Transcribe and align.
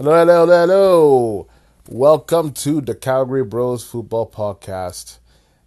Hello, 0.00 0.14
hello, 0.14 0.46
hello, 0.46 0.60
hello. 0.66 1.48
Welcome 1.90 2.52
to 2.52 2.80
the 2.80 2.94
Calgary 2.94 3.44
Bros 3.44 3.84
Football 3.84 4.30
Podcast. 4.30 5.18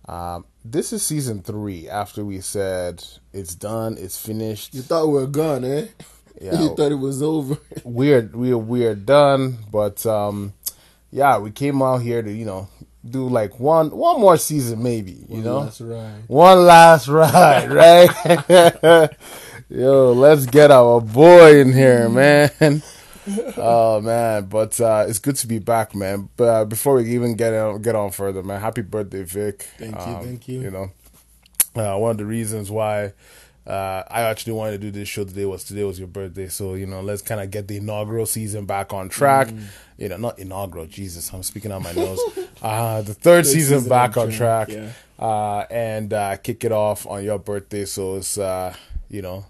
Um, 0.08 0.46
this 0.66 0.92
is 0.92 1.06
season 1.06 1.44
three 1.44 1.88
after 1.88 2.26
we 2.26 2.42
said 2.42 3.06
it's 3.32 3.54
done, 3.54 3.96
it's 4.00 4.20
finished. 4.20 4.74
You 4.74 4.82
thought 4.82 5.06
we 5.06 5.14
were 5.14 5.28
gone, 5.28 5.64
eh? 5.64 5.86
Yeah. 6.42 6.60
You 6.60 6.76
thought 6.76 6.92
it 6.92 6.96
was 6.96 7.22
over. 7.22 7.60
We're 7.84 8.28
we 8.34 8.54
are 8.54 8.58
we 8.58 8.88
are 8.88 8.96
done, 8.96 9.60
but 9.72 10.04
um, 10.08 10.54
yeah, 11.12 11.38
we 11.38 11.52
came 11.52 11.84
out 11.84 12.02
here 12.02 12.24
to 12.24 12.32
you 12.34 12.46
know 12.46 12.68
do 13.08 13.30
like 13.30 13.60
one 13.60 13.92
one 13.92 14.20
more 14.20 14.38
season 14.38 14.82
maybe, 14.82 15.28
you 15.30 15.44
know, 15.44 15.66
That's 15.66 15.80
right. 15.80 16.24
one 16.26 16.66
last 16.66 17.08
ride, 17.08 17.72
right? 18.50 19.10
Yo, 19.70 20.12
let's 20.14 20.48
get 20.48 20.72
our 20.72 21.02
boy 21.02 21.60
in 21.60 21.72
here, 21.72 22.10
man. 22.10 22.82
oh 23.58 24.02
man, 24.02 24.46
but 24.46 24.80
uh, 24.82 25.06
it's 25.08 25.20
good 25.20 25.36
to 25.38 25.48
be 25.48 25.60
back, 25.60 25.96
man. 25.96 26.30
But 26.36 26.48
uh, 26.48 26.66
before 26.66 26.96
we 26.96 27.14
even 27.14 27.36
get 27.36 27.54
on, 27.54 27.82
get 27.82 27.96
on 27.96 28.12
further, 28.12 28.44
man, 28.44 28.60
happy 28.62 28.82
birthday, 28.82 29.24
Vic. 29.24 29.68
Thank 29.78 29.96
you, 29.96 30.02
thank 30.02 30.48
you. 30.48 30.62
You 30.62 30.72
know, 30.72 30.92
uh, 31.76 31.98
one 31.98 32.12
of 32.12 32.18
the 32.18 32.26
reasons 32.26 32.70
why 32.70 33.14
uh, 33.66 34.04
I 34.10 34.22
actually 34.24 34.54
wanted 34.54 34.72
to 34.74 34.78
do 34.80 34.92
this 34.92 35.08
show 35.08 35.24
today 35.24 35.46
was 35.46 35.64
today 35.64 35.86
was 35.86 35.98
your 35.98 36.10
birthday, 36.10 36.50
so 36.50 36.74
you 36.74 36.86
know, 36.86 37.02
let's 37.02 37.22
kind 37.22 37.40
of 37.40 37.50
get 37.50 37.68
the 37.68 37.78
inaugural 37.78 38.26
season 38.26 38.66
back 38.66 38.92
on 38.92 39.08
track. 39.08 39.48
Mm. 39.48 39.64
You 39.98 40.10
know, 40.10 40.18
not 40.18 40.40
inaugural. 40.40 40.86
Jesus, 40.86 41.32
I'm 41.32 41.44
speaking 41.44 41.72
out 41.72 41.82
my 41.82 41.94
nose. 41.94 42.20
Uh, 42.62 43.02
the 43.02 43.14
third, 43.14 43.46
season, 43.46 43.80
season 43.80 43.90
back 43.90 44.16
on 44.16 44.32
track, 44.32 44.70
track, 44.70 44.94
uh, 45.20 45.66
and 45.70 46.14
uh, 46.14 46.38
kick 46.38 46.64
it 46.64 46.72
off 46.72 47.06
on 47.06 47.22
your 47.22 47.38
birthday. 47.38 47.84
So 47.84 48.16
it's 48.16 48.38
uh, 48.38 48.74
you 49.10 49.22
know, 49.22 49.44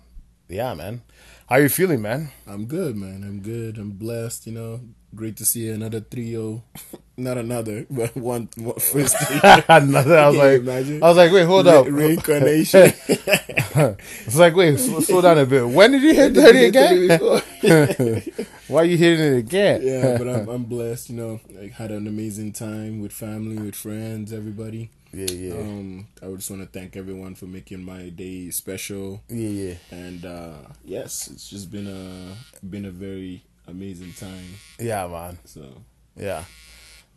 yeah, 0.50 0.74
man. 0.74 1.04
How 1.50 1.58
you 1.58 1.70
feeling, 1.70 2.02
man? 2.02 2.32
I'm 2.48 2.66
good, 2.66 2.96
man. 2.96 3.24
I'm 3.24 3.42
good. 3.42 3.78
I'm 3.78 3.92
blessed, 3.92 4.48
you 4.48 4.54
know. 4.54 4.80
Great 5.14 5.38
to 5.38 5.46
see 5.46 5.70
another 5.70 6.00
trio. 6.00 6.64
Not 7.18 7.38
another, 7.38 7.86
but 7.92 8.16
one, 8.16 8.50
one 8.58 8.80
first 8.80 9.16
trio. 9.28 9.40
Another, 9.70 10.18
I 10.18 10.28
was 10.30 10.38
like, 10.38 10.60
imagine? 10.62 11.04
I 11.04 11.08
was 11.10 11.18
like, 11.18 11.32
wait, 11.32 11.44
hold 11.46 11.66
Re- 11.68 11.72
up. 11.72 11.86
Reincarnation. 11.88 12.94
It's 13.06 14.36
like, 14.36 14.56
wait, 14.56 14.80
slow, 14.80 15.00
slow 15.02 15.22
down 15.22 15.38
a 15.38 15.46
bit. 15.46 15.68
When 15.68 15.92
did 15.92 16.02
you 16.02 16.16
hit 16.16 16.34
thirty 16.34 16.66
again? 16.66 17.20
Why 18.68 18.82
are 18.82 18.86
you 18.86 18.98
hitting 18.98 19.24
it 19.26 19.38
again? 19.38 19.82
yeah, 19.84 20.18
but 20.18 20.28
I'm, 20.28 20.50
I'm 20.50 20.64
blessed, 20.64 21.10
you 21.12 21.18
know. 21.18 21.40
Like, 21.52 21.74
had 21.74 21.92
an 21.92 22.08
amazing 22.08 22.54
time 22.54 23.00
with 23.02 23.12
family, 23.12 23.58
with 23.62 23.76
friends, 23.76 24.34
everybody. 24.34 24.90
Yeah, 25.14 25.32
yeah, 25.32 25.54
Um, 25.54 26.08
I 26.22 26.28
would 26.28 26.40
just 26.40 26.50
want 26.50 26.64
to 26.64 26.80
thank 26.80 26.96
everyone 26.98 27.36
for 27.36 27.46
making 27.46 27.84
my 27.84 28.10
day 28.10 28.50
special. 28.50 29.22
yeah, 29.30 29.50
yeah. 29.50 29.74
And 29.92 30.26
uh, 30.26 30.58
yes, 30.84 31.30
it's 31.32 31.50
just 31.50 31.72
been 31.72 31.88
a 31.88 32.36
been 32.66 32.86
a 32.86 32.92
very 32.92 33.44
amazing 33.68 34.14
time. 34.14 34.56
Yeah, 34.80 35.08
man. 35.08 35.38
So 35.46 35.62
Yeah. 36.16 36.46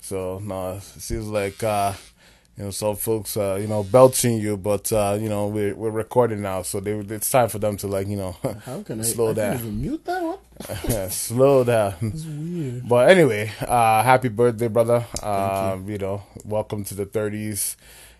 So 0.00 0.38
no, 0.42 0.76
it 0.76 0.82
seems 0.82 1.26
like 1.26 1.62
uh, 1.62 1.94
you 2.56 2.64
know 2.64 2.70
some 2.70 2.96
folks 2.96 3.36
uh, 3.36 3.58
you 3.60 3.66
know 3.66 3.82
belching 3.82 4.38
you, 4.38 4.56
but 4.56 4.90
uh, 4.92 5.18
you 5.20 5.28
know 5.28 5.46
we're 5.46 5.74
we're 5.74 5.90
recording 5.90 6.40
now, 6.40 6.62
so 6.62 6.80
they 6.80 6.92
it's 6.92 7.30
time 7.30 7.48
for 7.48 7.58
them 7.58 7.76
to 7.78 7.86
like 7.86 8.06
you 8.08 8.16
know 8.16 8.36
how 8.64 8.82
can 8.82 9.00
I 9.00 9.04
Slow 9.04 9.30
I 9.30 9.34
down. 9.34 9.52
Can't 9.52 9.60
even 9.60 9.80
mute 9.82 10.04
that 10.06 10.22
one. 10.22 11.10
slow 11.10 11.64
down. 11.64 11.94
It's 12.00 12.24
weird. 12.24 12.88
But 12.88 13.10
anyway, 13.10 13.52
uh, 13.60 14.02
happy 14.02 14.28
birthday, 14.28 14.68
brother. 14.68 15.04
Um, 15.22 15.88
you. 15.88 15.98
know, 15.98 16.22
welcome 16.44 16.82
to 16.84 16.94
the 16.94 17.04
thirties. 17.04 17.76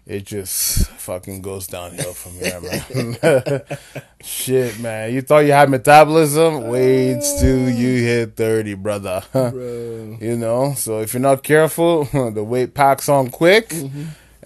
It 0.07 0.25
just 0.25 0.87
fucking 0.87 1.43
goes 1.43 1.67
downhill 1.67 2.13
from 2.13 2.35
here, 2.35 2.61
man. 2.61 3.63
Shit, 4.21 4.79
man. 4.79 5.13
You 5.13 5.21
thought 5.21 5.41
you 5.41 5.51
had 5.51 5.69
metabolism? 5.69 6.69
Wait 6.69 7.21
till 7.41 7.69
you 7.71 8.05
hit 8.05 8.37
thirty, 8.37 8.75
brother. 8.75 9.25
Bro. 9.33 10.19
you 10.21 10.37
know, 10.37 10.75
so 10.77 11.01
if 11.01 11.13
you're 11.15 11.21
not 11.21 11.43
careful, 11.43 12.05
the 12.05 12.45
weight 12.45 12.73
packs 12.75 13.09
on 13.09 13.31
quick, 13.31 13.75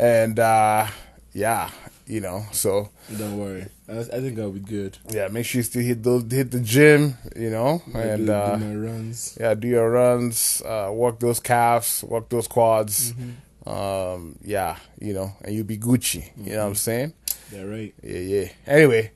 and 0.01 0.39
uh, 0.39 0.87
yeah, 1.33 1.71
you 2.07 2.21
know, 2.21 2.45
so 2.53 2.89
Don't 3.17 3.39
worry. 3.39 3.67
I, 3.89 3.99
I 4.01 4.03
think 4.21 4.39
I'll 4.39 4.51
be 4.51 4.61
good. 4.61 4.99
yeah, 5.11 5.29
make 5.29 5.45
sure 5.47 5.59
you 5.61 5.63
still 5.63 5.83
hit 5.83 6.03
those, 6.03 6.25
hit 6.31 6.51
the 6.51 6.61
gym, 6.61 7.17
you 7.37 7.51
know, 7.51 7.83
I 7.95 8.01
and 8.01 8.27
do, 8.27 8.33
uh, 8.33 8.57
do 8.57 8.65
my 8.65 8.75
runs. 8.75 9.37
yeah, 9.41 9.55
do 9.55 9.69
your 9.69 9.91
runs, 9.91 10.63
uh, 10.65 10.91
work 10.93 11.21
those 11.21 11.39
calves, 11.41 12.03
work 12.05 12.29
those 12.29 12.49
quads. 12.49 13.13
Um, 13.67 14.39
yeah, 14.43 14.77
you 14.99 15.13
know, 15.13 15.33
and 15.43 15.55
you'll 15.55 15.67
be 15.67 15.77
Gucci. 15.79 16.31
You 16.37 16.53
know 16.55 16.63
what 16.63 16.69
I'm 16.69 16.75
saying? 16.77 17.13
Yeah, 17.53 17.63
right. 17.63 17.95
Yeah, 18.03 18.19
yeah. 18.19 18.49
Anyway, 18.67 19.13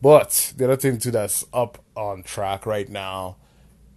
but 0.00 0.52
the 0.56 0.64
other 0.64 0.76
thing 0.76 0.98
too 0.98 1.10
that's 1.10 1.44
up 1.52 1.82
on 1.96 2.22
track 2.22 2.64
right 2.64 2.88
now, 2.88 3.36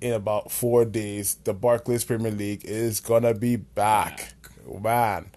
in 0.01 0.13
about 0.13 0.51
four 0.51 0.85
days, 0.85 1.35
the 1.43 1.53
Barclays 1.53 2.03
Premier 2.03 2.31
League 2.31 2.65
is 2.65 2.99
gonna 2.99 3.33
be 3.35 3.55
back. 3.57 4.33
Man, 4.81 5.29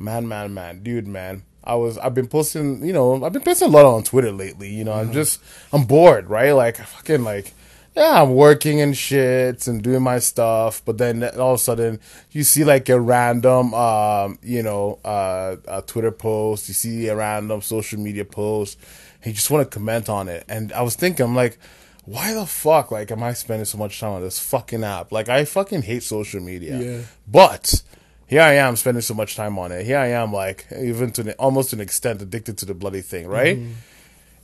man, 0.00 0.26
man, 0.26 0.52
man, 0.54 0.82
dude, 0.82 1.06
man. 1.06 1.42
I 1.62 1.74
was 1.74 1.98
I've 1.98 2.14
been 2.14 2.26
posting, 2.26 2.84
you 2.84 2.92
know, 2.92 3.22
I've 3.22 3.32
been 3.32 3.42
posting 3.42 3.68
a 3.68 3.70
lot 3.70 3.84
on 3.84 4.02
Twitter 4.02 4.32
lately. 4.32 4.70
You 4.70 4.84
know, 4.84 4.94
I'm 4.94 5.12
just 5.12 5.40
I'm 5.72 5.84
bored, 5.84 6.28
right? 6.28 6.52
Like 6.52 6.76
fucking 6.78 7.22
like. 7.22 7.52
Yeah, 7.96 8.22
I'm 8.22 8.34
working 8.34 8.80
and 8.80 8.96
shit 8.96 9.66
and 9.66 9.82
doing 9.82 10.02
my 10.02 10.20
stuff, 10.20 10.80
but 10.84 10.96
then 10.96 11.24
all 11.24 11.54
of 11.54 11.56
a 11.56 11.58
sudden 11.58 11.98
you 12.30 12.44
see 12.44 12.62
like 12.62 12.88
a 12.88 13.00
random, 13.00 13.74
um, 13.74 14.38
you 14.44 14.62
know, 14.62 15.00
uh, 15.04 15.56
a 15.66 15.82
Twitter 15.82 16.12
post, 16.12 16.68
you 16.68 16.74
see 16.74 17.08
a 17.08 17.16
random 17.16 17.60
social 17.60 17.98
media 17.98 18.24
post, 18.24 18.78
and 19.22 19.26
you 19.26 19.32
just 19.32 19.50
want 19.50 19.68
to 19.68 19.76
comment 19.76 20.08
on 20.08 20.28
it. 20.28 20.44
And 20.48 20.72
I 20.72 20.82
was 20.82 20.94
thinking, 20.94 21.26
I'm 21.26 21.34
like, 21.34 21.58
why 22.04 22.32
the 22.32 22.46
fuck, 22.46 22.92
like, 22.92 23.10
am 23.10 23.24
I 23.24 23.32
spending 23.32 23.64
so 23.64 23.76
much 23.76 23.98
time 23.98 24.12
on 24.12 24.22
this 24.22 24.38
fucking 24.38 24.84
app? 24.84 25.10
Like, 25.10 25.28
I 25.28 25.44
fucking 25.44 25.82
hate 25.82 26.04
social 26.04 26.40
media. 26.40 26.78
Yeah. 26.78 27.00
But 27.26 27.82
here 28.30 28.42
I 28.42 28.54
am 28.54 28.76
spending 28.76 29.00
so 29.02 29.12
much 29.12 29.34
time 29.34 29.58
on 29.58 29.72
it. 29.72 29.84
Here 29.84 29.98
I 29.98 30.08
am, 30.12 30.32
like, 30.32 30.66
even 30.80 31.10
to 31.12 31.22
an, 31.22 31.30
almost 31.38 31.70
to 31.70 31.76
an 31.76 31.80
extent 31.82 32.22
addicted 32.22 32.56
to 32.58 32.64
the 32.64 32.74
bloody 32.74 33.00
thing, 33.02 33.26
right? 33.26 33.58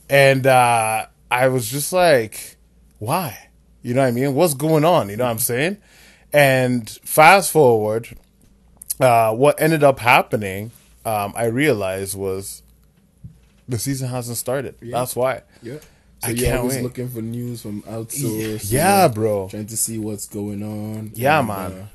And 0.09 0.45
uh, 0.45 1.07
I 1.31 1.47
was 1.47 1.69
just 1.71 1.93
like, 1.93 2.57
why? 2.99 3.49
You 3.81 3.93
know 3.93 4.01
what 4.01 4.07
I 4.07 4.11
mean? 4.11 4.35
What's 4.35 4.53
going 4.55 4.83
on? 4.83 5.09
You 5.09 5.15
know 5.15 5.23
what 5.25 5.31
I'm 5.31 5.39
saying? 5.39 5.77
And 6.33 6.89
fast 7.03 7.51
forward, 7.51 8.09
uh, 8.99 9.33
what 9.33 9.61
ended 9.61 9.83
up 9.83 9.99
happening, 9.99 10.71
um, 11.05 11.33
I 11.37 11.45
realized 11.45 12.17
was 12.17 12.63
the 13.69 13.79
season 13.79 14.09
hasn't 14.09 14.37
started. 14.37 14.75
That's 14.81 15.15
why. 15.15 15.43
Yeah. 15.61 15.79
So 16.19 16.29
I 16.29 16.31
you're 16.31 16.45
can't 16.47 16.59
always 16.59 16.75
wait. 16.75 16.83
looking 16.83 17.09
for 17.09 17.21
news 17.21 17.61
from 17.61 17.83
outsource. 17.83 18.69
you 18.71 18.77
Yeah, 18.79 19.07
bro. 19.07 19.47
Trying 19.49 19.67
to 19.67 19.77
see 19.77 19.97
what's 19.99 20.27
going 20.27 20.63
on. 20.63 21.11
Yeah, 21.13 21.39
And, 21.39 21.47
man. 21.47 21.71
uh, 21.73 21.85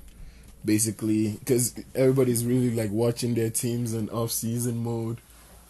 basically, 0.64 1.36
because 1.38 1.74
everybody's 1.94 2.44
really 2.44 2.70
like 2.70 2.90
watching 2.90 3.34
their 3.34 3.50
teams 3.50 3.94
in 3.94 4.08
off-season 4.10 4.82
mode. 4.82 5.20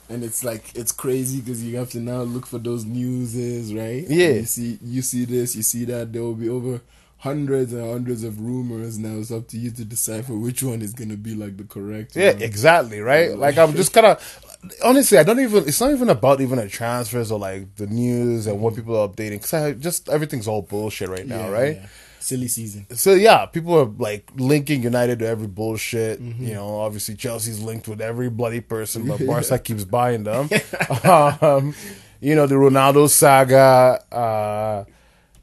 And 0.09 0.23
it's 0.23 0.45
like 0.45 0.75
it's 0.75 0.93
crazy 0.93 1.41
because 1.41 1.65
you 1.65 1.77
have 1.79 1.91
to 1.91 2.01
now 2.01 2.23
look 2.23 2.47
for 2.47 2.59
those 2.59 2.85
newses, 2.85 3.73
right? 3.73 4.05
Yeah. 4.09 4.33
You 4.33 4.45
see, 4.45 4.79
you 4.83 5.01
see 5.01 5.25
this, 5.25 5.57
you 5.57 5.63
see 5.63 5.85
that. 5.87 6.13
There 6.13 6.23
will 6.23 6.35
be 6.35 6.51
over 6.51 6.83
hundreds 7.19 7.73
and 7.73 7.89
hundreds 7.89 8.25
of 8.25 8.41
rumors. 8.41 8.99
Now 8.99 9.19
it's 9.19 9.31
up 9.31 9.47
to 9.49 9.59
you 9.59 9.71
to 9.71 9.85
decipher 9.85 10.35
which 10.37 10.63
one 10.63 10.83
is 10.83 10.93
gonna 10.93 11.17
be 11.17 11.35
like 11.35 11.57
the 11.57 11.65
correct. 11.65 12.17
Yeah, 12.17 12.33
one. 12.33 12.43
exactly, 12.43 13.01
right? 13.01 13.39
Like 13.39 13.57
I'm 13.57 13.75
just 13.75 13.95
kind 13.95 14.07
of 14.07 14.41
honestly, 14.85 15.19
I 15.19 15.23
don't 15.23 15.41
even. 15.41 15.67
It's 15.69 15.81
not 15.81 15.93
even 15.93 16.11
about 16.11 16.41
even 16.41 16.59
the 16.59 16.69
transfers 16.69 17.31
or 17.33 17.39
like 17.39 17.75
the 17.77 17.87
news 17.87 18.47
and 18.47 18.61
what 18.61 18.73
mm-hmm. 18.73 18.83
people 18.83 18.97
are 18.97 19.09
updating 19.09 19.33
because 19.33 19.55
I 19.55 19.73
just 19.73 20.09
everything's 20.09 20.49
all 20.49 20.63
bullshit 20.63 21.09
right 21.09 21.27
now, 21.27 21.47
Yeah, 21.47 21.51
right? 21.51 21.77
yeah. 21.77 21.87
Silly 22.23 22.47
season. 22.47 22.87
So 22.95 23.15
yeah, 23.15 23.47
people 23.47 23.77
are 23.79 23.85
like 23.85 24.31
linking 24.37 24.83
United 24.83 25.19
to 25.19 25.27
every 25.27 25.49
bullshit. 25.49 26.23
Mm-hmm. 26.23 26.47
You 26.47 26.55
know, 26.55 26.81
obviously 26.81 27.17
Chelsea's 27.17 27.61
linked 27.61 27.89
with 27.89 28.01
every 28.01 28.31
bloody 28.31 28.61
person, 28.61 29.09
but 29.09 29.27
Barca 29.27 29.59
keeps 29.59 29.85
buying 29.85 30.23
them. 30.23 30.49
um, 31.05 31.75
you 32.21 32.37
know, 32.37 32.47
the 32.47 32.55
Ronaldo 32.55 33.09
saga. 33.09 34.05
Uh, 34.13 34.85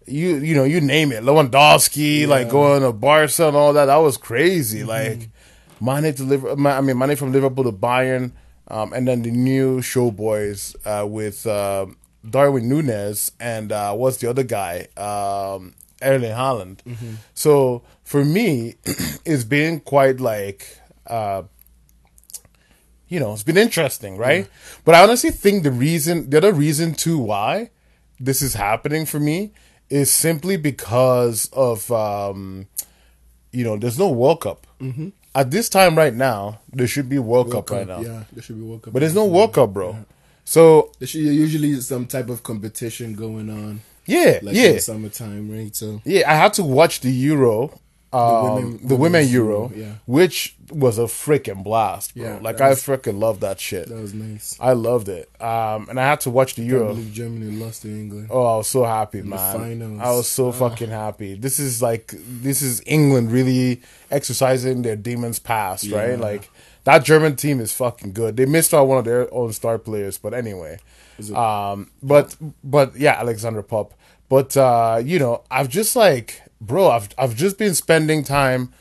you 0.05 0.37
you 0.37 0.55
know 0.55 0.63
you 0.63 0.81
name 0.81 1.11
it, 1.11 1.23
Lewandowski, 1.23 2.25
like 2.27 2.49
going 2.49 2.81
to 2.81 2.93
Barca 2.93 3.47
and 3.47 3.57
all 3.57 3.73
that. 3.73 3.85
That 3.85 3.97
was 3.97 4.17
crazy. 4.17 4.83
Like 4.83 5.29
Mane 5.81 6.13
to 6.13 6.23
Liverpool. 6.23 6.65
I 6.65 6.81
mean 6.81 6.97
Mane 6.97 7.15
from 7.15 7.31
Liverpool 7.31 7.65
to 7.65 7.71
Bayern, 7.71 8.31
um, 8.69 8.93
and 8.93 9.07
then 9.07 9.21
the 9.21 9.31
new 9.31 9.81
Showboys 9.81 10.75
uh, 10.85 11.05
with 11.05 11.45
uh, 11.45 11.87
Darwin 12.27 12.67
Nunez 12.67 13.31
and 13.39 13.71
uh, 13.71 13.93
what's 13.93 14.17
the 14.17 14.29
other 14.29 14.43
guy? 14.43 14.87
Um, 14.97 15.75
Erling 16.01 16.31
Haaland. 16.31 16.79
So 17.33 17.83
for 18.03 18.23
me, 18.25 18.75
it's 19.25 19.43
been 19.43 19.79
quite 19.79 20.19
like. 20.19 20.77
Uh, 21.07 21.43
you 23.07 23.19
know, 23.19 23.33
it's 23.33 23.43
been 23.43 23.57
interesting, 23.57 24.17
right? 24.17 24.47
But 24.85 24.93
I 24.93 25.01
honestly 25.01 25.31
think 25.31 25.63
the 25.63 25.71
reason, 25.71 26.29
the 26.29 26.37
other 26.37 26.53
reason 26.53 26.93
too 26.93 27.17
why 27.17 27.71
this 28.19 28.41
is 28.43 28.53
happening 28.53 29.05
for 29.07 29.19
me 29.19 29.51
is 29.89 30.11
simply 30.11 30.57
because 30.57 31.49
of, 31.51 31.91
um, 31.91 32.67
you 33.51 33.63
know, 33.63 33.77
there's 33.77 33.97
no 33.97 34.09
World 34.09 34.41
Cup. 34.41 34.67
Mm-hmm. 34.79 35.09
At 35.33 35.49
this 35.49 35.69
time 35.69 35.97
right 35.97 36.13
now, 36.13 36.59
there 36.71 36.85
should 36.85 37.09
be 37.09 37.17
World, 37.17 37.51
Cup, 37.51 37.69
right 37.71 37.87
now. 37.87 38.01
Yeah, 38.01 38.23
there 38.31 38.43
should 38.43 38.57
be 38.57 38.63
World 38.63 38.83
Cup. 38.83 38.93
But 38.93 38.99
there's 38.99 39.15
no 39.15 39.25
World 39.25 39.53
Cup, 39.53 39.73
bro. 39.73 40.05
So, 40.45 40.91
There 40.99 41.07
should 41.07 41.21
usually 41.21 41.79
some 41.81 42.07
type 42.07 42.29
of 42.29 42.43
competition 42.43 43.13
going 43.13 43.49
on, 43.49 43.81
yeah, 44.09 44.39
like 44.41 44.55
yeah. 44.55 44.65
in 44.69 44.73
the 44.75 44.79
summertime, 44.81 45.51
right? 45.51 45.75
So 45.75 46.01
Yeah, 46.05 46.29
I 46.31 46.35
had 46.35 46.53
to 46.53 46.63
watch 46.63 46.99
the 47.01 47.11
Euro 47.11 47.79
um, 48.11 48.55
women- 48.55 48.79
the 48.87 48.95
women 48.95 49.27
Euro, 49.27 49.71
yeah. 49.75 49.91
which 50.07 50.55
was 50.71 50.97
a 50.97 51.03
freaking 51.03 51.63
blast, 51.63 52.15
bro. 52.15 52.23
Yeah, 52.25 52.39
like 52.41 52.59
I 52.59 52.69
was- 52.69 52.81
freaking 52.83 53.19
love 53.19 53.39
that 53.41 53.59
shit. 53.59 53.87
That 53.87 53.99
was 54.01 54.15
nice. 54.15 54.57
I 54.59 54.73
loved 54.73 55.09
it. 55.09 55.29
Um, 55.39 55.87
and 55.89 55.99
I 55.99 56.07
had 56.09 56.19
to 56.21 56.31
watch 56.31 56.55
the 56.55 56.63
Euro. 56.63 56.95
Germany 57.13 57.51
lost 57.63 57.83
to 57.83 57.87
England. 57.89 58.29
Oh, 58.31 58.45
I 58.53 58.57
was 58.57 58.67
so 58.67 58.83
happy, 58.83 59.19
the 59.21 59.27
man. 59.27 59.57
finals. 59.59 59.99
I 60.01 60.09
was 60.11 60.27
so 60.27 60.51
fucking 60.51 60.89
happy. 60.89 61.35
This 61.35 61.59
is 61.59 61.83
like 61.83 62.13
this 62.17 62.63
is 62.63 62.81
England 62.87 63.31
really 63.31 63.81
exercising 64.09 64.81
their 64.81 64.95
demons 64.95 65.37
past, 65.37 65.83
Yeah. 65.83 65.99
right? 65.99 66.19
Like 66.19 66.49
that 66.85 67.03
German 67.05 67.35
team 67.35 67.59
is 67.59 67.71
fucking 67.73 68.13
good. 68.13 68.37
They 68.37 68.47
missed 68.47 68.73
out 68.73 68.87
one 68.87 68.97
of 68.97 69.05
their 69.05 69.31
own 69.31 69.53
star 69.53 69.77
players, 69.77 70.17
but 70.17 70.33
anyway. 70.33 70.79
Um, 71.35 71.91
but 72.01 72.35
but 72.63 72.95
yeah, 72.95 73.19
Alexandra 73.19 73.61
Popp. 73.63 73.93
But 74.29 74.55
uh, 74.55 75.01
you 75.03 75.19
know, 75.19 75.43
I've 75.49 75.69
just 75.69 75.95
like, 75.95 76.41
bro, 76.61 76.89
I've 76.89 77.09
I've 77.17 77.35
just 77.35 77.57
been 77.57 77.73
spending 77.75 78.23
time 78.23 78.71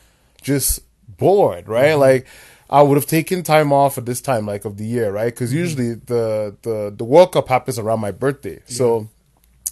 just 0.41 0.81
bored, 1.17 1.67
right? 1.67 1.89
Mm-hmm. 1.91 1.99
Like 1.99 2.27
I 2.69 2.83
would 2.83 2.95
have 2.97 3.07
taken 3.07 3.41
time 3.43 3.73
off 3.73 3.97
at 3.97 4.05
this 4.05 4.21
time, 4.21 4.45
like 4.45 4.63
of 4.63 4.77
the 4.77 4.85
year, 4.85 5.11
right? 5.11 5.33
Because 5.33 5.49
Mm-hmm. 5.49 5.59
usually 5.59 5.93
the 5.95 6.55
the 6.61 6.93
the 6.95 7.03
World 7.03 7.31
Cup 7.33 7.49
happens 7.49 7.79
around 7.79 7.99
my 7.99 8.11
birthday, 8.11 8.59
so 8.67 9.07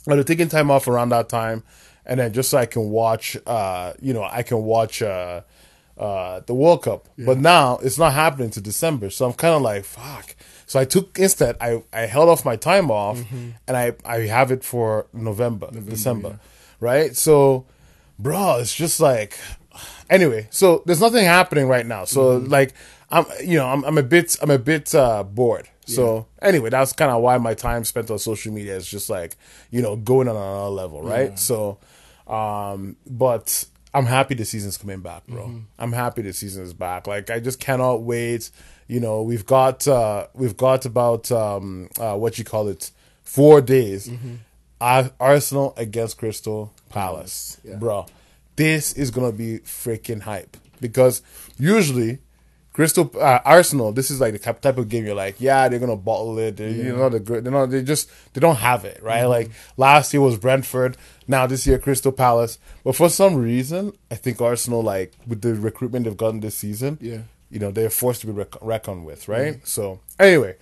I'd 0.09 0.18
have 0.18 0.25
taken 0.25 0.50
time 0.50 0.71
off 0.71 0.88
around 0.88 1.09
that 1.09 1.29
time, 1.29 1.63
and 2.06 2.19
then 2.19 2.33
just 2.33 2.50
so 2.50 2.57
I 2.57 2.65
can 2.65 2.89
watch, 2.89 3.38
uh, 3.45 3.94
you 4.01 4.13
know, 4.13 4.23
I 4.23 4.41
can 4.41 4.63
watch 4.63 5.01
uh, 5.03 5.41
uh, 5.97 6.39
the 6.47 6.56
World 6.56 6.81
Cup. 6.83 7.07
But 7.18 7.38
now 7.38 7.77
it's 7.83 8.00
not 8.00 8.13
happening 8.13 8.50
to 8.51 8.62
December, 8.62 9.09
so 9.12 9.27
I'm 9.27 9.33
kind 9.33 9.53
of 9.53 9.62
like, 9.62 9.83
fuck. 9.85 10.35
So 10.68 10.80
I 10.80 10.86
took 10.86 11.18
instead, 11.18 11.56
I 11.60 11.81
I 11.92 12.02
held 12.02 12.30
off 12.30 12.46
my 12.46 12.56
time 12.58 12.92
off, 12.92 13.18
and 13.68 13.75
I 13.78 13.94
I 14.06 14.19
have 14.28 14.52
it 14.52 14.64
for 14.64 15.08
November, 15.14 15.69
December, 15.72 16.40
right? 16.80 17.16
So, 17.16 17.66
bro, 18.19 18.60
it's 18.60 18.75
just 18.75 19.00
like, 19.00 19.40
anyway. 20.10 20.48
So 20.52 20.84
there's 20.86 21.02
nothing 21.02 21.25
happening 21.25 21.68
right 21.68 21.86
now. 21.86 22.04
So 22.06 22.38
like, 22.50 22.74
I'm 23.10 23.25
you 23.44 23.58
know 23.58 23.66
I'm 23.68 23.84
I'm 23.86 23.98
a 23.98 24.04
bit 24.04 24.36
I'm 24.42 24.52
a 24.52 24.60
bit 24.60 24.94
uh, 24.94 25.24
bored. 25.24 25.69
So 25.86 26.28
anyway, 26.42 26.69
that's 26.69 26.92
kind 26.92 27.12
of 27.12 27.22
why 27.22 27.38
my 27.38 27.54
time 27.54 27.86
spent 27.86 28.12
on 28.12 28.19
social 28.19 28.52
media 28.52 28.75
is 28.75 28.86
just 28.86 29.10
like 29.10 29.38
you 29.72 29.81
know 29.81 29.96
going 29.96 30.28
on 30.28 30.36
another 30.36 30.69
level, 30.69 31.02
right? 31.02 31.40
So, 31.40 31.78
um, 32.28 32.98
but 33.10 33.64
I'm 33.94 34.06
happy 34.06 34.36
the 34.36 34.44
season's 34.44 34.78
coming 34.78 35.00
back, 35.00 35.25
bro. 35.28 35.46
I'm 35.80 35.94
happy 35.94 36.24
the 36.24 36.34
season 36.34 36.64
is 36.64 36.74
back. 36.74 37.08
Like 37.08 37.30
I 37.30 37.40
just 37.40 37.62
cannot 37.62 38.02
wait. 38.02 38.52
You 38.88 39.00
know, 39.00 39.22
we've 39.22 39.45
got 39.45 39.88
uh 39.88 40.28
we've 40.34 40.56
got 40.57 40.86
about 40.86 41.31
um 41.31 41.89
uh 42.00 42.16
what 42.16 42.38
you 42.38 42.44
call 42.45 42.68
it 42.68 42.92
four 43.24 43.62
days. 43.62 44.10
Ar- 44.80 45.12
Arsenal 45.19 45.74
against 45.78 46.18
Crystal 46.18 46.72
Palace, 46.89 47.57
Yeah. 47.63 47.75
bro. 47.75 48.06
This 48.56 48.94
is 48.94 49.12
gonna 49.12 49.31
be 49.31 49.60
freaking 49.60 50.22
hype 50.22 50.56
because 50.80 51.22
usually 51.60 52.19
Crystal 52.74 53.12
uh, 53.19 53.39
Arsenal, 53.44 53.92
this 53.92 54.12
is 54.12 54.22
like 54.22 54.34
the 54.34 54.54
type 54.54 54.78
of 54.78 54.88
game 54.88 55.04
you're 55.04 55.16
like, 55.16 55.36
yeah, 55.40 55.68
they're 55.68 55.80
gonna 55.80 55.95
bottle 55.95 56.38
it. 56.38 56.57
They're, 56.57 56.69
You 56.69 56.95
know, 56.95 57.10
the 57.10 57.19
good. 57.19 57.44
They're 57.44 57.51
not. 57.51 57.72
They 57.72 57.81
just 57.81 58.07
they 58.33 58.40
don't 58.40 58.57
have 58.57 58.86
it 58.86 59.01
right. 59.01 59.24
Like 59.25 59.50
last 59.78 60.13
year 60.13 60.22
was 60.22 60.38
Brentford. 60.38 60.95
Now 61.28 61.48
this 61.48 61.66
year 61.66 61.80
Crystal 61.80 62.12
Palace. 62.12 62.60
But 62.83 62.95
for 62.95 63.10
some 63.10 63.36
reason, 63.36 63.94
I 64.12 64.16
think 64.16 64.40
Arsenal, 64.40 64.83
like 64.83 65.12
with 65.25 65.42
the 65.42 65.56
recruitment 65.56 66.06
they've 66.06 66.16
gotten 66.16 66.40
this 66.40 66.54
season, 66.56 67.00
Yeah. 67.01 67.22
You 67.49 67.59
know, 67.59 67.71
they're 67.71 67.89
forced 67.89 68.21
to 68.21 68.27
be 68.27 68.33
rec- 68.33 68.61
reckoned 68.61 69.05
with, 69.05 69.27
right? 69.27 69.65
So 69.67 69.99
anyway. 70.19 70.55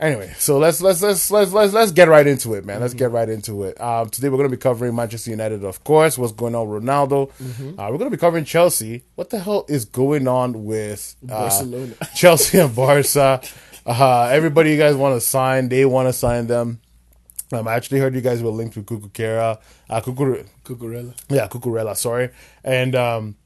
Anyway, 0.00 0.32
so 0.36 0.58
let's 0.58 0.80
let's 0.80 1.00
let's 1.00 1.30
let's 1.30 1.52
let's 1.52 1.72
let's 1.72 1.92
get 1.92 2.08
right 2.08 2.26
into 2.26 2.54
it, 2.54 2.64
man. 2.64 2.80
Let's 2.80 2.94
get 2.94 3.12
right 3.12 3.28
into 3.28 3.62
it. 3.62 3.80
Um, 3.80 4.08
today 4.10 4.30
we're 4.30 4.36
going 4.38 4.50
to 4.50 4.56
be 4.56 4.60
covering 4.60 4.96
Manchester 4.96 5.30
United, 5.30 5.62
of 5.62 5.84
course. 5.84 6.18
What's 6.18 6.32
going 6.32 6.56
on, 6.56 6.68
with 6.68 6.82
Ronaldo? 6.82 7.28
Uh, 7.30 7.88
we're 7.88 7.98
going 7.98 8.10
to 8.10 8.16
be 8.16 8.16
covering 8.16 8.44
Chelsea. 8.44 9.04
What 9.14 9.30
the 9.30 9.38
hell 9.38 9.64
is 9.68 9.84
going 9.84 10.26
on 10.26 10.64
with 10.64 11.14
uh, 11.24 11.28
Barcelona. 11.28 11.94
Chelsea 12.16 12.58
and 12.58 12.74
Barca? 12.74 13.42
Uh, 13.86 14.22
everybody 14.32 14.72
you 14.72 14.78
guys 14.78 14.96
want 14.96 15.14
to 15.14 15.20
sign, 15.20 15.68
they 15.68 15.84
want 15.84 16.08
to 16.08 16.12
sign 16.12 16.48
them. 16.48 16.80
Um, 17.52 17.68
I 17.68 17.74
actually 17.74 18.00
heard 18.00 18.14
you 18.16 18.22
guys 18.22 18.42
were 18.42 18.50
linked 18.50 18.74
with 18.76 18.86
Kukukera, 18.86 19.60
uh, 19.88 20.00
Kukuru, 20.00 20.48
Cucurella. 20.64 21.14
yeah, 21.28 21.46
Cucurella, 21.46 21.96
sorry. 21.96 22.30
And 22.64 22.96
um 22.96 23.36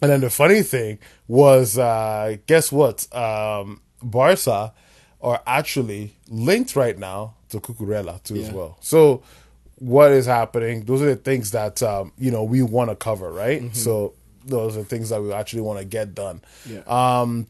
and 0.00 0.10
then 0.10 0.20
the 0.20 0.30
funny 0.30 0.62
thing 0.62 0.98
was 1.26 1.78
uh 1.78 2.36
guess 2.46 2.70
what? 2.72 3.06
Um 3.14 3.80
Barca 4.02 4.72
are 5.20 5.42
actually 5.46 6.14
linked 6.28 6.76
right 6.76 6.96
now 6.98 7.34
to 7.50 7.58
Cucurella 7.60 8.22
too 8.22 8.36
as 8.36 8.50
well. 8.50 8.76
So 8.80 9.22
what 9.76 10.12
is 10.12 10.26
happening? 10.26 10.84
Those 10.84 11.02
are 11.02 11.06
the 11.06 11.16
things 11.16 11.50
that 11.52 11.82
um, 11.82 12.12
you 12.18 12.30
know, 12.30 12.44
we 12.44 12.62
want 12.62 12.90
to 12.90 12.96
cover, 12.96 13.30
right? 13.32 13.74
So 13.74 14.14
those 14.44 14.76
are 14.76 14.84
things 14.84 15.08
that 15.10 15.22
we 15.22 15.32
actually 15.32 15.62
want 15.62 15.78
to 15.80 15.84
get 15.84 16.14
done. 16.14 16.40
Yeah. 16.66 16.80
Um, 16.86 17.46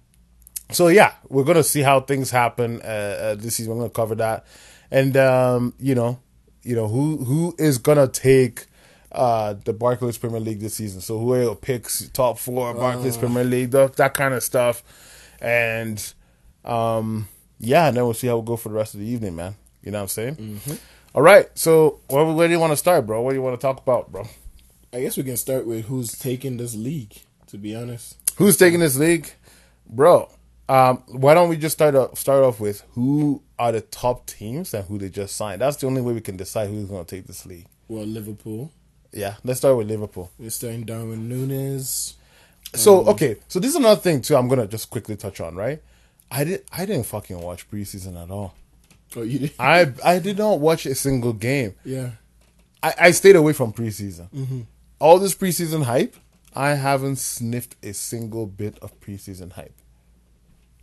so 0.70 0.88
yeah, 0.88 1.14
we're 1.28 1.44
gonna 1.44 1.62
see 1.62 1.80
how 1.80 2.00
things 2.00 2.30
happen 2.30 2.80
uh, 2.82 2.84
uh, 2.84 3.34
this 3.34 3.56
season. 3.56 3.72
We're 3.74 3.80
gonna 3.80 3.90
cover 3.90 4.14
that, 4.16 4.44
and 4.90 5.16
um, 5.16 5.74
you 5.78 5.94
know, 5.94 6.18
you 6.62 6.76
know 6.76 6.88
who 6.88 7.24
who 7.24 7.54
is 7.58 7.78
gonna 7.78 8.08
take 8.08 8.66
uh, 9.12 9.54
the 9.64 9.72
Barclays 9.72 10.18
Premier 10.18 10.40
League 10.40 10.60
this 10.60 10.74
season. 10.74 11.00
So 11.00 11.18
who 11.18 11.32
are 11.34 11.42
your 11.42 11.56
picks, 11.56 12.08
top 12.10 12.38
four 12.38 12.74
Barclays 12.74 13.16
Premier 13.16 13.44
League, 13.44 13.70
that, 13.72 13.96
that 13.96 14.14
kind 14.14 14.34
of 14.34 14.42
stuff, 14.42 14.82
and 15.40 16.12
um, 16.64 17.28
yeah, 17.58 17.88
and 17.88 17.96
then 17.96 18.04
we'll 18.04 18.14
see 18.14 18.26
how 18.26 18.38
we 18.38 18.46
go 18.46 18.56
for 18.56 18.68
the 18.68 18.74
rest 18.74 18.94
of 18.94 19.00
the 19.00 19.06
evening, 19.06 19.36
man. 19.36 19.54
You 19.82 19.92
know 19.92 19.98
what 19.98 20.02
I'm 20.02 20.08
saying? 20.36 20.60
All 21.14 21.22
right, 21.22 21.48
so 21.54 22.00
where, 22.08 22.24
where 22.26 22.46
do 22.48 22.52
you 22.52 22.60
want 22.60 22.72
to 22.72 22.76
start, 22.76 23.06
bro? 23.06 23.22
What 23.22 23.30
do 23.30 23.36
you 23.36 23.42
want 23.42 23.58
to 23.58 23.64
talk 23.66 23.80
about, 23.80 24.12
bro? 24.12 24.28
I 24.92 25.00
guess 25.00 25.16
we 25.16 25.22
can 25.22 25.36
start 25.36 25.66
with 25.66 25.86
who's 25.86 26.12
taking 26.18 26.56
this 26.56 26.74
league. 26.74 27.14
To 27.48 27.56
be 27.56 27.74
honest, 27.74 28.16
Who's 28.36 28.58
taking 28.58 28.80
this 28.80 28.96
league, 28.96 29.32
bro? 29.88 30.30
Um, 30.68 31.02
why 31.08 31.32
don't 31.32 31.48
we 31.48 31.56
just 31.56 31.72
start 31.78 31.94
off, 31.94 32.18
start 32.18 32.44
off 32.44 32.60
with 32.60 32.82
who 32.90 33.42
are 33.58 33.72
the 33.72 33.80
top 33.80 34.26
teams 34.26 34.74
and 34.74 34.84
who 34.84 34.98
they 34.98 35.08
just 35.08 35.34
signed? 35.34 35.62
That's 35.62 35.78
the 35.78 35.86
only 35.86 36.02
way 36.02 36.12
we 36.12 36.20
can 36.20 36.36
decide 36.36 36.68
who's 36.68 36.84
going 36.90 37.06
to 37.06 37.16
take 37.16 37.26
this 37.26 37.46
league. 37.46 37.64
well, 37.88 38.04
Liverpool. 38.04 38.70
Yeah, 39.12 39.36
let's 39.44 39.60
start 39.60 39.76
with 39.76 39.88
Liverpool. 39.88 40.30
We're 40.38 40.50
starting 40.50 40.84
Darwin 40.84 41.28
Nunez. 41.28 42.14
So 42.74 43.00
um, 43.00 43.08
okay, 43.08 43.36
so 43.48 43.58
this 43.58 43.70
is 43.70 43.76
another 43.76 44.00
thing 44.00 44.20
too. 44.20 44.36
I'm 44.36 44.48
gonna 44.48 44.66
just 44.66 44.90
quickly 44.90 45.16
touch 45.16 45.40
on 45.40 45.54
right. 45.56 45.82
I 46.30 46.44
did 46.44 46.64
I 46.72 46.84
didn't 46.84 47.06
fucking 47.06 47.40
watch 47.40 47.70
preseason 47.70 48.22
at 48.22 48.30
all. 48.30 48.54
Oh, 49.16 49.22
you 49.22 49.38
did? 49.38 49.52
I 49.58 49.92
I 50.04 50.18
did 50.18 50.36
not 50.38 50.60
watch 50.60 50.84
a 50.86 50.94
single 50.94 51.32
game. 51.32 51.74
yeah. 51.84 52.10
I, 52.80 52.94
I 53.00 53.10
stayed 53.10 53.34
away 53.34 53.54
from 53.54 53.72
preseason. 53.72 54.30
Mm-hmm. 54.30 54.60
All 55.00 55.18
this 55.18 55.34
preseason 55.34 55.82
hype, 55.82 56.14
I 56.54 56.74
haven't 56.74 57.16
sniffed 57.16 57.74
a 57.82 57.92
single 57.92 58.46
bit 58.46 58.78
of 58.80 59.00
preseason 59.00 59.50
hype. 59.52 59.74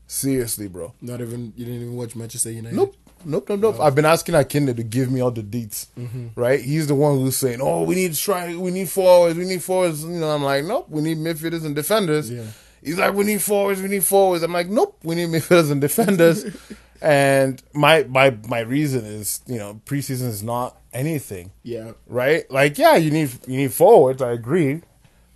Seriously, 0.07 0.67
bro. 0.67 0.93
Not 1.01 1.21
even 1.21 1.53
you 1.55 1.63
didn't 1.65 1.81
even 1.81 1.95
watch 1.95 2.15
Manchester 2.15 2.51
United. 2.51 2.75
Nope. 2.75 2.95
Nope, 3.24 3.50
nope, 3.50 3.60
nope. 3.60 3.79
I've 3.79 3.95
been 3.95 4.05
asking 4.05 4.36
Akinle 4.36 4.75
to 4.75 4.84
give 4.84 5.10
me 5.12 5.19
all 5.22 5.31
the 5.31 5.41
deets, 5.41 5.88
mm-hmm. 5.98 6.27
right? 6.36 6.60
He's 6.60 6.88
the 6.88 6.95
one 6.95 7.17
who's 7.17 7.38
saying, 7.38 7.60
"Oh, 7.62 7.84
we 7.84 7.95
need 7.95 8.15
strike, 8.15 8.55
we 8.57 8.72
need 8.72 8.89
forwards, 8.89 9.38
we 9.38 9.45
need 9.45 9.63
forwards." 9.63 10.03
You 10.03 10.12
know, 10.12 10.29
I'm 10.29 10.43
like, 10.43 10.65
"Nope, 10.65 10.88
we 10.89 11.01
need 11.01 11.17
midfielders 11.17 11.65
and 11.65 11.75
defenders." 11.75 12.29
Yeah. 12.29 12.43
He's 12.84 13.00
like, 13.00 13.13
"We 13.13 13.24
need 13.24 13.41
forwards, 13.41 13.81
we 13.81 13.88
need 13.88 14.03
forwards." 14.03 14.43
I'm 14.43 14.53
like, 14.53 14.67
"Nope, 14.69 14.98
we 15.03 15.15
need 15.15 15.29
midfielders 15.36 15.72
and 15.72 15.81
defenders." 15.81 16.45
and 17.01 17.62
my 17.74 18.03
my 18.03 18.38
my 18.48 18.60
reason 18.60 19.05
is, 19.05 19.41
you 19.48 19.57
know, 19.57 19.81
preseason 19.86 20.27
is 20.27 20.43
not 20.43 20.77
anything, 20.93 21.51
Yeah. 21.63 21.91
right? 22.07 22.50
Like, 22.51 22.77
yeah, 22.77 22.95
you 22.95 23.12
need 23.12 23.31
you 23.48 23.57
need 23.57 23.74
forwards. 23.74 24.22
I 24.22 24.31
agree, 24.31 24.81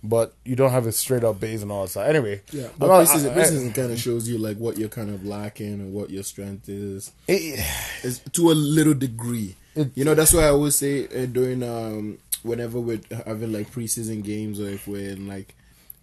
but 0.02 0.34
you 0.44 0.56
don't 0.56 0.70
have 0.70 0.86
a 0.86 0.92
straight 0.92 1.24
up 1.24 1.40
base 1.40 1.62
and 1.62 1.70
all 1.70 1.86
that. 1.86 2.08
Anyway, 2.08 2.40
Yeah, 2.52 2.68
but 2.78 2.86
not- 2.86 3.06
preseason, 3.06 3.30
I- 3.30 3.32
I- 3.32 3.36
preseason 3.44 3.74
kind 3.74 3.92
of 3.92 3.98
shows 3.98 4.28
you 4.28 4.38
like 4.38 4.56
what 4.58 4.78
you're 4.78 4.88
kind 4.88 5.10
of 5.10 5.24
lacking 5.26 5.74
and 5.74 5.92
what 5.92 6.10
your 6.10 6.22
strength 6.22 6.68
is. 6.68 7.12
it- 7.28 7.60
It's 8.02 8.18
to 8.32 8.50
a 8.50 8.54
little 8.54 8.94
degree. 8.94 9.56
It- 9.74 9.90
you 9.94 10.04
know, 10.04 10.14
that's 10.14 10.32
why 10.32 10.44
I 10.44 10.48
always 10.50 10.74
say 10.76 11.06
uh, 11.06 11.26
during 11.26 11.62
um 11.62 12.18
whenever 12.42 12.80
we're 12.80 13.00
having 13.26 13.52
like 13.52 13.70
preseason 13.70 14.22
games 14.24 14.58
or 14.58 14.68
if 14.70 14.88
we're 14.88 15.10
in 15.10 15.28
like 15.28 15.54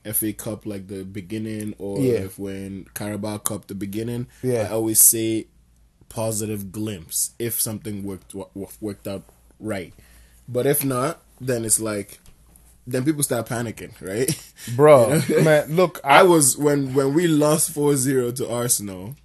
FA 0.05 0.31
Cup 0.31 0.65
like 0.65 0.87
the 0.87 1.03
beginning 1.03 1.73
or 1.79 1.99
Yeah. 1.99 2.19
if 2.19 2.37
we're 2.39 2.55
in 2.55 2.85
Carabao 2.93 3.39
Cup 3.39 3.67
the 3.67 3.75
beginning, 3.75 4.27
Yeah. 4.43 4.67
I 4.69 4.69
always 4.69 5.03
say 5.03 5.47
positive 6.09 6.71
glimpse 6.71 7.31
if 7.39 7.59
something 7.59 8.03
worked 8.03 8.33
wo- 8.33 8.49
worked 8.79 9.07
out 9.07 9.23
right. 9.59 9.93
But 10.47 10.65
if 10.65 10.85
not, 10.85 11.21
then 11.41 11.65
it's 11.65 11.79
like 11.79 12.19
then 12.87 13.03
people 13.03 13.21
start 13.21 13.47
panicking, 13.47 13.91
right? 14.01 14.29
bro, 14.75 15.21
man, 15.43 15.75
look, 15.75 15.99
I 16.05 16.23
was 16.23 16.57
when 16.57 16.93
when 16.93 17.13
we 17.13 17.27
lost 17.27 17.75
4-0 17.75 18.35
to 18.37 18.49
Arsenal. 18.49 19.15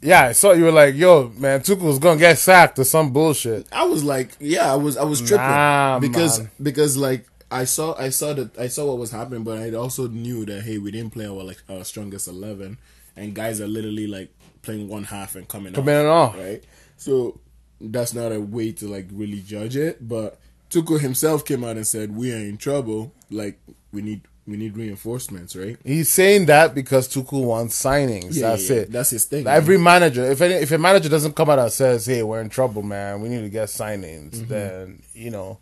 Yeah, 0.00 0.26
I 0.26 0.32
saw 0.32 0.52
you 0.52 0.62
were 0.64 0.70
like, 0.72 0.94
"Yo, 0.94 1.32
man, 1.38 1.60
Tuchel's 1.60 1.98
gonna 1.98 2.20
get 2.20 2.38
sacked 2.38 2.78
or 2.78 2.84
some 2.84 3.12
bullshit." 3.12 3.66
I 3.72 3.84
was 3.84 4.04
like, 4.04 4.30
yeah, 4.38 4.72
I 4.72 4.76
was 4.76 4.96
I 4.96 5.02
was 5.02 5.18
tripping 5.20 5.38
Nah, 5.44 5.98
because 5.98 6.38
man. 6.38 6.50
because 6.62 6.96
like 6.96 7.26
I 7.50 7.64
saw 7.64 7.98
I 7.98 8.10
saw 8.10 8.32
that 8.34 8.56
I 8.56 8.68
saw 8.68 8.86
what 8.86 8.98
was 8.98 9.10
happening, 9.10 9.42
but 9.42 9.58
I 9.58 9.72
also 9.72 10.06
knew 10.06 10.44
that 10.44 10.62
hey, 10.62 10.78
we 10.78 10.92
didn't 10.92 11.10
play 11.10 11.26
our 11.26 11.42
like 11.42 11.60
our 11.68 11.82
strongest 11.82 12.28
eleven, 12.28 12.78
and 13.16 13.34
guys 13.34 13.60
are 13.60 13.66
literally 13.66 14.06
like 14.06 14.30
playing 14.62 14.86
one 14.88 15.02
half 15.02 15.34
and 15.34 15.48
coming 15.48 15.72
Coming 15.72 15.96
off, 16.06 16.34
off. 16.34 16.38
right? 16.38 16.62
So 16.96 17.40
that's 17.80 18.14
not 18.14 18.30
a 18.30 18.38
way 18.40 18.70
to 18.72 18.86
like 18.86 19.08
really 19.12 19.40
judge 19.40 19.76
it, 19.76 20.06
but 20.06 20.38
Tuchel 20.70 21.00
himself 21.00 21.44
came 21.44 21.64
out 21.64 21.76
and 21.76 21.86
said 21.86 22.16
we 22.16 22.32
are 22.32 22.36
in 22.36 22.56
trouble, 22.56 23.12
like 23.30 23.58
we 23.92 24.02
need 24.02 24.22
we 24.46 24.56
need 24.56 24.76
reinforcements, 24.76 25.54
right? 25.54 25.76
He's 25.84 26.10
saying 26.10 26.46
that 26.46 26.74
because 26.74 27.06
Tuchel 27.08 27.44
wants 27.44 27.80
signings. 27.82 28.34
Yeah, 28.36 28.50
That's 28.50 28.70
yeah, 28.70 28.76
it. 28.76 28.92
That's 28.92 29.10
his 29.10 29.24
thing. 29.26 29.46
Every 29.46 29.76
manager, 29.78 30.24
if 30.30 30.40
any, 30.40 30.54
if 30.54 30.70
a 30.72 30.78
manager 30.78 31.08
doesn't 31.10 31.36
come 31.36 31.50
out 31.50 31.58
and 31.58 31.70
says, 31.72 32.06
"Hey, 32.06 32.22
we're 32.22 32.40
in 32.40 32.48
trouble, 32.48 32.82
man. 32.82 33.20
We 33.20 33.28
need 33.28 33.42
to 33.42 33.50
get 33.50 33.68
signings," 33.68 34.30
Mm-hmm. 34.36 34.48
then 34.48 35.02
you 35.14 35.30
know 35.30 35.58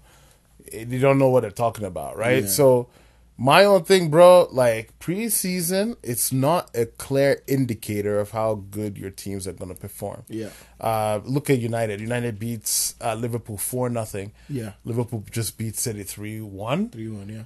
they 0.72 0.98
don't 0.98 1.18
know 1.18 1.28
what 1.30 1.40
they're 1.42 1.50
talking 1.50 1.84
about, 1.84 2.16
right? 2.16 2.42
Yeah. 2.44 2.48
So 2.48 2.88
my 3.38 3.64
own 3.64 3.84
thing, 3.84 4.08
bro, 4.10 4.48
like 4.50 4.98
preseason, 4.98 5.96
it's 6.02 6.32
not 6.32 6.70
a 6.74 6.86
clear 6.86 7.42
indicator 7.46 8.18
of 8.18 8.30
how 8.30 8.54
good 8.54 8.96
your 8.96 9.10
teams 9.10 9.46
are 9.46 9.52
going 9.52 9.68
to 9.74 9.78
perform. 9.78 10.24
Yeah. 10.28 10.48
Uh, 10.80 11.20
look 11.24 11.50
at 11.50 11.58
United. 11.58 12.00
United 12.00 12.38
beats 12.38 12.94
uh, 13.00 13.14
Liverpool 13.14 13.58
four 13.58 13.90
nothing. 13.90 14.32
Yeah. 14.48 14.72
Liverpool 14.84 15.24
just 15.30 15.58
beat 15.58 15.76
City 15.76 16.02
three 16.02 16.40
one. 16.40 16.88
three 16.88 17.08
one, 17.08 17.28
yeah. 17.28 17.42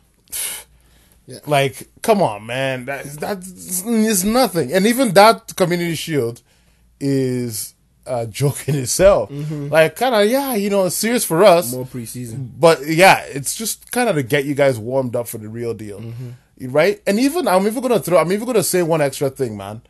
yeah. 1.27 1.39
Like, 1.47 1.89
come 2.03 2.23
on, 2.23 2.47
man. 2.47 2.87
That 2.87 3.05
that's 3.05 3.85
is 3.85 4.25
nothing. 4.25 4.73
And 4.73 4.87
even 4.87 5.15
that 5.15 5.55
community 5.57 5.95
shield 5.95 6.43
is 7.01 7.75
Uh, 8.07 8.21
a 8.23 8.27
joke 8.31 8.69
in 8.69 8.77
itself. 8.77 9.31
Mm-hmm. 9.31 9.69
Like, 9.69 9.97
kind 9.97 10.15
of, 10.15 10.29
yeah, 10.29 10.55
you 10.55 10.71
know, 10.71 10.87
it's 10.87 10.97
serious 10.97 11.25
for 11.25 11.45
us. 11.45 11.73
More 11.73 11.85
preseason. 11.85 12.51
But 12.59 12.87
yeah, 12.87 13.21
it's 13.21 13.55
just 13.55 13.91
kind 13.93 14.09
of 14.09 14.17
to 14.17 14.23
get 14.23 14.45
you 14.45 14.55
guys 14.55 14.79
warmed 14.79 15.17
up 15.17 15.29
for 15.29 15.39
the 15.39 15.49
real 15.49 15.75
deal, 15.75 16.01
mm-hmm. 16.01 16.73
right? 16.73 17.01
And 17.07 17.19
even 17.21 17.47
I'm 17.47 17.67
even 17.67 17.83
gonna 17.83 18.01
throw. 18.01 18.19
I'm 18.19 18.33
even 18.33 18.47
gonna 18.47 18.63
say 18.63 18.83
one 18.83 19.01
extra 19.01 19.31
thing, 19.31 19.57
man. 19.57 19.83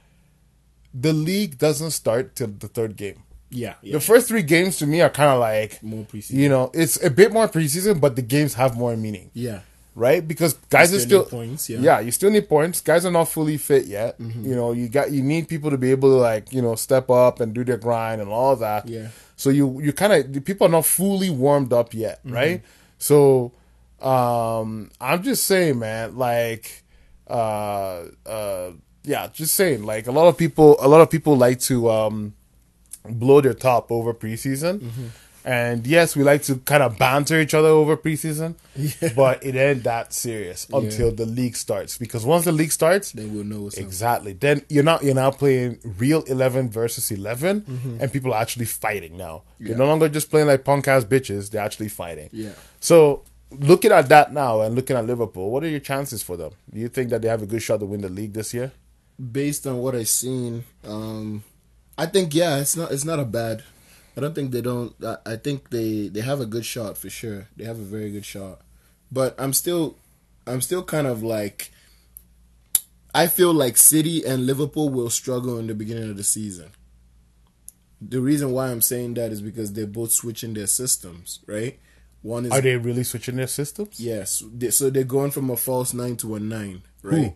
The 0.93 1.12
league 1.12 1.57
doesn't 1.57 1.93
start 1.93 2.35
till 2.35 2.49
the 2.49 2.69
third 2.69 2.97
game. 2.97 3.23
Yeah, 3.50 3.75
yeah. 3.83 3.95
The 3.95 4.00
first 4.00 4.29
three 4.29 4.43
games 4.43 4.79
to 4.79 4.87
me 4.87 5.00
are 5.00 5.11
kind 5.11 5.31
of 5.31 5.40
like 5.40 5.83
More 5.83 6.05
preseason. 6.05 6.35
You 6.35 6.49
know, 6.49 6.71
it's 6.73 7.02
a 7.02 7.11
bit 7.11 7.33
more 7.33 7.49
preseason, 7.49 8.00
but 8.00 8.17
the 8.17 8.23
games 8.23 8.55
have 8.55 8.76
more 8.76 8.97
meaning 8.97 9.31
yeah. 9.35 9.61
Right? 9.94 10.26
Because 10.26 10.54
guys 10.70 10.90
You 10.92 10.99
are 10.99 11.00
still 11.00 11.25
still 11.26 11.40
need 11.40 11.49
points, 11.49 11.68
yeah. 11.70 11.78
Mm-hmm. 11.78 12.06
you 12.06 12.12
still 12.12 12.30
need 12.30 12.49
points. 12.49 12.80
Guys 12.80 13.04
are 13.04 13.11
not 13.11 13.28
fully 13.28 13.56
fit 13.59 13.87
yet. 13.87 14.16
You 14.18 14.54
know, 14.54 14.73
you 14.73 14.88
got 14.88 15.11
you 15.11 15.23
need 15.23 15.49
people 15.49 15.70
to 15.70 15.78
be 15.78 15.90
able 15.90 16.11
to 16.11 16.16
like 16.16 16.52
you 16.52 16.62
know 16.62 16.75
step 16.75 17.11
up 17.11 17.40
and 17.40 17.52
do 17.54 17.64
their 17.64 17.76
grind 17.78 18.20
and 18.20 18.30
all 18.30 18.56
that. 18.56 18.88
Yeah. 18.88 19.09
So 19.37 19.50
you 19.50 19.80
you 19.80 19.92
kind 19.92 20.12
of 20.12 20.44
people 20.44 20.66
are 20.66 20.70
not 20.70 20.85
fully 20.87 21.30
warmed 21.30 21.73
up 21.73 21.94
yet, 21.94 22.20
Mm-hmm. 22.25 22.35
right? 22.35 22.62
So 22.99 23.52
um 24.00 24.90
I'm 25.00 25.23
just 25.23 25.44
saying, 25.44 25.78
man, 25.78 26.16
like 26.16 26.82
uh 27.28 28.04
uh 28.26 28.70
yeah, 29.02 29.28
just 29.32 29.54
saying, 29.54 29.82
like 29.85 30.06
a 30.06 30.12
lot 30.12 30.28
of 30.28 30.37
people 30.37 30.76
a 30.80 30.88
lot 30.88 31.00
of 31.00 31.11
people 31.11 31.37
like 31.37 31.61
to 31.61 31.90
um 31.90 32.35
blow 33.09 33.40
their 33.40 33.54
top 33.54 33.90
over 33.90 34.12
preseason. 34.12 34.78
Mm-hmm. 34.80 35.06
And 35.44 35.87
yes, 35.87 36.14
we 36.16 36.23
like 36.23 36.42
to 36.44 36.56
kind 36.56 36.82
of 36.82 36.99
banter 36.99 37.40
each 37.40 37.54
other 37.54 37.68
over 37.68 37.97
preseason, 37.97 38.56
but 39.16 39.44
it 39.44 39.54
ain't 39.56 39.85
that 39.85 40.12
serious 40.12 40.66
until 40.73 41.12
the 41.12 41.25
league 41.25 41.56
starts. 41.56 41.97
Because 41.97 42.26
once 42.26 42.44
the 42.44 42.52
league 42.52 42.73
starts, 42.73 43.12
Then 43.12 43.35
we'll 43.35 43.44
know 43.44 43.62
what's 43.62 43.78
up. 43.78 43.85
exactly, 43.85 44.32
then 44.35 44.62
you're 44.68 44.85
not 44.85 45.02
you're 45.02 45.14
now 45.14 45.30
playing 45.30 45.78
real 45.99 46.23
eleven 46.25 46.68
versus 46.70 47.11
11 47.11 47.99
and 48.00 48.12
people 48.12 48.35
are 48.35 48.40
actually 48.42 48.66
fighting 48.66 49.16
now. 49.16 49.42
They're 49.59 49.70
Mm-hmm. 49.70 49.78
No 49.78 49.87
longer 49.87 50.09
just 50.09 50.30
playing 50.30 50.47
like 50.49 50.64
punk 50.64 50.88
ass 50.88 51.04
bitches; 51.04 51.50
they're 51.50 51.62
actually 51.64 51.88
fighting. 51.88 52.28
Yeah. 52.32 52.52
So 52.80 53.23
looking 53.50 53.92
at 53.92 54.09
that 54.11 54.32
now 54.32 54.61
and 54.61 54.75
looking 54.75 54.97
at 54.97 55.06
Liverpool, 55.06 55.50
what 55.50 55.64
are 55.64 55.68
your 55.68 55.80
chances 55.80 56.23
for 56.23 56.37
them? 56.37 56.52
Do 56.73 56.80
you 56.80 56.88
think 56.88 57.11
that 57.11 57.23
they 57.23 57.28
have 57.28 57.42
a 57.42 57.47
good 57.47 57.62
shot 57.62 57.80
to 57.80 57.87
win 57.87 58.00
the 58.02 58.09
league 58.09 58.32
this 58.35 58.52
year? 58.54 58.73
Based 59.32 59.66
on 59.66 59.78
what 59.78 59.94
I've 59.94 60.09
seen, 60.09 60.64
um, 60.87 61.44
I 61.99 62.06
think 62.06 62.35
yeah, 62.35 62.59
it's 62.59 62.76
not 62.76 62.90
it's 62.92 63.04
not 63.04 63.18
a 63.20 63.25
bad. 63.25 63.62
I 64.17 64.21
don't 64.21 64.35
think 64.35 64.50
they 64.50 64.61
don't. 64.61 64.95
I, 65.05 65.17
I 65.26 65.37
think 65.37 65.71
they 65.71 66.09
they 66.09 66.21
have 66.21 66.40
a 66.40 66.47
good 66.47 66.64
shot 66.64 66.99
for 66.99 67.11
sure. 67.11 67.49
They 67.57 67.64
have 67.64 67.79
a 67.79 67.85
very 67.85 68.11
good 68.11 68.25
shot, 68.25 68.61
but 69.11 69.35
I'm 69.38 69.52
still 69.52 69.97
I'm 70.47 70.61
still 70.61 70.83
kind 70.83 71.07
of 71.07 71.23
like. 71.23 71.71
I 73.12 73.26
feel 73.26 73.52
like 73.52 73.76
City 73.76 74.25
and 74.25 74.47
Liverpool 74.47 74.88
will 74.88 75.11
struggle 75.11 75.59
in 75.59 75.67
the 75.67 75.75
beginning 75.75 76.11
of 76.11 76.17
the 76.17 76.23
season. 76.23 76.71
The 78.00 78.21
reason 78.21 78.52
why 78.52 78.71
I'm 78.71 78.81
saying 78.81 79.14
that 79.14 79.33
is 79.33 79.43
because 79.43 79.73
they're 79.73 79.87
both 79.87 80.12
switching 80.12 80.55
their 80.55 80.69
systems, 80.69 81.40
right? 81.47 81.79
One 82.23 82.47
is 82.47 82.52
Are 82.52 82.61
they 82.61 82.76
really 82.76 83.02
switching 83.02 83.37
their 83.37 83.47
systems? 83.47 83.99
Yes. 83.99 84.43
They, 84.52 84.71
so 84.71 84.90
they're 84.90 85.05
going 85.05 85.33
from 85.33 85.50
a 85.50 85.57
false 85.57 85.93
nine 85.93 86.17
to 86.19 86.37
a 86.37 86.40
nine, 86.40 86.83
right? 87.02 87.35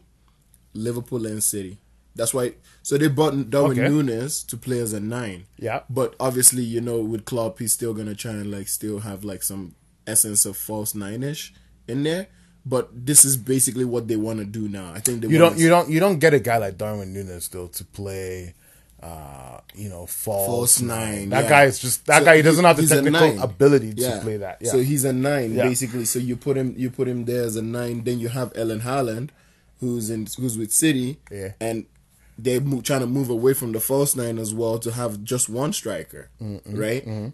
Liverpool 0.74 1.26
and 1.26 1.42
City. 1.42 1.78
That's 2.14 2.32
why. 2.32 2.52
So 2.82 2.96
they 2.96 3.08
bought 3.08 3.50
Darwin 3.50 3.78
Okay. 3.78 3.88
Nunez 3.88 4.42
to 4.44 4.56
play 4.56 4.78
as 4.80 4.92
a 4.92 5.00
nine. 5.00 5.46
Yeah. 5.58 5.80
But 5.90 6.14
obviously, 6.20 6.62
you 6.62 6.80
know, 6.80 7.00
with 7.00 7.24
Klopp, 7.24 7.58
he's 7.58 7.72
still 7.72 7.94
gonna 7.94 8.14
try 8.14 8.32
and 8.32 8.50
like 8.50 8.68
still 8.68 9.00
have 9.00 9.24
like 9.24 9.42
some 9.42 9.74
essence 10.06 10.44
of 10.46 10.56
false 10.56 10.94
nine 10.94 11.22
ish 11.22 11.52
in 11.88 12.02
there. 12.04 12.28
But 12.66 13.06
this 13.06 13.24
is 13.24 13.36
basically 13.36 13.84
what 13.84 14.08
they 14.08 14.16
want 14.16 14.38
to 14.38 14.44
do 14.44 14.68
now. 14.68 14.92
I 14.94 15.00
think 15.00 15.20
they 15.22 15.28
You 15.28 15.38
don't 15.38 15.58
you 15.58 15.68
don't 15.68 15.90
you 15.90 16.00
don't 16.00 16.18
get 16.18 16.34
a 16.34 16.40
guy 16.40 16.58
like 16.58 16.78
Darwin 16.78 17.12
Nunez 17.12 17.48
though 17.48 17.66
to 17.68 17.84
play 17.84 18.54
uh 19.02 19.58
you 19.74 19.88
know 19.90 20.06
false, 20.06 20.46
false 20.46 20.80
nine. 20.80 21.28
That 21.30 21.44
yeah. 21.44 21.48
guy 21.50 21.64
is 21.64 21.78
just 21.78 22.06
that 22.06 22.20
So 22.20 22.24
guy 22.24 22.36
he 22.36 22.42
doesn't 22.42 22.64
have 22.64 22.76
the 22.76 22.86
technical 22.86 23.42
ability 23.42 23.92
to 23.94 24.00
Yeah. 24.00 24.20
play 24.22 24.36
that. 24.38 24.58
Yeah. 24.62 24.70
So 24.70 24.78
he's 24.78 25.04
a 25.04 25.12
nine 25.12 25.56
basically. 25.56 26.04
So 26.06 26.18
you 26.18 26.36
put 26.36 26.56
him 26.56 26.74
you 26.78 26.90
put 26.90 27.08
him 27.08 27.24
there 27.24 27.42
as 27.42 27.56
a 27.56 27.62
nine. 27.62 28.04
Then 28.04 28.18
you 28.20 28.28
have 28.28 28.52
Erling 28.56 28.80
Haaland, 28.80 29.30
who's 29.80 30.08
in 30.10 30.26
who's 30.38 30.56
with 30.56 30.72
City. 30.72 31.18
Yeah. 31.30 31.52
And 31.60 31.84
they're 32.38 32.60
mo- 32.60 32.80
trying 32.80 33.00
to 33.00 33.06
move 33.06 33.30
away 33.30 33.54
from 33.54 33.72
the 33.72 33.80
false 33.80 34.16
nine 34.16 34.38
as 34.38 34.52
well 34.54 34.78
to 34.78 34.90
have 34.92 35.22
just 35.24 35.48
one 35.48 35.72
striker, 35.72 36.30
right? 36.66 37.32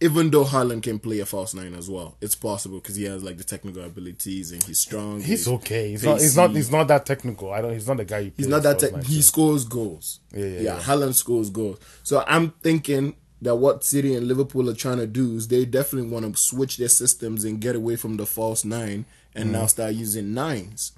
Even 0.00 0.30
though 0.30 0.44
Haaland 0.44 0.84
can 0.84 1.00
play 1.00 1.18
a 1.18 1.26
false 1.26 1.54
nine 1.54 1.74
as 1.74 1.90
well, 1.90 2.16
it's 2.20 2.36
possible 2.36 2.78
because 2.78 2.94
he 2.94 3.02
has 3.04 3.24
like 3.24 3.36
the 3.36 3.42
technical 3.42 3.82
abilities 3.82 4.52
and 4.52 4.62
he's 4.62 4.78
strong. 4.78 5.20
he's 5.20 5.48
okay. 5.48 5.90
He's 5.90 6.04
not 6.04 6.20
he's 6.20 6.36
not 6.36 6.50
he's 6.52 6.70
not 6.70 6.86
that 6.86 7.04
technical. 7.04 7.52
I 7.52 7.60
don't 7.60 7.72
he's 7.72 7.88
not 7.88 7.96
the 7.96 8.04
guy 8.04 8.18
you 8.20 8.32
He's 8.36 8.46
not 8.46 8.62
that. 8.62 8.78
Te- 8.78 9.12
he 9.12 9.20
scores 9.22 9.64
goals. 9.64 10.20
Yeah, 10.32 10.38
yeah, 10.44 10.46
yeah. 10.46 10.60
yeah. 10.76 10.78
Haaland 10.80 11.14
scores 11.14 11.50
goals. 11.50 11.80
So 12.04 12.22
I'm 12.28 12.50
thinking 12.62 13.16
that 13.40 13.56
what 13.56 13.82
City 13.82 14.14
and 14.14 14.28
Liverpool 14.28 14.70
are 14.70 14.74
trying 14.74 14.98
to 14.98 15.06
do 15.08 15.34
is 15.34 15.48
they 15.48 15.64
definitely 15.64 16.08
want 16.10 16.32
to 16.32 16.40
switch 16.40 16.76
their 16.76 16.88
systems 16.88 17.42
and 17.42 17.60
get 17.60 17.74
away 17.74 17.96
from 17.96 18.18
the 18.18 18.26
false 18.26 18.64
nine 18.64 19.04
and 19.34 19.46
Mm-hmm. 19.46 19.52
now 19.52 19.66
start 19.66 19.94
using 19.94 20.32
nines. 20.34 20.92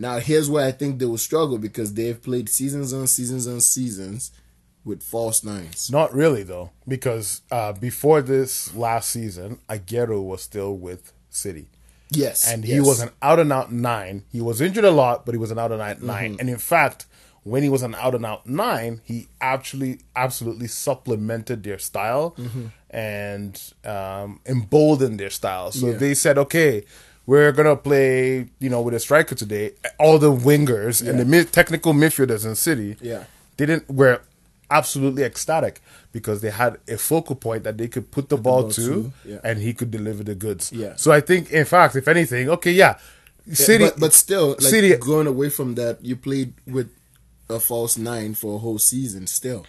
Now 0.00 0.18
here's 0.20 0.48
where 0.48 0.64
I 0.66 0.72
think 0.72 0.98
they 0.98 1.06
will 1.06 1.18
struggle 1.18 1.58
because 1.58 1.92
they've 1.94 2.20
played 2.22 2.48
seasons 2.48 2.92
on 2.92 3.06
seasons 3.08 3.46
on 3.48 3.60
seasons 3.60 4.30
with 4.84 5.02
false 5.02 5.42
nines. 5.44 5.90
Not 5.90 6.14
really 6.14 6.44
though, 6.44 6.70
because 6.86 7.42
uh 7.50 7.72
before 7.72 8.22
this 8.22 8.74
last 8.74 9.10
season, 9.10 9.58
Aguero 9.68 10.22
was 10.22 10.40
still 10.42 10.74
with 10.76 11.12
City. 11.30 11.66
Yes, 12.10 12.50
and 12.50 12.64
he 12.64 12.76
yes. 12.76 12.86
was 12.86 13.00
an 13.00 13.10
out 13.20 13.38
and 13.38 13.52
out 13.52 13.70
nine. 13.70 14.24
He 14.32 14.40
was 14.40 14.60
injured 14.62 14.84
a 14.86 14.90
lot, 14.90 15.26
but 15.26 15.34
he 15.34 15.38
was 15.38 15.50
an 15.50 15.58
out 15.58 15.72
and 15.72 15.82
out 15.82 16.00
9 16.00 16.30
Mm-hmm. 16.30 16.40
And 16.40 16.48
in 16.48 16.56
fact, 16.58 17.04
when 17.42 17.62
he 17.62 17.68
was 17.68 17.82
an 17.82 17.94
out 17.96 18.14
and 18.14 18.24
out 18.24 18.46
nine, 18.46 19.02
he 19.04 19.26
actually 19.42 19.98
absolutely 20.16 20.68
supplemented 20.68 21.64
their 21.64 21.78
style 21.78 22.34
Mm-hmm. 22.38 22.66
and 22.90 23.72
um, 23.84 24.40
emboldened 24.46 25.20
their 25.20 25.28
style. 25.30 25.70
So 25.72 25.88
Yeah. 25.88 25.96
they 25.98 26.14
said, 26.14 26.38
okay. 26.38 26.84
We're 27.28 27.52
gonna 27.52 27.76
play, 27.76 28.48
you 28.58 28.70
know, 28.70 28.80
with 28.80 28.94
a 28.94 29.00
striker 29.00 29.34
today. 29.34 29.72
All 29.98 30.18
the 30.18 30.32
wingers 30.32 31.06
and 31.06 31.20
the 31.20 31.26
mid- 31.26 31.52
technical 31.52 31.92
midfielders 31.92 32.46
in 32.46 32.54
City, 32.54 32.96
Yeah. 33.02 33.24
didn't 33.58 33.84
were 33.90 34.22
absolutely 34.70 35.24
ecstatic 35.24 35.82
because 36.10 36.40
they 36.40 36.48
had 36.48 36.78
a 36.88 36.96
focal 36.96 37.36
point 37.36 37.64
that 37.64 37.76
they 37.76 37.86
could 37.86 38.10
put 38.10 38.30
the 38.30 38.38
ball, 38.38 38.62
ball 38.62 38.70
to, 38.70 39.12
yeah. 39.26 39.40
and 39.44 39.60
he 39.60 39.74
could 39.74 39.90
deliver 39.90 40.24
the 40.24 40.34
goods. 40.34 40.72
Yeah. 40.72 40.94
So 40.96 41.12
I 41.12 41.20
think, 41.20 41.50
in 41.50 41.66
fact, 41.66 41.96
if 41.96 42.08
anything, 42.08 42.48
okay, 42.48 42.72
yeah, 42.72 42.96
City, 43.52 43.84
but, 43.84 44.00
but 44.00 44.12
still, 44.14 44.48
like 44.52 44.60
City- 44.62 44.96
going 44.96 45.26
away 45.26 45.50
from 45.50 45.74
that, 45.74 46.02
you 46.02 46.16
played 46.16 46.54
with 46.66 46.88
a 47.50 47.60
false 47.60 47.98
nine 47.98 48.32
for 48.34 48.54
a 48.56 48.58
whole 48.58 48.78
season. 48.78 49.26
Still, 49.26 49.66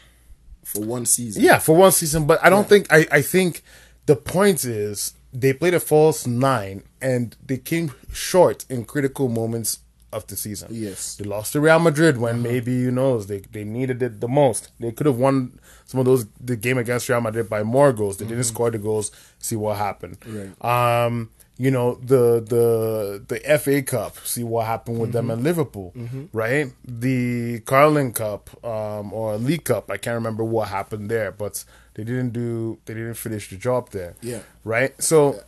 for 0.64 0.82
one 0.82 1.06
season. 1.06 1.44
yeah, 1.44 1.60
for 1.60 1.76
one 1.76 1.92
season. 1.92 2.26
But 2.26 2.40
I 2.42 2.50
don't 2.50 2.70
think 2.70 2.88
I. 2.90 3.06
I 3.12 3.22
think 3.22 3.64
the 4.06 4.16
point 4.16 4.64
is 4.64 5.14
they 5.34 5.54
played 5.54 5.74
a 5.74 5.80
false 5.80 6.26
nine 6.26 6.84
and 7.02 7.36
they 7.46 7.58
came 7.58 7.92
short 8.12 8.66
in 8.70 8.86
critical 8.86 9.30
moments 9.30 9.80
of 10.12 10.26
the 10.28 10.36
season. 10.36 10.70
Yes. 10.72 11.16
They 11.16 11.26
lost 11.26 11.54
to 11.54 11.62
Real 11.62 11.80
Madrid 11.80 12.18
when 12.18 12.42
maybe 12.42 12.74
you 12.74 12.92
know 12.92 13.20
they 13.20 13.40
they 13.40 13.64
needed 13.64 14.02
it 14.02 14.22
the 14.22 14.28
most. 14.28 14.72
They 14.80 14.92
could 14.92 15.06
have 15.06 15.18
won 15.18 15.60
some 15.86 16.00
of 16.00 16.06
those 16.06 16.26
the 16.40 16.56
game 16.56 16.78
against 16.78 17.10
Real 17.10 17.22
Madrid 17.22 17.50
by 17.50 17.64
more 17.64 17.94
goals. 17.94 18.18
They 18.18 18.26
didn't 18.26 18.46
score 18.46 18.72
the 18.72 18.80
goals. 18.80 19.12
See 19.38 19.56
what 19.56 19.78
happened. 19.78 20.18
Right. 20.26 21.06
Um, 21.06 21.30
you 21.58 21.70
know 21.72 21.96
the 21.96 22.40
the 22.42 23.24
the 23.28 23.60
FA 23.60 23.82
Cup. 23.84 24.18
See 24.20 24.44
what 24.44 24.66
happened 24.66 25.00
with 25.00 25.12
them 25.12 25.30
and 25.30 25.44
Liverpool. 25.44 25.94
Right. 26.34 26.72
The 26.86 27.60
Carling 27.62 28.14
Cup 28.14 28.50
um, 28.66 29.14
or 29.14 29.38
League 29.38 29.66
Cup. 29.66 29.92
I 29.92 29.98
can't 29.98 30.16
remember 30.16 30.44
what 30.44 30.70
happened 30.70 31.12
there, 31.12 31.32
but 31.32 31.64
they 32.00 32.06
didn't 32.06 32.32
do. 32.32 32.78
They 32.86 32.94
didn't 32.94 33.16
finish 33.16 33.50
the 33.50 33.58
job 33.58 33.90
there. 33.92 34.16
Yeah. 34.22 34.40
Right. 34.64 34.92
So. 35.02 35.42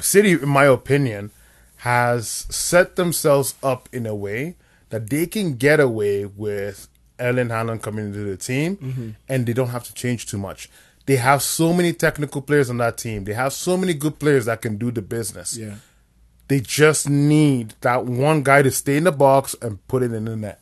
City, 0.00 0.32
in 0.32 0.48
my 0.48 0.64
opinion, 0.64 1.30
has 1.78 2.26
set 2.48 2.96
themselves 2.96 3.54
up 3.62 3.88
in 3.92 4.06
a 4.06 4.14
way 4.14 4.56
that 4.88 5.10
they 5.10 5.26
can 5.26 5.54
get 5.56 5.80
away 5.80 6.24
with 6.24 6.88
Erling 7.20 7.48
Haaland 7.48 7.82
coming 7.82 8.06
into 8.06 8.20
the 8.20 8.36
team 8.38 8.76
Mm-hmm. 8.76 9.10
and 9.28 9.44
they 9.46 9.52
don't 9.52 9.68
have 9.68 9.84
to 9.84 9.92
change 9.94 10.26
too 10.26 10.38
much. 10.38 10.70
They 11.04 11.16
have 11.16 11.42
so 11.42 11.74
many 11.74 11.92
technical 11.92 12.40
players 12.40 12.70
on 12.70 12.78
that 12.78 12.96
team. 12.96 13.24
They 13.24 13.34
have 13.34 13.52
so 13.52 13.76
many 13.76 13.92
good 13.92 14.18
players 14.18 14.46
that 14.46 14.62
can 14.62 14.78
do 14.78 14.90
the 14.90 15.02
business. 15.02 15.58
Yeah. 15.58 15.74
They 16.48 16.60
just 16.60 17.08
need 17.10 17.74
that 17.82 18.06
one 18.06 18.42
guy 18.42 18.62
to 18.62 18.70
stay 18.70 18.96
in 18.96 19.04
the 19.04 19.12
box 19.12 19.54
and 19.60 19.86
put 19.88 20.02
it 20.02 20.12
in 20.12 20.24
the 20.24 20.36
net. 20.36 20.60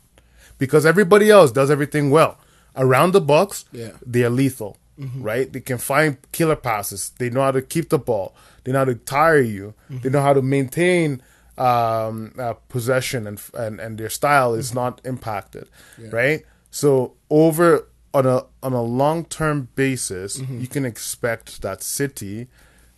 Because 0.57 0.85
everybody 0.85 1.29
else 1.29 1.51
does 1.53 1.71
everything 1.71 2.09
well. 2.09 2.37
Around 2.75 3.13
the 3.13 3.21
box, 3.21 3.63
Yeah. 3.71 3.91
they 4.05 4.23
are 4.23 4.29
lethal, 4.29 4.77
right? 4.97 5.51
They 5.51 5.61
can 5.61 5.77
find 5.77 6.17
killer 6.31 6.55
passes. 6.55 7.11
They 7.17 7.29
know 7.29 7.41
how 7.41 7.51
to 7.51 7.61
keep 7.61 7.89
the 7.89 7.97
ball. 7.99 8.35
They 8.63 8.71
know 8.71 8.79
how 8.79 8.85
to 8.85 8.95
tire 8.95 9.41
you. 9.41 9.73
They 9.89 10.09
know 10.09 10.21
how 10.21 10.33
to 10.33 10.41
maintain 10.41 11.21
um, 11.57 12.33
uh, 12.39 12.53
possession 12.69 13.27
and, 13.27 13.41
and 13.53 13.79
and 13.79 13.97
their 13.97 14.09
style 14.09 14.53
is 14.53 14.73
not 14.73 15.01
impacted, 15.05 15.69
right? 16.11 16.43
So 16.71 17.15
over 17.29 17.87
on 18.13 18.25
a 18.25 18.45
on 18.63 18.73
a 18.73 18.81
long 18.83 19.25
term 19.25 19.67
basis, 19.75 20.39
you 20.39 20.67
can 20.67 20.85
expect 20.85 21.61
that 21.61 21.81
City 21.83 22.47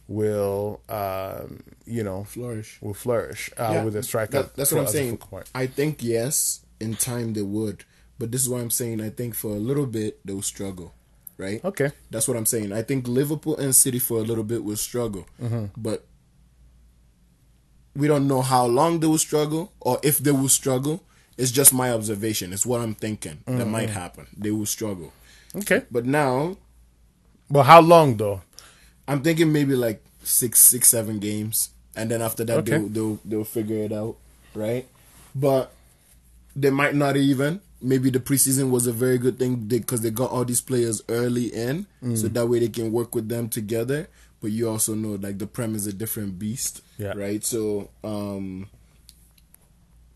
will 0.07 0.81
um, 0.89 1.63
you 1.85 2.03
know 2.03 2.23
Flourish. 2.25 2.79
will 2.81 2.93
flourish 2.93 3.49
uh, 3.57 3.69
Yeah, 3.73 3.83
with 3.83 3.95
a 3.95 4.03
striker. 4.03 4.31
that- 4.43 4.55
that's 4.55 4.71
what 4.71 4.81
I'm 4.81 4.87
saying. 4.87 5.19
I 5.55 5.67
think 5.67 6.03
yes, 6.03 6.61
in 6.79 6.95
time 6.95 7.33
they 7.33 7.41
would, 7.41 7.85
but 8.19 8.31
this 8.31 8.41
is 8.41 8.49
why 8.49 8.59
I'm 8.59 8.69
saying 8.69 9.01
I 9.01 9.09
think 9.09 9.35
for 9.35 9.51
a 9.51 9.59
little 9.59 9.85
bit 9.87 10.19
they'll 10.25 10.41
struggle, 10.41 10.93
right? 11.37 11.63
Okay. 11.65 11.91
That's 12.11 12.27
what 12.27 12.37
I'm 12.37 12.45
saying. 12.45 12.71
I 12.73 12.81
think 12.81 13.07
Liverpool 13.07 13.57
and 13.57 13.75
City 13.75 13.99
for 13.99 14.17
a 14.17 14.21
little 14.21 14.43
bit 14.43 14.63
will 14.63 14.75
struggle, 14.77 15.25
Mm-hmm. 15.41 15.65
but 15.77 16.05
we 17.95 18.07
don't 18.07 18.27
know 18.27 18.41
how 18.41 18.65
long 18.65 18.99
they 18.99 19.07
will 19.07 19.17
struggle 19.19 19.71
or 19.79 19.99
if 20.03 20.17
they 20.17 20.31
will 20.31 20.49
struggle. 20.49 21.03
It's 21.37 21.51
just 21.51 21.73
my 21.73 21.91
observation. 21.91 22.53
It's 22.53 22.65
what 22.65 22.81
I'm 22.81 22.93
thinking 22.95 23.43
that 23.47 23.65
might 23.65 23.89
Mm-hmm. 23.89 23.99
happen. 23.99 24.27
They 24.37 24.51
will 24.51 24.65
struggle, 24.67 25.11
Okay. 25.55 25.81
but 25.91 26.05
now 26.05 26.57
But 27.49 27.63
how 27.63 27.81
long 27.81 28.17
though? 28.17 28.41
I'm 29.07 29.21
thinking 29.21 29.51
maybe 29.51 29.75
like 29.75 30.03
six, 30.23 30.61
six, 30.61 30.87
seven 30.89 31.19
games, 31.19 31.69
and 31.95 32.09
then 32.09 32.21
after 32.21 32.43
that 32.45 32.59
Okay. 32.59 32.77
they'll, 32.77 32.87
they'll 32.89 33.19
they'll 33.25 33.43
figure 33.43 33.83
it 33.83 33.91
out, 33.91 34.15
right? 34.55 34.87
But 35.35 35.73
they 36.55 36.69
might 36.69 36.93
not 36.95 37.17
even. 37.17 37.61
Maybe 37.83 38.09
the 38.09 38.19
preseason 38.19 38.69
was 38.69 38.87
a 38.87 38.93
very 38.93 39.17
good 39.17 39.37
thing 39.37 39.55
because 39.57 40.01
they 40.01 40.09
got 40.11 40.31
all 40.31 40.45
these 40.45 40.61
players 40.61 41.01
early 41.09 41.47
in, 41.53 41.85
Mm. 42.01 42.17
so 42.17 42.27
that 42.29 42.47
way 42.47 42.59
they 42.59 42.69
can 42.69 42.91
work 42.91 43.13
with 43.13 43.27
them 43.29 43.49
together. 43.49 44.07
But 44.41 44.51
you 44.51 44.69
also 44.69 44.95
know 44.95 45.11
like 45.21 45.37
the 45.37 45.47
Prem 45.47 45.75
is 45.75 45.85
a 45.87 45.93
different 45.93 46.39
beast, 46.39 46.81
Yeah. 46.97 47.13
right? 47.15 47.43
So 47.43 47.89
um, 48.03 48.67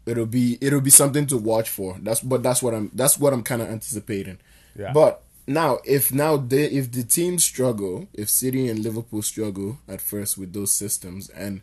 it'll 0.06 0.26
be 0.26 0.58
it'll 0.62 0.82
be 0.82 0.90
something 0.90 1.28
to 1.28 1.38
watch 1.38 1.70
for. 1.70 1.98
That's 2.02 2.22
but 2.22 2.44
that's 2.44 2.62
what 2.64 2.74
I'm 2.74 2.92
that's 2.94 3.18
what 3.20 3.34
I'm 3.34 3.44
kind 3.44 3.62
of 3.62 3.70
anticipating. 3.70 4.38
Yeah. 4.78 4.92
But 4.94 5.22
now, 5.48 5.80
if 5.86 6.12
now 6.14 6.38
they 6.38 6.66
if 6.66 6.92
the 6.92 7.04
teams 7.04 7.44
struggle, 7.44 8.08
if 8.14 8.30
City 8.30 8.68
and 8.68 8.80
Liverpool 8.80 9.22
struggle 9.22 9.80
at 9.88 10.02
first 10.02 10.38
with 10.38 10.54
those 10.54 10.74
systems, 10.74 11.30
and 11.30 11.62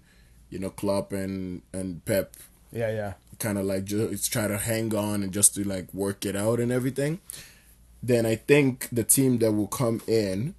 you 0.51 0.59
know 0.59 0.71
Klopp 0.71 1.13
and 1.13 1.63
and 1.73 2.05
Pep 2.05 2.33
Yeah, 2.73 2.91
yeah. 2.91 3.13
Kind 3.38 3.59
of 3.59 3.64
like 3.64 3.85
just 3.85 4.33
try 4.33 4.47
to 4.49 4.59
hang 4.59 4.95
on 4.95 5.23
and 5.23 5.33
just 5.33 5.55
to 5.55 5.64
like 5.64 5.93
work 5.95 6.25
it 6.26 6.37
out 6.37 6.61
and 6.61 6.71
everything, 6.73 7.21
then 8.03 8.26
I 8.26 8.37
think 8.37 8.88
the 8.93 9.05
team 9.05 9.38
that 9.38 9.53
will 9.53 9.67
come 9.67 10.00
in 10.07 10.55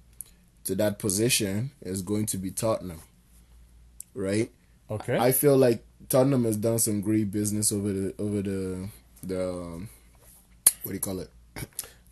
to 0.64 0.74
that 0.76 0.98
position 0.98 1.70
is 1.82 2.02
going 2.02 2.26
to 2.26 2.36
be 2.38 2.50
Tottenham, 2.50 3.00
right? 4.14 4.50
Okay. 4.90 5.16
I 5.16 5.32
feel 5.32 5.56
like 5.56 5.84
Tottenham 6.08 6.44
has 6.44 6.56
done 6.56 6.78
some 6.78 7.00
great 7.00 7.30
business 7.30 7.72
over 7.72 7.92
the 7.92 8.14
over 8.18 8.42
the 8.42 8.88
the 9.22 9.48
um, 9.50 9.88
what 10.82 10.90
do 10.90 10.94
you 10.94 11.00
call 11.00 11.20
it? 11.20 11.30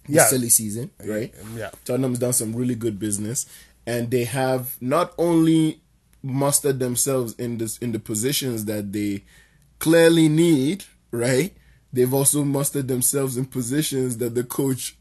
The 0.06 0.12
Yeah. 0.16 0.26
silly 0.26 0.50
season, 0.50 0.90
right? 1.02 1.32
yeah. 1.56 1.70
Tottenham's 1.86 2.18
done 2.18 2.34
some 2.34 2.54
really 2.54 2.74
good 2.74 2.98
business, 2.98 3.46
and 3.86 4.10
they 4.10 4.24
have 4.24 4.76
not 4.78 5.14
only 5.16 5.80
mustered 6.22 6.78
themselves 6.78 7.32
in 7.38 7.56
this 7.56 7.78
in 7.78 7.92
the 7.92 7.98
positions 7.98 8.66
that 8.66 8.92
they 8.92 9.24
clearly 9.84 10.30
need, 10.30 10.84
right? 11.10 11.54
They've 11.92 12.12
also 12.12 12.42
mustered 12.42 12.88
themselves 12.88 13.36
in 13.36 13.44
positions 13.44 14.16
that 14.16 14.34
the 14.34 14.42
coach 14.42 14.96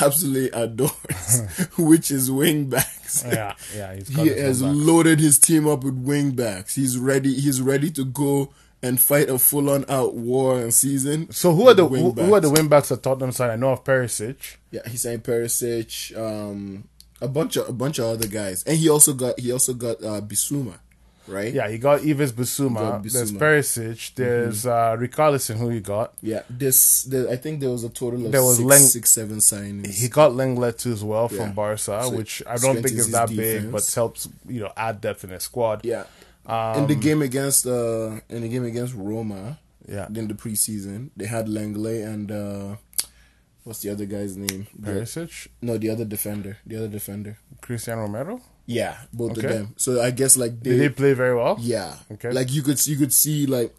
absolutely 0.00 0.48
adores, 0.50 1.42
which 1.76 2.12
is 2.12 2.30
wing 2.30 2.70
backs. 2.70 3.24
Yeah, 3.26 3.54
yeah. 3.74 3.96
He's 3.96 4.08
He 4.08 4.28
has 4.28 4.62
loaded 4.62 5.18
his 5.18 5.40
team 5.40 5.66
up 5.66 5.82
with 5.82 5.96
wing 5.96 6.30
backs. 6.32 6.76
He's 6.76 6.96
ready. 6.96 7.34
He's 7.34 7.60
ready 7.60 7.90
to 7.90 8.04
go 8.04 8.52
and 8.80 9.00
fight 9.00 9.28
a 9.28 9.40
full 9.40 9.70
on 9.70 9.84
out 9.88 10.14
war 10.14 10.60
and 10.60 10.72
season. 10.72 11.32
So 11.32 11.52
who 11.52 11.68
are 11.68 11.74
the 11.74 11.86
who, 11.86 12.12
who 12.12 12.32
are 12.32 12.40
the 12.40 12.50
wing 12.50 12.68
backs 12.68 12.92
at 12.92 13.02
Tottenham 13.02 13.32
side? 13.32 13.50
I 13.50 13.56
know 13.56 13.72
of 13.72 13.82
Perisic. 13.82 14.56
Yeah, 14.70 14.82
he's 14.86 15.02
saying 15.02 15.20
Perisic, 15.20 16.16
um, 16.16 16.84
a 17.20 17.26
bunch 17.26 17.56
of 17.56 17.68
a 17.68 17.72
bunch 17.72 17.98
of 17.98 18.04
other 18.04 18.28
guys, 18.28 18.62
and 18.62 18.78
he 18.78 18.88
also 18.88 19.14
got 19.14 19.40
he 19.40 19.50
also 19.50 19.74
got 19.74 19.96
uh, 20.02 20.20
Bissouma, 20.20 20.78
right? 21.28 21.52
Yeah, 21.52 21.68
he 21.68 21.78
got 21.78 22.02
Yves 22.04 22.32
Bissouma. 22.32 23.02
There's. 23.02 23.32
Perisic. 23.32 24.14
There's 24.14 24.66
uh, 24.66 24.96
Richarlison, 24.98 25.56
who 25.56 25.68
he 25.68 25.80
got. 25.80 26.14
Yeah, 26.22 26.42
this 26.50 27.04
the, 27.04 27.30
I 27.30 27.36
think 27.36 27.60
there 27.60 27.70
was 27.70 27.84
a 27.84 27.88
total 27.90 28.26
of 28.26 28.32
There 28.32 28.42
was 28.42 28.56
six, 28.58 28.68
Leng- 28.68 28.88
six, 28.88 29.10
seven 29.10 29.38
signings. 29.38 29.94
He 29.94 30.08
got 30.08 30.32
Lenglet 30.32 30.78
too 30.78 30.92
as 30.92 31.04
well 31.04 31.28
Yeah. 31.30 31.38
from 31.38 31.52
Barca, 31.54 31.78
So 31.78 32.10
which 32.16 32.42
I 32.46 32.56
don't 32.56 32.76
think 32.82 32.96
is 32.98 33.10
that 33.12 33.28
big, 33.28 33.70
but 33.70 33.84
helps 33.94 34.28
you 34.48 34.60
know 34.60 34.72
add 34.76 35.00
depth 35.00 35.24
in 35.24 35.30
a 35.32 35.40
squad. 35.40 35.84
yeah, 35.84 36.04
Um, 36.46 36.82
in 36.82 36.86
the 36.88 36.94
game 36.94 37.20
against 37.22 37.66
uh 37.66 38.20
in 38.28 38.40
the 38.42 38.48
game 38.48 38.64
against 38.64 38.94
Roma, 38.94 39.58
Yeah. 39.86 40.06
in 40.08 40.28
the 40.28 40.34
preseason 40.34 41.10
they 41.16 41.26
had 41.26 41.46
Lenglet 41.48 42.04
and 42.12 42.30
uh 42.32 42.76
what's 43.64 43.80
the 43.80 43.90
other 43.90 44.06
guy's 44.06 44.36
name? 44.36 44.66
The- 44.78 44.90
Perisic, 44.92 45.48
no, 45.60 45.76
the 45.78 45.90
other 45.90 46.04
defender, 46.04 46.56
the 46.66 46.76
other 46.76 46.88
defender. 46.88 47.38
Cristiano 47.60 48.02
Romero. 48.02 48.40
Yeah, 48.68 48.98
both 49.14 49.32
Okay. 49.38 49.46
of 49.46 49.52
them. 49.52 49.74
So 49.78 50.02
I 50.02 50.10
guess 50.12 50.36
like 50.36 50.60
Did 50.62 50.78
they 50.78 50.90
play 50.90 51.14
very 51.14 51.34
well? 51.34 51.56
Yeah. 51.58 51.96
Okay. 52.12 52.30
Like 52.30 52.52
you 52.52 52.60
could 52.62 52.76
you 52.86 52.96
could 52.96 53.14
see 53.14 53.46
like 53.46 53.74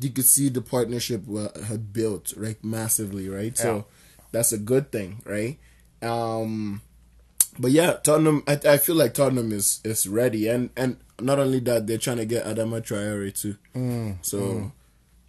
you 0.00 0.08
could 0.08 0.24
see 0.24 0.48
the 0.48 0.62
partnership 0.62 1.20
had 1.68 1.92
built 1.92 2.32
right 2.36 2.56
massively, 2.64 3.28
right? 3.28 3.52
Yeah. 3.54 3.62
So 3.62 3.84
that's 4.32 4.50
a 4.50 4.58
good 4.58 4.90
thing, 4.90 5.20
right? 5.26 5.58
Um 6.00 6.80
but 7.58 7.72
yeah, 7.72 8.00
Tottenham 8.02 8.42
I, 8.48 8.58
I 8.64 8.78
feel 8.78 8.96
like 8.96 9.12
Tottenham 9.12 9.52
is 9.52 9.80
is 9.84 10.08
ready 10.08 10.48
and 10.48 10.70
and 10.78 10.96
not 11.20 11.38
only 11.38 11.60
that 11.68 11.86
they're 11.86 11.98
trying 11.98 12.16
to 12.16 12.24
get 12.24 12.46
Adama 12.46 12.80
Traore 12.80 13.38
too. 13.38 13.56
Mm, 13.76 14.16
so 14.24 14.72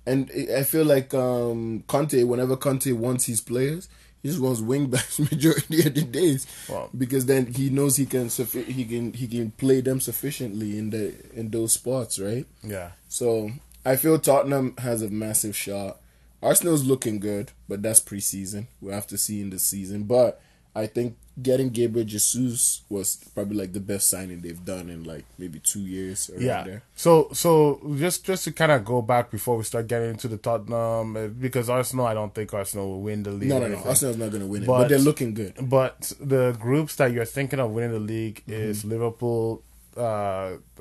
and 0.08 0.32
I 0.32 0.60
I 0.60 0.64
feel 0.64 0.86
like 0.86 1.14
um 1.14 1.84
Conte 1.88 2.24
whenever 2.24 2.56
Conte 2.56 2.90
wants 2.94 3.26
his 3.26 3.42
players 3.42 3.90
he 4.24 4.30
just 4.30 4.40
wants 4.42 4.62
wing 4.62 4.88
backs 4.88 5.20
majority 5.20 5.86
of 5.86 5.94
the 5.94 6.02
days 6.04 6.48
Wow. 6.70 6.90
because 6.98 7.26
then 7.28 7.54
he 7.54 7.70
knows 7.70 7.98
he 7.98 8.06
can 8.08 8.28
suffi- 8.28 8.66
he 8.66 8.86
can 8.86 9.14
he 9.14 9.28
can 9.28 9.52
play 9.52 9.82
them 9.82 10.00
sufficiently 10.00 10.78
in 10.80 10.90
the 10.90 11.14
in 11.34 11.52
those 11.52 11.74
spots, 11.74 12.18
right? 12.20 12.48
Yeah. 12.64 12.92
So 13.10 13.52
I 13.86 13.98
feel 13.98 14.18
Tottenham 14.18 14.76
has 14.80 15.02
a 15.02 15.10
massive 15.10 15.56
shot. 15.56 16.00
Arsenal's 16.42 16.84
looking 16.84 17.20
good, 17.20 17.52
but 17.70 17.82
that's 17.84 18.00
preseason. 18.00 18.68
We'll 18.82 18.94
have 18.96 19.08
to 19.08 19.18
see 19.18 19.40
in 19.42 19.50
the 19.50 19.60
season. 19.60 20.04
But 20.04 20.42
I 20.76 20.88
think 20.88 21.18
getting 21.42 21.70
Gabriel 21.70 22.06
Jesus 22.08 22.82
was 22.90 23.16
probably 23.34 23.58
like 23.58 23.74
the 23.74 23.80
best 23.80 24.08
signing 24.10 24.42
they've 24.42 24.64
done 24.64 24.90
in 24.90 25.04
like 25.04 25.26
maybe 25.40 25.60
two 25.60 25.82
years 25.82 26.30
Yeah. 26.38 26.64
there. 26.64 26.84
So 26.96 27.30
so 27.34 27.80
just 27.98 28.24
just 28.26 28.44
to 28.46 28.52
kind 28.52 28.72
of 28.72 28.86
go 28.86 29.02
back 29.02 29.32
before 29.32 29.58
we 29.58 29.64
start 29.64 29.88
getting 29.88 30.12
into 30.12 30.28
the 30.28 30.38
Tottenham 30.38 31.18
uh, 31.18 31.28
because 31.28 31.70
Arsenal, 31.70 32.06
I 32.06 32.14
don't 32.14 32.34
think 32.36 32.54
Arsenal 32.54 32.88
will 32.90 33.02
win 33.02 33.24
the 33.24 33.32
league. 33.32 33.50
No, 33.50 33.60
no, 33.60 33.68
no. 33.68 33.78
Arsenal's 33.78 34.18
not 34.18 34.30
going 34.30 34.42
to 34.44 34.48
win 34.48 34.64
it, 34.64 34.68
but, 34.68 34.78
But- 34.80 34.90
they're 34.90 35.00
looking 35.00 35.34
good. 35.34 35.54
But 35.60 36.14
the 36.20 36.56
groups 36.60 36.96
that 36.98 37.12
you're 37.12 37.26
thinking 37.26 37.60
of 37.60 37.72
winning 37.72 37.92
the 37.94 38.00
league 38.00 38.44
Mm-hmm. 38.48 38.54
is 38.70 38.86
Liverpool, 38.86 39.64
uh, 39.98 40.02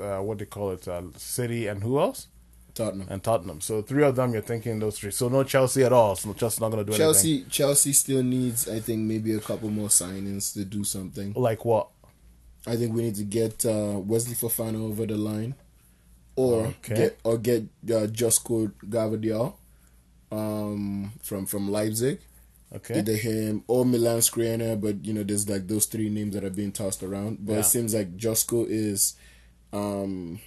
uh, 0.01 0.19
what 0.19 0.39
do 0.39 0.43
you 0.43 0.47
call 0.47 0.73
it, 0.73 0.87
uh, 0.89 1.03
City, 1.17 1.67
and 1.67 1.83
who 1.83 1.99
else? 1.99 2.29
Tottenham. 2.75 3.07
And 3.11 3.23
Tottenham. 3.23 3.61
So 3.61 3.83
three 3.83 4.03
of 4.05 4.17
them, 4.17 4.33
you're 4.33 4.43
thinking 4.43 4.79
those 4.79 4.99
three. 4.99 5.11
So 5.11 5.29
no 5.29 5.45
Chelsea 5.45 5.85
at 5.85 5.93
all. 5.93 6.17
So 6.17 6.33
Chelsea's 6.33 6.61
not 6.61 6.71
going 6.71 6.85
to 6.85 6.91
do 6.91 6.95
anything. 6.95 7.05
Chelsea, 7.07 7.45
Chelsea 7.51 7.93
still 7.93 8.23
needs, 8.23 8.69
I 8.69 8.81
think, 8.81 9.01
maybe 9.01 9.35
a 9.35 9.41
couple 9.41 9.71
more 9.71 9.89
signings 9.89 10.53
to 10.55 10.65
do 10.65 10.85
something. 10.85 11.33
Like 11.35 11.65
what? 11.65 11.89
I 12.67 12.77
think 12.77 12.95
we 12.95 13.03
need 13.03 13.17
to 13.17 13.25
get 13.25 13.67
uh, 13.67 13.99
Wesley 13.99 14.35
Fofana 14.35 14.81
over 14.81 15.05
the 15.05 15.17
line, 15.17 15.55
or 16.37 16.67
Okay. 16.67 16.95
get 16.95 17.19
or 17.25 17.37
get 17.39 17.63
uh, 17.89 18.07
Josko 18.07 18.73
Gvardiol 18.89 19.55
um, 20.31 21.13
from 21.23 21.47
from 21.47 21.71
Leipzig. 21.71 22.21
Okay. 22.75 23.01
Either 23.01 23.17
him 23.17 23.65
or 23.67 23.85
Milan 23.85 24.19
Skriniar, 24.21 24.81
but 24.81 25.05
you 25.05 25.13
know, 25.13 25.23
there's 25.23 25.47
like 25.49 25.67
those 25.69 25.85
three 25.87 26.09
names 26.09 26.35
that 26.35 26.43
are 26.45 26.51
being 26.51 26.73
tossed 26.73 27.03
around. 27.03 27.45
But 27.45 27.53
Yeah. 27.55 27.59
it 27.61 27.65
seems 27.65 27.95
like 27.95 28.17
Josko 28.17 28.67
is 28.69 29.15
um 29.75 30.41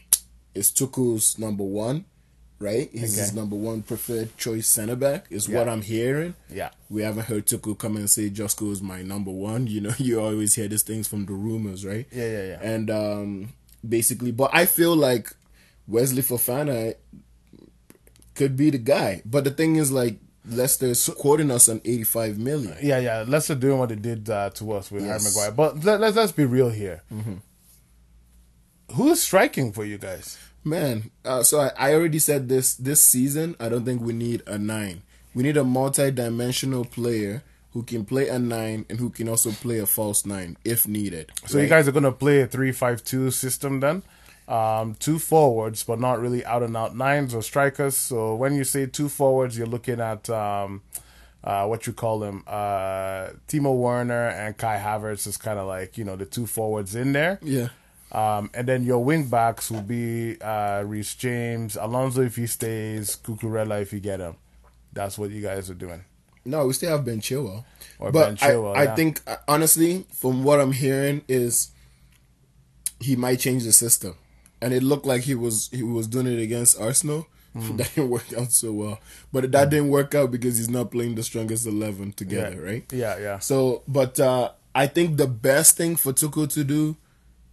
is 0.55 0.71
Tuchel's 0.71 1.37
number 1.37 1.63
one, 1.65 2.05
right? 2.59 2.89
He's 2.91 3.15
his 3.17 3.33
number 3.33 3.55
one 3.55 3.81
preferred 3.81 4.37
choice 4.37 4.67
center 4.67 4.95
back, 4.95 5.25
is 5.29 5.47
what 5.49 5.67
I'm 5.67 5.81
hearing. 5.81 6.35
Yeah. 6.49 6.69
We 6.89 7.01
haven't 7.01 7.25
heard 7.25 7.45
Tuchel 7.45 7.77
come 7.77 7.95
and 7.97 8.09
say 8.09 8.29
Josko 8.29 8.71
is 8.71 8.81
my 8.81 9.01
number 9.01 9.31
one. 9.31 9.67
You 9.75 9.81
know, 9.81 9.93
you 9.97 10.19
always 10.21 10.55
hear 10.55 10.67
these 10.67 10.83
things 10.83 11.07
from 11.07 11.25
the 11.25 11.33
rumors, 11.33 11.85
right? 11.85 12.05
Yeah, 12.11 12.27
yeah, 12.31 12.45
yeah. 12.47 12.59
And 12.61 12.89
um 12.89 13.49
basically, 13.87 14.31
but 14.31 14.51
I 14.53 14.65
feel 14.65 14.95
like 14.95 15.31
Wesley 15.87 16.21
Fofana 16.23 16.95
could 18.35 18.55
be 18.57 18.69
the 18.69 18.77
guy. 18.77 19.21
But 19.25 19.43
the 19.43 19.51
thing 19.51 19.75
is, 19.75 19.91
like 19.91 20.17
Leicester's 20.47 21.09
quoting 21.17 21.49
us 21.51 21.67
on 21.69 21.81
85 21.85 22.37
million. 22.37 22.75
Yeah, 22.81 22.99
yeah. 22.99 23.23
Leicester 23.27 23.55
doing 23.55 23.79
what 23.79 23.89
they 23.89 23.95
did 23.95 24.29
uh, 24.29 24.49
to 24.51 24.71
us 24.73 24.91
with 24.91 25.03
Harry 25.03 25.15
Yes. 25.15 25.35
Maguire. 25.35 25.51
But 25.51 25.83
let, 25.83 25.99
let's 25.99 26.15
let's 26.15 26.31
be 26.31 26.45
real 26.45 26.69
here. 26.69 27.01
Who 28.93 29.09
is 29.11 29.21
striking 29.23 29.71
for 29.73 29.83
you 29.83 29.97
guys? 29.97 30.37
Man, 30.65 31.11
uh, 31.23 31.43
so 31.43 31.59
I, 31.59 31.71
I 31.77 31.93
already 31.93 32.17
said 32.17 32.49
this 32.49 32.73
this 32.73 33.03
season. 33.03 33.55
I 33.59 33.69
don't 33.69 33.85
think 33.85 34.01
we 34.01 34.13
need 34.13 34.41
a 34.47 34.57
nine. 34.57 35.03
We 35.35 35.43
need 35.43 35.57
a 35.57 35.63
multi-dimensional 35.63 36.85
player 36.85 37.43
who 37.73 37.83
can 37.83 38.03
play 38.03 38.29
a 38.29 38.39
nine 38.39 38.85
and 38.89 38.99
who 38.99 39.09
can 39.11 39.29
also 39.29 39.51
play 39.51 39.77
a 39.79 39.85
false 39.85 40.25
nine 40.25 40.57
if 40.65 40.87
needed. 40.87 41.31
So 41.45 41.59
you 41.59 41.67
guys 41.67 41.87
are 41.87 41.91
gonna 41.91 42.11
play 42.11 42.41
a 42.41 42.47
three-five-two 42.47 43.29
system 43.31 43.79
then? 43.79 44.01
Um, 44.47 44.95
two 44.95 45.19
forwards, 45.19 45.83
but 45.83 45.99
not 45.99 46.19
really 46.19 46.43
out 46.45 46.63
and 46.63 46.75
out 46.75 46.95
nines 46.95 47.35
or 47.35 47.43
strikers. 47.43 47.95
So 47.97 48.35
when 48.35 48.55
you 48.55 48.63
say 48.63 48.85
two 48.85 49.09
forwards, 49.09 49.57
you're 49.57 49.67
looking 49.67 49.99
at 49.99 50.29
um, 50.29 50.81
uh, 51.43 51.65
what 51.67 51.85
you 51.85 51.93
call 51.93 52.19
them, 52.19 52.43
uh, 52.47 53.29
Timo 53.47 53.75
Werner 53.77 54.29
and 54.29 54.57
Kai 54.57 54.77
Havertz 54.77 55.27
is 55.27 55.37
kind 55.37 55.59
of 55.59 55.67
like 55.67 55.95
you 55.97 56.03
know 56.03 56.15
the 56.15 56.25
two 56.25 56.47
forwards 56.47 56.95
in 56.95 57.11
there. 57.11 57.39
yeah, 57.43 57.69
Um, 58.11 58.49
and 58.53 58.67
then 58.67 58.83
your 58.83 59.03
wing 59.03 59.25
backs 59.27 59.69
will 59.69 59.81
be 59.81 60.39
uh, 60.39 60.83
Reece 60.85 61.15
James, 61.15 61.75
Alonso 61.75 62.21
if 62.21 62.35
he 62.35 62.47
stays, 62.47 63.17
Cucurella 63.17 63.81
if 63.81 63.91
you 63.91 63.99
get 63.99 64.19
him. 64.19 64.35
That's 64.93 65.17
what 65.17 65.31
you 65.31 65.41
guys 65.41 65.69
are 65.69 65.75
doing. 65.75 66.05
no, 66.45 66.67
we 66.67 66.73
still 66.73 66.91
have 66.91 67.03
Ben 67.03 67.19
Chilwell. 67.19 67.65
Or 67.99 68.11
but 68.11 68.27
Ben 68.27 68.37
Chilwell, 68.37 68.75
I, 68.75 68.83
yeah. 68.83 68.93
I 68.93 68.95
think 68.95 69.21
uh, 69.27 69.37
honestly, 69.47 70.05
from 70.13 70.43
what 70.43 70.61
I'm 70.61 70.71
hearing, 70.71 71.23
is 71.27 71.71
he 72.99 73.15
might 73.15 73.39
change 73.39 73.63
the 73.63 73.73
system, 73.73 74.15
and 74.61 74.73
it 74.73 74.83
looked 74.83 75.05
like 75.05 75.23
he 75.23 75.35
was 75.35 75.69
he 75.71 75.83
was 75.83 76.07
doing 76.07 76.27
it 76.27 76.41
against 76.41 76.79
Arsenal. 76.79 77.27
Hmm. 77.53 77.75
That 77.77 77.95
didn't 77.95 78.09
work 78.09 78.33
out 78.33 78.51
so 78.51 78.73
well, 78.73 78.99
but 79.31 79.51
that 79.51 79.69
didn't 79.69 79.89
work 79.89 80.13
out 80.13 80.29
because 80.29 80.57
he's 80.57 80.69
not 80.69 80.91
playing 80.91 81.15
the 81.15 81.23
strongest 81.23 81.65
eleven 81.65 82.11
together, 82.11 82.57
yeah. 82.61 82.69
right? 82.69 82.93
Yeah, 82.93 83.17
yeah. 83.17 83.39
So, 83.39 83.83
but 83.87 84.19
uh, 84.19 84.51
I 84.73 84.87
think 84.87 85.17
the 85.17 85.27
best 85.27 85.77
thing 85.77 85.95
for 85.95 86.11
Tuchel 86.11 86.51
to 86.53 86.63
do 86.65 86.97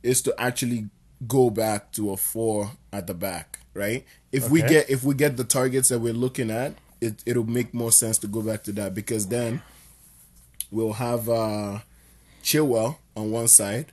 is 0.03 0.23
to 0.23 0.35
actually 0.41 0.89
go 1.27 1.51
back 1.51 1.93
to 1.93 2.11
a 2.11 2.17
four 2.17 2.73
at 2.93 3.07
the 3.07 3.15
back, 3.15 3.61
right? 3.75 4.05
If 4.33 4.51
we 4.51 4.61
get 4.63 4.91
if 4.91 5.05
we 5.05 5.15
get 5.15 5.37
the 5.37 5.45
targets 5.45 5.89
that 5.91 6.01
we're 6.01 6.13
looking 6.13 6.51
at, 6.51 6.75
it 7.01 7.23
it'll 7.27 7.45
make 7.45 7.73
more 7.75 7.93
sense 7.93 8.19
to 8.19 8.27
go 8.27 8.43
back 8.43 8.63
to 8.65 8.73
that 8.73 8.95
because 8.95 9.27
then 9.29 9.63
we'll 10.71 10.95
have 10.95 11.29
uh, 11.29 11.79
Chilwell 12.43 12.97
on 13.17 13.31
one 13.31 13.49
side, 13.49 13.93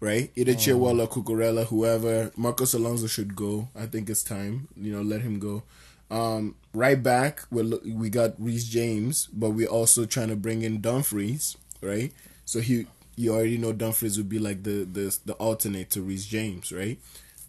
right? 0.00 0.30
Either 0.36 0.52
Oh. 0.52 0.56
Chilwell 0.56 1.00
or 1.00 1.08
Cucurella, 1.08 1.66
whoever. 1.66 2.30
Marcos 2.36 2.74
Alonso 2.74 3.06
should 3.06 3.34
go. 3.34 3.68
I 3.74 3.86
think 3.86 4.08
it's 4.10 4.22
time. 4.22 4.68
You 4.76 4.92
know, 4.92 5.02
let 5.02 5.22
him 5.22 5.38
go. 5.38 5.62
Um, 6.10 6.54
right 6.72 7.02
back, 7.02 7.42
we 7.50 7.62
we 7.92 8.10
got 8.10 8.34
Reece 8.40 8.64
James, 8.68 9.26
but 9.32 9.50
we're 9.50 9.66
also 9.68 10.04
trying 10.04 10.28
to 10.28 10.36
bring 10.36 10.62
in 10.62 10.80
Dumfries, 10.80 11.56
right? 11.80 12.12
So 12.44 12.60
he, 12.60 12.86
you 13.16 13.32
already 13.34 13.58
know 13.58 13.72
Dumfries 13.72 14.16
would 14.18 14.28
be 14.28 14.38
like 14.38 14.62
the 14.62 14.84
the 14.90 15.16
the 15.24 15.34
alternate 15.34 15.90
to 15.90 16.02
Reece 16.02 16.26
James, 16.26 16.72
right? 16.72 16.98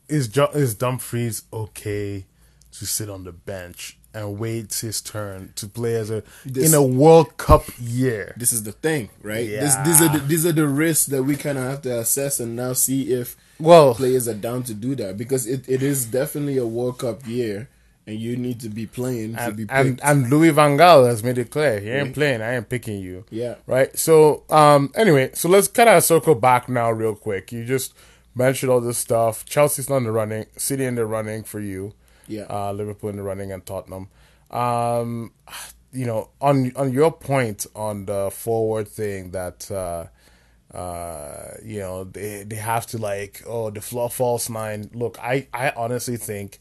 Is 0.08 0.28
jo- 0.28 0.51
is 0.54 0.75
Dumfries 0.75 1.43
okay 1.51 2.25
to 2.73 2.86
sit 2.86 3.10
on 3.10 3.23
the 3.23 3.32
bench 3.32 3.97
and 4.13 4.38
wait 4.39 4.73
his 4.73 5.01
turn 5.01 5.51
to 5.56 5.67
play 5.67 5.95
as 5.95 6.10
a 6.10 6.23
This- 6.45 6.67
in 6.67 6.73
a 6.73 6.84
World 6.84 7.38
Cup 7.38 7.65
year? 7.80 8.34
This 8.38 8.54
is 8.54 8.63
the 8.63 8.71
thing, 8.71 9.10
right? 9.21 9.47
This, 9.49 9.75
these 9.86 10.01
are 10.01 10.10
the, 10.17 10.19
these 10.25 10.45
are 10.45 10.51
the 10.51 10.67
risks 10.67 11.06
that 11.08 11.23
we 11.23 11.36
kind 11.36 11.58
of 11.58 11.63
have 11.65 11.82
to 11.84 11.99
assess 11.99 12.39
and 12.39 12.56
now 12.56 12.73
see 12.73 13.12
if 13.13 13.36
Well, 13.60 13.95
players 13.95 14.28
are 14.28 14.34
down 14.36 14.63
to 14.63 14.73
do 14.73 14.95
that 14.95 15.17
because 15.17 15.47
it, 15.47 15.67
it 15.67 15.82
is 15.82 16.06
definitely 16.06 16.58
a 16.58 16.65
World 16.67 16.99
Cup 16.99 17.25
year 17.28 17.69
and 18.08 18.20
you 18.20 18.38
need 18.38 18.60
to 18.60 18.70
be 18.70 18.86
playing 18.86 19.36
to 19.36 19.41
and, 19.41 19.58
be 19.58 19.65
and 19.70 19.98
picked. 19.98 20.08
and 20.08 20.30
Louis 20.30 20.52
Van 20.52 20.78
Gaal 20.78 21.08
has 21.08 21.24
made 21.24 21.38
it 21.38 21.50
clear 21.50 21.80
he 21.80 21.89
ain't 21.89 22.13
playing. 22.13 22.41
I 22.41 22.56
ain't 22.56 22.70
picking 22.70 23.00
you. 23.00 23.26
Yeah. 23.30 23.56
Right. 23.65 23.98
So 23.98 24.44
um. 24.50 24.91
Anyway, 24.96 25.32
so 25.34 25.50
let's 25.50 25.68
kind 25.68 25.89
of 25.89 26.04
circle 26.04 26.36
back 26.36 26.70
now, 26.70 26.91
real 26.91 27.15
quick. 27.15 27.52
You 27.52 27.65
just 27.65 27.94
mentioned 28.36 28.72
all 28.72 28.82
this 28.82 28.98
stuff. 28.98 29.46
Chelsea's 29.46 29.89
not 29.89 29.98
in 29.98 30.04
the 30.04 30.12
running. 30.12 30.46
City 30.58 30.86
in 30.86 30.96
the 30.96 31.06
running 31.06 31.44
for 31.44 31.60
you. 31.60 31.94
Yeah. 32.28 32.46
Uh, 32.50 32.72
Liverpool 32.74 33.10
in 33.10 33.15
the 33.18 33.24
running 33.24 33.52
and 33.52 33.65
Tottenham. 33.65 34.10
Um, 34.52 35.32
you 35.91 36.06
know, 36.06 36.30
on 36.41 36.72
on 36.76 36.91
your 36.94 37.12
point 37.12 37.65
on 37.76 38.06
the 38.06 38.30
forward 38.32 38.88
thing 38.88 39.32
that 39.32 39.72
uh, 39.72 40.06
uh, 40.76 41.54
you 41.63 41.80
know 41.80 42.04
they 42.04 42.44
they 42.44 42.56
have 42.58 42.86
to 42.88 42.98
like 42.98 43.41
oh 43.48 43.72
the 43.72 43.82
false 43.82 44.50
nine. 44.50 44.91
Look, 44.94 45.18
I 45.20 45.48
I 45.54 45.72
honestly 45.76 46.18
think 46.18 46.60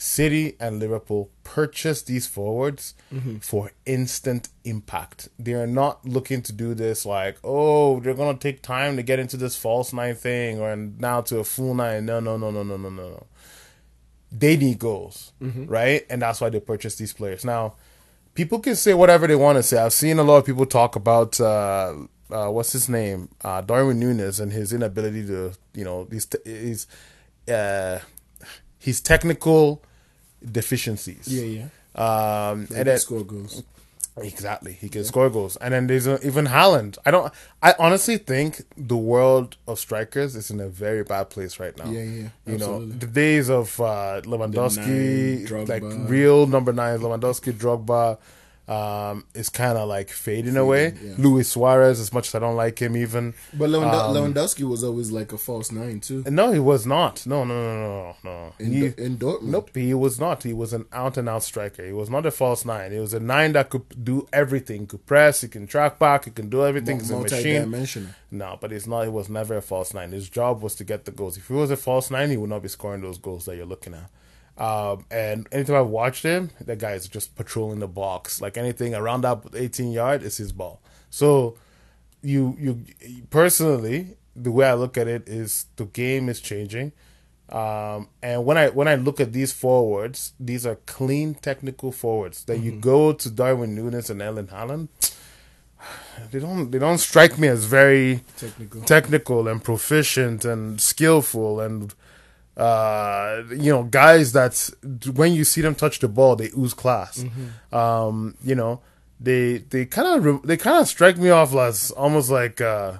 City 0.00 0.54
and 0.60 0.78
Liverpool 0.78 1.28
purchased 1.42 2.06
these 2.06 2.26
forwards 2.26 2.94
for 3.40 3.72
instant 3.84 4.48
impact. 4.64 5.28
They 5.40 5.54
are 5.54 5.66
not 5.66 6.06
looking 6.06 6.40
to 6.42 6.52
do 6.52 6.72
this 6.72 7.04
like, 7.04 7.36
oh, 7.42 7.98
they're 8.00 8.14
gonna 8.14 8.38
take 8.38 8.62
time 8.62 8.96
to 8.96 9.02
get 9.02 9.18
into 9.18 9.36
this 9.36 9.56
false 9.56 9.92
nine 9.92 10.14
thing 10.14 10.60
or 10.60 10.74
now 10.76 11.20
to 11.22 11.40
a 11.40 11.44
full 11.44 11.74
nine. 11.74 12.06
No, 12.06 12.20
no, 12.20 12.36
no, 12.36 12.50
no, 12.52 12.62
no, 12.62 12.76
no, 12.76 12.88
no, 12.88 13.10
no. 13.10 13.26
They 14.30 14.56
need 14.56 14.78
goals, 14.78 15.32
right? 15.40 16.06
And 16.08 16.22
that's 16.22 16.40
why 16.40 16.48
they 16.50 16.60
purchased 16.60 16.98
these 16.98 17.12
players. 17.12 17.44
Now, 17.44 17.74
people 18.34 18.60
can 18.60 18.76
say 18.76 18.94
whatever 18.94 19.26
they 19.26 19.34
want 19.34 19.56
to 19.56 19.62
say. 19.64 19.78
I've 19.78 19.92
seen 19.92 20.18
a 20.18 20.22
lot 20.22 20.36
of 20.36 20.46
people 20.46 20.66
talk 20.66 20.94
about 20.94 21.40
uh, 21.40 21.94
uh, 22.30 22.48
what's 22.50 22.72
his 22.72 22.88
name, 22.88 23.30
uh, 23.42 23.62
Darwin 23.62 23.98
Nunez, 23.98 24.38
and 24.38 24.52
his 24.52 24.72
inability 24.72 25.26
to, 25.26 25.54
you 25.74 25.84
know, 25.84 26.06
his 26.10 26.28
his 26.44 26.86
uh, 27.50 27.98
his 28.78 29.00
technical 29.00 29.82
deficiencies. 30.44 31.28
yeah, 31.28 31.42
yeah. 31.42 31.68
Um, 31.94 32.68
and 32.74 32.86
then, 32.86 32.98
score 32.98 33.24
goals. 33.24 33.62
exactly, 34.18 34.72
he 34.72 34.88
can 34.88 35.04
score 35.04 35.30
goals. 35.30 35.56
And 35.56 35.74
then 35.74 35.86
there's 35.88 36.06
uh 36.06 36.18
even 36.22 36.46
Haaland. 36.46 36.96
I 37.04 37.10
don't. 37.10 37.32
I 37.62 37.74
honestly 37.78 38.18
think 38.18 38.62
the 38.76 38.96
world 38.96 39.56
of 39.66 39.78
strikers 39.78 40.36
is 40.36 40.50
in 40.50 40.60
a 40.60 40.68
very 40.68 41.02
bad 41.02 41.30
place 41.30 41.58
right 41.58 41.76
now. 41.76 41.90
Yeah, 41.90 42.02
yeah, 42.02 42.28
You 42.46 42.58
know, 42.58 42.84
the 42.86 43.06
days 43.06 43.50
of 43.50 43.80
uh, 43.80 44.20
Lewandowski, 44.24 45.50
nine, 45.50 45.66
like 45.66 45.82
real 46.08 46.46
number 46.46 46.72
nine, 46.72 47.00
Lewandowski, 47.00 47.52
Drogba, 47.52 48.18
um, 48.68 49.24
is 49.34 49.48
kind 49.48 49.78
of 49.78 49.88
like 49.88 50.10
fading 50.10 50.56
away. 50.56 50.92
yeah. 51.02 51.14
Luis 51.16 51.48
Suarez, 51.48 51.98
as 52.00 52.12
much 52.12 52.28
as 52.28 52.34
I 52.34 52.38
don't 52.40 52.56
like 52.56 52.78
him, 52.80 52.96
even. 52.96 53.32
But 53.54 53.70
Lewand- 53.70 53.92
Um, 53.94 54.14
Lewandowski 54.34 54.68
was 54.68 54.84
always 54.84 55.10
like 55.10 55.32
a 55.32 55.38
false 55.38 55.72
nine 55.72 56.00
too. 56.00 56.22
No, 56.26 56.52
he 56.52 56.58
was 56.60 56.86
not. 56.86 57.26
No, 57.26 57.44
no, 57.44 57.54
no, 57.54 57.78
no, 57.78 58.16
no. 58.24 58.52
In, 58.58 58.72
He- 58.72 58.84
in 59.02 59.16
Dortmund. 59.16 59.42
Nope, 59.44 59.70
he 59.74 59.94
was 59.94 60.20
not. 60.20 60.42
He 60.42 60.52
was 60.52 60.72
an 60.72 60.84
out 60.92 61.16
and 61.16 61.28
out 61.28 61.42
striker. 61.44 61.84
He 61.84 61.92
was 61.92 62.10
not 62.10 62.26
a 62.26 62.30
false 62.30 62.64
nine. 62.64 62.92
He 62.92 62.98
was 62.98 63.14
a 63.14 63.20
nine 63.20 63.52
that 63.54 63.70
could 63.70 64.04
do 64.04 64.28
everything. 64.32 64.82
He 64.82 64.86
could 64.86 65.06
press, 65.06 65.40
he 65.40 65.48
can 65.48 65.66
track 65.66 65.98
back, 65.98 66.26
he 66.26 66.30
can 66.30 66.48
do 66.50 66.64
everything. 66.64 66.98
He's 66.98 67.10
a 67.10 67.18
machine. 67.18 67.36
Multi-dimensional. 67.62 68.10
No, 68.30 68.58
but 68.60 68.72
it's 68.72 68.86
not. 68.86 69.04
He 69.04 69.08
was 69.08 69.30
never 69.30 69.56
a 69.56 69.62
false 69.62 69.94
nine. 69.94 70.12
His 70.12 70.28
job 70.28 70.60
was 70.62 70.74
to 70.74 70.84
get 70.84 71.06
the 71.06 71.10
goals. 71.10 71.38
If 71.38 71.48
he 71.48 71.54
was 71.54 71.70
a 71.70 71.76
false 71.76 72.10
nine, 72.10 72.28
he 72.30 72.36
would 72.36 72.50
not 72.50 72.62
be 72.62 72.68
scoring 72.68 73.00
those 73.00 73.16
goals 73.18 73.46
that 73.46 73.56
you're 73.56 73.64
looking 73.64 73.94
at. 73.94 74.10
Um, 74.58 75.04
and 75.10 75.46
anytime 75.52 75.76
I've 75.76 75.86
watched 75.86 76.24
him, 76.24 76.50
that 76.60 76.78
guy 76.78 76.92
is 76.92 77.06
just 77.08 77.36
patrolling 77.36 77.78
the 77.78 77.86
box. 77.88 78.40
Like 78.40 78.56
anything 78.56 78.94
around 78.94 79.20
that 79.22 79.40
18 79.54 79.92
yard 79.92 80.22
is 80.22 80.36
his 80.36 80.52
ball. 80.52 80.82
So 81.10 81.56
you 82.22 82.56
you 82.58 82.84
personally, 83.30 84.16
the 84.34 84.50
way 84.50 84.66
I 84.66 84.74
look 84.74 84.98
at 84.98 85.06
it 85.06 85.28
is 85.28 85.66
the 85.76 85.84
game 85.84 86.28
is 86.28 86.40
changing. 86.40 86.92
Um, 87.50 88.08
and 88.22 88.44
when 88.44 88.58
I 88.58 88.68
when 88.70 88.88
I 88.88 88.96
look 88.96 89.20
at 89.20 89.32
these 89.32 89.52
forwards, 89.52 90.32
these 90.40 90.66
are 90.66 90.74
clean 90.86 91.34
technical 91.34 91.92
forwards. 91.92 92.44
That 92.44 92.58
you 92.58 92.72
go 92.72 93.12
to 93.12 93.30
Darwin 93.30 93.74
Nunez 93.76 94.10
and 94.10 94.20
Erling 94.20 94.48
Haaland, 94.48 94.88
they 96.30 96.40
don't 96.40 96.70
they 96.70 96.78
don't 96.78 96.98
strike 96.98 97.38
me 97.38 97.48
as 97.48 97.64
very 97.64 98.22
Technical. 98.36 98.82
technical 98.82 99.48
and 99.48 99.62
proficient 99.62 100.44
and 100.44 100.80
skillful 100.80 101.60
and 101.60 101.94
uh 102.58 103.42
you 103.50 103.70
know 103.72 103.84
guys 103.84 104.32
that 104.32 104.68
when 105.14 105.32
you 105.32 105.44
see 105.44 105.60
them 105.60 105.74
touch 105.76 106.00
the 106.00 106.08
ball 106.08 106.34
they 106.36 106.50
ooze 106.58 106.74
class 106.74 107.24
um 107.72 108.34
you 108.42 108.54
know 108.54 108.80
they 109.20 109.58
they 109.58 109.86
kind 109.86 110.26
of 110.26 110.42
they 110.42 110.56
kind 110.56 110.80
of 110.80 110.88
strike 110.88 111.16
me 111.18 111.30
off 111.30 111.54
as 111.54 111.90
almost 111.92 112.30
like 112.30 112.60
uh 112.60 112.94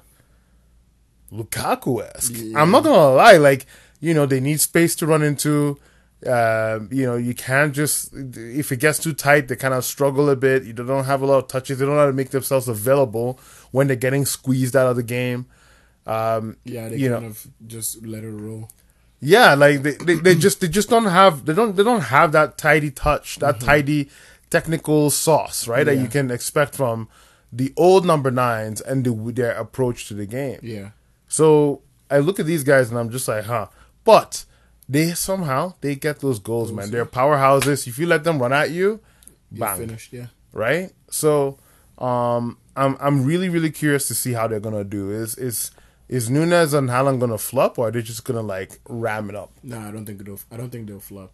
Lukaku-esque. 1.33 2.35
I'm 2.57 2.71
not 2.71 2.85
gonna 2.85 3.15
lie, 3.15 3.37
like 3.37 3.67
you 4.01 4.15
know, 4.15 4.27
they 4.27 4.41
need 4.41 4.61
space 4.61 4.95
to 4.97 5.07
run 5.07 5.23
into. 5.23 5.79
Um, 6.27 6.89
you 6.91 7.05
know, 7.07 7.17
you 7.17 7.35
can't 7.35 7.73
just 7.75 8.13
if 8.15 8.73
it 8.73 8.81
gets 8.81 8.99
too 8.99 9.13
tight, 9.13 9.49
they 9.49 9.57
kind 9.57 9.75
of 9.75 9.85
struggle 9.85 10.29
a 10.31 10.37
bit. 10.37 10.65
You 10.65 10.73
don't 10.73 11.05
have 11.05 11.23
a 11.23 11.27
lot 11.27 11.39
of 11.39 11.49
touches. 11.49 11.79
They 11.79 11.85
don't 11.87 11.95
know 11.95 12.01
how 12.01 12.07
to 12.07 12.13
make 12.13 12.31
themselves 12.31 12.67
available 12.67 13.39
when 13.71 13.87
they're 13.87 13.97
getting 13.97 14.25
squeezed 14.25 14.75
out 14.75 14.87
of 14.89 14.97
the 14.97 15.03
game. 15.03 15.47
Um, 16.07 16.57
Yeah, 16.65 16.89
they 16.89 16.97
you 16.97 17.11
kind 17.11 17.23
know, 17.23 17.29
of 17.29 17.47
just 17.67 18.05
let 18.05 18.25
it 18.25 18.31
roll. 18.31 18.69
Yeah, 19.21 19.55
like 19.55 19.83
they, 19.83 19.93
they, 19.93 20.15
they 20.15 20.35
just 20.35 20.61
they 20.61 20.69
just 20.69 20.89
don't 20.89 21.07
have 21.07 21.45
they 21.45 21.55
don't 21.55 21.77
they 21.77 21.83
don't 21.83 22.03
have 22.03 22.33
that 22.33 22.57
tidy 22.59 22.91
touch, 22.91 23.37
that 23.37 23.61
tidy 23.61 24.11
technical 24.51 25.11
sauce, 25.11 25.67
right? 25.67 25.85
That 25.85 25.97
you 25.97 26.09
can 26.09 26.31
expect 26.31 26.75
from 26.75 27.09
the 27.53 27.73
old 27.77 28.05
number 28.07 28.31
nines 28.31 28.81
and 28.81 29.05
the, 29.05 29.33
their 29.33 29.53
approach 29.53 30.07
to 30.09 30.15
the 30.15 30.27
game. 30.27 30.61
Yeah. 30.63 30.91
So 31.27 31.83
I 32.11 32.19
look 32.19 32.39
at 32.39 32.47
these 32.47 32.65
guys 32.65 32.91
and 32.91 32.99
I'm 32.99 33.11
just 33.11 33.27
like, 33.27 33.45
huh. 33.45 33.67
But 34.05 34.45
they 34.89 35.11
somehow 35.13 35.75
they 35.81 35.95
get 35.95 36.21
those 36.21 36.39
goals, 36.39 36.73
man. 36.73 36.91
They're 36.91 37.05
powerhouses. 37.07 37.87
If 37.87 37.99
you 37.99 38.07
let 38.07 38.25
them 38.25 38.39
run 38.39 38.53
at 38.53 38.71
you, 38.71 39.01
You're 39.51 39.67
bang, 39.67 39.79
finished, 39.79 40.13
yeah. 40.13 40.27
right? 40.53 40.93
So 41.11 41.59
um, 41.99 42.57
I'm 42.77 42.97
I'm 43.01 43.25
really 43.25 43.49
really 43.49 43.71
curious 43.71 44.09
to 44.09 44.15
see 44.15 44.33
how 44.33 44.47
they're 44.47 44.61
gonna 44.61 44.85
do. 44.85 45.11
Is 45.11 45.37
is 45.37 45.73
is 46.09 46.31
Nunez 46.31 46.73
and 46.75 46.89
Haaland 46.89 47.21
gonna 47.21 47.39
flop, 47.39 47.79
or 47.79 47.89
are 47.89 47.91
they 47.91 48.03
just 48.03 48.25
gonna 48.25 48.43
like 48.43 48.81
ram 48.89 49.29
it 49.31 49.37
up? 49.37 49.51
Nah, 49.63 49.89
I 49.89 49.91
don't 49.91 50.07
think 50.07 50.25
they'll. 50.25 50.41
I 50.51 50.57
don't 50.57 50.71
think 50.71 50.87
they'll 50.89 51.01
flop. 51.01 51.33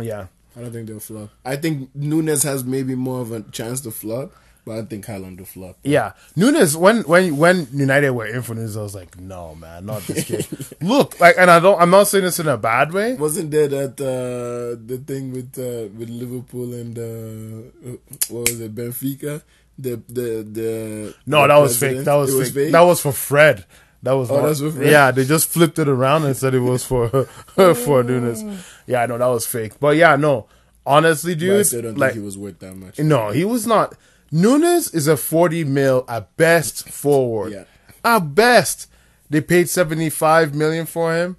Yeah, 0.00 0.26
I 0.56 0.60
don't 0.60 0.72
think 0.72 0.86
they'll 0.88 1.00
flop. 1.00 1.30
I 1.44 1.56
think 1.56 1.90
Nunez 1.94 2.42
has 2.44 2.64
maybe 2.64 2.94
more 2.94 3.20
of 3.20 3.32
a 3.32 3.42
chance 3.50 3.80
to 3.82 3.90
flop, 3.90 4.32
but 4.64 4.78
I 4.78 4.82
think 4.82 5.06
Haaland 5.06 5.38
will 5.38 5.44
flop. 5.46 5.76
yeah. 5.82 6.12
Nunez 6.36 6.76
when 6.76 7.02
when 7.02 7.36
when 7.36 7.66
United 7.72 8.10
were 8.12 8.26
in 8.26 8.42
for 8.42 8.54
Nunez, 8.54 8.76
I 8.76 8.82
was 8.82 8.94
like, 8.94 9.18
no 9.20 9.54
man, 9.54 9.86
not 9.86 10.02
this 10.02 10.24
kid. 10.24 10.46
Look, 10.80 11.18
like, 11.20 11.36
and 11.36 11.50
I 11.50 11.58
don't. 11.60 11.80
I'm 11.80 11.90
not 11.90 12.06
saying 12.06 12.24
this 12.24 12.38
in 12.40 12.48
a 12.48 12.56
bad 12.56 12.92
way. 12.92 13.14
Wasn't 13.14 13.50
there 13.50 13.68
that 13.68 14.00
uh, 14.00 14.78
the 14.86 14.98
thing 14.98 15.32
with 15.32 15.58
uh, 15.58 15.88
with 15.98 16.08
Liverpool 16.08 16.72
and 16.72 16.96
uh, 16.98 17.98
what 18.30 18.48
was 18.48 18.60
it 18.60 18.74
Benfica? 18.74 19.42
The 19.80 20.00
the 20.08 20.42
the 20.50 21.14
No, 21.26 21.42
the 21.42 21.48
that 21.48 21.58
was 21.58 21.78
fake. 21.78 22.04
That 22.04 22.14
was, 22.14 22.34
It 22.34 22.52
fake. 22.52 22.72
That 22.72 22.80
was 22.80 23.00
for 23.00 23.12
Fred. 23.12 23.64
That 24.02 24.12
was 24.12 24.30
Oh, 24.30 24.36
not- 24.40 24.46
that's 24.46 24.60
Fred? 24.60 24.90
yeah. 24.90 25.10
They 25.10 25.24
just 25.24 25.48
flipped 25.48 25.78
it 25.78 25.88
around 25.88 26.24
and 26.24 26.36
said 26.36 26.54
it 26.54 26.60
was 26.60 26.84
for 26.84 27.08
for 27.56 28.02
Nunez. 28.02 28.44
Yeah, 28.86 29.02
I 29.02 29.06
know 29.06 29.18
that 29.18 29.26
was 29.26 29.46
fake. 29.46 29.80
But 29.80 29.96
yeah, 29.96 30.16
no. 30.16 30.46
Honestly, 30.86 31.32
I 31.32 31.34
dude, 31.34 31.66
still 31.66 31.82
don't 31.82 31.98
like 31.98 32.12
think 32.12 32.20
he 32.22 32.24
was 32.24 32.38
worth 32.38 32.60
that 32.60 32.74
much. 32.76 32.98
no, 32.98 33.30
he 33.30 33.44
was 33.44 33.66
not. 33.66 33.94
Nunez 34.30 34.88
is 34.94 35.06
a 35.08 35.16
forty 35.16 35.64
mil 35.64 36.04
at 36.08 36.34
best 36.36 36.88
forward. 36.88 37.52
Yeah. 37.52 37.64
At 38.04 38.34
best, 38.34 38.88
they 39.28 39.40
paid 39.40 39.68
seventy 39.68 40.08
five 40.10 40.54
million 40.54 40.86
for 40.86 41.14
him. 41.14 41.36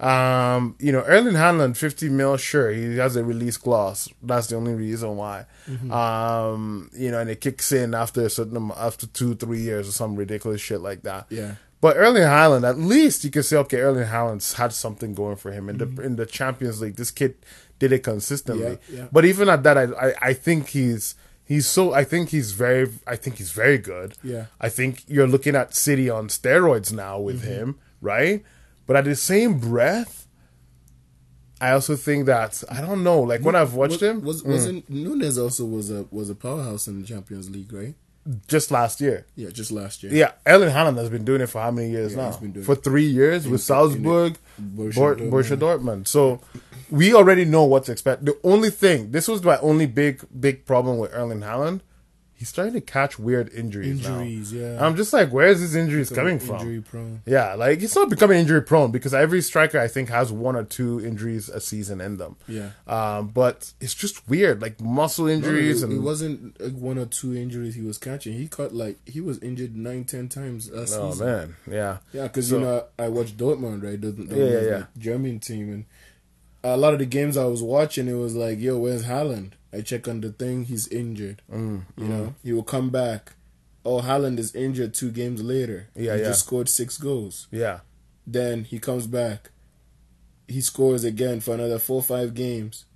Um, 0.00 0.76
you 0.78 0.92
know, 0.92 1.00
Erling 1.02 1.34
Haaland, 1.34 1.76
50 1.76 2.08
mil, 2.10 2.36
sure, 2.36 2.70
he 2.70 2.98
has 2.98 3.16
a 3.16 3.24
release 3.24 3.56
clause. 3.56 4.08
That's 4.22 4.46
the 4.46 4.54
only 4.54 4.72
reason 4.74 5.16
why. 5.16 5.46
Mm-hmm. 5.68 5.90
Um, 5.90 6.88
you 6.94 7.10
know, 7.10 7.18
and 7.18 7.28
it 7.28 7.40
kicks 7.40 7.72
in 7.72 7.94
after 7.94 8.24
a 8.24 8.30
certain 8.30 8.70
after 8.76 9.08
two, 9.08 9.34
three 9.34 9.58
years 9.60 9.88
or 9.88 9.92
some 9.92 10.14
ridiculous 10.14 10.60
shit 10.60 10.80
like 10.80 11.02
that. 11.02 11.26
Yeah. 11.30 11.56
But 11.80 11.96
Erling 11.96 12.24
Haaland, 12.24 12.68
at 12.68 12.76
least 12.78 13.22
you 13.24 13.30
can 13.30 13.42
say, 13.44 13.56
okay, 13.58 13.78
Erling 13.80 14.08
Haaland's 14.08 14.54
had 14.54 14.72
something 14.72 15.14
going 15.14 15.36
for 15.36 15.52
him 15.52 15.68
in 15.68 15.78
Mm-hmm. 15.78 15.94
the 15.96 16.02
in 16.02 16.16
the 16.16 16.26
Champions 16.26 16.80
League. 16.80 16.96
This 16.96 17.10
kid 17.12 17.36
did 17.78 17.92
it 17.92 18.02
consistently. 18.02 18.78
Yeah, 18.90 18.96
yeah. 18.98 19.08
But 19.12 19.24
even 19.24 19.48
at 19.48 19.62
that, 19.62 19.78
I, 19.78 19.84
I 20.08 20.14
I 20.30 20.32
think 20.34 20.68
he's 20.68 21.14
he's 21.44 21.66
so 21.68 21.92
I 21.92 22.02
think 22.04 22.30
he's 22.30 22.50
very 22.52 22.90
I 23.06 23.14
think 23.16 23.36
he's 23.36 23.52
very 23.52 23.78
good. 23.78 24.14
Yeah. 24.24 24.46
I 24.60 24.68
think 24.68 25.04
you're 25.06 25.28
looking 25.28 25.54
at 25.54 25.74
City 25.74 26.10
on 26.10 26.26
steroids 26.28 26.92
now 26.92 27.20
with 27.20 27.42
Mm-hmm. 27.42 27.50
him, 27.52 27.78
right? 28.00 28.42
But 28.86 28.96
at 28.96 29.04
the 29.04 29.14
same 29.14 29.58
breath, 29.60 30.26
I 31.60 31.70
also 31.72 31.94
think 31.96 32.26
that 32.26 32.62
I 32.70 32.80
don't 32.80 33.02
know. 33.04 33.20
Like 33.20 33.42
when 33.42 33.54
I've 33.54 33.74
watched 33.74 34.00
was, 34.00 34.02
him, 34.02 34.22
was 34.22 34.42
wasn't 34.42 34.88
Nunez 34.90 35.38
also 35.38 35.64
was 35.64 35.90
a 35.90 36.06
was 36.10 36.28
a 36.30 36.34
powerhouse 36.34 36.88
in 36.88 37.00
the 37.00 37.06
Champions 37.06 37.50
League, 37.50 37.72
right? 37.72 37.94
Just 38.46 38.70
last 38.70 39.00
year. 39.00 39.26
Yeah, 39.36 39.50
just 39.50 39.70
last 39.72 40.02
year. 40.02 40.12
Yeah, 40.12 40.32
Erling 40.46 40.70
Haaland 40.70 40.96
has 40.98 41.08
been 41.10 41.24
doing 41.24 41.40
it 41.40 41.46
for 41.48 41.60
how 41.62 41.70
many 41.70 41.90
years 41.90 42.12
Yeah, 42.12 42.22
now? 42.22 42.26
he's 42.28 42.36
been 42.36 42.52
doing 42.52 42.66
for 42.66 42.74
three 42.74 43.06
years 43.06 43.46
with 43.48 43.60
Salzburg, 43.60 44.36
Borussia 44.60 44.94
Bor- 44.94 45.16
Dortmund. 45.16 45.30
Borussia 45.30 45.56
Dortmund. 45.58 46.08
So 46.08 46.40
we 46.90 47.14
already 47.14 47.44
know 47.44 47.64
what 47.64 47.84
to 47.84 47.92
expect. 47.92 48.24
The 48.24 48.36
only 48.44 48.70
thing, 48.70 49.10
this 49.12 49.28
was 49.28 49.42
my 49.42 49.58
only 49.58 49.86
big, 49.86 50.22
big 50.38 50.66
problem 50.66 50.98
with 50.98 51.12
Erling 51.12 51.40
Haaland. 51.40 51.80
He's 52.38 52.48
starting 52.48 52.74
to 52.74 52.80
catch 52.80 53.18
weird 53.18 53.52
injuries. 53.52 54.06
now. 54.06 54.20
Injuries, 54.20 54.52
yeah. 54.52 54.78
I'm 54.86 54.94
just 54.94 55.12
like, 55.12 55.32
where 55.32 55.48
is 55.48 55.58
his 55.58 55.74
injuries 55.74 56.08
coming 56.08 56.38
from? 56.38 56.60
Injury 56.60 56.80
prone. 56.82 57.20
Yeah, 57.26 57.54
like 57.54 57.82
it's 57.82 57.96
not 57.96 58.08
becoming 58.08 58.38
injury 58.38 58.62
prone 58.62 58.92
because 58.92 59.12
every 59.12 59.42
striker 59.42 59.78
I 59.80 59.88
think 59.88 60.08
has 60.10 60.30
one 60.30 60.54
or 60.54 60.62
two 60.62 61.04
injuries 61.04 61.48
a 61.48 61.60
season 61.60 62.00
in 62.00 62.16
them. 62.16 62.36
Yeah. 62.46 62.70
Um, 62.86 63.26
but 63.28 63.72
it's 63.80 63.92
just 63.92 64.28
weird, 64.28 64.62
like 64.62 64.80
muscle 64.80 65.26
injuries 65.26 65.82
it, 65.82 65.86
and 65.86 65.98
it 65.98 66.00
wasn't 66.00 66.60
like 66.60 66.74
one 66.74 66.96
or 66.96 67.06
two 67.06 67.34
injuries 67.34 67.74
he 67.74 67.82
was 67.82 67.98
catching. 67.98 68.34
He 68.34 68.46
caught 68.46 68.72
like 68.72 68.98
he 69.08 69.20
was 69.20 69.40
injured 69.40 69.74
nine, 69.76 70.04
ten 70.04 70.28
times 70.28 70.70
last 70.70 70.94
oh 70.96 71.10
season. 71.10 71.26
man, 71.26 71.56
yeah, 71.68 71.98
Yeah, 72.12 72.22
because 72.28 72.48
So- 72.50 72.58
you 72.58 72.64
know 72.64 72.84
I 73.00 73.08
watched 73.08 73.36
Dortmund, 73.36 73.82
right? 73.82 74.00
The, 74.00 74.12
the 74.12 74.36
Yeah, 74.36 74.60
yeah, 74.60 74.68
yeah. 74.78 74.84
German 74.96 75.40
team, 75.40 75.72
and 75.72 75.84
a 76.64 76.76
lot 76.76 76.92
of 76.92 76.98
the 76.98 77.06
games 77.06 77.36
I 77.36 77.44
was 77.44 77.62
watching, 77.62 78.08
it 78.08 78.14
was 78.14 78.34
like, 78.34 78.58
"Yo, 78.58 78.78
where's 78.78 79.04
Haaland?" 79.04 79.52
I 79.72 79.80
check 79.82 80.08
on 80.08 80.20
the 80.22 80.30
thing, 80.32 80.64
he's 80.64 80.88
injured. 80.88 81.42
Mm, 81.52 81.82
you 81.96 82.08
know, 82.08 82.34
he 82.42 82.52
will 82.52 82.62
come 82.62 82.90
back. 82.90 83.32
Oh, 83.84 84.00
Haaland 84.00 84.38
is 84.38 84.54
injured 84.54 84.94
two 84.94 85.10
games 85.10 85.42
later. 85.42 85.88
Yeah, 85.94 86.14
he 86.16 86.22
yeah. 86.22 86.28
just 86.28 86.44
scored 86.46 86.68
six 86.68 86.96
goals. 86.98 87.46
yeah, 87.50 87.80
Then 88.26 88.64
he 88.64 88.78
comes 88.78 89.06
back. 89.06 89.50
He 90.46 90.60
scores 90.62 91.04
again 91.04 91.40
for 91.40 91.54
another 91.54 91.78
four, 91.78 92.02
five 92.02 92.34
games. 92.34 92.86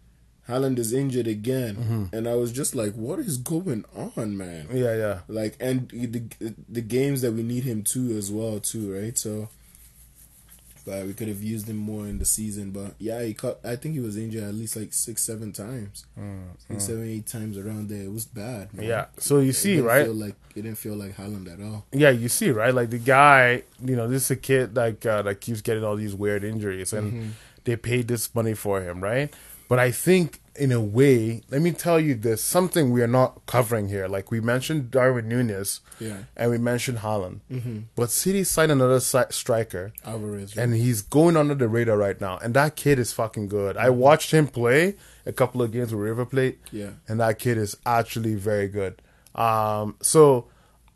Haaland 0.48 0.78
is 0.78 0.92
injured 0.92 1.26
again, 1.28 1.76
Mm-hmm. 1.76 2.16
and 2.16 2.26
I 2.26 2.34
was 2.34 2.50
just 2.52 2.74
like, 2.74 2.94
"What 2.94 3.18
is 3.20 3.36
going 3.38 3.84
on, 3.94 4.36
man?" 4.36 4.66
yeah, 4.72 4.96
yeah. 4.96 5.18
like 5.28 5.56
and 5.60 5.88
the 5.90 6.22
the 6.68 6.80
games 6.80 7.20
that 7.22 7.32
we 7.32 7.42
need 7.42 7.62
him 7.64 7.84
to 7.84 8.16
as 8.16 8.30
well 8.32 8.58
too 8.58 8.92
right 8.92 9.16
so 9.16 9.48
but 10.84 11.06
we 11.06 11.14
could 11.14 11.28
have 11.28 11.42
used 11.42 11.68
him 11.68 11.76
more 11.76 12.06
in 12.06 12.18
the 12.18 12.24
season 12.24 12.70
but 12.70 12.94
yeah 12.98 13.22
he 13.22 13.32
caught 13.32 13.58
i 13.64 13.74
think 13.76 13.94
he 13.94 14.00
was 14.00 14.16
injured 14.16 14.42
at 14.44 14.54
least 14.54 14.76
like 14.76 14.92
six 14.92 15.22
seven 15.22 15.52
times 15.52 16.04
six 16.68 16.84
seven 16.84 17.08
eight 17.08 17.26
times 17.26 17.56
around 17.56 17.88
there 17.88 18.02
it 18.02 18.12
was 18.12 18.24
bad 18.24 18.72
man. 18.74 18.84
Mm, 18.84 18.88
Yeah. 18.88 19.06
So 19.18 19.38
you 19.40 19.50
It 19.50 19.54
see, 19.54 19.74
didn't 19.76 19.86
right? 19.86 20.04
feel 20.06 20.14
like 20.14 20.34
it 20.54 20.62
didn't 20.62 20.78
feel 20.78 20.94
like 20.96 21.16
Haaland 21.16 21.50
at 21.52 21.60
all 21.64 21.86
Yeah, 21.92 22.10
you 22.10 22.28
see, 22.28 22.50
right? 22.50 22.74
Like 22.74 22.90
the 22.90 22.98
guy, 22.98 23.62
you 23.82 23.96
know, 23.96 24.06
this 24.08 24.24
is 24.24 24.30
a 24.32 24.36
kid 24.36 24.76
like 24.76 25.06
uh, 25.06 25.22
that 25.22 25.40
keeps 25.40 25.62
getting 25.62 25.82
all 25.84 25.96
these 25.96 26.14
weird 26.14 26.44
injuries, 26.44 26.92
and 26.92 27.12
Mm-hmm. 27.12 27.28
they 27.64 27.76
paid 27.76 28.08
this 28.08 28.34
money 28.34 28.52
for 28.54 28.82
him, 28.82 29.00
right? 29.00 29.32
But 29.68 29.78
I 29.78 29.90
think, 29.92 30.41
in 30.54 30.70
a 30.70 30.80
way, 30.80 31.40
let 31.50 31.62
me 31.62 31.72
tell 31.72 31.98
you, 31.98 32.14
there's 32.14 32.42
something 32.42 32.90
we 32.90 33.00
are 33.02 33.06
not 33.06 33.46
covering 33.46 33.88
here. 33.88 34.06
Like 34.06 34.30
we 34.30 34.40
mentioned 34.40 34.90
Darwin 34.90 35.28
Nunes, 35.28 35.80
Yeah. 35.98 36.18
and 36.36 36.50
we 36.50 36.58
mentioned 36.58 36.98
Haaland, 36.98 37.40
Mm-hmm. 37.50 37.78
but 37.96 38.10
City 38.10 38.44
signed 38.44 38.70
another 38.70 39.00
si- 39.00 39.30
striker, 39.30 39.92
Alvarez 40.04 40.56
and 40.56 40.74
he's 40.74 41.00
going 41.00 41.36
under 41.38 41.54
the 41.54 41.68
radar 41.68 41.96
right 41.96 42.20
now. 42.20 42.38
And 42.42 42.52
that 42.54 42.76
kid 42.76 42.98
is 42.98 43.12
fucking 43.12 43.48
good. 43.48 43.76
I 43.78 43.88
watched 43.88 44.30
him 44.32 44.46
play 44.46 44.96
a 45.24 45.32
couple 45.32 45.62
of 45.62 45.72
games 45.72 45.94
with 45.94 46.02
River 46.04 46.26
Plate, 46.26 46.58
Yeah. 46.70 46.90
and 47.08 47.18
that 47.20 47.38
kid 47.38 47.56
is 47.56 47.76
actually 47.86 48.34
very 48.34 48.68
good. 48.68 49.00
Um, 49.34 49.96
so 50.02 50.48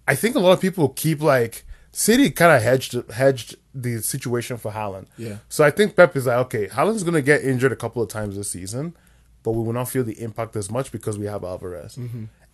I 0.07 0.15
think 0.15 0.37
a 0.37 0.41
lot 0.41 0.53
of 0.53 0.61
people 0.61 0.91
keep 0.91 1.23
like 1.23 1.65
City 1.93 2.31
kind 2.31 2.55
of 2.55 2.63
hedged 2.63 2.95
hedged 3.13 3.57
the 3.75 4.01
situation 4.03 4.59
for 4.59 4.73
Haaland, 4.73 5.07
Yeah. 5.17 5.39
So 5.49 5.65
I 5.65 5.71
think 5.71 5.97
Pep 5.97 6.15
is 6.17 6.27
like, 6.27 6.37
okay, 6.47 6.67
Haaland's 6.69 7.03
gonna 7.03 7.23
get 7.23 7.43
injured 7.43 7.73
a 7.73 7.77
couple 7.77 8.03
of 8.03 8.09
times 8.11 8.37
this 8.37 8.51
season, 8.51 8.95
but 9.47 9.53
we 9.53 9.63
will 9.65 9.73
not 9.81 9.89
feel 9.89 10.05
the 10.05 10.21
impact 10.21 10.57
as 10.57 10.69
much 10.71 10.91
because 10.93 11.17
we 11.23 11.27
have 11.27 11.43
Alvarez, 11.45 11.97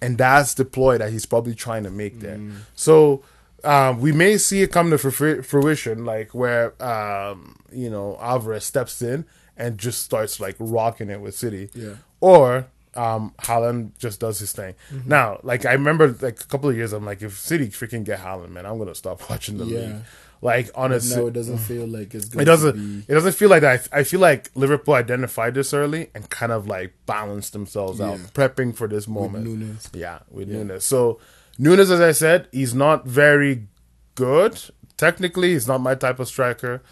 and 0.00 0.18
that's 0.18 0.52
the 0.55 0.64
ploy 0.64 0.98
that 0.98 1.11
he's 1.11 1.26
probably 1.26 1.55
trying 1.57 1.83
to 1.85 1.90
make 1.90 2.20
there. 2.20 2.38
So. 2.76 3.24
Um, 3.64 4.00
we 4.00 4.11
may 4.11 4.38
see 4.38 4.61
it 4.62 4.72
come 4.72 4.90
to 4.90 4.98
fruition, 4.98 6.05
like 6.05 6.35
where 6.35 6.66
um, 6.83 7.55
you 7.72 7.88
know 7.90 8.18
Alvarez 8.20 8.64
steps 8.64 9.00
in 9.02 9.24
and 9.57 9.78
just 9.78 10.02
starts 10.02 10.40
like 10.40 10.57
rocking 10.59 11.09
it 11.11 11.20
with 11.20 11.37
City, 11.37 11.70
Yeah. 11.72 11.94
or 12.20 12.66
um 12.96 13.33
Haaland 13.42 13.92
just 14.00 14.18
does 14.18 14.40
his 14.40 14.50
thing. 14.52 14.74
Now, 15.07 15.38
like 15.44 15.64
I 15.64 15.74
remember 15.74 16.09
like 16.09 16.40
a 16.40 16.46
couple 16.52 16.70
of 16.70 16.76
years 16.76 16.92
I'm 16.92 17.05
like 17.07 17.22
if 17.22 17.38
City 17.38 17.68
freaking 17.68 18.02
get 18.02 18.18
Haaland, 18.18 18.50
man, 18.50 18.66
I'm 18.66 18.78
gonna 18.78 18.96
stop 18.96 19.18
watching 19.31 19.59
the 19.59 19.64
Yeah. 19.66 19.78
league. 19.78 20.02
Like 20.42 20.70
honestly 20.74 21.16
no 21.16 21.28
it 21.28 21.35
doesn't 21.35 21.59
feel 21.59 21.87
like 21.87 22.14
it's 22.16 22.24
going 22.24 22.42
it 22.42 22.46
doesn't 22.46 22.74
be 22.76 23.05
it 23.07 23.14
doesn't 23.14 23.35
feel 23.35 23.48
like 23.48 23.62
that. 23.62 23.88
I, 23.92 24.00
I 24.00 24.02
feel 24.02 24.18
like 24.18 24.50
Liverpool 24.57 24.94
identified 24.94 25.55
this 25.55 25.72
early 25.72 26.11
and 26.14 26.28
kind 26.28 26.50
of 26.50 26.66
like 26.66 26.94
balanced 27.07 27.52
themselves 27.52 28.00
out, 28.00 28.18
prepping 28.35 28.74
for 28.74 28.88
this 28.88 29.07
moment. 29.07 29.46
Nunez. 29.46 29.88
Yeah, 29.94 30.18
with 30.28 30.48
Nunez. 30.48 30.85
So 30.85 31.20
Nunez, 31.59 31.92
as 31.92 32.00
I 32.00 32.11
said, 32.11 32.48
he's 32.50 32.74
not 32.74 33.07
very 33.07 33.68
good. 34.16 34.61
Technically, 34.96 35.52
he's 35.52 35.68
not 35.68 35.78
my 35.78 35.94
type 35.94 36.18
of 36.18 36.26
striker, 36.28 36.83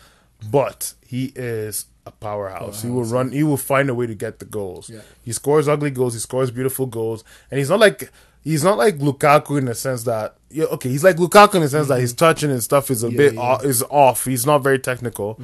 but 0.48 0.94
he 1.04 1.32
is 1.34 1.86
a 2.06 2.12
powerhouse. 2.12 2.82
He 2.82 2.88
will 2.88 3.04
run. 3.04 3.32
He 3.32 3.42
will 3.42 3.56
find 3.56 3.90
a 3.90 3.94
way 3.94 4.06
to 4.06 4.14
get 4.14 4.38
the 4.38 4.44
goals. 4.44 4.88
Yeah. 4.88 5.00
He 5.22 5.32
scores 5.32 5.68
ugly 5.68 5.90
goals. 5.90 6.14
He 6.14 6.20
scores 6.20 6.50
beautiful 6.50 6.86
goals, 6.86 7.24
and 7.50 7.58
he's 7.58 7.70
not 7.70 7.80
like 7.80 8.10
he's 8.42 8.64
not 8.64 8.78
like 8.78 8.98
Lukaku 8.98 9.58
in 9.58 9.64
the 9.64 9.74
sense 9.74 10.04
that 10.04 10.36
yeah, 10.50 10.64
okay, 10.64 10.88
he's 10.88 11.04
like 11.04 11.16
Lukaku 11.16 11.56
in 11.56 11.62
the 11.62 11.68
sense 11.68 11.88
that 11.88 12.00
his 12.00 12.12
touching 12.12 12.50
and 12.50 12.62
stuff 12.62 12.90
is 12.90 13.02
a 13.02 13.10
bit 13.10 13.34
yeah. 13.34 13.40
off, 13.40 13.64
is 13.64 13.82
off. 13.90 14.24
He's 14.24 14.44
not 14.44 14.62
very 14.62 14.78
technical. 14.78 15.40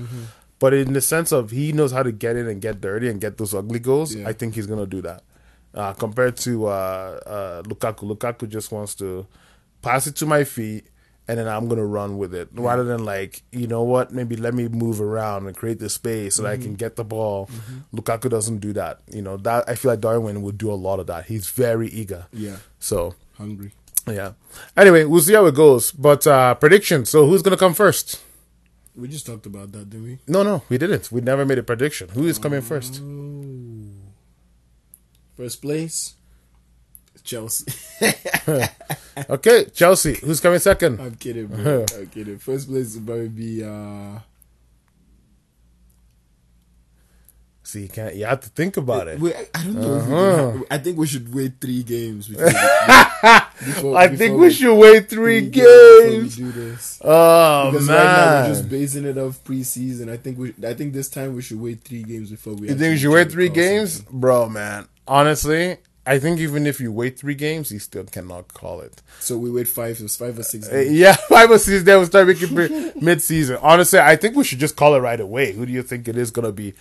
But 0.58 0.72
in 0.72 0.94
the 0.94 1.00
sense 1.00 1.32
of 1.32 1.50
he 1.50 1.72
knows 1.72 1.92
how 1.92 2.02
to 2.02 2.12
get 2.12 2.36
in 2.36 2.48
and 2.48 2.60
get 2.62 2.80
dirty 2.80 3.08
and 3.08 3.20
get 3.20 3.36
those 3.36 3.54
ugly 3.54 3.78
goals, 3.78 4.14
Yeah. 4.14 4.28
I 4.28 4.32
think 4.32 4.54
he's 4.54 4.66
gonna 4.66 4.86
do 4.86 5.02
that. 5.02 5.22
Uh, 5.74 5.92
compared 5.92 6.36
to 6.38 6.66
uh, 6.66 7.20
uh, 7.26 7.62
Lukaku, 7.64 8.10
Lukaku 8.10 8.48
just 8.48 8.72
wants 8.72 8.94
to 8.96 9.26
pass 9.82 10.06
it 10.06 10.16
to 10.16 10.26
my 10.26 10.44
feet 10.44 10.86
and 11.28 11.38
then 11.38 11.46
I'm 11.48 11.68
gonna 11.68 11.84
run 11.84 12.18
with 12.18 12.34
it 12.34 12.48
rather 12.52 12.84
than 12.84 13.04
like 13.04 13.42
you 13.52 13.66
know 13.66 13.82
what 13.82 14.12
maybe 14.12 14.36
let 14.36 14.54
me 14.54 14.68
move 14.68 15.00
around 15.00 15.46
and 15.46 15.56
create 15.56 15.78
the 15.78 15.90
space 15.90 16.36
so 16.36 16.44
that 16.44 16.52
I 16.52 16.56
can 16.56 16.74
get 16.74 16.96
the 16.96 17.04
ball. 17.04 17.50
Lukaku 17.94 18.30
doesn't 18.30 18.58
do 18.58 18.72
that. 18.74 19.00
You 19.10 19.22
know 19.22 19.36
that 19.38 19.68
I 19.68 19.74
feel 19.74 19.90
like 19.90 20.00
Darwin 20.00 20.42
would 20.42 20.56
do 20.56 20.72
a 20.72 20.74
lot 20.74 21.00
of 21.00 21.06
that. 21.08 21.26
He's 21.26 21.50
very 21.50 21.88
eager. 21.88 22.26
yeah 22.32 22.56
So 22.78 23.14
hungry 23.36 23.72
yeah. 24.06 24.32
Anyway, 24.76 25.04
we'll 25.04 25.20
see 25.22 25.34
how 25.34 25.46
it 25.46 25.54
goes. 25.54 25.92
But 25.92 26.26
uh 26.26 26.54
prediction. 26.54 27.04
So 27.04 27.26
who's 27.26 27.42
gonna 27.42 27.56
come 27.56 27.74
first? 27.74 28.20
we 28.94 29.08
just 29.08 29.26
talked 29.26 29.44
about 29.44 29.72
that 29.72 29.90
didn't 29.90 30.04
we 30.06 30.18
No, 30.26 30.42
no, 30.42 30.62
we 30.70 30.78
didn't. 30.78 31.12
We 31.12 31.20
never 31.20 31.44
made 31.44 31.58
a 31.58 31.62
prediction. 31.62 32.08
Who 32.10 32.26
is 32.26 32.38
coming 32.38 32.62
first? 32.62 33.02
First 35.36 35.60
place, 35.60 36.14
Chelsea. 37.22 37.66
Okay, 39.30 39.64
Chelsea. 39.72 40.14
Who's 40.14 40.40
coming 40.40 40.58
second? 40.58 41.00
I'm 41.00 41.14
kidding, 41.14 41.46
bro. 41.46 41.86
I'm 41.96 42.06
kidding. 42.08 42.36
First 42.38 42.68
place 42.68 42.94
would 42.96 43.06
probably 43.06 43.28
be 43.30 43.64
uh 43.64 44.18
See, 47.66 47.82
you 47.82 47.88
can't. 47.88 48.14
You 48.14 48.26
have 48.26 48.42
to 48.42 48.48
think 48.50 48.76
about 48.76 49.08
it. 49.08 49.18
Wait, 49.18 49.34
I- 49.52 49.64
don't 49.64 49.74
know. 49.74 49.94
Uh-huh. 49.96 50.50
have- 50.52 50.64
I 50.70 50.78
think 50.78 50.98
we 50.98 51.06
should 51.08 51.34
wait 51.34 51.54
three 51.60 51.82
games. 51.82 52.28
Before, 52.28 52.44
before- 53.64 53.96
I 53.96 54.06
think 54.16 54.38
we 54.38 54.50
should 54.52 54.76
wait 54.76 55.08
three 55.10 55.48
before 55.50 55.66
we 56.04 56.10
games. 56.12 56.36
do 56.36 56.52
this. 56.52 57.00
Oh 57.02 57.72
Because 57.72 57.88
right 57.88 58.04
now 58.04 58.42
we're 58.42 58.48
just 58.50 58.68
basing 58.68 59.04
it 59.04 59.18
off 59.18 59.42
preseason. 59.42 60.08
I 60.08 60.16
think 60.16 60.38
we. 60.38 60.54
I 60.64 60.74
think 60.74 60.92
this 60.92 61.08
time 61.08 61.34
we 61.34 61.42
should 61.42 61.60
wait 61.60 61.80
three 61.82 62.04
games 62.04 62.30
before 62.30 62.54
we. 62.54 62.68
you 62.68 62.74
think 62.76 62.92
we 62.92 62.98
should 62.98 63.12
wait 63.12 63.32
three 63.32 63.48
games, 63.48 63.94
something. 63.94 64.20
bro? 64.20 64.48
Man, 64.48 64.86
honestly, 65.08 65.78
I 66.06 66.20
think 66.20 66.38
even 66.38 66.68
if 66.68 66.78
you 66.80 66.92
wait 66.92 67.18
three 67.18 67.34
games, 67.34 67.72
you 67.72 67.80
still 67.80 68.04
cannot 68.04 68.54
call 68.54 68.80
it. 68.80 69.02
So 69.18 69.36
we 69.38 69.50
wait 69.50 69.66
five, 69.66 69.98
five 69.98 70.38
or 70.38 70.44
six. 70.44 70.68
Uh, 70.68 70.72
Games. 70.72 70.92
Yeah, 70.92 71.16
five 71.28 71.50
or 71.50 71.58
six 71.58 71.82
Then 71.82 71.98
we'll 71.98 72.06
start 72.06 72.28
making 72.28 72.54
pre- 72.54 72.92
mid-season. 73.00 73.58
Honestly, 73.60 73.98
I 73.98 74.14
think 74.14 74.36
we 74.36 74.44
should 74.44 74.60
just 74.60 74.76
call 74.76 74.94
it 74.94 75.00
right 75.00 75.18
away. 75.20 75.50
Who 75.52 75.66
do 75.66 75.72
you 75.72 75.82
think 75.82 76.06
it 76.06 76.16
is 76.16 76.30
gonna 76.30 76.52
be? 76.52 76.74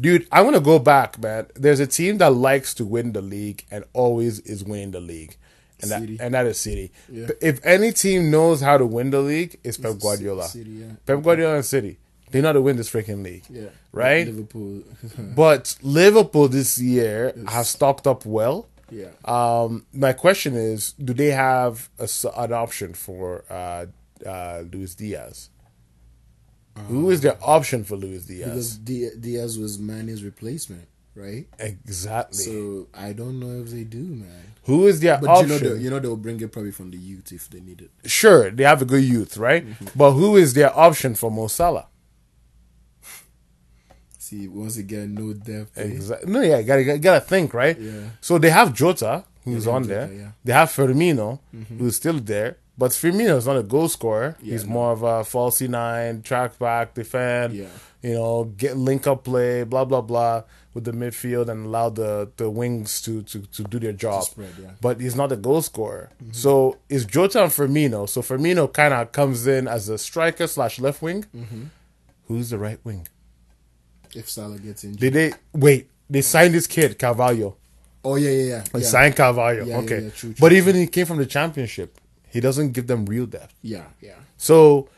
Dude, 0.00 0.26
I'm 0.30 0.44
gonna 0.44 0.60
go 0.60 0.78
back, 0.78 1.18
man. 1.18 1.46
There's 1.54 1.80
a 1.80 1.86
team 1.86 2.18
that 2.18 2.32
likes 2.32 2.74
to 2.74 2.84
win 2.84 3.12
the 3.12 3.20
league 3.22 3.64
and 3.70 3.84
always 3.92 4.38
is 4.40 4.62
winning 4.64 4.92
the 4.92 5.00
league. 5.00 5.36
And 5.80 5.90
that, 5.92 6.02
and 6.24 6.34
that 6.34 6.44
is 6.46 6.58
City. 6.58 6.90
Yeah. 7.08 7.28
If 7.40 7.64
any 7.64 7.92
team 7.92 8.30
knows 8.32 8.60
how 8.60 8.78
to 8.78 8.84
win 8.86 9.10
the 9.10 9.20
league, 9.20 9.58
it's 9.62 9.76
Pep 9.76 9.98
Guardiola. 10.00 10.44
City, 10.48 10.70
yeah. 10.70 10.86
Pep 11.06 11.22
Guardiola 11.22 11.56
and 11.56 11.64
City. 11.64 11.98
They 12.30 12.40
know 12.40 12.48
how 12.48 12.52
to 12.54 12.60
win 12.62 12.76
this 12.76 12.90
freaking 12.90 13.22
league. 13.22 13.44
Yeah. 13.48 13.68
Right? 13.92 14.26
Liverpool. 14.26 14.82
But 15.18 15.76
Liverpool 15.82 16.48
this 16.48 16.78
year 16.80 17.32
has 17.48 17.68
stocked 17.70 18.06
up 18.06 18.26
well. 18.26 18.68
yeah. 18.90 19.10
Um, 19.24 19.86
my 19.92 20.12
question 20.12 20.54
is, 20.54 20.92
do 20.92 21.14
they 21.14 21.30
have 21.30 21.88
a 21.98 22.08
an 22.36 22.52
option 22.52 22.92
for 22.94 23.44
uh, 23.48 23.86
uh, 24.26 24.64
Luis 24.72 24.94
Diaz? 24.96 25.48
Who 26.86 27.10
is 27.10 27.20
their 27.20 27.36
option 27.42 27.84
for 27.84 27.96
Luis 27.96 28.24
Diaz? 28.26 28.48
Because 28.48 28.76
Di- 28.78 29.10
Diaz 29.20 29.58
was 29.58 29.78
Mane's 29.78 30.22
replacement, 30.24 30.86
right? 31.14 31.46
exactly. 31.58 32.44
So 32.44 32.86
I 32.94 33.12
don't 33.12 33.40
know 33.40 33.60
if 33.62 33.70
they 33.70 33.84
do, 33.84 33.98
man. 33.98 34.44
Who 34.64 34.86
is 34.86 35.00
their 35.00 35.18
But 35.18 35.28
option? 35.30 35.50
you 35.64 35.70
know, 35.70 35.74
you 35.76 35.90
know 35.90 35.98
they'll 35.98 36.16
bring 36.16 36.40
it 36.40 36.52
probably 36.52 36.70
from 36.72 36.90
the 36.90 36.98
youth 36.98 37.32
if 37.32 37.48
they 37.50 37.60
need 37.60 37.80
it. 37.80 37.90
sure, 38.08 38.50
they 38.50 38.64
have 38.64 38.82
a 38.82 38.84
good 38.84 39.02
youth, 39.02 39.36
right? 39.36 39.66
Mm-hmm. 39.66 39.86
But 39.96 40.12
who 40.12 40.36
is 40.36 40.54
their 40.54 40.76
option 40.78 41.14
for 41.14 41.30
Mo 41.30 41.46
Salah? 41.48 41.88
See, 44.18 44.46
once 44.48 44.76
again, 44.76 45.14
no 45.14 45.32
depth. 45.32 45.78
eh? 45.78 45.82
Exactly. 45.84 46.30
No, 46.30 46.42
yeah, 46.42 46.58
you 46.58 46.64
gotta, 46.66 46.98
gotta 46.98 47.20
think, 47.20 47.54
right? 47.54 47.78
Yeah. 47.80 48.10
So 48.20 48.36
they 48.38 48.50
have 48.50 48.74
Jota, 48.74 49.24
who's 49.44 49.64
have 49.64 49.74
on 49.74 49.82
Jota, 49.84 49.94
there. 49.94 50.12
yeah. 50.12 50.20
Mm-hmm. 50.20 50.28
They 50.44 50.52
have 50.52 50.68
Firmino, 50.70 51.38
who's 51.78 51.96
still 51.96 52.18
there. 52.20 52.58
But 52.78 52.92
Firmino 52.92 53.36
is 53.36 53.46
not 53.46 53.56
a 53.58 53.62
goal 53.64 53.88
scorer. 53.88 54.36
Yeah, 54.40 54.52
He's 54.52 54.64
no. 54.64 54.72
more 54.72 54.92
of 54.92 55.02
a 55.02 55.24
falsy 55.24 55.68
nine, 55.68 56.22
track 56.22 56.58
back, 56.60 56.94
defend. 56.94 57.54
Yeah. 57.54 57.66
You 58.02 58.14
know, 58.14 58.44
get 58.44 58.76
link 58.76 59.08
up 59.08 59.24
play, 59.24 59.64
blah 59.64 59.84
blah 59.84 60.00
blah, 60.00 60.44
with 60.74 60.84
the 60.84 60.92
midfield 60.92 61.48
and 61.48 61.66
allow 61.66 61.88
the 61.90 62.30
the 62.36 62.48
wings 62.48 63.00
to 63.02 63.22
to, 63.24 63.40
to 63.40 63.64
do 63.64 63.80
their 63.80 63.92
job. 63.92 64.22
spread, 64.22 64.52
yeah. 64.56 64.66
Mm-hmm. 64.66 64.74
But 64.80 65.00
he's 65.00 65.16
not 65.16 65.32
a 65.32 65.36
goal 65.36 65.60
scorer. 65.62 66.10
So 66.30 66.78
it's 66.88 67.04
Jota 67.04 67.42
and 67.42 67.50
Firmino. 67.50 68.08
So 68.08 68.22
Firmino 68.22 68.72
kind 68.72 68.94
of 68.94 69.10
comes 69.10 69.48
in 69.48 69.66
as 69.66 69.88
a 69.88 69.98
striker 69.98 70.46
slash 70.46 70.78
left 70.78 71.02
wing. 71.02 71.24
Mm-hmm. 71.34 71.64
Who's 72.28 72.50
the 72.50 72.58
right 72.58 72.78
wing? 72.84 73.08
If 74.14 74.30
Salah 74.30 74.58
gets 74.58 74.84
injured. 74.84 75.00
Did 75.00 75.12
they 75.14 75.32
wait? 75.52 75.90
They 76.08 76.22
signed 76.22 76.54
this 76.54 76.68
kid 76.68 76.96
Carvalho. 76.98 77.56
oh 78.04 78.14
yeah, 78.14 78.30
yeah, 78.30 78.44
yeah. 78.44 78.64
They 78.72 78.82
signed 78.82 79.16
Carvalho. 79.16 79.64
Okay. 79.82 80.00
true, 80.00 80.10
true, 80.10 80.34
but 80.38 80.52
even 80.52 80.76
he 80.76 80.86
came 80.86 81.06
from 81.06 81.18
the 81.18 81.26
championship. 81.26 81.98
He 82.30 82.40
doesn't 82.40 82.72
give 82.72 82.86
them 82.86 83.06
real 83.06 83.26
depth. 83.26 83.54
Yeah, 83.62 83.86
yeah. 84.00 84.16
So 84.36 84.88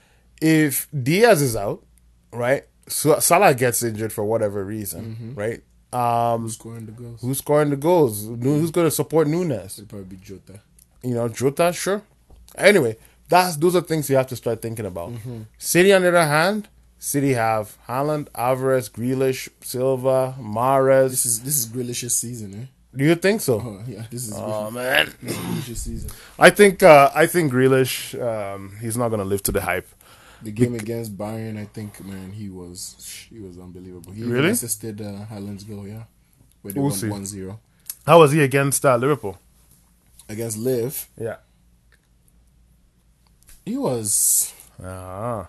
if 0.40 0.88
Diaz 0.90 1.42
is 1.42 1.56
out, 1.56 1.84
right? 2.32 2.64
So 2.88 3.18
Salah 3.20 3.54
gets 3.54 3.82
injured 3.82 4.12
for 4.12 4.24
whatever 4.24 4.64
reason, 4.64 5.34
right? 5.36 5.62
Um, 5.92 6.42
Who's 6.42 6.54
scoring 6.54 6.86
the 6.86 6.92
goals? 6.92 7.20
who's 7.20 7.38
scoring 7.38 7.70
the 7.70 7.76
goals? 7.76 8.26
Who's 8.26 8.70
going 8.70 8.86
to 8.86 8.90
support 8.92 9.26
Nunez? 9.26 9.78
It'll 9.78 9.88
probably 9.88 10.16
be 10.16 10.22
Jota. 10.22 10.60
You 11.02 11.14
know, 11.14 11.28
Jota, 11.28 11.72
sure. 11.72 12.02
Anyway, 12.56 12.96
that's 13.28 13.56
those 13.56 13.74
are 13.76 13.80
things 13.80 14.08
you 14.10 14.16
have 14.16 14.26
to 14.28 14.36
start 14.36 14.60
thinking 14.62 14.86
about. 14.86 15.10
Mm-hmm. 15.12 15.42
City, 15.58 15.92
on 15.92 16.02
the 16.02 16.08
other 16.08 16.24
hand, 16.26 16.68
City 16.98 17.32
have 17.32 17.76
Haaland, 17.88 18.28
Alvarez, 18.34 18.88
Grealish, 18.88 19.48
Silva, 19.62 20.36
Mahrez. 20.38 21.10
This 21.10 21.26
is 21.26 21.40
this 21.42 21.56
is 21.58 21.66
Grealish's 21.66 22.16
season, 22.16 22.54
eh? 22.54 22.66
Do 22.96 23.05
you 23.05 23.14
think 23.14 23.40
so? 23.40 23.61
Oh 23.61 23.83
yeah, 23.87 24.05
this 24.11 24.26
is 24.29 24.35
Oh 24.37 24.70
man, 24.70 25.07
Grealish's 25.22 25.83
season. 25.83 26.11
I 26.38 26.50
think 26.50 26.83
uh, 26.83 27.11
I 27.14 27.26
think 27.26 27.53
Grealish 27.53 28.14
um, 28.20 28.76
he's 28.81 28.96
not 28.96 29.11
gonna 29.11 29.24
live 29.24 29.42
to 29.44 29.53
the 29.53 29.61
hype. 29.61 29.88
The 30.42 30.50
game 30.50 30.74
against 30.74 31.16
Bayern, 31.18 31.59
I 31.59 31.66
think, 31.66 32.03
man, 32.05 32.33
he 32.33 32.48
was 32.48 33.26
he 33.31 33.38
was 33.40 33.59
unbelievable. 33.59 34.11
He 34.12 34.24
Really? 34.24 34.50
assisted 34.50 35.00
uh, 35.00 35.26
Haaland's 35.31 35.64
goal, 35.64 35.87
yeah, 35.87 36.05
where 36.62 36.72
they 36.72 36.81
We'll 36.81 36.88
won 37.11 37.26
see. 37.26 37.38
1-0. 37.38 37.59
How 38.07 38.18
was 38.20 38.33
he 38.33 38.42
against 38.42 38.85
uh, 38.85 38.96
Liverpool? 38.96 39.38
against 40.29 40.57
Liv. 40.59 41.09
Yeah. 41.18 41.37
He 43.66 43.76
was, 43.76 44.53
Ah. 44.83 45.48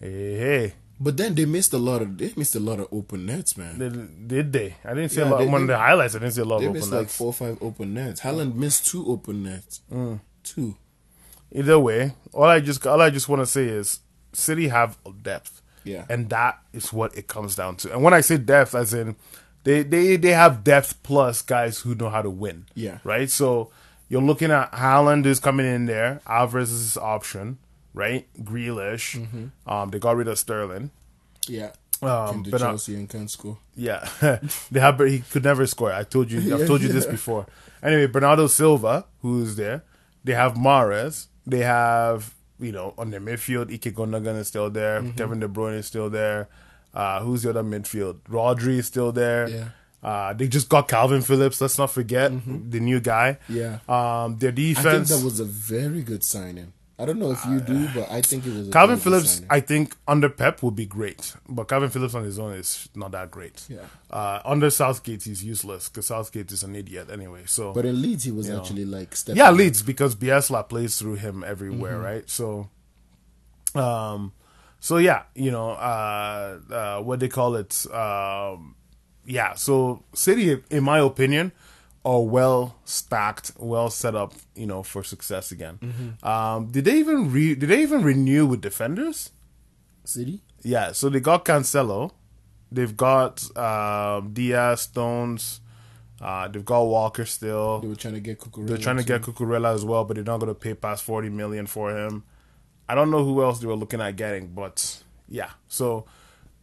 Hey, 0.00 0.34
hey. 0.38 0.74
But 1.08 1.16
then 1.16 1.34
they 1.34 1.46
missed 1.46 1.72
a 1.72 1.78
lot 1.78 2.02
of 2.02 2.18
they 2.18 2.32
missed 2.36 2.54
a 2.54 2.60
lot 2.60 2.78
of 2.80 2.88
open 2.92 3.24
nets, 3.24 3.56
man. 3.56 3.78
Did, 3.78 4.28
did 4.28 4.52
they? 4.52 4.74
I 4.84 4.92
didn't 4.94 5.08
see 5.10 5.20
Yeah, 5.20 5.28
a 5.28 5.30
lot. 5.30 5.38
they- 5.38 5.46
one 5.46 5.62
of 5.62 5.68
the 5.68 5.78
highlights, 5.78 6.14
I 6.14 6.18
didn't 6.18 6.34
see 6.34 6.42
a 6.42 6.44
lot 6.44 6.58
They 6.58 6.66
of 6.66 6.70
open 6.72 6.80
missed 6.80 6.92
like 6.92 7.08
four 7.08 7.28
or 7.28 7.32
five 7.32 7.56
open 7.62 7.94
nets. 7.94 8.20
Haaland 8.20 8.54
missed 8.56 8.86
two 8.90 9.06
open 9.06 9.42
nets. 9.42 9.80
Mm. 9.90 10.20
Two. 10.42 10.76
Either 11.50 11.78
way, 11.78 12.12
all 12.34 12.44
I 12.44 12.60
just 12.60 12.86
all 12.86 13.00
I 13.00 13.08
just 13.10 13.28
want 13.28 13.40
to 13.40 13.46
say 13.46 13.64
is 13.64 14.00
City 14.34 14.68
have 14.68 14.98
depth. 15.22 15.62
Yeah. 15.84 16.04
and 16.10 16.28
that 16.28 16.58
is 16.74 16.92
what 16.92 17.16
it 17.16 17.28
comes 17.28 17.54
down 17.56 17.76
to. 17.76 17.92
And 17.94 18.02
when 18.02 18.12
I 18.12 18.20
say 18.20 18.36
depth, 18.36 18.74
as 18.74 18.92
in 18.92 19.16
they 19.64 19.82
they 19.82 20.16
they 20.16 20.32
have 20.32 20.62
depth 20.62 21.02
plus 21.02 21.40
guys 21.40 21.78
who 21.80 21.94
know 21.94 22.10
how 22.10 22.20
to 22.20 22.28
win. 22.28 22.66
Yeah. 22.74 22.98
right. 23.04 23.30
So 23.30 23.70
you're 24.10 24.20
looking 24.30 24.50
at 24.50 24.72
Haaland 24.72 25.24
is 25.24 25.40
coming 25.40 25.64
in 25.64 25.86
there. 25.86 26.20
Alvarez 26.26 26.70
is 26.70 26.80
his 26.80 26.96
option, 26.98 27.56
right? 27.94 28.26
Grealish. 28.42 29.16
Mm-hmm. 29.18 29.70
Um, 29.72 29.88
they 29.90 29.98
got 29.98 30.16
rid 30.16 30.28
of 30.28 30.38
Sterling. 30.38 30.90
Yeah. 31.48 31.70
Um, 32.00 32.34
Came 32.34 32.44
to 32.44 32.50
but, 32.52 32.62
uh, 32.62 32.66
Chelsea 32.66 32.94
and 32.94 33.08
can't 33.08 33.30
score. 33.30 33.58
Yeah, 33.74 34.08
they 34.70 34.78
have. 34.78 35.00
He 35.00 35.20
could 35.20 35.42
never 35.42 35.66
score. 35.66 35.92
I 35.92 36.04
told 36.04 36.30
you. 36.30 36.54
I've 36.54 36.66
told 36.68 36.82
you 36.82 36.88
this 36.88 37.06
before. 37.06 37.46
Anyway, 37.82 38.06
Bernardo 38.06 38.46
Silva, 38.46 39.06
who's 39.20 39.56
there. 39.56 39.82
They 40.22 40.34
have 40.34 40.54
Mahrez. 40.54 41.26
They 41.44 41.60
have 41.60 42.34
you 42.60 42.70
know 42.70 42.94
on 42.96 43.10
their 43.10 43.20
midfield. 43.20 43.72
Ike 43.72 43.94
Gundogan 43.94 44.38
is 44.38 44.46
still 44.48 44.70
there. 44.70 45.00
Mm-hmm. 45.00 45.16
Kevin 45.16 45.40
De 45.40 45.48
Bruyne 45.48 45.78
is 45.78 45.86
still 45.86 46.08
there. 46.08 46.48
Uh, 46.94 47.20
who's 47.20 47.42
the 47.42 47.50
other 47.50 47.64
midfield? 47.64 48.20
Rodri 48.30 48.78
is 48.78 48.86
still 48.86 49.10
there. 49.10 49.48
Yeah. 49.48 49.68
Uh, 50.00 50.32
they 50.32 50.46
just 50.46 50.68
got 50.68 50.86
Calvin 50.86 51.22
Phillips. 51.22 51.60
Let's 51.60 51.78
not 51.78 51.90
forget 51.90 52.30
the 52.70 52.78
new 52.78 53.00
guy. 53.00 53.38
Mm-hmm. 53.50 53.56
Yeah. 53.56 53.78
Um, 53.88 54.38
their 54.38 54.50
I 54.50 54.54
think 54.54 54.76
defense. 54.76 55.08
that 55.08 55.24
was 55.24 55.40
a 55.40 55.44
very 55.44 56.02
good 56.02 56.22
signing. 56.22 56.72
I 57.00 57.04
don't 57.04 57.20
know 57.20 57.30
if 57.30 57.44
you 57.46 57.60
do, 57.60 57.88
but 57.94 58.10
I 58.10 58.20
think 58.22 58.44
it 58.44 58.52
was 58.52 58.70
Calvin 58.70 58.98
Phillips, 58.98 59.34
signing. 59.34 59.46
I 59.50 59.60
think 59.60 59.96
under 60.08 60.28
Pep 60.28 60.62
would 60.64 60.74
be 60.74 60.84
great, 60.84 61.32
but 61.48 61.68
Calvin 61.68 61.90
Phillips 61.90 62.14
on 62.14 62.24
his 62.24 62.38
own 62.40 62.54
is 62.54 62.88
not 62.96 63.12
that 63.12 63.30
great. 63.30 63.64
Yeah. 63.68 63.82
Uh, 64.10 64.40
under 64.44 64.68
Southgate, 64.68 65.22
he's 65.22 65.44
useless 65.44 65.88
because 65.88 66.06
Southgate 66.06 66.50
is 66.50 66.64
an 66.64 66.74
idiot 66.74 67.08
anyway. 67.08 67.42
So 67.46 67.72
But 67.72 67.86
in 67.86 68.02
Leeds, 68.02 68.24
he 68.24 68.32
was 68.32 68.50
actually 68.50 68.84
like 68.84 69.14
stepping 69.14 69.38
yeah. 69.38 69.50
Leeds 69.52 69.82
because 69.82 70.16
Bielsa 70.16 70.68
plays 70.68 70.98
through 70.98 71.14
him 71.16 71.44
everywhere, 71.44 71.94
Mm-hmm. 71.94 72.02
right? 72.04 72.28
So, 72.30 72.68
um, 73.74 74.32
so 74.80 74.96
yeah, 74.98 75.22
you 75.34 75.50
know, 75.50 75.70
uh, 75.70 76.58
uh, 76.70 77.00
what 77.02 77.20
they 77.20 77.28
call 77.28 77.56
it, 77.56 77.86
um, 77.92 78.74
yeah. 79.24 79.54
So 79.54 80.02
City, 80.14 80.62
in 80.70 80.84
my 80.84 80.98
opinion, 80.98 81.52
are 82.04 82.22
well 82.22 82.76
stacked, 82.84 83.52
well 83.58 83.90
set 83.90 84.14
up, 84.14 84.32
you 84.54 84.66
know, 84.66 84.82
for 84.82 85.02
success 85.02 85.50
again. 85.50 85.78
Mm-hmm. 85.82 86.26
Um, 86.26 86.66
did 86.70 86.84
they 86.84 86.98
even 86.98 87.32
re- 87.32 87.54
did 87.54 87.68
they 87.68 87.82
even 87.82 88.02
renew 88.02 88.46
with 88.46 88.60
defenders? 88.60 89.30
City. 90.04 90.40
Yeah, 90.62 90.92
so 90.92 91.08
they 91.08 91.20
got 91.20 91.44
Cancelo, 91.44 92.12
they've 92.72 92.96
got 92.96 93.44
um, 93.56 94.32
Dias, 94.32 94.82
Stones, 94.82 95.60
uh, 96.20 96.48
they've 96.48 96.64
got 96.64 96.82
Walker 96.82 97.26
still. 97.26 97.80
They 97.80 97.88
were 97.88 97.94
trying 97.94 98.14
to 98.14 98.20
get 98.20 98.38
Cucurella. 98.38 98.66
They're 98.68 98.78
trying 98.78 98.96
to 98.96 99.04
get 99.04 99.22
Cucurella 99.22 99.74
as 99.74 99.84
well, 99.84 100.04
but 100.04 100.14
they're 100.14 100.24
not 100.24 100.38
going 100.38 100.48
to 100.48 100.58
pay 100.58 100.74
past 100.74 101.04
forty 101.04 101.28
million 101.28 101.66
for 101.66 101.96
him. 101.96 102.24
I 102.88 102.94
don't 102.94 103.10
know 103.10 103.24
who 103.24 103.42
else 103.42 103.60
they 103.60 103.66
were 103.66 103.76
looking 103.76 104.00
at 104.00 104.16
getting, 104.16 104.48
but 104.48 105.02
yeah. 105.28 105.50
So 105.68 106.06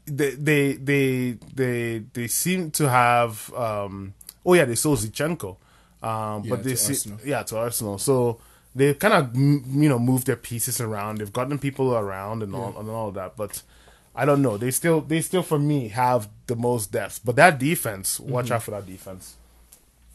they 0.06 0.32
they 0.32 0.74
they 0.74 1.38
they 1.54 2.00
they 2.14 2.28
seem 2.28 2.72
to 2.72 2.90
have. 2.90 3.54
Um, 3.54 4.16
oh 4.46 4.54
yeah, 4.54 4.66
they 4.66 4.76
sold 4.76 5.00
Zinchenko, 5.00 5.58
um, 6.04 6.44
Yeah, 6.44 6.50
but 6.50 6.64
they 6.64 6.72
to 6.72 6.78
see 6.78 7.12
yeah 7.26 7.44
to 7.44 7.58
Arsenal. 7.58 7.98
So 7.98 8.40
they 8.76 8.94
kind 8.94 9.14
of 9.14 9.36
you 9.36 9.90
know 9.90 10.00
moved 10.00 10.28
their 10.28 10.36
pieces 10.36 10.80
around. 10.82 11.18
They've 11.20 11.32
gotten 11.34 11.58
people 11.60 11.96
around 11.96 12.44
and 12.44 12.54
all 12.56 12.78
and 12.80 12.90
all 12.90 13.10
of 13.10 13.16
that, 13.16 13.36
but. 13.36 13.62
I 14.18 14.24
don't 14.24 14.42
know. 14.42 14.56
They 14.56 14.72
still, 14.72 15.02
they 15.02 15.20
still, 15.20 15.44
for 15.44 15.60
me, 15.60 15.90
have 15.90 16.30
the 16.48 16.56
most 16.56 16.90
depth. 16.94 17.20
But 17.26 17.36
that 17.36 17.60
defense, 17.60 18.18
watch 18.18 18.46
Mm-hmm. 18.46 18.54
out 18.54 18.64
for 18.64 18.72
that 18.72 18.86
defense. 18.86 19.36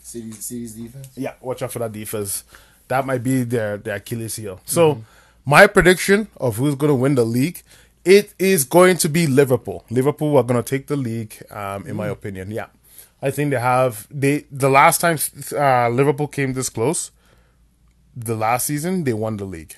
City's, 0.03 0.43
City's 0.43 0.73
defense. 0.73 1.09
Yeah, 1.17 1.35
watch 1.43 1.61
out 1.61 1.71
for 1.71 1.81
that 1.81 1.93
defense. 1.93 2.45
That 2.89 3.05
might 3.05 3.23
be 3.23 3.43
their 3.43 3.77
their 3.77 3.97
Achilles 3.97 4.37
heel. 4.37 4.59
So, 4.65 5.05
my 5.45 5.67
prediction 5.67 6.29
of 6.39 6.57
who's 6.57 6.77
going 6.77 6.89
to 6.89 6.95
win 6.95 7.15
the 7.15 7.27
league, 7.27 7.61
it 8.07 8.33
is 8.39 8.65
going 8.65 8.97
to 8.97 9.09
be 9.11 9.27
Liverpool. 9.27 9.85
Liverpool 9.91 10.35
are 10.39 10.45
going 10.45 10.63
to 10.63 10.67
take 10.67 10.87
the 10.87 10.97
league, 10.97 11.35
um, 11.51 11.87
in 11.87 11.95
my 11.95 12.09
opinion. 12.09 12.51
Yeah, 12.51 12.69
I 13.23 13.31
think 13.31 13.51
they 13.51 13.61
have 13.61 14.07
they 14.11 14.45
the 14.51 14.71
last 14.71 15.01
time 15.01 15.19
uh, 15.53 15.89
Liverpool 15.91 16.27
came 16.29 16.53
this 16.55 16.69
close, 16.71 17.11
the 18.17 18.35
last 18.35 18.67
season 18.67 19.05
they 19.05 19.13
won 19.13 19.37
the 19.37 19.45
league. 19.45 19.75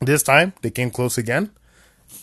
This 0.00 0.22
time 0.22 0.52
they 0.62 0.70
came 0.70 0.90
close 0.90 1.18
again. 1.18 1.50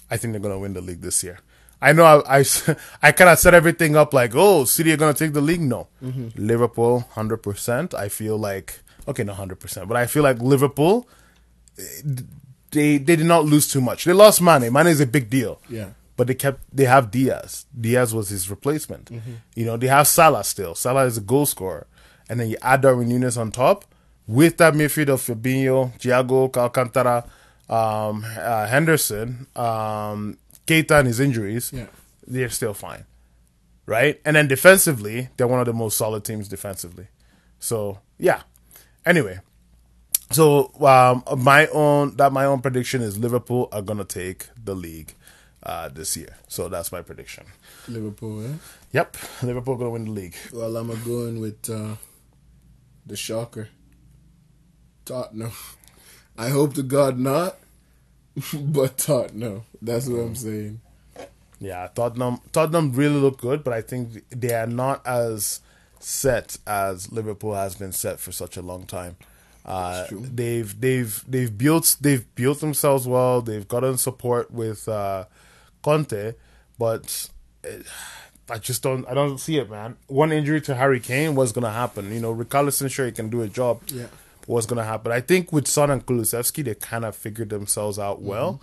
I 0.10 0.18
think 0.18 0.32
they're 0.34 0.42
gonna 0.42 0.60
win 0.60 0.74
the 0.74 0.82
league 0.82 1.02
this 1.02 1.24
year. 1.24 1.40
I 1.80 1.94
know 1.94 2.06
I 2.06 2.40
I, 2.40 2.46
I 3.04 3.12
kind 3.12 3.30
of 3.30 3.38
set 3.40 3.54
everything 3.54 3.96
up 3.96 4.14
like 4.14 4.32
oh 4.36 4.66
City 4.66 4.92
are 4.92 4.98
gonna 4.98 5.14
take 5.14 5.34
the 5.34 5.42
league. 5.42 5.62
No, 5.62 5.88
Liverpool 6.36 7.06
hundred 7.12 7.38
percent. 7.38 7.94
I 7.94 8.10
feel 8.10 8.38
like 8.38 8.80
okay, 9.08 9.24
not 9.24 9.36
hundred 9.38 9.60
percent, 9.60 9.88
but 9.88 9.98
I 9.98 10.08
feel 10.08 10.24
like 10.24 10.40
Liverpool. 10.42 11.08
eh, 11.78 11.84
They 12.72 12.98
they 12.98 13.16
did 13.16 13.26
not 13.28 13.46
lose 13.46 13.68
too 13.68 13.80
much. 13.82 14.04
They 14.06 14.14
lost 14.14 14.42
Mane. 14.42 14.72
Mane 14.74 14.88
is 14.88 15.00
a 15.00 15.06
big 15.06 15.30
deal. 15.30 15.62
Yeah. 15.70 15.92
But 16.18 16.28
they 16.28 16.34
kept 16.36 16.60
they 16.76 16.86
have 16.86 17.10
Diaz. 17.12 17.66
Diaz 17.80 18.14
was 18.14 18.30
his 18.30 18.50
replacement. 18.50 19.10
You 19.56 19.66
know 19.66 19.78
they 19.78 19.88
have 19.88 20.08
Salah 20.08 20.44
still. 20.44 20.76
Salah 20.76 21.06
is 21.06 21.18
a 21.18 21.22
goal 21.22 21.46
scorer, 21.46 21.88
and 22.28 22.40
then 22.40 22.50
you 22.50 22.58
add 22.62 22.82
Darwin 22.82 23.08
Nunez 23.08 23.38
on 23.38 23.52
top 23.52 23.86
with 24.28 24.58
that 24.58 24.74
midfield 24.74 25.10
of 25.10 25.22
Fabinho, 25.22 25.98
Thiago, 26.00 26.52
Alcantara, 26.58 27.24
um, 27.70 28.26
uh, 28.38 28.66
Henderson, 28.68 29.48
um, 29.56 30.38
Keita 30.66 31.00
and 31.00 31.08
his 31.08 31.20
injuries. 31.22 31.72
Yeah. 31.72 31.86
they're 32.28 32.50
still 32.50 32.74
fine, 32.74 33.06
right? 33.86 34.20
And 34.26 34.36
then 34.36 34.48
defensively, 34.48 35.30
they're 35.38 35.48
one 35.48 35.60
of 35.62 35.66
the 35.66 35.74
most 35.74 35.98
solid 35.98 36.26
teams 36.26 36.48
defensively. 36.50 37.08
So 37.60 38.00
yeah. 38.18 38.42
Anyway, 39.06 39.40
so 40.32 40.72
um, 40.84 41.24
my 41.42 41.68
own 41.68 42.16
that 42.18 42.34
my 42.34 42.44
own 42.46 42.60
prediction 42.62 43.02
is 43.02 43.18
Liverpool 43.18 43.70
are 43.72 43.82
gonna 43.82 44.04
take 44.04 44.48
the 44.62 44.76
league 44.76 45.14
uh, 45.68 45.90
this 45.90 46.16
year. 46.16 46.36
So 46.48 46.70
that's 46.70 46.92
my 46.92 47.02
prediction. 47.02 47.46
Liverpool, 47.88 48.44
eh? 48.46 48.54
Yep, 48.94 49.18
Liverpool 49.44 49.76
gonna 49.76 49.90
win 49.92 50.06
the 50.06 50.12
league. 50.12 50.36
Well, 50.54 50.76
I'm 50.78 50.88
going 51.04 51.40
with 51.42 51.70
uh, 51.70 51.96
the 53.06 53.18
shocker. 53.18 53.68
Tottenham. 55.06 55.52
I 56.38 56.50
hope 56.50 56.74
to 56.76 56.84
God 56.84 57.20
not, 57.20 57.58
but 58.54 58.98
Tottenham. 58.98 59.64
That's 59.82 60.08
what 60.08 60.20
I'm 60.20 60.36
saying. 60.36 60.80
Yeah, 61.60 61.88
Tottenham 61.94 62.40
Tottenham 62.52 62.94
really 62.94 63.20
look 63.20 63.40
good, 63.40 63.64
but 63.64 63.74
I 63.74 63.82
think 63.82 64.24
they 64.30 64.54
are 64.54 64.68
not 64.68 65.06
as 65.06 65.60
set 66.00 66.58
as 66.66 67.12
Liverpool 67.12 67.56
has 67.56 67.76
been 67.76 67.92
set 67.92 68.20
for 68.20 68.32
such 68.32 68.56
a 68.56 68.62
long 68.62 68.86
time. 68.86 69.18
Uh, 69.66 69.98
That's 69.98 70.10
true. 70.10 70.26
they've 70.34 70.80
they've 70.80 71.24
they've 71.28 71.58
built 71.58 71.98
they've 72.00 72.36
built 72.36 72.62
themselves 72.62 73.06
well. 73.08 73.42
They've 73.42 73.68
gotten 73.68 73.98
support 73.98 74.50
with 74.52 74.88
uh, 74.88 75.26
Conte, 75.88 76.34
but 76.78 77.30
eh, 77.64 77.78
I 78.50 78.58
just 78.58 78.84
don't 78.84 79.08
I 79.08 79.14
don't 79.14 79.38
see 79.38 79.58
it, 79.58 79.70
man. 79.70 79.96
One 80.08 80.34
injury 80.34 80.60
to 80.68 80.76
Harry 80.76 81.00
Kane 81.00 81.34
was 81.34 81.54
gonna 81.54 81.72
happen. 81.72 82.12
You 82.14 82.20
know, 82.20 82.36
Richarlison 82.36 82.92
sure 82.92 83.06
he 83.06 83.14
can 83.14 83.30
do 83.30 83.42
a 83.42 83.48
job. 83.48 83.80
Yeah. 83.88 84.08
What's 84.48 84.66
gonna 84.66 84.84
happen? 84.84 85.14
I 85.14 85.22
think 85.22 85.54
with 85.54 85.66
Son 85.66 85.90
and 85.90 86.06
Kulusevski, 86.06 86.66
they 86.66 86.76
kind 86.76 87.06
of 87.06 87.16
figured 87.16 87.50
themselves 87.50 87.98
out 87.98 88.22
well. 88.22 88.60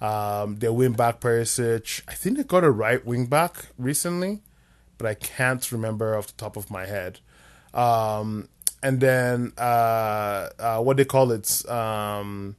Um, 0.00 0.58
they 0.60 0.68
win 0.68 0.92
back 0.92 1.20
Perisic. 1.20 2.02
I 2.06 2.14
think 2.14 2.36
they 2.36 2.44
got 2.44 2.62
a 2.62 2.70
right 2.70 3.04
wing 3.04 3.26
back 3.26 3.66
recently, 3.76 4.42
but 4.98 5.08
I 5.08 5.14
can't 5.14 5.72
remember 5.72 6.16
off 6.16 6.28
the 6.28 6.34
top 6.34 6.56
of 6.56 6.70
my 6.70 6.86
head. 6.86 7.18
Um, 7.74 8.48
and 8.84 9.00
then 9.00 9.52
uh, 9.58 10.50
uh, 10.60 10.78
what 10.80 10.96
they 10.96 11.04
call 11.04 11.32
it? 11.32 11.68
Um, 11.68 12.54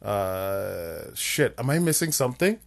uh, 0.00 1.14
shit, 1.14 1.54
am 1.58 1.68
I 1.68 1.78
missing 1.80 2.12
something? 2.12 2.58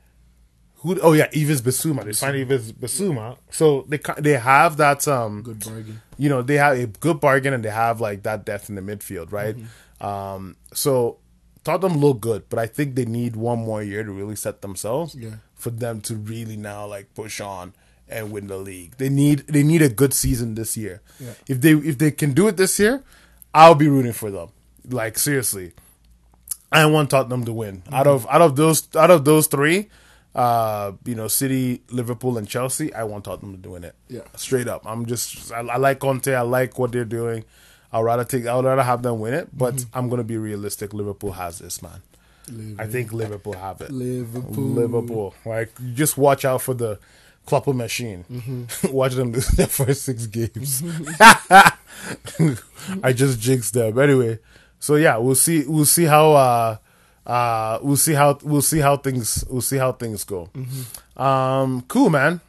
Who? 0.86 0.99
Oh 1.01 1.13
yeah, 1.13 1.27
Yves 1.33 1.61
Bissouma. 1.61 2.03
They 2.03 2.13
find 2.13 2.36
Yves 2.38 2.71
Bissouma. 2.73 3.38
So 3.49 3.86
they 3.89 3.99
they 4.19 4.33
have 4.38 4.77
that 4.77 5.07
um 5.07 5.41
Good 5.43 5.59
bargain. 5.65 6.01
you 6.17 6.29
know 6.29 6.41
they 6.41 6.55
have 6.55 6.77
a 6.77 6.88
good 6.88 7.19
bargain 7.19 7.53
and 7.53 7.63
they 7.65 7.69
have 7.71 7.99
like 7.99 8.23
that 8.23 8.45
depth 8.45 8.69
in 8.69 8.75
the 8.75 8.81
midfield, 8.81 9.31
right? 9.31 9.55
Um, 10.01 10.55
so 10.73 11.17
Tottenham 11.63 11.97
look 11.99 12.19
good, 12.21 12.43
but 12.49 12.59
I 12.59 12.67
think 12.67 12.95
they 12.95 13.05
need 13.05 13.36
one 13.36 13.59
more 13.59 13.81
year 13.81 14.03
to 14.03 14.11
really 14.11 14.36
set 14.36 14.61
themselves 14.61 15.15
Yeah. 15.15 15.36
for 15.55 15.71
them 15.71 16.01
to 16.01 16.15
really 16.15 16.57
now 16.57 16.86
like 16.86 17.13
push 17.15 17.41
on 17.41 17.73
and 18.07 18.31
win 18.31 18.45
the 18.47 18.57
league. 18.57 18.97
They 18.97 19.09
need 19.09 19.47
they 19.47 19.63
need 19.63 19.81
a 19.81 19.89
good 19.89 20.13
season 20.13 20.53
this 20.55 20.77
year. 20.77 21.01
Yeah. 21.19 21.33
If 21.47 21.61
they 21.61 21.71
if 21.73 21.97
they 21.97 22.11
can 22.11 22.33
do 22.33 22.47
it 22.47 22.57
this 22.57 22.77
year, 22.79 23.03
I'll 23.53 23.73
be 23.75 23.88
rooting 23.88 24.13
for 24.13 24.29
them. 24.29 24.49
Like 24.88 25.17
seriously, 25.17 25.71
I 26.71 26.86
want 26.86 27.09
Tottenham 27.09 27.45
to 27.45 27.53
win. 27.53 27.81
Out 27.91 28.05
of 28.07 28.27
out 28.29 28.41
of 28.41 28.55
those 28.55 28.88
out 28.95 29.09
of 29.09 29.25
those 29.25 29.47
three, 29.47 29.89
uh, 30.36 30.91
you 31.05 31.15
know, 31.15 31.27
City, 31.27 31.81
Liverpool, 31.89 32.38
and 32.38 32.47
Chelsea, 32.47 32.93
I 32.93 33.03
want 33.05 33.23
Tottenham 33.25 33.61
to 33.61 33.69
win 33.69 33.83
it. 33.86 33.95
Yeah. 34.09 34.21
straight 34.36 34.67
up. 34.67 34.86
I'm 34.86 35.05
just 35.05 35.51
I, 35.51 35.59
I 35.61 35.77
like 35.77 35.99
Conte. 35.99 36.27
I 36.33 36.41
like 36.41 36.77
what 36.77 36.91
they're 36.91 37.05
doing. 37.05 37.43
I'd 37.93 38.01
rather 38.01 38.25
take. 38.25 38.45
I'd 38.45 38.63
rather 38.65 38.83
have 38.83 39.01
them 39.01 39.19
win 39.19 39.33
it, 39.33 39.57
but 39.57 39.86
I'm 39.93 40.09
gonna 40.09 40.23
be 40.25 40.38
realistic. 40.38 40.93
Liverpool 40.93 41.31
has 41.33 41.59
this, 41.59 41.81
man. 41.81 42.01
I 42.77 42.86
think 42.86 43.11
Liverpool 43.13 43.53
have 43.53 43.81
it. 43.81 43.89
Liverpool. 43.89 44.63
Liverpool. 44.63 45.33
Like, 45.45 45.71
just 45.95 46.15
watch 46.17 46.45
out 46.45 46.61
for 46.61 46.73
the 46.75 46.99
Klopper 47.47 47.73
machine. 47.73 48.25
watch 48.91 49.13
them 49.13 49.31
lose 49.31 49.47
their 49.57 49.67
first 49.67 50.03
six 50.03 50.27
games. 50.27 50.83
I 53.03 53.13
just 53.13 53.39
jinxed 53.39 53.73
them. 53.73 53.97
Anyway, 53.97 54.39
so 54.79 54.95
yeah, 54.95 55.17
we'll 55.17 55.36
see. 55.36 55.63
We'll 55.65 55.86
see 55.86 56.03
how. 56.05 56.33
uh 56.33 56.77
uh 57.26 57.80
we'll 57.82 57.97
see 57.97 58.13
how 58.13 58.38
we'll 58.43 58.61
see 58.61 58.80
how 58.80 58.97
things 58.97 59.43
we'll 59.49 59.61
see 59.61 59.78
how 59.78 59.91
things 59.91 60.23
go. 60.23 60.49
Um 61.17 61.82
cool 61.88 62.09
man. 62.09 62.41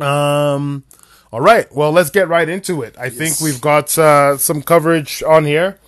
Um 0.00 0.84
all 1.32 1.40
right. 1.40 1.66
Well 1.74 1.90
let's 1.92 2.10
get 2.10 2.28
right 2.28 2.48
into 2.48 2.82
it. 2.82 2.96
I 2.98 3.10
think 3.10 3.40
we've 3.40 3.60
got 3.60 3.96
uh 3.98 4.36
some 4.36 4.62
coverage 4.62 5.22
on 5.26 5.44
here. 5.44 5.78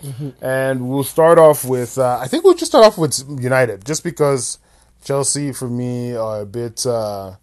And 0.41 0.89
we'll 0.89 1.05
start 1.05 1.39
off 1.39 1.64
with 1.64 1.99
uh 1.99 2.18
i 2.20 2.26
think 2.29 2.45
we'll 2.45 2.55
just 2.55 2.72
start 2.72 2.85
off 2.85 2.99
with 2.99 3.22
united 3.41 3.85
just 3.85 4.03
because 4.05 4.59
chelsea 5.05 5.53
for 5.53 5.68
me 5.68 6.14
are 6.16 6.41
a 6.41 6.47
bit 6.47 6.85
uh 6.87 7.35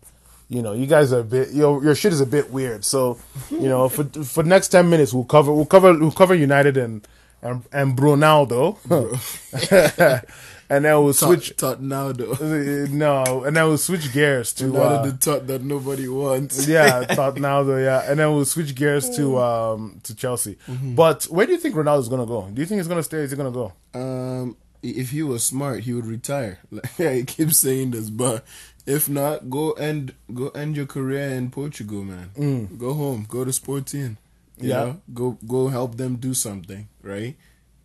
you 0.48 0.62
know, 0.62 0.74
you 0.74 0.86
guys 0.86 1.12
are 1.12 1.22
a 1.22 1.24
bit. 1.24 1.54
Your 1.54 1.84
your 1.84 1.96
shit 1.96 2.14
is 2.14 2.22
a 2.22 2.26
bit 2.26 2.52
weird. 2.52 2.86
So, 2.86 3.18
you 3.50 3.68
know, 3.68 3.90
for 3.90 4.04
for 4.04 4.44
next 4.44 4.68
ten 4.68 4.90
minutes, 4.92 5.12
we'll 5.12 5.24
cover 5.26 5.52
we'll 5.52 5.66
cover 5.66 5.98
we'll 5.98 6.12
cover 6.12 6.36
United 6.36 6.78
and 6.78 7.02
and 7.46 7.64
and 7.72 7.98
Ronaldo, 7.98 8.78
and 10.70 10.86
then 10.86 11.04
we'll 11.04 11.14
switch. 11.14 11.56
Tot, 11.58 11.78
Tottenham. 11.80 12.22
Uh, 12.22 12.88
No, 12.92 13.44
and 13.46 13.56
then 13.56 13.68
we'll 13.68 13.78
switch 13.78 14.12
gears 14.14 14.54
to 14.54 14.76
uh, 14.78 15.06
the 15.06 15.12
tot 15.18 15.48
that 15.48 15.64
nobody 15.64 16.08
wants. 16.08 16.68
yeah, 16.68 17.04
Ronaldo, 17.16 17.84
yeah, 17.84 18.10
and 18.10 18.20
then 18.20 18.34
we'll 18.34 18.46
switch 18.46 18.74
gears 18.76 19.10
to 19.18 19.38
um 19.40 20.00
to 20.04 20.16
Chelsea. 20.16 20.58
But 20.68 21.26
where 21.26 21.46
do 21.46 21.52
you 21.54 21.60
think 21.60 21.76
Ronaldo's 21.76 22.10
gonna 22.10 22.26
go? 22.26 22.50
Do 22.54 22.62
you 22.62 22.66
think 22.66 22.80
he's 22.80 22.88
gonna 22.88 23.04
stay? 23.04 23.20
Is 23.20 23.32
he 23.32 23.38
gonna 23.38 23.52
go? 23.52 23.74
Um, 23.94 24.58
if 24.82 25.12
he 25.12 25.24
was 25.24 25.44
smart, 25.44 25.82
he 25.82 25.94
would 25.94 26.06
retire. 26.06 26.60
Like 26.72 27.00
I 27.00 27.24
keep 27.26 27.52
saying 27.54 27.92
this, 27.92 28.10
but 28.10 28.46
if 28.86 29.08
not, 29.10 29.50
go 29.50 29.72
end 29.74 30.14
go 30.34 30.50
end 30.50 30.76
your 30.78 30.86
career 30.86 31.30
in 31.30 31.50
Portugal, 31.52 32.04
man. 32.04 32.70
Go 32.78 32.94
home, 32.94 33.26
go 33.28 33.44
to 33.46 33.52
Sporting. 33.54 34.18
You 34.58 34.70
Yeah. 34.70 34.84
know? 34.84 35.02
go 35.14 35.38
go 35.48 35.68
help 35.68 35.98
them 35.98 36.16
do 36.16 36.34
something, 36.34 36.88
right? 37.02 37.36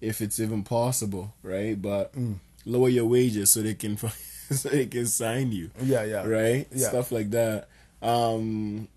If 0.00 0.20
it's 0.20 0.38
even 0.40 0.62
possible, 0.62 1.34
right? 1.42 1.80
But 1.80 2.14
lower 2.64 2.88
your 2.88 3.06
wages 3.06 3.50
so 3.50 3.62
they 3.62 3.74
can 3.74 3.96
so 4.50 4.68
they 4.68 4.86
can 4.86 5.06
sign 5.06 5.52
you, 5.52 5.70
Yeah, 5.82 6.04
yeah, 6.04 6.24
right? 6.26 6.66
Yeah. 6.72 6.88
Stuff 6.88 7.12
like 7.12 7.30
that. 7.30 7.68
Um, 8.02 8.88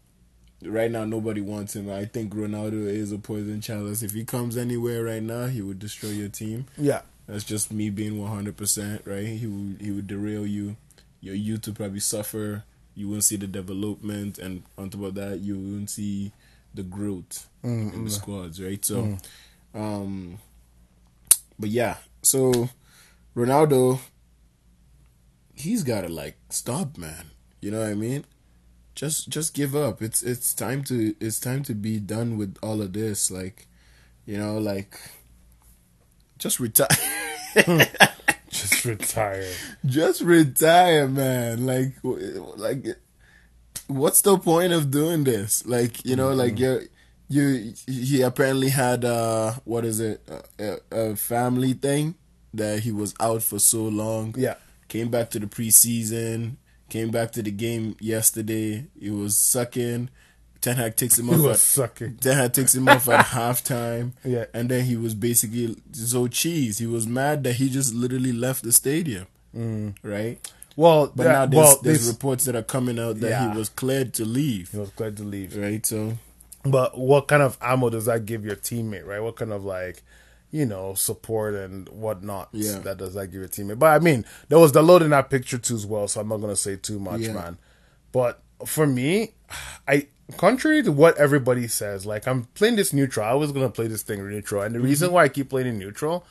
right 0.63 0.89
now 0.91 1.03
nobody 1.05 1.41
wants 1.41 1.75
him. 1.75 1.89
I 1.89 2.05
think 2.05 2.33
Ronaldo 2.33 2.87
is 2.87 3.11
a 3.11 3.17
poison 3.17 3.59
chalice. 3.61 4.01
If 4.03 4.11
he 4.13 4.23
comes 4.23 4.55
anywhere 4.57 5.03
right 5.03 5.21
now, 5.23 5.47
he 5.47 5.61
would 5.61 5.79
destroy 5.79 6.09
your 6.11 6.29
team. 6.29 6.67
yeah, 6.77 7.01
That's 7.27 7.43
just 7.43 7.71
me 7.71 7.89
being 7.89 8.17
one 8.19 8.31
hundred 8.31 8.55
percent 8.57 9.01
right. 9.05 9.27
He 9.27 9.47
would 9.47 9.81
he 9.81 9.91
would 9.91 10.07
derail 10.07 10.45
you. 10.45 10.75
Your 11.21 11.35
youth 11.35 11.65
would 11.67 11.75
probably 11.75 11.99
suffer. 12.01 12.63
You 12.95 13.09
won't 13.09 13.23
see 13.23 13.37
the 13.37 13.47
development, 13.47 14.37
and 14.37 14.63
on 14.77 14.89
top 14.91 15.01
of 15.03 15.15
that, 15.15 15.39
you 15.39 15.55
won't 15.55 15.89
see 15.89 16.31
the 16.73 16.83
growth 16.83 17.47
mm, 17.63 17.93
in 17.93 18.05
the 18.05 18.09
mm. 18.09 18.13
squads, 18.13 18.61
right? 18.61 18.83
So, 18.83 19.03
mm. 19.03 19.19
um, 19.73 20.39
but 21.59 21.69
yeah, 21.69 21.97
so 22.21 22.69
Ronaldo, 23.35 23.99
he's 25.53 25.83
got 25.83 26.01
to 26.01 26.09
like 26.09 26.37
stop, 26.49 26.97
man. 26.97 27.31
You 27.61 27.71
know 27.71 27.79
what 27.79 27.89
I 27.89 27.93
mean? 27.93 28.25
Just 28.95 29.29
just 29.29 29.53
give 29.53 29.75
up. 29.75 30.01
It's 30.01 30.21
it's 30.21 30.53
time 30.53 30.83
to 30.85 31.15
it's 31.19 31.39
time 31.39 31.63
to 31.63 31.73
be 31.73 31.99
done 31.99 32.37
with 32.37 32.57
all 32.61 32.81
of 32.81 32.93
this. 32.93 33.31
Like, 33.31 33.67
you 34.25 34.37
know, 34.37 34.57
like 34.57 34.99
just 36.37 36.59
retire. 36.59 36.87
just 38.49 38.85
retire. 38.85 39.49
just 39.85 40.21
retire, 40.21 41.07
man. 41.07 41.65
Like, 41.65 41.93
like, 42.03 42.85
what's 43.87 44.21
the 44.21 44.37
point 44.37 44.73
of 44.73 44.91
doing 44.91 45.23
this? 45.23 45.65
Like, 45.65 46.05
you 46.05 46.15
know, 46.15 46.33
like 46.33 46.57
you're 46.59 46.83
you 47.29 47.73
he 47.87 48.21
apparently 48.21 48.69
had 48.69 49.05
uh 49.05 49.53
what 49.63 49.85
is 49.85 49.99
it 49.99 50.21
a, 50.59 50.77
a 50.91 51.15
family 51.15 51.73
thing 51.73 52.15
that 52.53 52.79
he 52.81 52.91
was 52.91 53.13
out 53.19 53.41
for 53.43 53.59
so 53.59 53.83
long. 53.83 54.35
Yeah. 54.37 54.55
Came 54.87 55.09
back 55.09 55.29
to 55.31 55.39
the 55.39 55.47
preseason. 55.47 56.57
Came 56.89 57.09
back 57.09 57.31
to 57.31 57.41
the 57.41 57.49
game 57.51 57.95
yesterday. 57.99 58.85
He 58.99 59.09
was 59.09 59.37
sucking. 59.37 60.09
Ten 60.61 60.75
Hag 60.77 60.95
takes 60.95 61.17
him 61.19 61.25
He 61.27 61.33
off. 61.33 61.39
was 61.41 61.51
At, 61.55 61.59
sucking. 61.59 62.17
Ten 62.17 62.37
Hag 62.37 62.53
takes 62.53 62.75
him 62.75 62.87
off 62.87 63.09
at 63.09 63.25
halftime. 63.37 64.11
Yeah. 64.23 64.45
And 64.53 64.69
then 64.69 64.85
he 64.85 64.95
was 64.95 65.15
basically 65.15 65.75
so 65.91 66.27
cheese. 66.27 66.77
He 66.77 66.85
was 66.85 67.07
mad 67.07 67.43
that 67.45 67.53
he 67.53 67.69
just 67.69 67.93
literally 67.93 68.31
left 68.31 68.63
the 68.63 68.71
stadium. 68.71 69.25
Mm. 69.55 69.95
Right. 70.03 70.39
Well, 70.75 71.11
But 71.15 71.23
yeah, 71.25 71.31
now 71.31 71.45
there's, 71.45 71.55
well, 71.65 71.79
there's 71.83 72.07
reports 72.07 72.45
that 72.45 72.55
are 72.55 72.63
coming 72.63 72.97
out 72.99 73.19
that 73.19 73.29
Yeah. 73.29 73.51
he 73.51 73.57
was 73.57 73.69
cleared 73.69 74.13
to 74.15 74.25
leave. 74.25 74.71
he 74.71 74.77
was 74.77 74.89
glad 74.89 75.17
to 75.17 75.23
leave. 75.23 75.55
Right. 75.55 75.85
So 75.85 76.17
But 76.65 76.97
what 76.97 77.27
kind 77.27 77.43
of 77.43 77.57
ammo 77.61 77.89
does 77.89 78.05
that 78.05 78.25
give 78.25 78.43
your 78.45 78.55
teammate, 78.55 79.05
right? 79.05 79.21
What 79.21 79.35
kind 79.35 79.51
of 79.51 79.63
like, 79.65 80.01
you 80.51 80.65
know, 80.65 80.93
support 80.93 81.53
and 81.55 81.87
whatnot 81.89 82.49
Yeah. 82.53 82.79
that 82.79 82.97
does 82.97 83.13
that 83.15 83.27
give 83.27 83.39
your 83.41 83.49
teammate? 83.49 83.79
But 83.79 83.87
I 83.87 83.99
mean, 83.99 84.25
there 84.49 84.59
was 84.59 84.71
the 84.71 84.81
load 84.81 85.01
in 85.01 85.09
that 85.11 85.29
picture 85.29 85.57
too 85.57 85.75
as 85.75 85.85
well, 85.85 86.07
so 86.07 86.21
I'm 86.21 86.29
not 86.29 86.37
gonna 86.41 86.55
say 86.55 86.75
too 86.75 86.99
much, 86.99 87.21
Yeah. 87.21 87.33
man. 87.33 87.57
But 88.11 88.41
for 88.65 88.87
me, 88.87 89.33
I 89.87 90.07
contrary 90.37 90.81
to 90.83 90.91
what 90.91 91.17
everybody 91.17 91.67
says, 91.67 92.05
like 92.05 92.27
I'm 92.27 92.45
playing 92.55 92.77
this 92.77 92.93
neutral. 92.93 93.25
I 93.27 93.33
was 93.33 93.51
gonna 93.51 93.69
play 93.69 93.87
this 93.87 94.01
thing 94.03 94.25
neutral, 94.27 94.61
and 94.63 94.73
the 94.73 94.79
reason 94.79 95.07
Mm-hmm. 95.07 95.15
why 95.15 95.23
I 95.25 95.29
keep 95.29 95.49
playing 95.49 95.67
it 95.67 95.73
neutral 95.73 96.25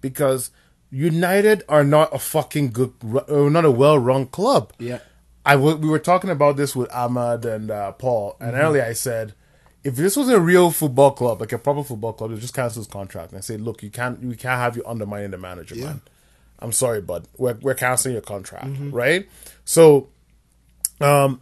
because 0.00 0.50
United 0.90 1.62
are 1.68 1.84
not 1.84 2.14
a 2.14 2.18
fucking 2.18 2.70
good, 2.70 2.92
uh, 3.28 3.48
not 3.48 3.64
a 3.64 3.70
well-run 3.70 4.26
club. 4.26 4.72
Yeah. 4.78 4.98
I 5.44 5.52
w- 5.54 5.76
we 5.76 5.88
were 5.88 5.98
talking 5.98 6.30
about 6.30 6.56
this 6.56 6.74
with 6.76 6.92
Ahmad 6.92 7.44
and 7.44 7.70
uh, 7.70 7.92
Paul, 7.92 8.36
and 8.40 8.52
Mm-hmm. 8.52 8.60
earlier 8.60 8.84
I 8.84 8.92
said, 8.94 9.34
if 9.84 9.94
this 9.96 10.16
was 10.16 10.28
a 10.28 10.40
real 10.40 10.70
football 10.72 11.12
club, 11.12 11.40
like 11.40 11.52
a 11.52 11.58
proper 11.58 11.84
football 11.84 12.12
club, 12.12 12.30
they 12.32 12.38
just 12.38 12.54
cancel 12.54 12.80
his 12.80 12.88
contract 12.88 13.30
and 13.32 13.38
I 13.38 13.40
say, 13.40 13.56
look, 13.56 13.82
you 13.82 13.90
can't, 13.90 14.18
we 14.20 14.34
can't 14.36 14.58
have 14.60 14.76
you 14.76 14.82
undermining 14.86 15.30
the 15.30 15.38
manager, 15.38 15.76
man. 15.76 16.00
I'm 16.58 16.72
sorry, 16.72 17.00
bud. 17.02 17.28
We're 17.36 17.58
we're 17.62 17.74
canceling 17.74 18.14
your 18.14 18.22
contract, 18.22 18.66
Mm-hmm. 18.66 18.90
right? 18.90 19.28
So, 19.64 20.08
um, 21.00 21.40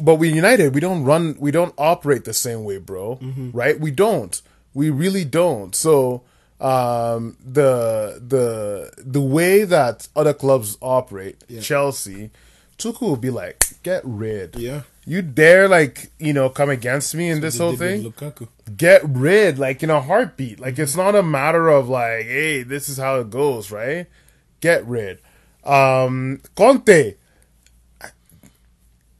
but 0.00 0.16
we 0.16 0.28
United, 0.32 0.74
we 0.74 0.80
don't 0.80 1.04
run, 1.04 1.36
we 1.38 1.50
don't 1.52 1.72
operate 1.78 2.24
the 2.24 2.34
same 2.34 2.64
way, 2.64 2.78
bro. 2.78 3.16
Mm-hmm. 3.22 3.52
Right? 3.52 3.78
We 3.78 3.90
don't. 3.92 4.42
We 4.74 4.90
really 4.90 5.24
don't. 5.24 5.74
So, 5.74 6.22
um, 6.60 7.36
the 7.44 8.20
the 8.26 8.92
the 8.98 9.20
way 9.20 9.64
that 9.64 10.08
other 10.14 10.32
clubs 10.34 10.78
operate, 10.80 11.42
Chelsea, 11.60 12.30
Tuchel 12.78 13.00
will 13.00 13.16
be 13.16 13.30
like, 13.30 13.64
get 13.82 14.02
rid. 14.04 14.56
Yeah. 14.56 14.82
You 15.06 15.20
dare 15.20 15.68
like 15.68 16.10
you 16.18 16.32
know 16.32 16.48
come 16.48 16.70
against 16.70 17.14
me 17.14 17.28
in 17.28 17.40
this 17.42 17.58
whole 17.58 17.76
thing? 17.76 18.02
Lukaku. 18.04 18.48
get 18.76 19.02
rid 19.04 19.58
like 19.58 19.82
in 19.82 19.90
a 19.90 20.00
heartbeat 20.00 20.58
like 20.58 20.78
it's 20.78 20.96
not 20.96 21.14
a 21.14 21.22
matter 21.22 21.68
of 21.68 21.90
like 21.90 22.24
hey 22.24 22.62
this 22.62 22.88
is 22.88 22.96
how 22.96 23.20
it 23.20 23.28
goes 23.28 23.70
right 23.70 24.06
get 24.60 24.82
rid 24.86 25.18
um 25.64 26.40
conte 26.56 27.16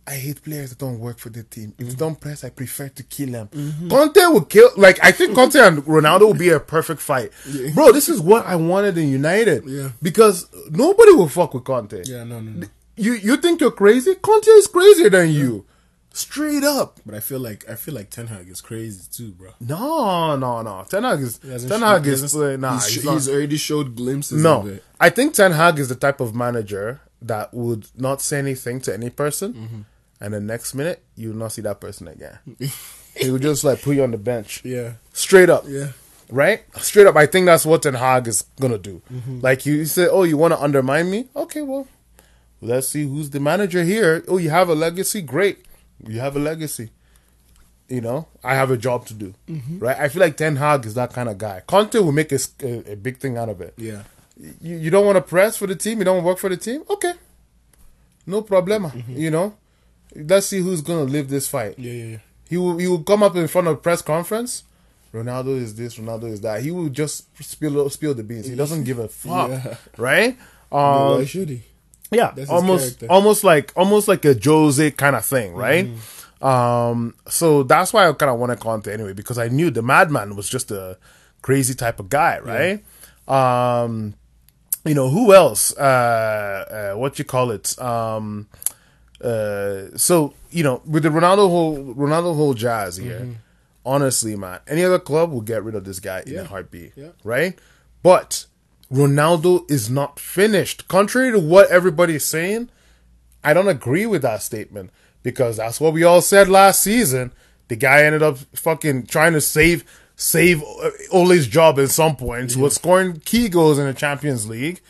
I 0.06 0.16
hate 0.16 0.42
players 0.42 0.68
that 0.70 0.78
don't 0.78 0.98
work 0.98 1.18
for 1.18 1.30
the 1.30 1.42
team 1.44 1.72
if 1.78 1.88
they 1.88 1.94
don't 1.94 2.20
press 2.20 2.44
i 2.44 2.50
prefer 2.50 2.88
to 2.88 3.02
kill 3.02 3.30
them 3.30 3.48
conte 3.88 4.16
will 4.34 4.44
kill 4.44 4.70
like 4.76 4.98
i 5.02 5.10
think 5.10 5.34
conte 5.34 5.56
and 5.58 5.78
ronaldo 5.86 6.20
will 6.26 6.34
be 6.34 6.50
a 6.50 6.60
perfect 6.60 7.00
fight 7.00 7.30
bro 7.74 7.90
this 7.90 8.08
is 8.08 8.20
what 8.20 8.44
i 8.46 8.54
wanted 8.54 8.98
in 8.98 9.08
united 9.08 9.64
Yeah. 9.66 9.90
because 10.02 10.46
nobody 10.70 11.12
will 11.12 11.28
fuck 11.28 11.54
with 11.54 11.64
conte 11.64 12.02
Yeah. 12.04 12.24
No. 12.24 12.40
No. 12.40 12.50
No. 12.50 12.66
you 12.96 13.14
you 13.14 13.36
think 13.38 13.60
you're 13.62 13.70
crazy 13.84 14.14
conte 14.16 14.46
is 14.60 14.66
crazier 14.66 15.08
than 15.10 15.30
you 15.30 15.64
straight 16.12 16.62
up 16.64 17.00
But 17.06 17.14
I 17.16 17.20
feel 17.20 17.40
like 17.40 17.68
I 17.68 17.74
feel 17.74 17.94
like 17.94 18.08
Ten 18.10 18.28
Hag 18.28 18.46
is 18.48 18.60
crazy 18.60 19.02
too, 19.10 19.30
bro. 19.32 19.50
no, 19.58 20.36
no, 20.36 20.62
no. 20.62 20.84
Ten 20.88 21.02
Hag 21.02 21.20
is 21.20 21.38
Ten 21.38 21.80
Hag 21.80 22.06
is 22.06 22.36
uh, 22.36 22.56
nah. 22.56 22.74
he's, 22.74 22.86
He's, 23.02 23.02
he's, 23.10 23.28
already 23.28 23.56
showed 23.56 23.96
glimpses 23.96 24.44
of 24.44 24.64
no. 24.64 24.78
I 25.00 25.10
think 25.10 25.34
Ten 25.34 25.52
Hag 25.52 25.78
is 25.80 25.88
the 25.88 25.96
type 26.06 26.20
of 26.20 26.32
manager 26.34 27.00
that 27.20 27.52
would 27.52 27.86
not 27.96 28.20
say 28.22 28.38
anything 28.38 28.80
to 28.82 28.94
any 28.94 29.10
person, 29.10 29.54
Mm-hmm. 29.54 29.80
And 30.24 30.32
the 30.34 30.40
next 30.40 30.74
minute 30.74 31.02
you 31.16 31.28
will 31.30 31.36
not 31.36 31.52
see 31.52 31.62
that 31.62 31.80
person 31.80 32.08
again. 32.08 32.38
he 33.16 33.30
would 33.30 33.42
just 33.42 33.62
like 33.64 33.82
put 33.82 33.96
you 33.96 34.02
on 34.02 34.10
the 34.10 34.18
bench, 34.18 34.62
Yeah. 34.64 34.94
straight 35.12 35.50
up, 35.50 35.64
Yeah. 35.68 35.88
right? 36.30 36.62
Straight 36.80 37.06
up. 37.06 37.16
I 37.16 37.26
think 37.26 37.46
that's 37.46 37.66
what 37.66 37.82
Ten 37.82 37.94
Hag 37.94 38.26
is 38.28 38.42
gonna 38.60 38.78
do. 38.78 39.02
Mm-hmm. 39.12 39.40
Like 39.40 39.66
you, 39.66 39.84
say, 39.84 40.06
oh, 40.08 40.22
you 40.24 40.36
want 40.36 40.52
to 40.54 40.60
undermine 40.60 41.10
me? 41.10 41.28
Okay, 41.36 41.62
well, 41.62 41.86
let's 42.60 42.88
see 42.88 43.04
who's 43.04 43.30
the 43.30 43.40
manager 43.40 43.84
here. 43.84 44.24
Oh, 44.28 44.38
you 44.38 44.50
have 44.50 44.68
a 44.68 44.74
legacy. 44.74 45.20
Great, 45.22 45.58
you 46.06 46.18
have 46.20 46.34
a 46.36 46.40
legacy. 46.40 46.90
You 47.88 48.00
know, 48.00 48.28
I 48.42 48.54
have 48.54 48.70
a 48.70 48.78
job 48.78 49.04
to 49.08 49.14
do, 49.14 49.34
Mm-hmm. 49.46 49.78
right? 49.78 49.98
I 49.98 50.08
feel 50.08 50.20
like 50.20 50.36
Ten 50.38 50.56
Hag 50.56 50.86
is 50.86 50.94
that 50.94 51.12
kind 51.12 51.28
of 51.28 51.36
guy. 51.36 51.60
Conte 51.66 51.98
will 51.98 52.12
make 52.12 52.32
a 52.32 52.96
big 52.96 53.18
thing 53.18 53.36
out 53.36 53.50
of 53.50 53.60
it. 53.60 53.74
Yeah. 53.76 54.02
You, 54.36 54.76
you 54.84 54.90
don't 54.90 55.04
want 55.06 55.16
to 55.16 55.22
press 55.22 55.56
for 55.58 55.66
the 55.68 55.76
team. 55.76 55.98
You 55.98 56.04
don't 56.06 56.24
work 56.24 56.38
for 56.38 56.48
the 56.48 56.56
team. 56.56 56.82
Okay, 56.90 57.12
no 58.26 58.42
problema. 58.42 58.90
Mm-hmm. 58.90 59.16
You 59.16 59.30
know, 59.30 59.54
let's 60.16 60.46
see 60.46 60.60
who's 60.60 60.80
gonna 60.82 61.04
live 61.04 61.28
this 61.28 61.48
fight. 61.48 61.78
Yeah. 61.78 61.92
Yeah. 61.92 62.04
Yeah. 62.04 62.16
He 62.48 62.56
will 62.56 62.78
he 62.78 62.86
will 62.86 63.02
come 63.02 63.22
up 63.22 63.36
in 63.36 63.48
front 63.48 63.68
of 63.68 63.82
press 63.82 64.02
conference. 64.02 64.64
Ronaldo 65.12 65.56
is 65.60 65.76
this, 65.76 65.96
Ronaldo 65.96 66.24
is 66.24 66.40
that. 66.40 66.62
He 66.62 66.70
will 66.72 66.88
just 66.88 67.26
spill 67.42 67.88
spill 67.90 68.14
the 68.14 68.24
beans. 68.24 68.46
He 68.48 68.56
doesn't 68.56 68.84
give 68.84 68.98
a 68.98 69.08
fuck, 69.08 69.50
Yeah. 69.50 69.76
right? 69.96 70.36
Why 70.70 71.14
Um, 71.18 71.24
should 71.26 71.48
he? 71.50 71.62
yeah, 72.10 72.32
That's 72.34 72.50
almost 72.50 73.04
almost 73.08 73.44
like 73.44 73.72
almost 73.76 74.08
like 74.08 74.24
a 74.24 74.34
Jose 74.38 74.90
kind 74.92 75.14
of 75.16 75.24
thing, 75.24 75.54
right? 75.54 75.86
Mm-hmm. 75.86 76.46
Um, 76.46 77.14
so 77.28 77.62
that's 77.62 77.92
why 77.92 78.06
I 78.08 78.12
kind 78.12 78.28
of 78.30 78.38
want 78.38 78.50
wanted 78.50 78.60
Conte 78.60 78.92
anyway 78.92 79.12
because 79.14 79.38
I 79.38 79.48
knew 79.48 79.70
the 79.70 79.82
madman 79.82 80.36
was 80.36 80.48
just 80.48 80.70
a 80.70 80.98
crazy 81.42 81.74
type 81.74 81.98
of 82.00 82.08
guy, 82.10 82.38
right? 82.40 82.84
Um, 83.28 84.14
you 84.84 84.94
know 84.94 85.08
who 85.08 85.32
else? 85.32 85.74
Uh, 85.76 86.92
uh, 86.92 86.98
what 86.98 87.18
you 87.18 87.24
call 87.24 87.50
it? 87.50 87.78
Um, 87.80 88.48
uh, 89.24 89.96
so 89.96 90.34
you 90.50 90.62
know 90.62 90.82
with 90.86 91.02
the 91.04 91.08
Ronaldo 91.08 91.48
whole 91.48 91.94
Ronaldo 91.94 92.34
whole 92.36 92.54
jazz 92.54 92.96
here. 92.96 93.36
Honestly, 93.86 94.34
man, 94.34 94.60
any 94.66 94.82
other 94.82 94.98
club 94.98 95.30
will 95.30 95.42
get 95.42 95.62
rid 95.62 95.74
of 95.74 95.84
this 95.84 96.00
guy 96.00 96.22
in 96.26 96.38
a 96.38 96.44
heartbeat, 96.44 96.92
Yeah. 96.96 97.08
right? 97.22 97.58
But 98.02 98.46
Ronaldo 98.90 99.70
is 99.70 99.90
not 99.90 100.18
finished. 100.18 100.88
Contrary 100.88 101.30
to 101.32 101.38
what 101.38 101.68
everybody 101.70 102.14
is 102.14 102.24
saying, 102.24 102.70
I 103.42 103.52
don't 103.52 103.68
agree 103.68 104.06
with 104.06 104.22
that 104.22 104.42
statement 104.42 104.88
because 105.22 105.58
that's 105.58 105.80
what 105.80 105.92
we 105.92 106.02
all 106.02 106.22
said 106.22 106.48
last 106.48 106.80
season. 106.82 107.32
The 107.68 107.76
guy 107.76 108.04
ended 108.04 108.22
up 108.22 108.38
fucking 108.54 109.04
trying 109.06 109.34
to 109.34 109.40
save 109.42 109.84
save 110.16 110.62
uh, 110.62 110.90
Ole's 111.12 111.46
job 111.46 111.78
at 111.78 111.90
some 111.90 112.16
point. 112.16 112.56
Was 112.56 112.76
scoring 112.76 113.20
key 113.20 113.50
goals 113.50 113.78
in 113.78 113.84
the 113.86 113.92
Champions 113.92 114.48
League. 114.48 114.80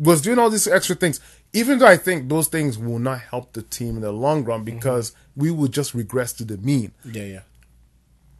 Was 0.00 0.20
doing 0.20 0.38
all 0.40 0.50
these 0.50 0.66
extra 0.66 0.96
things. 0.96 1.20
Even 1.52 1.78
though 1.78 1.86
I 1.86 1.96
think 1.96 2.28
those 2.28 2.48
things 2.48 2.76
will 2.78 2.98
not 2.98 3.20
help 3.20 3.52
the 3.52 3.62
team 3.62 3.96
in 3.96 4.02
the 4.02 4.12
long 4.12 4.44
run 4.44 4.64
mm-hmm. 4.64 4.76
because 4.76 5.12
we 5.34 5.50
will 5.50 5.68
just 5.68 5.94
regress 5.94 6.32
to 6.34 6.44
the 6.44 6.58
mean 6.58 6.92
Yeah. 7.04 7.24
Yeah. 7.24 7.40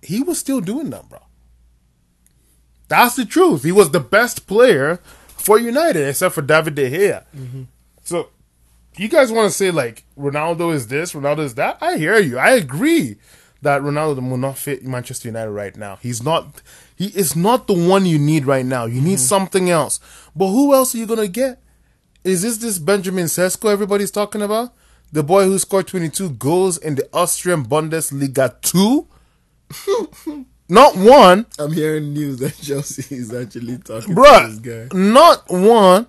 he 0.02 0.22
was 0.22 0.38
still 0.38 0.60
doing 0.60 0.90
them, 0.90 1.06
bro. 1.08 1.20
That's 2.88 3.16
the 3.16 3.24
truth. 3.24 3.64
He 3.64 3.72
was 3.72 3.90
the 3.90 4.00
best 4.00 4.46
player 4.46 5.00
for 5.28 5.58
United, 5.58 6.08
except 6.08 6.34
for 6.34 6.42
David 6.42 6.74
De 6.76 6.90
Gea. 6.90 7.24
Mm-hmm. 7.36 7.62
So, 8.04 8.28
you 8.96 9.08
guys 9.08 9.32
want 9.32 9.50
to 9.50 9.56
say 9.56 9.70
like 9.70 10.04
Ronaldo 10.16 10.72
is 10.72 10.88
this, 10.88 11.12
Ronaldo 11.12 11.40
is 11.40 11.54
that? 11.56 11.78
I 11.80 11.96
hear 11.96 12.18
you. 12.18 12.38
I 12.38 12.50
agree 12.50 13.16
that 13.62 13.82
Ronaldo 13.82 14.28
will 14.28 14.36
not 14.36 14.58
fit 14.58 14.84
Manchester 14.84 15.28
United 15.28 15.50
right 15.50 15.76
now. 15.76 15.98
He's 16.00 16.22
not. 16.22 16.62
He 16.94 17.06
is 17.08 17.34
not 17.36 17.66
the 17.66 17.74
one 17.74 18.06
you 18.06 18.18
need 18.18 18.46
right 18.46 18.64
now. 18.64 18.86
You 18.86 19.00
need 19.00 19.14
mm-hmm. 19.14 19.34
something 19.34 19.70
else. 19.70 20.00
But 20.34 20.48
who 20.48 20.72
else 20.74 20.94
are 20.94 20.98
you 20.98 21.06
gonna 21.06 21.28
get? 21.28 21.60
Is 22.26 22.42
this 22.42 22.56
this 22.56 22.80
Benjamin 22.80 23.26
Sesko 23.26 23.70
everybody's 23.70 24.10
talking 24.10 24.42
about? 24.42 24.72
The 25.12 25.22
boy 25.22 25.44
who 25.44 25.56
scored 25.60 25.86
22 25.86 26.30
goals 26.30 26.76
in 26.76 26.96
the 26.96 27.08
Austrian 27.12 27.64
Bundesliga 27.64 28.60
2? 28.62 29.06
Not 30.68 30.96
one, 30.96 31.46
I'm 31.60 31.72
hearing 31.72 32.12
news 32.12 32.40
that 32.40 32.56
Chelsea 32.62 33.14
is 33.14 33.32
actually 33.32 33.78
talking 33.78 34.12
to 34.16 34.48
this 34.48 34.58
guy. 34.58 34.88
Not 34.98 35.44
one. 35.48 36.08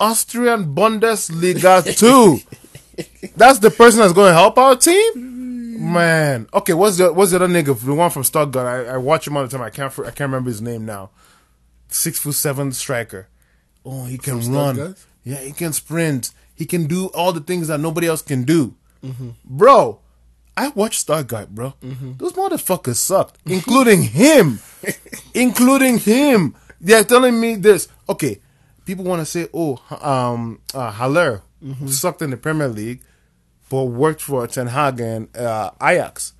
Austrian 0.00 0.74
Bundesliga 0.74 1.96
2. 3.28 3.28
That's 3.36 3.60
the 3.60 3.70
person 3.70 4.00
that's 4.00 4.12
going 4.12 4.30
to 4.30 4.34
help 4.34 4.58
our 4.58 4.74
team? 4.74 5.92
Man. 5.92 6.48
Okay, 6.52 6.72
what's 6.74 6.96
the 6.96 7.12
what's 7.12 7.30
the 7.30 7.36
other 7.36 7.46
nigga? 7.46 7.78
The 7.78 7.94
one 7.94 8.10
from 8.10 8.24
Stuttgart. 8.24 8.66
I, 8.88 8.94
I 8.94 8.96
watch 8.96 9.28
him 9.28 9.36
all 9.36 9.44
the 9.44 9.48
time. 9.48 9.62
I 9.62 9.70
can't 9.70 9.96
I 10.00 10.10
can't 10.10 10.20
remember 10.28 10.50
his 10.50 10.60
name 10.60 10.84
now. 10.84 11.10
Six 11.88 12.18
foot 12.18 12.34
seven 12.34 12.72
striker. 12.72 13.28
Oh, 13.84 14.04
he 14.06 14.18
can 14.18 14.42
From 14.42 14.52
run. 14.52 14.74
Stuttgart? 14.74 14.98
Yeah, 15.24 15.38
he 15.40 15.52
can 15.52 15.72
sprint. 15.72 16.30
He 16.54 16.66
can 16.66 16.86
do 16.86 17.06
all 17.08 17.32
the 17.32 17.40
things 17.40 17.68
that 17.68 17.80
nobody 17.80 18.06
else 18.06 18.22
can 18.22 18.44
do. 18.44 18.74
Mm-hmm. 19.04 19.30
Bro, 19.44 20.00
I 20.56 20.68
watched 20.68 21.00
Stuttgart, 21.00 21.48
bro. 21.54 21.74
Those 22.18 22.32
motherfuckers 22.34 22.96
sucked, 22.96 23.38
including 23.46 24.02
him. 24.02 24.60
including 25.34 25.98
him. 25.98 26.54
They're 26.80 27.04
telling 27.04 27.40
me 27.40 27.56
this. 27.56 27.88
Okay, 28.08 28.40
people 28.84 29.04
want 29.04 29.20
to 29.20 29.26
say, 29.26 29.48
oh, 29.54 29.80
um, 30.02 30.60
uh, 30.74 30.90
Haller 30.90 31.42
sucked 31.86 32.22
in 32.22 32.30
the 32.30 32.36
Premier 32.36 32.68
League, 32.68 33.02
but 33.68 33.84
worked 33.84 34.20
for 34.22 34.46
Ten 34.46 34.66
Hag 34.66 35.00
and 35.00 35.34
uh, 35.36 35.70
Ajax. 35.80 36.32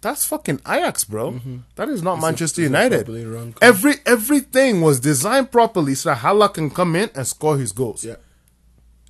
That's 0.00 0.24
fucking 0.26 0.60
Ajax, 0.66 1.04
bro. 1.04 1.32
Mm-hmm. 1.32 1.56
That 1.74 1.88
is 1.88 2.02
not 2.02 2.14
Mm-hmm. 2.16 2.22
a- 2.24 2.26
Manchester 2.26 2.60
it's 2.62 2.66
a 2.66 2.70
United. 2.70 3.04
properly 3.06 3.24
run 3.26 3.52
club. 3.52 3.62
Every 3.62 3.94
everything 4.06 4.80
was 4.80 5.00
designed 5.00 5.50
properly 5.50 5.94
so 5.96 6.10
that 6.10 6.16
Haller 6.18 6.48
can 6.48 6.70
come 6.70 6.94
in 6.96 7.10
and 7.14 7.26
score 7.26 7.58
his 7.58 7.72
goals. 7.72 8.04
Yeah. 8.04 8.16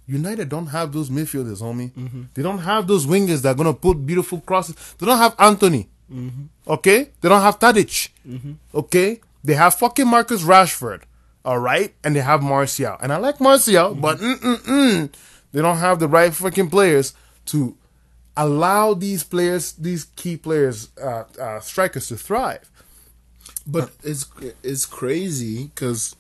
United 0.07 0.49
don't 0.49 0.68
have 0.68 0.93
those 0.93 1.11
midfielders, 1.11 1.61
homie. 1.61 1.93
Mm-hmm. 1.93 2.22
They 2.34 2.43
don't 2.43 2.59
have 2.61 2.86
those 2.86 3.07
wingers 3.07 3.43
that 3.43 3.51
are 3.51 3.55
gonna 3.55 3.74
put 3.74 4.07
beautiful 4.07 4.41
crosses. 4.41 4.74
They 4.99 5.05
don't 5.07 5.18
have 5.18 5.34
Antony. 5.39 5.91
Mm-hmm. 6.11 6.45
Okay, 6.66 7.11
they 7.20 7.28
don't 7.28 7.43
have 7.43 7.59
Tadic. 7.59 8.09
Okay, 8.74 9.20
they 9.45 9.53
have 9.55 9.74
fucking 9.74 10.07
Marcus 10.09 10.43
Rashford. 10.43 11.03
All 11.45 11.59
right, 11.59 11.95
and 12.03 12.16
they 12.16 12.20
have 12.20 12.43
Martial, 12.43 12.97
and 13.03 13.12
I 13.12 13.18
like 13.18 13.41
Martial, 13.41 13.95
but 13.95 14.18
mm-mm-mm, 14.18 15.12
they 15.53 15.61
don't 15.61 15.76
have 15.78 15.99
the 15.99 16.09
right 16.09 16.32
fucking 16.32 16.70
players 16.70 17.12
to 17.47 17.76
allow 18.39 18.95
these 18.95 19.24
players, 19.24 19.72
these 19.72 20.05
key 20.16 20.36
players, 20.36 20.91
uh, 21.03 21.24
uh, 21.39 21.61
strikers 21.61 22.09
to 22.09 22.16
thrive. 22.16 22.70
But 23.66 23.91
it's 24.03 24.24
it's 24.62 24.86
crazy 24.86 25.64
because 25.66 26.16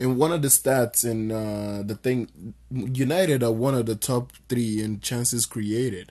in 0.00 0.16
one 0.16 0.32
of 0.32 0.42
the 0.42 0.48
stats 0.48 1.04
in 1.04 1.30
uh, 1.30 1.82
the 1.84 1.94
thing, 1.94 2.54
United 2.70 3.44
are 3.44 3.52
one 3.52 3.74
of 3.74 3.86
the 3.86 3.94
top 3.94 4.32
three 4.48 4.82
in 4.82 5.00
chances 5.00 5.46
created. 5.46 6.10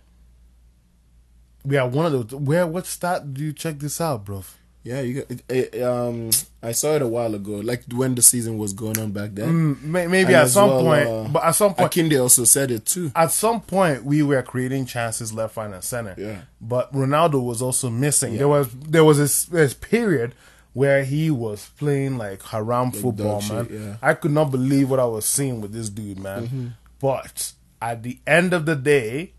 We 1.65 1.75
are 1.75 1.87
one 1.87 2.05
of 2.05 2.11
those. 2.13 2.39
Where? 2.39 2.65
What 2.65 2.85
stat 2.85 3.33
do 3.33 3.43
you 3.43 3.51
check 3.51 3.79
this 3.79 3.99
out, 3.99 4.23
bro? 4.25 4.43
Yeah, 4.83 5.01
you 5.01 5.21
got, 5.21 5.41
it, 5.49 5.81
um, 5.83 6.29
I 6.63 6.71
saw 6.71 6.95
it 6.95 7.01
a 7.01 7.07
while 7.07 7.35
ago, 7.35 7.57
like 7.57 7.83
when 7.91 8.15
the 8.15 8.21
season 8.21 8.57
was 8.57 8.71
going 8.71 8.97
on 8.97 9.11
back 9.11 9.31
then. 9.33 9.75
Mm, 9.75 9.81
maybe 10.09 10.33
And 10.33 10.35
at 10.35 10.49
some 10.49 10.69
well, 10.69 10.83
point, 10.83 11.07
uh, 11.07 11.27
but 11.31 11.43
at 11.43 11.51
some 11.51 11.73
point, 11.73 11.91
Akinde 11.91 12.21
also 12.21 12.45
said 12.45 12.71
it 12.71 12.85
too. 12.85 13.11
at 13.13 13.31
some 13.31 13.59
point 13.61 14.05
we 14.05 14.23
were 14.23 14.41
creating 14.41 14.85
chances 14.85 15.33
left, 15.33 15.57
right, 15.57 15.71
and 15.71 15.83
center. 15.83 16.15
Yeah. 16.17 16.41
But 16.61 16.93
Ronaldo 16.93 17.43
was 17.43 17.61
also 17.61 17.89
missing. 17.89 18.37
There 18.37 18.47
was 18.47 18.71
there 18.73 19.03
was 19.03 19.17
this, 19.17 19.45
this 19.45 19.73
period 19.73 20.33
where 20.73 21.03
he 21.03 21.29
was 21.29 21.69
playing 21.77 22.17
like 22.17 22.41
haram 22.43 22.91
football, 22.91 23.41
dog 23.41 23.49
man. 23.51 23.65
shit, 23.65 23.73
yeah. 23.73 23.79
Mm-hmm. 23.79 24.05
I 24.05 24.13
could 24.13 24.31
not 24.31 24.45
believe 24.51 24.89
what 24.89 24.99
I 24.99 25.05
was 25.05 25.25
seeing 25.25 25.59
with 25.59 25.73
this 25.73 25.89
dude, 25.89 26.19
man. 26.19 26.75
But 27.01 27.51
at 27.81 28.03
the 28.03 28.19
end 28.25 28.53
of 28.53 28.65
the 28.65 28.75
day, 28.77 29.33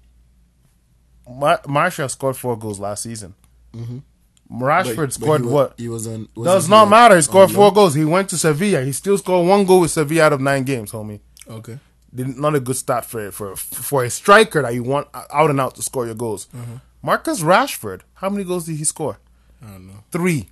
Mar- 1.28 1.62
Martial 1.66 2.09
scored 2.09 2.36
four 2.36 2.59
goals 2.59 2.78
last 2.78 3.05
season. 3.05 3.34
Mm-hmm. 3.72 3.99
But- 4.89 4.97
but 4.97 5.13
scored 5.13 5.41
he 5.43 5.47
wa- 5.47 5.53
what? 5.53 5.75
He 5.79 5.89
was 5.89 6.07
on. 6.07 6.29
was 6.35 6.47
Does 6.47 6.69
not 6.69 6.89
matter. 6.91 7.15
He 7.17 7.23
scored 7.23 7.51
four 7.53 7.73
goals. 7.73 7.95
He 7.95 8.05
went 8.05 8.29
to 8.31 8.37
Sevilla. 8.39 8.83
He 8.83 8.93
still 8.93 9.17
scored 9.17 9.47
one 9.49 9.65
goal 9.65 9.81
with 9.81 9.91
Sevilla 9.93 10.25
out 10.25 10.33
of 10.33 10.41
nine 10.41 10.65
games, 10.65 10.91
homie. 10.93 11.21
Okay. 11.49 11.79
Not 12.13 12.57
a 12.57 12.61
good 12.61 12.77
start 12.77 13.05
for 13.05 13.31
for 13.31 13.55
for 13.55 14.03
a 14.05 14.11
striker 14.11 14.63
that 14.63 14.75
you 14.75 14.83
want 14.83 15.07
out 15.15 15.51
and 15.51 15.61
out 15.61 15.77
to 15.77 15.83
score 15.83 16.05
your 16.07 16.17
goals. 16.17 16.49
Mm-hmm. 16.57 16.75
Marcus 17.03 17.41
Rashford, 17.43 18.01
how 18.15 18.29
many 18.29 18.43
goals 18.45 18.67
did 18.67 18.77
he 18.77 18.85
score? 18.85 19.19
I 19.65 19.71
don't 19.71 19.87
know. 19.87 20.03
Three. 20.11 20.49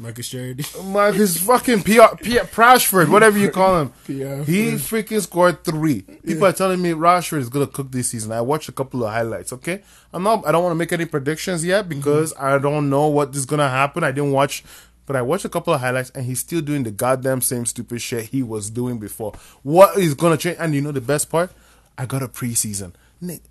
Marcus 0.00 0.28
Charity. 0.28 0.64
Marcus 0.84 1.36
fucking 1.40 1.82
PR, 1.82 2.16
PR, 2.16 2.46
Prashford, 2.48 3.10
whatever 3.10 3.38
you 3.38 3.50
call 3.50 3.82
him. 3.82 3.92
He 4.06 4.72
freaking 4.72 5.20
scored 5.20 5.62
three. 5.62 6.02
People 6.02 6.46
are 6.46 6.52
telling 6.52 6.80
me 6.80 6.90
Rashford 6.90 7.38
is 7.38 7.48
gonna 7.50 7.66
cook 7.66 7.92
this 7.92 8.08
season. 8.08 8.32
I 8.32 8.40
watched 8.40 8.68
a 8.68 8.72
couple 8.72 9.04
of 9.04 9.12
highlights. 9.12 9.52
Okay, 9.52 9.82
I'm 10.12 10.22
not. 10.22 10.46
I 10.46 10.52
don't 10.52 10.62
want 10.64 10.72
to 10.72 10.76
make 10.76 10.92
any 10.92 11.04
predictions 11.04 11.64
yet 11.64 11.88
because 11.88 12.32
I 12.38 12.56
don't 12.58 12.88
know 12.88 13.08
what 13.08 13.34
is 13.36 13.44
gonna 13.44 13.68
happen. 13.68 14.02
I 14.02 14.10
didn't 14.10 14.32
watch. 14.32 14.64
But 15.06 15.16
I 15.16 15.22
watched 15.22 15.44
a 15.44 15.48
couple 15.48 15.74
of 15.74 15.80
highlights 15.80 16.10
and 16.10 16.24
he's 16.24 16.38
still 16.38 16.60
doing 16.60 16.84
the 16.84 16.92
goddamn 16.92 17.40
same 17.40 17.66
stupid 17.66 18.00
shit 18.00 18.26
he 18.26 18.44
was 18.44 18.70
doing 18.70 18.98
before. 18.98 19.32
What 19.64 19.98
is 19.98 20.14
gonna 20.14 20.36
change? 20.36 20.56
And 20.60 20.72
you 20.74 20.80
know 20.80 20.92
the 20.92 21.00
best 21.00 21.28
part? 21.28 21.50
I 21.98 22.06
got 22.06 22.22
a 22.22 22.28
preseason. 22.28 22.92
Nick, 23.20 23.42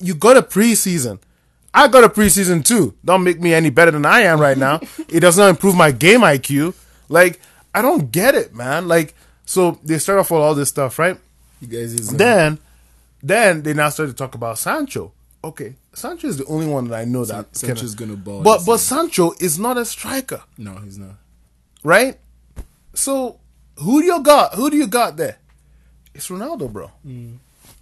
you 0.00 0.14
got 0.14 0.36
a 0.36 0.42
preseason. 0.42 1.18
I 1.74 1.88
got 1.88 2.04
a 2.04 2.08
preseason 2.08 2.64
too. 2.64 2.94
Don't 3.04 3.24
make 3.24 3.40
me 3.40 3.54
any 3.54 3.70
better 3.70 3.90
than 3.90 4.04
I 4.04 4.20
am 4.22 4.40
right 4.40 4.58
now. 4.58 4.80
it 5.08 5.20
does 5.20 5.38
not 5.38 5.48
improve 5.50 5.74
my 5.74 5.90
game 5.90 6.20
IQ. 6.20 6.74
Like, 7.08 7.40
I 7.74 7.80
don't 7.82 8.12
get 8.12 8.34
it, 8.34 8.54
man. 8.54 8.88
Like, 8.88 9.14
so 9.46 9.78
they 9.82 9.98
start 9.98 10.18
off 10.18 10.30
with 10.30 10.40
all 10.40 10.54
this 10.54 10.68
stuff, 10.68 10.98
right? 10.98 11.18
You 11.60 11.68
guys 11.68 11.94
is 11.94 12.12
uh, 12.12 12.16
Then, 12.16 12.58
then 13.22 13.62
they 13.62 13.72
now 13.74 13.88
start 13.88 14.08
to 14.10 14.14
talk 14.14 14.34
about 14.34 14.58
Sancho. 14.58 15.12
Okay, 15.44 15.74
Sancho 15.92 16.28
is 16.28 16.36
the 16.38 16.44
only 16.46 16.66
one 16.66 16.88
that 16.88 17.00
I 17.00 17.04
know 17.04 17.24
that 17.24 17.56
San- 17.56 17.68
Sancho's 17.70 17.96
gonna 17.96 18.14
ball 18.16 18.42
But 18.42 18.64
but 18.64 18.78
Sancho 18.78 19.32
is 19.40 19.58
not 19.58 19.76
a 19.76 19.84
striker, 19.84 20.42
no, 20.56 20.76
he's 20.76 20.98
not. 20.98 21.16
right? 21.82 22.18
So 22.94 23.40
who 23.78 24.00
do 24.00 24.06
you 24.06 24.20
got? 24.22 24.54
Who 24.54 24.70
do 24.70 24.76
you 24.76 24.86
got 24.86 25.16
there? 25.16 25.38
It's 26.14 26.28
Ronaldo, 26.28 26.72
bro. 26.72 26.90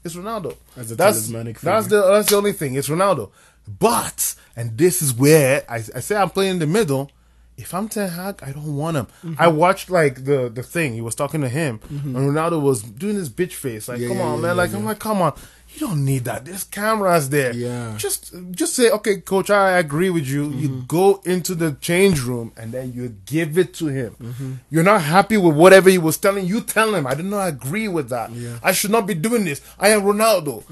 It's 0.03 0.14
Ronaldo. 0.14 0.57
That's 0.76 0.91
that's 0.91 1.26
the 1.28 2.01
that's 2.01 2.30
the 2.30 2.36
only 2.36 2.53
thing. 2.53 2.74
It's 2.76 2.88
Ronaldo. 2.88 3.30
But 3.79 4.35
and 4.57 4.77
this 4.77 5.03
is 5.03 5.12
where 5.14 5.64
I, 5.68 5.77
I 5.77 6.01
say 6.01 6.16
I'm 6.16 6.31
playing 6.31 6.53
in 6.53 6.59
the 6.59 6.66
middle. 6.66 7.11
If 7.57 7.75
I'm 7.75 7.89
Ten 7.89 8.09
Hag, 8.09 8.43
I 8.43 8.53
don't 8.53 8.75
want 8.75 8.97
him. 8.97 9.07
Mm-hmm. 9.23 9.35
I 9.39 9.49
watched 9.49 9.91
like 9.91 10.25
the 10.25 10.49
the 10.49 10.62
thing. 10.62 10.95
He 10.95 11.03
was 11.03 11.14
talking 11.14 11.43
to 11.43 11.49
him, 11.49 11.79
and 11.91 12.16
Ronaldo 12.16 12.61
was 12.61 12.83
doing 12.83 13.16
this 13.16 13.29
bitch 13.29 13.53
face. 13.53 13.87
Like, 13.87 13.99
Yeah, 14.01 14.09
come 14.09 14.16
yeah, 14.16 14.23
on, 14.25 14.37
yeah, 14.37 14.47
man. 14.49 14.57
like, 14.57 14.73
I'm 14.73 14.85
like, 14.87 14.99
come 14.99 15.21
on. 15.21 15.35
You 15.75 15.87
don't 15.87 16.05
need 16.05 16.25
that. 16.25 16.45
There's 16.45 16.64
cameras 16.64 17.31
there. 17.31 17.55
Yeah. 17.55 17.95
Just 17.97 18.35
just 18.51 18.75
say, 18.75 18.91
okay, 18.91 19.18
coach, 19.18 19.51
I 19.51 19.79
agree 19.79 20.11
with 20.11 20.27
you. 20.27 20.49
Mm-hmm. 20.49 20.59
You 20.59 20.85
go 20.89 21.21
into 21.25 21.55
the 21.55 21.73
change 21.81 22.21
room 22.23 22.53
and 22.57 22.73
then 22.73 22.93
you 22.93 23.16
give 23.25 23.57
it 23.57 23.73
to 23.75 23.87
him. 23.87 24.16
Mm-hmm. 24.21 24.53
You're 24.71 24.83
not 24.83 25.03
happy 25.03 25.37
with 25.37 25.57
whatever 25.57 25.89
he 25.89 25.99
was 25.99 26.16
telling 26.18 26.47
you. 26.47 26.61
Tell 26.61 26.95
him 26.95 27.07
I 27.07 27.14
do 27.14 27.23
not 27.23 27.49
agree 27.49 27.89
with 27.89 28.09
that. 28.11 28.33
Yeah. 28.33 28.59
I 28.62 28.73
should 28.73 28.91
not 28.91 29.07
be 29.07 29.14
doing 29.14 29.45
this. 29.45 29.61
I 29.79 29.89
am 29.91 30.03
Ronaldo. 30.03 30.64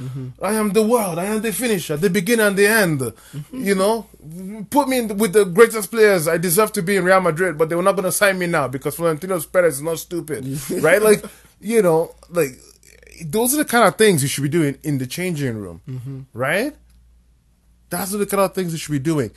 I 0.42 0.54
am 0.54 0.70
the 0.72 0.82
world. 0.82 1.18
I 1.18 1.26
am 1.26 1.42
the 1.42 1.52
finisher, 1.52 1.96
the 1.96 2.10
beginning 2.10 2.46
and 2.46 2.56
the 2.56 2.66
end. 2.66 3.12
You 3.52 3.74
know, 3.74 4.06
put 4.70 4.88
me 4.88 4.98
in 4.98 5.16
with 5.16 5.32
the 5.32 5.44
greatest 5.44 5.90
players. 5.90 6.28
I 6.28 6.38
deserve 6.38 6.72
to 6.72 6.82
be 6.82 6.96
in 6.96 7.04
Real 7.04 7.20
Madrid, 7.20 7.56
but 7.56 7.68
they 7.68 7.74
were 7.76 7.82
not 7.82 7.92
going 7.92 8.04
to 8.04 8.12
sign 8.12 8.38
me 8.38 8.46
now 8.46 8.68
because 8.68 8.96
Florentino 8.96 9.40
Perez 9.40 9.76
is 9.76 9.82
not 9.82 9.98
stupid, 9.98 10.44
right? 10.82 11.00
Like, 11.02 11.24
you 11.60 11.82
know, 11.82 12.14
like 12.30 12.58
those 13.26 13.54
are 13.54 13.58
the 13.58 13.64
kind 13.64 13.86
of 13.88 13.96
things 13.96 14.22
you 14.22 14.28
should 14.28 14.42
be 14.42 14.48
doing 14.48 14.78
in 14.82 14.98
the 14.98 15.06
changing 15.06 15.56
room, 15.58 16.26
right? 16.32 16.74
That's 17.90 18.10
the 18.12 18.26
kind 18.26 18.42
of 18.42 18.54
things 18.54 18.72
you 18.72 18.78
should 18.78 18.92
be 18.92 18.98
doing. 18.98 19.30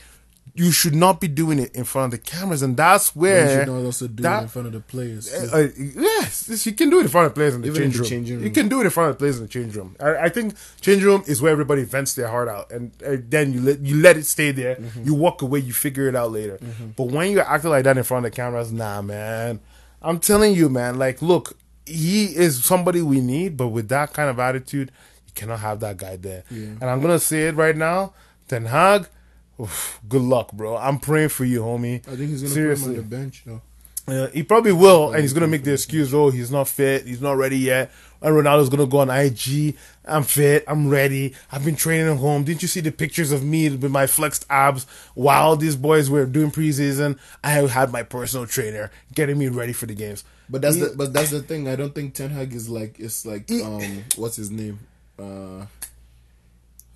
You 0.54 0.72
should 0.74 0.96
not 0.96 1.22
be 1.22 1.30
doing 1.30 1.60
it 1.60 1.74
in 1.74 1.86
front 1.86 2.06
of 2.14 2.20
the 2.20 2.26
cameras, 2.30 2.62
and 2.62 2.76
that's 2.76 3.16
where 3.16 3.46
You 3.46 3.60
should 3.60 3.68
not 3.68 3.86
also 3.86 4.08
do 4.08 4.24
that- 4.24 4.40
it 4.40 4.44
in 4.44 4.48
front 4.50 4.68
of 4.68 4.74
the 4.74 4.80
players. 4.82 5.30
too. 5.32 5.50
uh, 5.54 5.68
yes, 5.78 6.66
you 6.66 6.74
can 6.74 6.90
do 6.90 7.00
it 7.00 7.04
in 7.04 7.08
front 7.08 7.28
of 7.28 7.36
players 7.36 7.56
in 7.56 7.62
the, 7.62 7.68
Even 7.68 7.84
in 7.84 7.92
the 7.92 8.00
room. 8.00 8.08
changing 8.10 8.38
You 8.40 8.46
room. 8.46 8.54
can 8.54 8.68
do 8.68 8.82
it 8.82 8.84
in 8.84 8.90
front 8.90 9.12
of 9.12 9.18
players 9.18 9.38
in 9.38 9.44
the 9.44 9.48
change 9.48 9.74
room. 9.78 9.96
I, 10.02 10.16
I 10.26 10.30
think 10.30 10.56
change 10.82 11.04
room 11.04 11.24
is 11.26 11.42
where 11.42 11.54
everybody 11.54 11.84
vents 11.86 12.16
their 12.16 12.28
heart 12.28 12.50
out, 12.50 12.70
and 12.70 12.92
uh, 13.06 13.16
then 13.30 13.54
you 13.54 13.62
let 13.62 13.80
you 13.80 13.96
let 14.02 14.18
it 14.18 14.26
stay 14.26 14.52
there. 14.52 14.76
Mm-hmm. 14.76 15.04
You 15.06 15.14
walk 15.14 15.42
away, 15.42 15.60
you 15.60 15.72
figure 15.72 16.10
it 16.10 16.16
out 16.18 16.32
later. 16.34 16.60
But 16.98 17.06
when 17.06 17.32
you're 17.32 17.48
acting 17.48 17.70
like 17.70 17.86
that 17.86 17.98
in 17.98 18.04
front 18.04 18.26
of 18.26 18.32
the 18.32 18.36
cameras, 18.36 18.74
nah, 18.74 19.02
man. 19.02 19.62
I'm 20.02 20.20
telling 20.20 20.54
you, 20.56 20.68
man. 20.68 20.98
Like, 20.98 21.22
look, 21.22 21.56
he 21.86 22.26
is 22.36 22.64
somebody 22.64 23.02
we 23.02 23.22
need, 23.22 23.58
but 23.58 23.70
with 23.70 23.90
that 23.90 24.14
kind 24.14 24.30
of 24.30 24.40
attitude, 24.40 24.92
you 25.28 25.34
cannot 25.36 25.60
have 25.60 25.80
that 25.82 25.98
guy 25.98 26.16
there. 26.18 26.44
And 26.50 26.84
I'm 26.84 27.02
gonna 27.02 27.20
say 27.20 27.48
it 27.48 27.56
right 27.56 27.76
now, 27.76 28.14
Ten 28.48 28.66
Hag. 28.66 29.08
oof, 29.60 30.00
good 30.08 30.22
luck, 30.22 30.52
bro. 30.54 30.78
I'm 30.78 31.00
praying 31.00 31.30
for 31.30 31.46
you, 31.46 31.62
homie. 31.62 32.06
I 32.08 32.16
think 32.16 32.30
he's 32.30 32.42
gonna 32.44 32.54
Seriously. 32.54 32.96
put 32.96 33.00
him 33.00 33.04
on 33.06 33.10
the 33.10 33.16
bench 33.18 33.44
though. 33.46 33.62
Uh, 34.08 34.28
he 34.32 34.42
probably 34.44 34.72
will, 34.72 35.12
and 35.14 35.22
he's 35.22 35.32
gonna 35.34 35.48
make 35.48 35.64
the 35.64 35.74
excuse, 35.74 36.14
"Oh, 36.14 36.32
he's 36.32 36.52
not 36.52 36.68
fit, 36.68 37.06
he's 37.06 37.22
not 37.22 37.38
ready 37.38 37.58
yet." 37.58 37.92
And 38.24 38.36
Ronaldo's 38.36 38.70
gonna 38.70 38.88
go 38.88 39.00
on 39.00 39.10
IG. 39.10 39.76
I'm 40.06 40.24
fit, 40.24 40.64
I'm 40.68 40.90
ready. 40.90 41.34
I've 41.52 41.64
been 41.64 41.76
training 41.76 42.08
at 42.12 42.18
home. 42.18 42.44
Didn't 42.44 42.62
you 42.62 42.68
see 42.68 42.82
the 42.82 42.92
pictures 42.92 43.32
of 43.32 43.44
me 43.44 43.70
with 43.70 43.92
my 43.92 44.08
flexed 44.08 44.46
abs 44.50 44.86
while 45.14 45.56
these 45.56 45.76
boys 45.76 46.10
were 46.10 46.26
doing 46.26 46.52
preseason? 46.52 47.18
I 47.44 47.52
had 47.52 47.92
my 47.92 48.04
personal 48.04 48.48
trainer 48.48 48.92
getting 49.14 49.38
me 49.38 49.48
ready 49.48 49.74
for 49.74 49.86
the 49.86 49.94
games. 49.96 50.24
But 50.52 50.62
that's 50.62 50.76
He- 50.76 50.82
the 50.82 50.94
but 50.98 51.14
that's 51.14 51.32
the 51.32 51.42
thing. 51.42 51.68
I 51.70 51.76
don't 51.78 51.96
think 51.96 52.14
Ten 52.14 52.30
Hag 52.30 52.54
is 52.54 52.68
like 52.70 53.00
it's 53.00 53.26
like 53.26 53.48
He- 53.50 53.62
um 53.64 54.04
what's 54.18 54.36
his 54.36 54.52
name? 54.52 54.80
Uh 55.18 55.66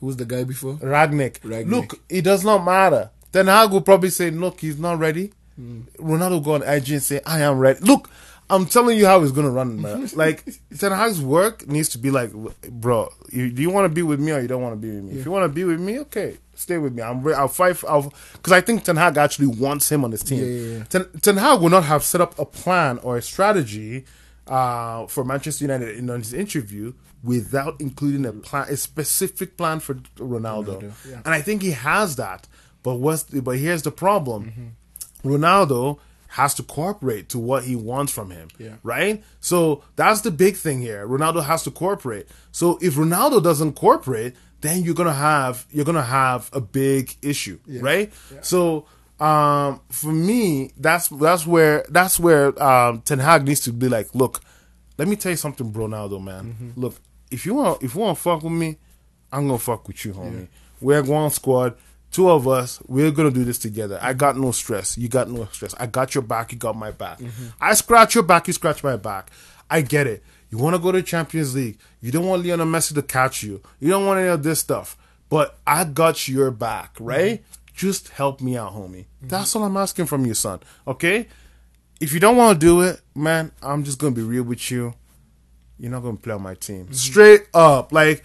who's 0.01 0.17
the 0.17 0.25
guy 0.25 0.43
before? 0.43 0.73
Rangnick. 0.75 1.39
Rangnick. 1.39 1.69
Look, 1.69 1.99
it 2.09 2.23
does 2.23 2.43
not 2.43 2.65
matter. 2.65 3.09
Ten 3.31 3.47
Hag 3.47 3.71
will 3.71 3.81
probably 3.81 4.09
say, 4.09 4.29
"Look, 4.29 4.59
he's 4.59 4.77
not 4.77 4.99
ready." 4.99 5.31
Hmm. 5.55 5.81
Ronaldo 5.97 6.43
go 6.43 6.55
on 6.55 6.63
IG 6.63 6.89
and 6.91 7.03
say, 7.03 7.21
"I 7.25 7.39
am 7.41 7.57
ready." 7.59 7.79
Look, 7.79 8.09
I'm 8.49 8.65
telling 8.67 8.97
you 8.97 9.05
how 9.07 9.21
he's 9.21 9.31
gonna 9.31 9.49
run, 9.49 9.81
man. 9.81 10.07
like 10.15 10.43
Ten 10.77 10.91
Hag's 10.91 11.19
work 11.21 11.67
needs 11.67 11.89
to 11.89 11.97
be 11.97 12.11
like, 12.11 12.31
bro, 12.69 13.11
you, 13.31 13.49
do 13.51 13.61
you 13.61 13.69
want 13.71 13.85
to 13.85 13.89
be 13.93 14.03
with 14.03 14.19
me 14.19 14.31
or 14.33 14.39
you 14.39 14.47
don't 14.47 14.61
want 14.61 14.73
to 14.73 14.79
be 14.87 14.93
with 14.93 15.03
me? 15.03 15.19
If 15.19 15.25
you 15.25 15.31
want 15.31 15.43
to 15.45 15.49
be 15.49 15.63
with 15.63 15.79
me, 15.79 15.99
okay, 16.01 16.37
stay 16.53 16.77
with 16.77 16.93
me. 16.93 17.01
I'm 17.01 17.23
re- 17.23 17.33
I'll 17.33 17.47
fight. 17.47 17.77
for- 17.77 17.89
I'll 17.89 18.13
because 18.33 18.53
I 18.53 18.61
think 18.61 18.83
Ten 18.83 18.97
Hag 18.97 19.17
actually 19.17 19.47
wants 19.47 19.91
him 19.91 20.03
on 20.03 20.11
his 20.11 20.21
team. 20.21 20.39
Yeah, 20.39 20.45
yeah, 20.45 20.77
yeah. 20.77 20.83
Ten, 20.83 21.05
Ten 21.21 21.37
Hag 21.37 21.59
will 21.61 21.69
not 21.71 21.85
have 21.85 22.03
set 22.03 22.21
up 22.21 22.37
a 22.37 22.45
plan 22.45 22.99
or 22.99 23.17
a 23.17 23.21
strategy 23.21 24.05
uh, 24.47 25.07
for 25.07 25.23
Manchester 25.23 25.63
United 25.65 25.97
in 25.97 26.07
his 26.09 26.31
interview 26.33 26.93
without 27.23 27.81
including 27.81 28.27
a 28.27 28.31
plan, 28.31 28.67
a 28.69 28.77
specific 28.77 29.57
plan 29.57 29.79
for 29.79 29.95
Ronaldo. 30.17 30.81
Ronaldo, 30.83 30.93
yeah. 31.09 31.15
And 31.25 31.33
I 31.33 31.41
think 31.41 31.63
he 31.63 31.71
has 31.71 32.15
that. 32.17 32.47
But 32.83 32.95
what's 32.95 33.23
the, 33.23 33.41
but 33.41 33.57
here's 33.57 33.81
the 33.81 33.89
problem: 33.91 34.75
Ronaldo 35.23 35.97
has 36.35 36.53
to 36.53 36.63
cooperate 36.63 37.29
to 37.29 37.39
what 37.39 37.63
he 37.63 37.77
wants 37.77 38.11
from 38.11 38.29
him. 38.29 38.49
Yeah. 38.59 38.75
Right. 38.83 39.23
So 39.39 39.83
that's 39.95 40.19
the 40.19 40.31
big 40.31 40.57
thing 40.57 40.81
here. 40.81 41.07
Ronaldo 41.07 41.41
has 41.45 41.63
to 41.63 41.71
cooperate. 41.71 42.27
So 42.51 42.77
if 42.81 42.95
Ronaldo 42.95 43.41
doesn't 43.41 43.73
cooperate, 43.73 44.35
then 44.59 44.83
you're 44.83 44.95
gonna 44.95 45.13
have 45.13 45.65
you're 45.71 45.85
gonna 45.85 46.01
have 46.03 46.49
a 46.51 46.59
big 46.59 47.15
issue, 47.21 47.57
right? 47.81 48.11
So 48.41 48.85
um, 49.19 49.79
for 49.89 50.11
me, 50.11 50.71
that's 50.77 51.07
that's 51.07 51.47
where 51.47 51.85
that's 51.89 52.19
where 52.19 52.61
um, 52.61 53.01
Ten 53.01 53.19
Hag 53.19 53.45
needs 53.45 53.61
to 53.61 53.71
be 53.71 53.87
like, 53.87 54.13
look, 54.13 54.41
let 54.97 55.07
me 55.07 55.15
tell 55.15 55.31
you 55.31 55.37
something, 55.37 55.71
Ronaldo, 55.71 56.21
man. 56.21 56.73
Look, 56.75 56.95
if 57.31 57.45
you 57.45 57.53
want 57.55 57.81
if 57.81 57.95
you 57.95 58.01
want 58.01 58.17
to 58.17 58.21
fuck 58.21 58.43
with 58.43 58.51
me, 58.51 58.75
I'm 59.31 59.47
gonna 59.47 59.57
fuck 59.59 59.87
with 59.87 60.03
you, 60.03 60.11
homie. 60.13 60.47
We're 60.81 61.01
one 61.03 61.29
squad. 61.29 61.77
Two 62.15 62.29
of 62.29 62.47
us, 62.47 62.81
we're 62.87 63.11
gonna 63.11 63.29
do 63.29 63.43
this 63.43 63.57
together. 63.57 63.99
I 64.01 64.13
got 64.13 64.37
no 64.37 64.53
stress. 64.53 64.97
You 64.97 65.09
got 65.09 65.29
no 65.29 65.49
stress. 65.51 65.75
I 65.77 65.85
got 65.85 66.15
your 66.15 66.21
back. 66.21 66.53
You 66.53 66.57
got 66.57 66.77
my 66.77 66.91
back. 66.91 67.19
Mm-hmm. 67.19 67.47
I 67.59 67.73
scratch 67.73 68.15
your 68.15 68.23
back. 68.23 68.47
You 68.47 68.53
scratch 68.53 68.85
my 68.85 68.95
back. 68.95 69.29
I 69.69 69.81
get 69.81 70.07
it. 70.07 70.23
You 70.49 70.57
want 70.57 70.77
to 70.77 70.81
go 70.81 70.93
to 70.93 71.01
Champions 71.01 71.53
League. 71.53 71.77
You 71.99 72.13
don't 72.13 72.25
want 72.25 72.45
Lionel 72.45 72.67
Messi 72.67 72.93
to 72.93 73.01
catch 73.01 73.43
you. 73.43 73.61
You 73.81 73.89
don't 73.89 74.05
want 74.05 74.21
any 74.21 74.29
of 74.29 74.43
this 74.43 74.61
stuff. 74.61 74.95
But 75.27 75.59
I 75.67 75.83
got 75.83 76.29
your 76.29 76.51
back, 76.51 76.93
mm-hmm. 76.93 77.03
right? 77.03 77.43
Just 77.75 78.07
help 78.07 78.39
me 78.39 78.55
out, 78.55 78.71
homie. 78.71 78.99
Mm-hmm. 78.99 79.27
That's 79.27 79.53
all 79.53 79.65
I'm 79.65 79.75
asking 79.75 80.05
from 80.05 80.25
you, 80.25 80.35
son. 80.35 80.61
Okay? 80.87 81.27
If 81.99 82.13
you 82.13 82.21
don't 82.21 82.37
want 82.37 82.57
to 82.57 82.65
do 82.65 82.79
it, 82.79 83.01
man, 83.13 83.51
I'm 83.61 83.83
just 83.83 83.99
gonna 83.99 84.15
be 84.15 84.23
real 84.23 84.43
with 84.43 84.71
you. 84.71 84.93
You're 85.77 85.91
not 85.91 86.01
gonna 86.03 86.15
play 86.15 86.33
on 86.33 86.43
my 86.43 86.55
team. 86.55 86.93
Straight 86.93 87.47
up. 87.53 87.91
Like, 87.91 88.23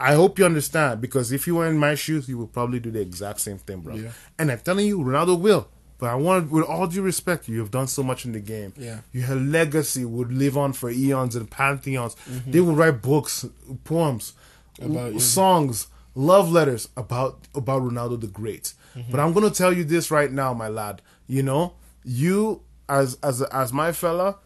I 0.00 0.14
hope 0.14 0.38
you 0.38 0.44
understand 0.44 1.00
because 1.00 1.32
if 1.32 1.46
you 1.46 1.56
were 1.56 1.66
in 1.66 1.76
my 1.78 1.94
shoes, 1.94 2.28
you 2.28 2.38
would 2.38 2.52
probably 2.52 2.78
do 2.80 2.90
the 2.90 3.00
exact 3.00 3.40
same 3.40 3.58
thing, 3.58 3.80
bro. 3.80 3.94
Yeah. 3.96 4.10
And 4.38 4.50
I'm 4.52 4.60
telling 4.60 4.86
you, 4.86 4.98
Ronaldo 4.98 5.38
will. 5.40 5.68
But 5.98 6.10
I 6.10 6.14
want, 6.14 6.52
with 6.52 6.64
all 6.64 6.86
due 6.86 7.02
respect, 7.02 7.48
you 7.48 7.58
have 7.58 7.72
done 7.72 7.88
so 7.88 8.04
much 8.04 8.24
in 8.24 8.30
the 8.30 8.38
game. 8.38 8.72
Yeah. 8.76 9.00
Your 9.12 9.34
legacy 9.34 10.04
would 10.04 10.32
live 10.32 10.56
on 10.56 10.72
for 10.72 10.90
eons 10.90 11.34
and 11.34 11.50
pantheons. 11.50 12.14
Mm-hmm. 12.30 12.50
They 12.52 12.60
will 12.60 12.76
write 12.76 13.02
books, 13.02 13.44
poems, 13.82 14.34
About 14.80 15.14
you. 15.14 15.18
songs, 15.20 15.88
love 16.14 16.50
letters 16.52 16.88
about 16.96 17.48
about 17.54 17.82
Ronaldo 17.82 18.20
the 18.20 18.28
Great. 18.28 18.74
Mm-hmm. 18.96 19.10
But 19.10 19.18
I'm 19.20 19.32
gonna 19.32 19.50
tell 19.50 19.72
you 19.72 19.82
this 19.82 20.10
right 20.12 20.30
now, 20.30 20.54
my 20.54 20.68
lad. 20.68 21.02
You 21.26 21.42
know, 21.42 21.74
you 22.04 22.62
as 22.88 23.18
as 23.22 23.42
as 23.42 23.72
my 23.72 23.90
fella, 23.90 24.36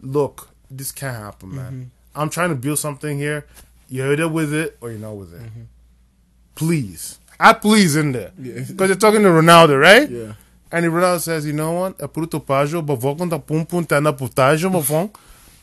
look, 0.00 0.50
this 0.70 0.92
can't 0.92 1.16
happen, 1.16 1.56
man. 1.56 1.72
Mm-hmm. 1.72 2.20
I'm 2.20 2.30
trying 2.30 2.50
to 2.50 2.54
build 2.56 2.78
something 2.78 3.18
here. 3.18 3.46
You're 3.90 4.12
either 4.12 4.28
with 4.28 4.54
it 4.54 4.78
or 4.80 4.90
you're 4.90 5.00
not 5.00 5.16
with 5.16 5.34
it. 5.34 5.42
Please, 6.54 7.18
I 7.38 7.52
please 7.54 7.96
in 7.96 8.12
there 8.12 8.30
Mm-hmm. 8.40 8.58
Yeah. 8.58 8.64
because 8.68 8.88
you're 8.88 8.96
talking 8.96 9.22
to 9.22 9.28
Ronaldo, 9.28 9.78
right? 9.80 10.08
Yeah. 10.08 10.32
And 10.72 10.86
if 10.86 10.92
Ronaldo 10.92 11.20
says, 11.20 11.44
you 11.44 11.52
know 11.52 11.72
what, 11.72 11.98
é 11.98 12.06
tu 12.30 12.38
pajo, 12.40 12.80
but 12.86 12.96
vou 12.96 13.16
contar 13.16 13.40
pum 13.40 13.64
pum 13.64 13.84
tá 13.84 14.00
na 14.00 14.12
putagem, 14.12 14.70
meu 14.70 14.82
fão. 14.82 15.10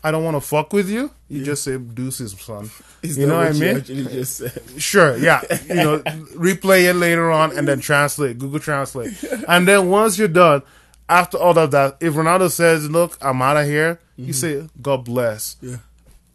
I 0.03 0.11
don't 0.11 0.23
want 0.23 0.35
to 0.35 0.41
fuck 0.41 0.71
with 0.73 0.89
you. 0.89 1.09
You 1.29 1.43
just 1.43 1.63
say 1.63 1.77
deuces, 1.77 2.33
son. 2.39 2.69
Is 3.01 3.17
you 3.17 3.25
know 3.25 3.37
what 3.37 3.47
I 3.47 3.51
mean? 3.53 3.77
actually 3.77 4.03
just 4.05 4.37
said? 4.37 4.61
Sure, 4.77 5.17
yeah. 5.17 5.41
You 5.67 5.75
know, 5.75 5.99
replay 6.35 6.89
it 6.89 6.93
later 6.95 7.31
on 7.31 7.57
and 7.57 7.67
then 7.67 7.79
translate, 7.79 8.37
Google 8.37 8.59
Translate. 8.59 9.11
And 9.47 9.67
then 9.67 9.89
once 9.89 10.17
you're 10.17 10.27
done, 10.27 10.61
after 11.09 11.37
all 11.37 11.57
of 11.57 11.71
that, 11.71 11.97
if 11.99 12.13
Ronaldo 12.13 12.51
says, 12.51 12.89
look, 12.89 13.17
I'm 13.21 13.41
out 13.41 13.57
of 13.57 13.65
here, 13.65 13.99
you 14.17 14.33
say, 14.33 14.67
God 14.81 15.03
bless. 15.05 15.57
Yeah. 15.61 15.77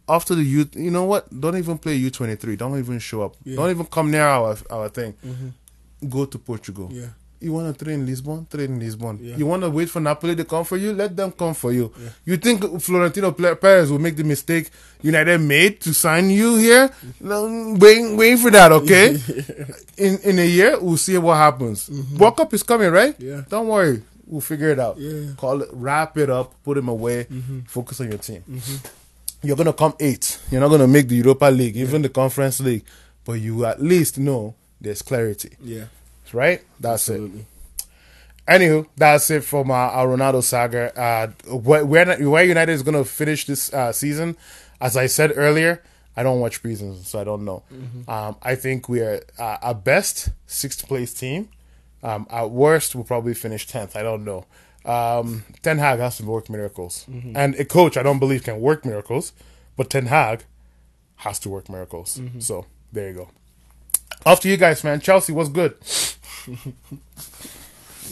After 0.07 0.35
the 0.35 0.43
youth, 0.43 0.75
you 0.75 0.91
know 0.91 1.05
what? 1.05 1.29
Don't 1.39 1.57
even 1.57 1.77
play 1.77 1.99
U23. 1.99 2.57
Don't 2.57 2.77
even 2.77 2.99
show 2.99 3.21
up. 3.23 3.35
Don't 3.45 3.69
even 3.69 3.85
come 3.85 4.11
near 4.11 4.27
our 4.27 4.57
our 4.69 4.89
thing. 4.89 5.13
Mm-hmm. 5.25 6.09
Go 6.09 6.25
to 6.25 6.37
Portugal. 6.37 6.89
Yeah. 6.91 7.07
You 7.43 7.51
want 7.51 7.77
to 7.77 7.85
train 7.85 7.99
in 7.99 8.05
Lisbon? 8.05 8.47
Train 8.49 8.71
in 8.71 8.79
Lisbon. 8.79 9.19
Yeah. 9.21 9.35
You 9.35 9.45
want 9.45 9.63
to 9.63 9.69
wait 9.69 9.89
for 9.89 9.99
Napoli 9.99 10.33
to 10.37 10.45
come 10.45 10.63
for 10.63 10.77
you? 10.77 10.93
Let 10.93 11.13
them 11.13 11.29
come 11.33 11.53
for 11.53 11.73
you. 11.73 11.91
You 12.23 12.37
think 12.37 12.81
Florentino 12.81 13.31
Perez 13.33 13.91
will 13.91 13.99
make 13.99 14.15
the 14.15 14.23
mistake 14.23 14.69
United 15.01 15.41
made 15.41 15.81
to 15.81 15.93
sign 15.93 16.29
you 16.29 16.55
here? 16.55 16.89
No, 17.19 17.75
waiting, 17.77 18.15
waiting 18.15 18.37
for 18.37 18.49
that, 18.49 18.71
okay? 18.71 19.17
in 19.97 20.19
in 20.23 20.39
a 20.39 20.47
year, 20.47 20.79
we'll 20.79 20.95
see 20.95 21.17
what 21.17 21.35
happens. 21.35 21.89
Mm-hmm. 21.89 22.17
World 22.17 22.37
Cup 22.37 22.53
is 22.53 22.63
coming, 22.63 22.89
right? 22.91 23.13
Yeah. 23.19 23.41
Don't 23.49 23.67
worry. 23.67 24.01
We'll 24.25 24.39
figure 24.39 24.69
it 24.69 24.79
out. 24.79 24.97
Yeah. 24.97 25.35
Call 25.35 25.63
it, 25.63 25.69
wrap 25.73 26.17
it 26.17 26.29
up, 26.29 26.55
put 26.63 26.77
him 26.77 26.87
away, 26.87 27.25
mm-hmm. 27.25 27.67
focus 27.67 27.99
on 27.99 28.07
your 28.07 28.19
team. 28.19 28.41
You're 29.43 29.57
gonna 29.57 29.73
come 29.73 29.93
eighth. 29.99 30.47
You're 30.51 30.61
not 30.61 30.69
gonna 30.69 30.87
make 30.87 31.07
the 31.09 31.15
Europa 31.15 31.45
League, 31.45 31.75
even 31.77 32.01
the 32.01 32.09
Conference 32.09 32.59
League, 32.59 32.85
but 33.25 33.33
you 33.33 33.65
at 33.65 33.81
least 33.81 34.17
know 34.17 34.55
there's 34.79 35.01
clarity, 35.01 35.55
Yeah. 35.61 35.85
right? 36.31 36.61
That's 36.79 37.07
it. 37.09 37.13
Absolutely. 37.13 37.45
Anywho, 38.47 38.87
that's 38.97 39.29
it 39.29 39.43
from 39.43 39.71
uh, 39.71 39.73
our 39.73 40.07
Ronaldo 40.07 40.43
saga. 40.43 40.97
Uh, 40.99 41.27
where, 41.55 41.85
where 41.85 42.43
United 42.43 42.71
is 42.73 42.83
going 42.83 42.95
to 43.01 43.05
finish 43.05 43.45
this 43.45 43.71
uh, 43.73 43.93
season, 43.93 44.35
as 44.81 44.97
I 44.97 45.05
said 45.07 45.31
earlier, 45.37 45.81
I 46.17 46.23
don't 46.23 46.41
watch 46.41 46.61
preseason, 46.61 47.03
so 47.05 47.19
I 47.21 47.23
don't 47.23 47.45
know. 47.45 47.63
Um, 48.07 48.35
I 48.43 48.55
think 48.55 48.89
we 48.89 48.99
are 48.99 49.21
uh, 49.39 49.57
at 49.63 49.83
best 49.85 50.29
sixth 50.45 50.85
place 50.87 51.13
team. 51.13 51.47
Um, 52.03 52.27
at 52.29 52.51
worst, 52.51 52.95
we'll 52.95 53.05
probably 53.05 53.33
finish 53.33 53.65
tenth. 53.65 53.95
I 53.95 54.03
don't 54.03 54.25
know. 54.25 54.45
Um, 54.85 55.43
Ten 55.61 55.77
Hag 55.77 55.99
has 55.99 56.17
to 56.17 56.25
work 56.25 56.49
miracles, 56.49 57.05
and 57.35 57.55
a 57.55 57.65
coach 57.65 57.95
I 57.97 58.03
don't 58.03 58.19
believe 58.19 58.43
can 58.43 58.59
work 58.59 58.85
miracles, 58.85 59.31
but 59.77 59.89
Ten 59.89 60.07
Hag 60.07 60.43
has 61.17 61.39
to 61.39 61.49
work 61.49 61.69
miracles. 61.69 62.19
So 62.39 62.65
there 62.91 63.09
you 63.09 63.15
go. 63.15 63.29
Off 64.25 64.39
to 64.41 64.49
you 64.49 64.57
guys, 64.57 64.83
man. 64.83 64.99
Chelsea, 64.99 65.31
what's 65.33 65.49
good? 65.49 65.75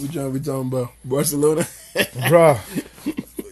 We 0.01 0.07
trying 0.07 0.31
we 0.33 0.39
talking 0.39 0.69
about 0.69 0.91
Barcelona? 1.03 1.61
Bruh. 1.95 2.57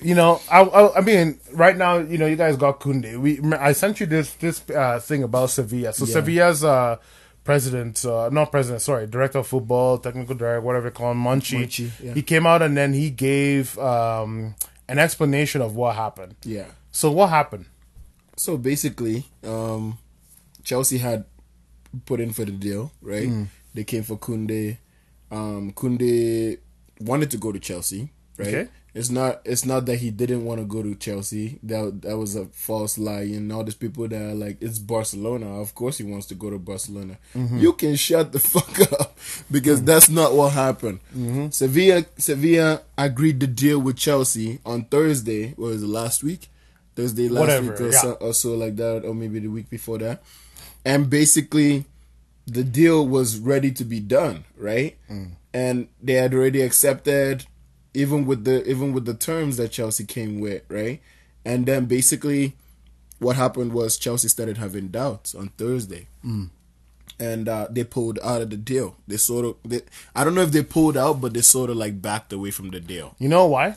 You 0.02 0.16
know, 0.16 0.40
I, 0.50 0.62
I 0.62 0.98
I 0.98 1.02
mean, 1.02 1.38
right 1.52 1.76
now, 1.76 1.98
you 1.98 2.18
know, 2.18 2.26
you 2.26 2.38
guys 2.38 2.56
got 2.56 2.80
Kunde. 2.80 3.18
We 3.20 3.40
I 3.54 3.74
sent 3.74 4.00
you 4.00 4.06
this 4.06 4.34
this 4.36 4.64
uh, 4.70 5.00
thing 5.00 5.24
about 5.24 5.50
Sevilla. 5.50 5.92
So 5.94 6.06
Yeah. 6.06 6.14
Sevilla's 6.14 6.64
uh, 6.64 6.96
president, 7.50 8.06
uh, 8.06 8.30
not 8.32 8.52
president, 8.52 8.80
sorry, 8.80 9.08
director 9.08 9.40
of 9.40 9.48
football, 9.48 9.98
technical 9.98 10.36
director, 10.36 10.62
whatever 10.62 10.92
they 10.92 10.94
call 10.94 11.14
him, 11.14 11.18
Monchi. 11.18 11.58
Monchi, 11.66 11.90
yeah. 12.00 12.14
He 12.14 12.22
came 12.22 12.46
out 12.46 12.62
and 12.62 12.78
then 12.78 12.94
he 12.94 13.10
gave 13.10 13.76
um, 13.80 14.54
an 14.88 15.00
explanation 15.00 15.60
of 15.60 15.76
what 15.76 15.96
happened. 15.96 16.36
yeah. 16.44 16.68
So 16.92 17.10
what 17.10 17.30
happened? 17.32 17.66
So 18.38 18.56
basically, 18.56 19.26
um, 19.44 19.98
Chelsea 20.64 21.00
had 21.00 21.26
put 22.06 22.20
in 22.20 22.34
for 22.34 22.46
the 22.46 22.52
deal, 22.52 22.92
right? 23.02 23.28
Mm. 23.28 23.48
They 23.74 23.84
came 23.84 24.04
for 24.04 24.16
Kunde. 24.16 24.78
Um, 25.32 25.72
Kunde 25.74 26.60
wanted 27.02 27.32
to 27.32 27.38
go 27.38 27.52
to 27.52 27.58
Chelsea, 27.60 28.12
right? 28.38 28.48
Okay. 28.48 28.68
It's 28.94 29.10
not. 29.10 29.42
It's 29.46 29.66
not 29.66 29.86
that 29.86 29.98
he 29.98 30.10
didn't 30.10 30.46
want 30.46 30.60
to 30.60 30.66
go 30.66 30.82
to 30.82 30.96
Chelsea. 30.96 31.60
That 31.64 32.02
that 32.02 32.18
was 32.18 32.36
a 32.36 32.46
false 32.46 32.98
lie. 32.98 33.22
And 33.22 33.52
all 33.52 33.64
these 33.64 33.76
people 33.76 34.08
that 34.08 34.22
are 34.22 34.34
like, 34.34 34.58
it's 34.62 34.80
Barcelona. 34.80 35.62
Of 35.62 35.76
course, 35.76 36.00
he 36.00 36.04
wants 36.04 36.26
to 36.28 36.36
go 36.36 36.50
to 36.50 36.58
Barcelona. 36.58 37.18
Mm-hmm. 37.36 37.60
You 37.60 37.74
can 37.74 37.96
shut 37.96 38.32
the 38.32 38.40
fuck 38.40 38.92
up 38.94 39.18
because 39.52 39.84
that's 39.84 40.10
not 40.10 40.34
what 40.34 40.54
happened. 40.54 41.00
Mm-hmm. 41.16 41.50
Sevilla 41.52 42.06
Sevilla 42.18 42.82
agreed 42.98 43.40
the 43.40 43.48
deal 43.48 43.80
with 43.80 43.98
Chelsea 43.98 44.60
on 44.66 44.86
Thursday. 44.86 45.52
What 45.52 45.70
was 45.70 45.84
it 45.84 45.88
last 45.88 46.24
week? 46.24 46.50
Thursday 46.96 47.30
last 47.30 47.40
Whatever, 47.40 47.72
week 47.72 47.82
or, 47.82 47.92
yeah. 47.92 48.02
so, 48.02 48.12
or 48.14 48.34
so 48.34 48.56
like 48.56 48.76
that, 48.76 49.06
or 49.06 49.14
maybe 49.14 49.40
the 49.40 49.48
week 49.48 49.70
before 49.70 49.98
that. 50.00 50.22
And 50.84 51.10
basically, 51.10 51.86
the 52.46 52.64
deal 52.64 53.08
was 53.08 53.40
ready 53.40 53.72
to 53.72 53.86
be 53.86 54.00
done, 54.00 54.46
right? 54.58 54.98
Mm. 55.10 55.32
And 55.54 55.88
they 56.02 56.14
had 56.14 56.34
already 56.34 56.62
accepted, 56.62 57.46
even 58.00 58.26
with 58.26 58.46
the 58.46 58.68
even 58.70 58.94
with 58.94 59.06
the 59.06 59.14
terms 59.14 59.58
that 59.58 59.72
Chelsea 59.72 60.06
came 60.06 60.40
with, 60.40 60.64
right? 60.70 61.02
And 61.46 61.66
then 61.66 61.86
basically, 61.86 62.56
what 63.20 63.36
happened 63.36 63.74
was 63.74 63.98
Chelsea 63.98 64.28
started 64.30 64.58
having 64.58 64.88
doubts 64.88 65.36
on 65.36 65.50
Thursday. 65.58 66.08
Mm. 66.26 66.50
And 67.20 67.50
uh, 67.50 67.68
they 67.70 67.84
pulled 67.84 68.18
out 68.24 68.42
of 68.42 68.50
the 68.50 68.56
deal. 68.56 68.96
They 69.08 69.18
sort 69.18 69.44
of, 69.46 69.56
they, 69.66 69.82
I 70.16 70.24
don't 70.24 70.36
know 70.36 70.42
if 70.42 70.52
they 70.52 70.64
pulled 70.64 70.96
out, 70.96 71.20
but 71.20 71.34
they 71.34 71.42
sort 71.42 71.70
of 71.70 71.76
like 71.76 72.02
backed 72.02 72.32
away 72.32 72.52
from 72.52 72.70
the 72.70 72.80
deal 72.80 73.16
You 73.20 73.28
know 73.28 73.46
why? 73.48 73.76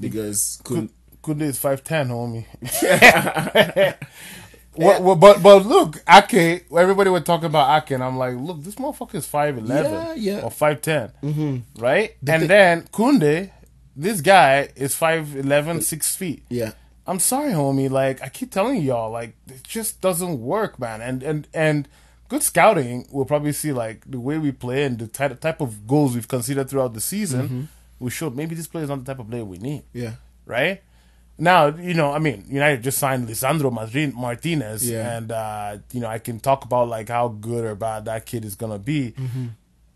because 0.00 0.60
couldn't, 0.64 0.92
Kunde 1.22 1.42
is 1.42 1.58
five 1.58 1.82
ten, 1.82 2.08
homie. 2.08 2.44
What, 4.78 5.02
what, 5.02 5.20
but 5.20 5.42
but 5.42 5.66
look, 5.66 6.02
Ake. 6.08 6.66
Everybody 6.76 7.10
was 7.10 7.24
talking 7.24 7.46
about 7.46 7.82
Ake, 7.82 7.92
and 7.92 8.02
I'm 8.04 8.16
like, 8.16 8.36
look, 8.36 8.62
this 8.62 8.76
motherfucker 8.76 9.16
is 9.16 9.26
five 9.26 9.58
eleven, 9.58 9.92
Yeah, 9.92 10.14
yeah. 10.14 10.40
or 10.40 10.50
five 10.50 10.80
mm-hmm. 10.80 11.58
right? 11.78 12.16
and 12.26 12.42
then 12.48 12.82
Kunde, 12.92 13.50
this 13.96 14.20
guy 14.20 14.68
is 14.76 14.94
5'11", 14.94 15.82
6 15.82 16.16
feet. 16.16 16.44
yeah, 16.48 16.72
I'm 17.06 17.18
sorry, 17.18 17.52
homie. 17.52 17.90
Like 17.90 18.22
I 18.22 18.28
keep 18.28 18.50
telling 18.52 18.82
y'all, 18.82 19.10
like 19.10 19.34
it 19.48 19.64
just 19.64 20.00
doesn't 20.00 20.40
work, 20.40 20.78
man. 20.78 21.00
And 21.00 21.22
and 21.22 21.48
and 21.52 21.88
good 22.28 22.42
scouting 22.42 23.06
will 23.10 23.24
probably 23.24 23.52
see 23.52 23.72
like 23.72 24.08
the 24.10 24.20
way 24.20 24.38
we 24.38 24.52
play 24.52 24.84
and 24.84 24.98
the 24.98 25.06
type 25.08 25.40
type 25.40 25.60
of 25.60 25.86
goals 25.86 26.14
we've 26.14 26.28
considered 26.28 26.68
throughout 26.70 26.94
the 26.94 27.00
season. 27.00 27.68
We 27.98 28.10
showed 28.10 28.36
maybe 28.36 28.54
this 28.54 28.68
player 28.68 28.84
is 28.84 28.90
not 28.90 29.04
the 29.04 29.12
type 29.12 29.18
of 29.18 29.28
player 29.28 29.44
we 29.44 29.58
need 29.58 29.82
yeah, 29.92 30.12
right? 30.46 30.82
Now, 31.38 31.68
you 31.68 31.94
know, 31.94 32.12
I 32.12 32.18
mean, 32.18 32.44
United 32.48 32.82
just 32.82 32.98
signed 32.98 33.28
Lisandro 33.28 33.72
Martinez, 34.14 34.88
Yeah. 34.88 35.16
and 35.16 35.30
uh, 35.32 35.78
you 35.92 36.00
know, 36.00 36.08
I 36.08 36.18
can 36.18 36.40
talk 36.40 36.64
about 36.64 36.88
like 36.88 37.08
how 37.08 37.28
good 37.28 37.64
or 37.64 37.74
bad 37.74 38.06
that 38.06 38.26
kid 38.26 38.44
is 38.44 38.54
gonna 38.56 38.78
be, 38.78 39.14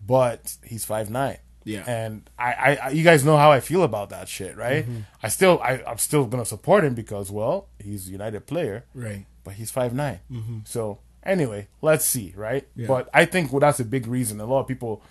but 0.06 0.56
he's 0.64 0.84
five 0.84 1.10
nine. 1.10 1.34
Mm-hmm. 1.34 1.68
Yeah. 1.70 1.84
and 1.86 2.28
I, 2.36 2.52
I, 2.52 2.74
I, 2.86 2.88
you 2.90 3.04
guys 3.04 3.24
know 3.24 3.36
how 3.36 3.52
I 3.52 3.60
feel 3.60 3.84
about 3.84 4.10
that 4.10 4.28
shit, 4.28 4.56
right? 4.56 4.82
Mm-hmm. 4.84 5.00
I 5.22 5.28
still, 5.28 5.60
I, 5.62 5.80
I'm 5.86 5.98
still 5.98 6.24
gonna 6.26 6.44
support 6.44 6.82
him 6.84 6.94
because, 6.94 7.30
well, 7.30 7.68
he's 7.78 8.08
a 8.08 8.10
United 8.10 8.46
player, 8.46 8.84
right. 8.94 9.26
but 9.44 9.54
he's 9.54 9.70
five 9.70 9.94
nine. 9.94 10.20
So 10.64 10.98
Anyway, 11.24 11.68
let's 11.80 12.04
see, 12.04 12.34
right? 12.36 12.66
Yeah. 12.74 12.86
But 12.88 13.08
I 13.14 13.24
think 13.26 13.52
well, 13.52 13.60
that's 13.60 13.78
a 13.80 13.84
big 13.84 14.06
reason. 14.06 14.40
A 14.40 14.46
lot 14.46 14.60
of 14.60 14.66
people 14.66 15.02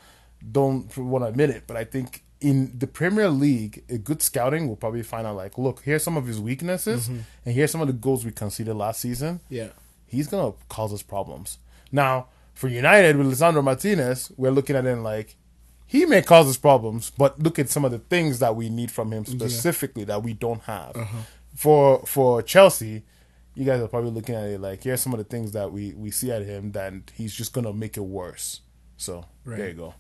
don't 0.52 0.96
want 0.98 1.24
to 1.24 1.28
admit 1.30 1.50
it, 1.52 1.64
but 1.68 1.78
I 1.78 1.84
think 1.86 2.24
in 2.42 2.78
the 2.78 2.88
Premier 2.88 3.30
League, 3.30 3.84
a 3.90 3.98
good 3.98 4.22
scouting 4.22 4.68
will 4.68 4.76
probably 4.76 5.04
find 5.04 5.26
out 5.28 5.36
like, 5.36 5.58
look, 5.58 5.82
here's 5.84 6.04
some 6.04 6.18
of 6.18 6.26
his 6.28 6.40
weaknesses, 6.40 7.08
Mm-hmm. 7.08 7.20
and 7.46 7.56
here's 7.56 7.72
some 7.72 7.82
of 7.82 7.88
the 7.88 7.94
goals 7.94 8.26
we 8.26 8.32
conceded 8.32 8.76
last 8.76 9.00
season. 9.00 9.40
Yeah. 9.50 9.70
He's 10.08 10.28
gonna 10.28 10.54
cause 10.68 10.92
us 10.94 11.02
problems. 11.04 11.58
Now, 11.92 12.28
for 12.54 12.68
United 12.68 13.16
with 13.16 13.28
Lisandro 13.28 13.64
Martinez, 13.64 14.32
we're 14.38 14.52
looking 14.52 14.76
at 14.76 14.86
him 14.86 15.04
like 15.04 15.36
he 15.88 16.06
may 16.06 16.22
cause 16.22 16.48
us 16.50 16.58
problems, 16.58 17.12
but 17.18 17.40
look 17.40 17.60
at 17.60 17.70
some 17.70 17.86
of 17.86 17.92
the 17.92 18.00
things 18.00 18.40
that 18.40 18.56
we 18.56 18.70
need 18.70 18.92
from 18.92 19.12
him 19.14 19.26
specifically 19.26 20.04
that 20.06 20.24
we 20.24 20.34
don't 20.34 20.62
have. 20.64 20.96
Uh-huh. 20.98 21.18
For 21.56 22.00
for 22.06 22.42
Chelsea, 22.42 23.04
you 23.56 23.66
guys 23.66 23.82
are 23.82 23.88
probably 23.88 24.12
looking 24.12 24.36
at 24.36 24.46
it 24.50 24.60
like 24.62 24.84
here's 24.84 25.02
some 25.02 25.14
of 25.14 25.18
the 25.20 25.26
things 25.26 25.52
that 25.52 25.72
we 25.72 25.94
we 25.94 26.10
see 26.12 26.32
at 26.32 26.44
him 26.44 26.72
that 26.72 26.94
he's 27.14 27.34
just 27.34 27.52
gonna 27.54 27.74
make 27.74 27.98
it 27.98 28.02
worse. 28.04 28.62
So 28.98 29.26
there 29.46 29.68
you 29.70 29.74
go. 29.76 29.94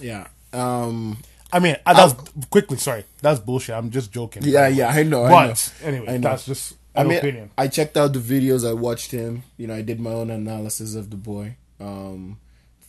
Yeah. 0.00 0.28
Um. 0.52 1.18
I 1.54 1.58
mean, 1.58 1.76
uh, 1.84 1.92
that's 1.92 2.14
quickly. 2.48 2.78
Sorry, 2.78 3.04
that's 3.20 3.38
bullshit. 3.40 3.74
I'm 3.74 3.90
just 3.90 4.10
joking. 4.10 4.42
Yeah. 4.44 4.68
Yeah. 4.68 4.88
I 4.88 5.02
know. 5.02 5.24
I 5.24 5.30
But 5.30 5.72
know. 5.82 5.88
anyway, 5.88 6.06
I 6.08 6.16
know. 6.16 6.30
that's 6.30 6.46
just 6.46 6.74
I 6.94 7.04
mean, 7.04 7.18
opinion. 7.18 7.50
I 7.58 7.68
checked 7.68 7.96
out 7.96 8.12
the 8.14 8.18
videos. 8.20 8.68
I 8.68 8.72
watched 8.72 9.10
him. 9.10 9.42
You 9.58 9.66
know, 9.66 9.74
I 9.74 9.82
did 9.82 10.00
my 10.00 10.10
own 10.10 10.30
analysis 10.30 10.94
of 10.94 11.10
the 11.10 11.16
boy. 11.16 11.56
Um, 11.80 12.38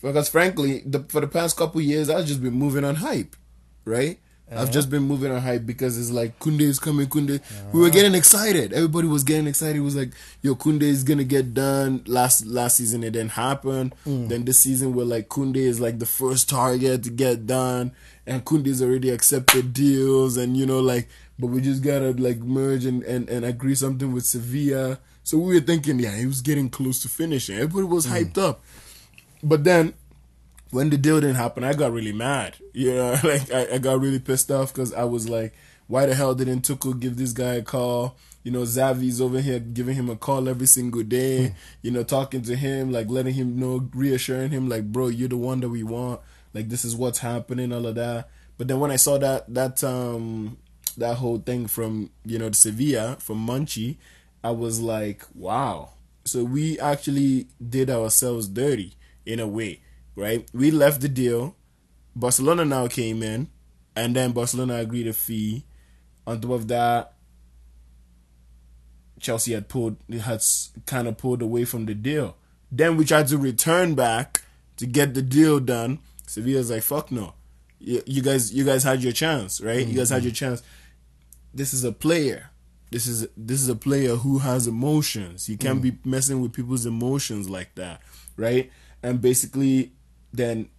because 0.02 0.30
frankly, 0.30 0.82
the, 0.86 1.00
for 1.10 1.22
the 1.22 1.28
past 1.28 1.58
couple 1.58 1.82
years, 1.82 2.10
I've 2.10 2.26
just 2.26 2.42
been 2.42 2.54
moving 2.54 2.84
on 2.84 2.96
hype, 2.96 3.36
right? 3.86 4.20
I've 4.52 4.58
uh-huh. 4.58 4.72
just 4.72 4.90
been 4.90 5.04
moving 5.04 5.32
on 5.32 5.42
hype 5.42 5.66
because 5.66 5.98
it's 5.98 6.12
like 6.12 6.38
Kunde 6.40 6.62
is 6.62 6.78
coming, 6.78 7.08
Kunde. 7.08 7.42
We 7.72 7.80
were 7.80 7.88
uh-huh. 7.88 7.94
getting 7.94 8.14
excited. 8.14 8.74
Everybody 8.74 9.08
was 9.08 9.24
getting 9.24 9.48
excited. 9.48 9.78
It 9.78 9.82
was 9.82 9.96
like, 9.96 10.12
yo, 10.42 10.54
Kunde 10.56 10.84
is 10.84 11.04
gonna 11.04 11.24
get 11.24 11.54
done. 11.54 12.04
Last 12.06 12.46
last 12.46 12.78
season 12.78 13.04
it 13.04 13.12
didn't 13.12 13.32
happen. 13.32 13.94
Mm. 14.06 14.30
Then 14.30 14.46
this 14.46 14.60
season 14.60 14.94
we're 14.94 15.06
like 15.06 15.30
Kunde 15.30 15.56
is 15.56 15.80
like 15.80 16.00
the 16.00 16.06
first 16.06 16.50
target 16.50 17.04
to 17.04 17.10
get 17.10 17.48
done, 17.48 17.94
and 18.28 18.44
Kunde's 18.44 18.82
already 18.82 19.10
accepted 19.10 19.74
deals, 19.74 20.38
and 20.38 20.58
you 20.58 20.66
know 20.66 20.82
like, 20.82 21.08
but 21.40 21.48
we 21.48 21.62
just 21.62 21.82
gotta 21.82 22.12
like 22.12 22.40
merge 22.40 22.86
and 22.86 23.02
and, 23.04 23.30
and 23.30 23.46
agree 23.46 23.76
something 23.76 24.12
with 24.12 24.26
Sevilla. 24.26 25.00
So 25.24 25.38
we 25.38 25.56
were 25.56 25.62
thinking, 25.62 26.00
yeah, 26.00 26.16
he 26.18 26.26
was 26.26 26.42
getting 26.42 26.70
close 26.70 27.02
to 27.04 27.10
finishing. 27.10 27.56
Everybody 27.56 27.88
was 27.88 28.06
mm. 28.06 28.12
hyped 28.12 28.38
up, 28.38 28.62
but 29.42 29.64
then 29.64 29.94
when 30.74 30.90
the 30.90 30.98
deal 30.98 31.22
didn't 31.22 31.36
happen, 31.36 31.64
I 31.64 31.74
got 31.74 31.92
really 31.92 32.12
mad. 32.14 32.56
You 32.74 32.96
know, 32.96 33.18
like 33.24 33.52
I, 33.52 33.76
I 33.76 33.78
got 33.78 34.00
really 34.00 34.20
pissed 34.20 34.52
off 34.52 34.74
because 34.74 34.94
I 34.94 35.04
was 35.04 35.30
like, 35.30 35.54
why 35.88 36.06
the 36.06 36.16
hell 36.16 36.34
didn't 36.36 36.62
Tuchel 36.62 37.00
give 37.00 37.18
this 37.18 37.34
guy 37.34 37.56
a 37.56 37.62
call? 37.62 38.18
You 38.44 38.52
know, 38.52 38.64
Xavi's 38.64 39.22
over 39.22 39.40
here 39.40 39.60
giving 39.60 39.96
him 39.96 40.10
a 40.10 40.16
call 40.16 40.50
every 40.50 40.68
single 40.68 41.04
day. 41.04 41.56
you 41.82 41.92
know, 41.92 42.04
talking 42.04 42.42
to 42.42 42.56
him, 42.56 42.92
like 42.92 43.08
letting 43.10 43.34
him 43.36 43.58
know, 43.58 43.88
reassuring 43.94 44.52
him, 44.52 44.68
like, 44.68 44.92
bro, 44.92 45.08
you're 45.08 45.30
the 45.30 45.38
one 45.38 45.62
that 45.62 45.70
we 45.70 45.84
want. 45.84 46.20
Like 46.54 46.70
this 46.70 46.86
is 46.86 46.96
what's 46.96 47.20
happening, 47.20 47.72
all 47.72 47.86
of 47.88 47.96
that. 47.96 48.30
But 48.58 48.68
then 48.68 48.80
when 48.80 48.92
I 48.92 48.98
saw 48.98 49.18
that 49.18 49.52
that 49.54 49.84
um 49.84 50.58
that 50.98 51.16
whole 51.18 51.40
thing 51.40 51.68
from 51.68 52.12
you 52.26 52.38
know 52.38 52.52
Sevilla 52.52 53.18
from 53.20 53.46
Monchi, 53.46 53.98
I 54.44 54.52
was 54.52 54.80
like, 54.80 55.26
wow. 55.34 55.90
So 56.26 56.44
we 56.44 56.80
actually 56.80 57.48
did 57.70 57.90
ourselves 57.90 58.48
dirty 58.48 58.94
in 59.26 59.40
a 59.40 59.48
way, 59.48 59.82
right? 60.16 60.48
We 60.54 60.72
left 60.72 61.02
the 61.02 61.10
deal. 61.10 61.56
Barcelona 62.16 62.66
now 62.66 62.88
came 62.88 63.24
in, 63.24 63.50
and 63.96 64.16
then 64.16 64.32
Barcelona 64.32 64.78
agreed 64.78 65.08
a 65.08 65.14
fee. 65.14 65.66
On 66.26 66.40
top 66.40 66.52
of 66.52 66.68
that, 66.70 67.14
Chelsea 69.20 69.54
had 69.54 69.70
pulled 69.70 69.98
had 70.22 70.44
kind 70.86 71.08
of 71.08 71.18
pulled 71.18 71.42
away 71.42 71.66
from 71.66 71.86
the 71.86 71.96
deal. 71.96 72.36
Then 72.72 72.98
we 72.98 73.06
tried 73.06 73.28
to 73.28 73.38
return 73.38 73.96
back 73.96 74.42
to 74.78 74.86
get 74.86 75.14
the 75.14 75.22
deal 75.22 75.60
done. 75.60 76.00
Sevilla's 76.28 76.70
like, 76.70 76.84
"Fuck 76.84 77.12
no, 77.12 77.34
you, 77.84 78.02
you 78.06 78.22
guys, 78.22 78.54
you 78.54 78.64
guys 78.64 78.84
had 78.84 79.04
your 79.04 79.12
chance, 79.12 79.62
right? 79.62 79.86
You 79.86 79.96
guys 79.96 80.10
had 80.10 80.24
your 80.24 80.32
chance. 80.32 80.64
This 81.54 81.74
is 81.74 81.84
a 81.84 81.92
player. 81.92 82.50
This 82.92 83.08
is 83.08 83.28
this 83.36 83.60
is 83.60 83.70
a 83.70 83.76
player 83.76 84.16
who 84.16 84.40
has 84.40 84.68
emotions. 84.68 85.50
You 85.50 85.58
can't 85.58 85.80
mm. 85.80 85.84
be 85.84 85.98
messing 86.10 86.42
with 86.42 86.54
people's 86.54 86.86
emotions 86.86 87.50
like 87.50 87.76
that, 87.76 88.02
right? 88.38 88.72
And 89.02 89.20
basically, 89.20 89.94
then 90.34 90.70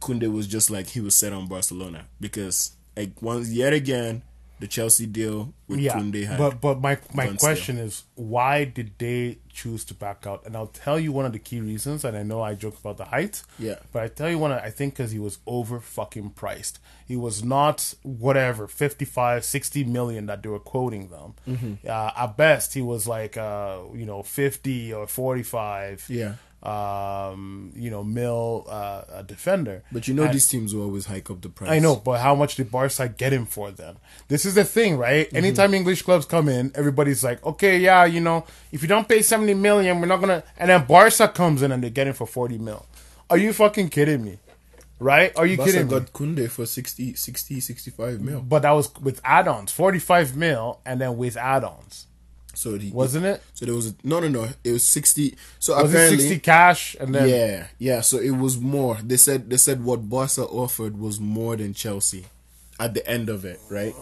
Kunde 0.00 0.32
was 0.32 0.46
just 0.46 0.70
like 0.70 0.88
he 0.88 1.00
was 1.00 1.14
set 1.16 1.32
on 1.32 1.46
Barcelona 1.48 2.06
because 2.20 2.76
like 2.96 3.20
once 3.20 3.50
yet 3.50 3.72
again 3.72 4.22
the 4.60 4.66
Chelsea 4.68 5.06
deal 5.06 5.52
with 5.66 5.80
yeah, 5.80 5.94
Kunde 5.94 6.24
had 6.26 6.38
but 6.38 6.60
but 6.60 6.80
my 6.80 6.96
my 7.14 7.28
question 7.28 7.78
is 7.78 8.04
why 8.14 8.64
did 8.64 8.92
they 8.98 9.38
choose 9.52 9.84
to 9.84 9.94
back 9.94 10.24
out? 10.26 10.46
And 10.46 10.56
I'll 10.56 10.68
tell 10.68 10.98
you 10.98 11.12
one 11.12 11.26
of 11.26 11.32
the 11.32 11.38
key 11.38 11.60
reasons. 11.60 12.04
And 12.04 12.16
I 12.16 12.22
know 12.22 12.40
I 12.42 12.54
joke 12.54 12.78
about 12.78 12.96
the 12.96 13.04
height, 13.06 13.42
Yeah. 13.58 13.74
but 13.92 14.02
I 14.02 14.08
tell 14.08 14.30
you 14.30 14.38
one. 14.38 14.50
I 14.52 14.70
think 14.70 14.94
because 14.94 15.10
he 15.10 15.18
was 15.18 15.38
over 15.46 15.78
fucking 15.80 16.30
priced. 16.30 16.78
He 17.06 17.16
was 17.16 17.44
not 17.44 17.94
whatever 18.02 18.66
55, 18.66 19.44
60 19.44 19.84
million 19.84 20.26
that 20.26 20.42
they 20.42 20.48
were 20.48 20.58
quoting 20.58 21.08
them. 21.08 21.34
Mm-hmm. 21.46 21.74
Uh, 21.86 22.10
at 22.16 22.36
best, 22.36 22.72
he 22.74 22.80
was 22.82 23.06
like 23.06 23.36
uh, 23.36 23.78
you 23.94 24.06
know 24.06 24.22
fifty 24.22 24.92
or 24.92 25.06
forty 25.06 25.42
five. 25.42 26.04
Yeah. 26.08 26.34
Um, 26.62 27.72
you 27.74 27.90
know, 27.90 28.04
mil 28.04 28.66
uh, 28.68 29.02
a 29.14 29.22
defender. 29.24 29.82
But 29.90 30.06
you 30.06 30.14
know 30.14 30.24
And- 30.24 30.34
these 30.34 30.46
teams 30.46 30.74
will 30.74 30.84
always 30.84 31.06
hike 31.06 31.28
up 31.28 31.40
the 31.42 31.48
price. 31.48 31.70
I 31.70 31.80
know, 31.80 31.96
but 31.96 32.20
how 32.20 32.34
much 32.36 32.54
did 32.54 32.70
Barca 32.70 33.08
get 33.08 33.32
him 33.32 33.46
for 33.46 33.72
then? 33.72 33.96
This 34.28 34.44
is 34.46 34.54
the 34.54 34.64
thing, 34.64 34.96
right? 34.96 35.26
Mm-hmm. 35.26 35.36
Anytime 35.36 35.74
English 35.74 36.02
clubs 36.02 36.24
come 36.24 36.48
in, 36.48 36.70
everybody's 36.76 37.24
like, 37.24 37.44
okay, 37.44 37.78
yeah, 37.78 38.04
you 38.04 38.20
know, 38.20 38.44
if 38.70 38.80
you 38.82 38.88
don't 38.88 39.08
pay 39.08 39.22
70 39.22 39.54
million, 39.54 40.00
we're 40.00 40.06
not 40.06 40.20
gonna. 40.20 40.44
And 40.56 40.70
then 40.70 40.84
Barca 40.86 41.26
comes 41.28 41.62
in 41.62 41.72
and 41.72 41.82
they 41.82 41.90
get 41.90 42.06
him 42.06 42.14
for 42.14 42.26
40 42.28 42.58
mil. 42.58 42.86
Are 43.28 43.38
you 43.38 43.52
fucking 43.52 43.88
kidding 43.88 44.24
me? 44.24 44.38
Right? 45.00 45.36
Are 45.36 45.46
you 45.46 45.56
Barca 45.56 45.72
kidding 45.72 45.88
me? 45.88 45.98
got 45.98 46.12
Kunde 46.12 46.48
for 46.48 46.64
60, 46.64 47.14
60, 47.14 47.58
65 47.58 48.20
mil. 48.20 48.40
But 48.40 48.62
that 48.62 48.70
was 48.70 48.94
with 49.00 49.20
add-ons, 49.24 49.72
45 49.72 50.36
mil, 50.36 50.78
and 50.86 51.00
then 51.00 51.16
with 51.16 51.36
add-ons, 51.36 52.06
So 52.54 52.76
the, 52.76 52.90
wasn't 52.92 53.24
it? 53.26 53.42
So 53.54 53.64
there 53.66 53.74
was 53.74 53.88
a, 53.88 53.94
no, 54.04 54.20
no, 54.20 54.28
no. 54.28 54.48
It 54.62 54.72
was 54.72 54.82
sixty. 54.84 55.36
So 55.58 55.74
Was 55.80 55.90
apparently, 55.92 56.18
60 56.18 56.38
cash 56.40 56.96
and 57.00 57.14
then? 57.14 57.28
yeah, 57.28 57.66
yeah. 57.78 58.00
So 58.02 58.18
it 58.18 58.32
was 58.32 58.58
more. 58.58 58.96
They 59.02 59.16
said 59.16 59.48
they 59.48 59.56
said 59.56 59.82
what 59.84 60.08
Barca 60.08 60.42
offered 60.44 60.98
was 60.98 61.18
more 61.18 61.56
than 61.56 61.72
Chelsea 61.74 62.26
at 62.78 62.94
the 62.94 63.06
end 63.08 63.28
of 63.28 63.44
it, 63.44 63.58
right? 63.70 63.94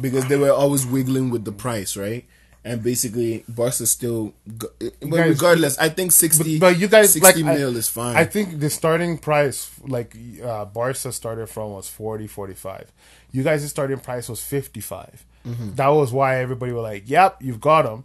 Because 0.00 0.26
they 0.28 0.36
were 0.36 0.52
always 0.52 0.86
wiggling 0.86 1.30
with 1.30 1.44
the 1.44 1.52
price, 1.52 1.96
right? 1.96 2.24
And 2.64 2.82
basically, 2.82 3.44
Barca 3.48 3.86
still. 3.86 4.34
But 4.46 4.70
guys- 5.00 5.28
regardless, 5.30 5.78
I 5.78 5.88
think 5.90 6.12
sixty. 6.12 6.58
But 6.58 6.78
you 6.78 6.88
guys, 6.88 7.12
sixty 7.12 7.42
like, 7.42 7.54
I- 7.54 7.58
mil 7.58 7.76
is 7.76 7.88
fine. 7.88 8.16
I 8.16 8.24
think 8.24 8.58
the 8.58 8.68
starting 8.70 9.18
price, 9.18 9.70
like 9.86 10.16
uh, 10.42 10.64
Barca 10.64 11.12
started 11.12 11.48
from, 11.48 11.72
was 11.72 11.88
40, 11.88 12.26
45. 12.26 12.90
You 13.32 13.42
guys' 13.42 13.68
starting 13.70 13.98
price 14.00 14.28
was 14.28 14.42
55. 14.42 15.24
Mm-hmm. 15.48 15.74
That 15.74 15.88
was 15.88 16.12
why 16.12 16.38
everybody 16.40 16.72
were 16.72 16.80
like, 16.82 17.08
yep, 17.08 17.38
you've 17.40 17.60
got 17.60 17.86
him. 17.86 18.04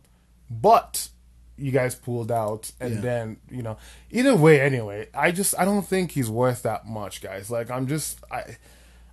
But 0.49 1.09
you 1.57 1.71
guys 1.71 1.95
pulled 1.95 2.31
out. 2.31 2.71
And 2.79 2.95
Yeah. 2.95 3.01
then, 3.01 3.37
you 3.51 3.61
know, 3.61 3.77
either 4.11 4.35
way, 4.35 4.59
anyway, 4.61 5.07
I 5.13 5.31
just, 5.31 5.53
I 5.57 5.65
don't 5.65 5.85
think 5.85 6.11
he's 6.11 6.29
worth 6.29 6.63
that 6.63 6.85
much, 6.87 7.21
guys. 7.21 7.49
Like, 7.49 7.69
I'm 7.71 7.87
just, 7.87 8.19
I. 8.31 8.57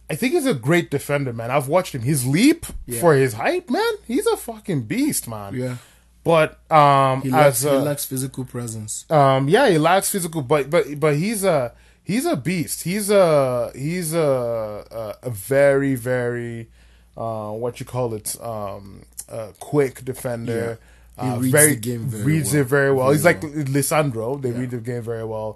I 0.08 0.16
think 0.16 0.32
he's 0.32 0.44
a 0.46 0.54
great 0.54 0.90
defender, 0.90 1.32
man. 1.32 1.52
I've 1.52 1.68
watched 1.68 1.94
him. 1.94 2.00
His 2.02 2.26
leap 2.26 2.66
Yeah. 2.84 2.98
for 3.00 3.14
his 3.14 3.34
height, 3.34 3.70
man. 3.70 3.92
He's 4.08 4.26
a 4.26 4.36
fucking 4.36 4.82
beast, 4.82 5.28
man. 5.28 5.54
Yeah. 5.54 5.76
But 6.24 6.58
um, 6.68 7.22
he 7.22 7.30
lacks, 7.30 7.64
as 7.64 7.70
he 7.70 7.78
lacks 7.78 8.04
physical 8.06 8.44
presence. 8.44 9.08
um, 9.08 9.48
yeah, 9.48 9.68
he 9.70 9.78
lacks 9.78 10.10
physical, 10.10 10.42
but 10.42 10.68
but 10.68 10.98
but 10.98 11.14
he's 11.14 11.44
a 11.44 11.72
he's 12.02 12.26
a 12.26 12.34
beast. 12.34 12.82
He's 12.82 13.08
a 13.08 13.70
he's 13.76 14.12
a 14.12 14.84
a, 15.22 15.28
a 15.28 15.30
very 15.30 15.94
very 15.94 16.68
uh, 17.20 17.52
what 17.62 17.78
you 17.80 17.86
call 17.86 18.14
it 18.14 18.28
um, 18.42 19.02
a 19.28 19.52
quick 19.60 20.04
defender. 20.04 20.64
Yeah. 21.18 21.24
He 21.24 21.28
Uh, 21.30 21.36
reads 21.44 21.52
very, 21.52 21.74
the 21.74 21.80
game 21.90 22.04
very 22.08 22.24
reads 22.24 22.52
well. 22.52 22.60
it 22.62 22.68
very 22.76 22.92
well. 22.96 23.06
Very 23.08 23.16
he's 23.16 23.24
like 23.30 23.42
well. 23.42 23.52
Lisandro. 23.76 24.28
They 24.40 24.48
Yeah. 24.48 24.52
Mm-hmm. 24.54 24.60
read 24.62 24.70
the 24.70 24.78
game 24.92 25.02
very 25.12 25.24
well. 25.34 25.50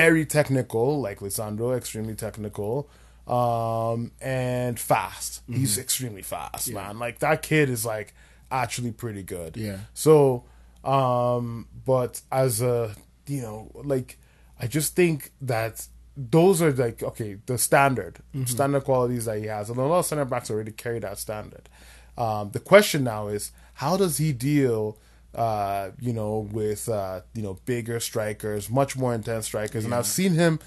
Very 0.00 0.24
technical, 0.24 0.86
like 1.06 1.18
Lisandro. 1.20 1.76
Extremely 1.76 2.14
technical, 2.14 2.88
um, 3.26 4.12
and 4.20 4.74
fast. 4.80 5.30
Mm-hmm. 5.42 5.60
He's 5.60 5.76
extremely 5.78 6.22
fast, 6.22 6.72
man. 6.72 6.98
Like 6.98 7.18
that 7.18 7.42
kid 7.42 7.68
is 7.68 7.84
like 7.84 8.14
actually 8.50 8.92
pretty 8.92 9.22
good. 9.22 9.56
Yeah. 9.56 9.78
So, 9.92 10.44
um, 10.84 11.68
but 11.84 12.20
as 12.30 12.62
a, 12.62 12.94
you 13.26 13.42
know, 13.42 13.70
like, 13.74 14.18
I 14.60 14.66
just 14.66 14.94
think 14.96 15.32
that 15.42 15.86
those 16.16 16.62
are 16.62 16.72
like, 16.72 17.02
okay, 17.02 17.38
the 17.46 17.58
standard, 17.58 18.18
standard 18.46 18.84
qualities 18.84 19.24
that 19.24 19.38
he 19.38 19.46
has. 19.46 19.70
And 19.70 19.78
a 19.78 19.82
lot 19.82 19.98
of 20.00 20.06
center 20.06 20.24
backs 20.24 20.50
already 20.50 20.72
carry 20.72 20.98
that 21.00 21.18
standard. 21.18 21.68
Um, 22.16 22.50
the 22.52 22.60
question 22.60 23.04
now 23.04 23.28
is, 23.28 23.50
how 23.74 23.96
does 23.96 24.18
he 24.18 24.32
deal, 24.32 24.96
uh, 25.34 25.90
you 25.98 26.12
know, 26.12 26.48
with, 26.52 26.88
uh, 26.88 27.22
you 27.34 27.42
know, 27.42 27.58
bigger 27.64 27.98
strikers, 27.98 28.70
much 28.70 28.96
more 28.96 29.12
intense 29.14 29.46
strikers? 29.46 29.84
And 29.84 29.92
I've 29.92 30.06
seen 30.06 30.34
him 30.34 30.60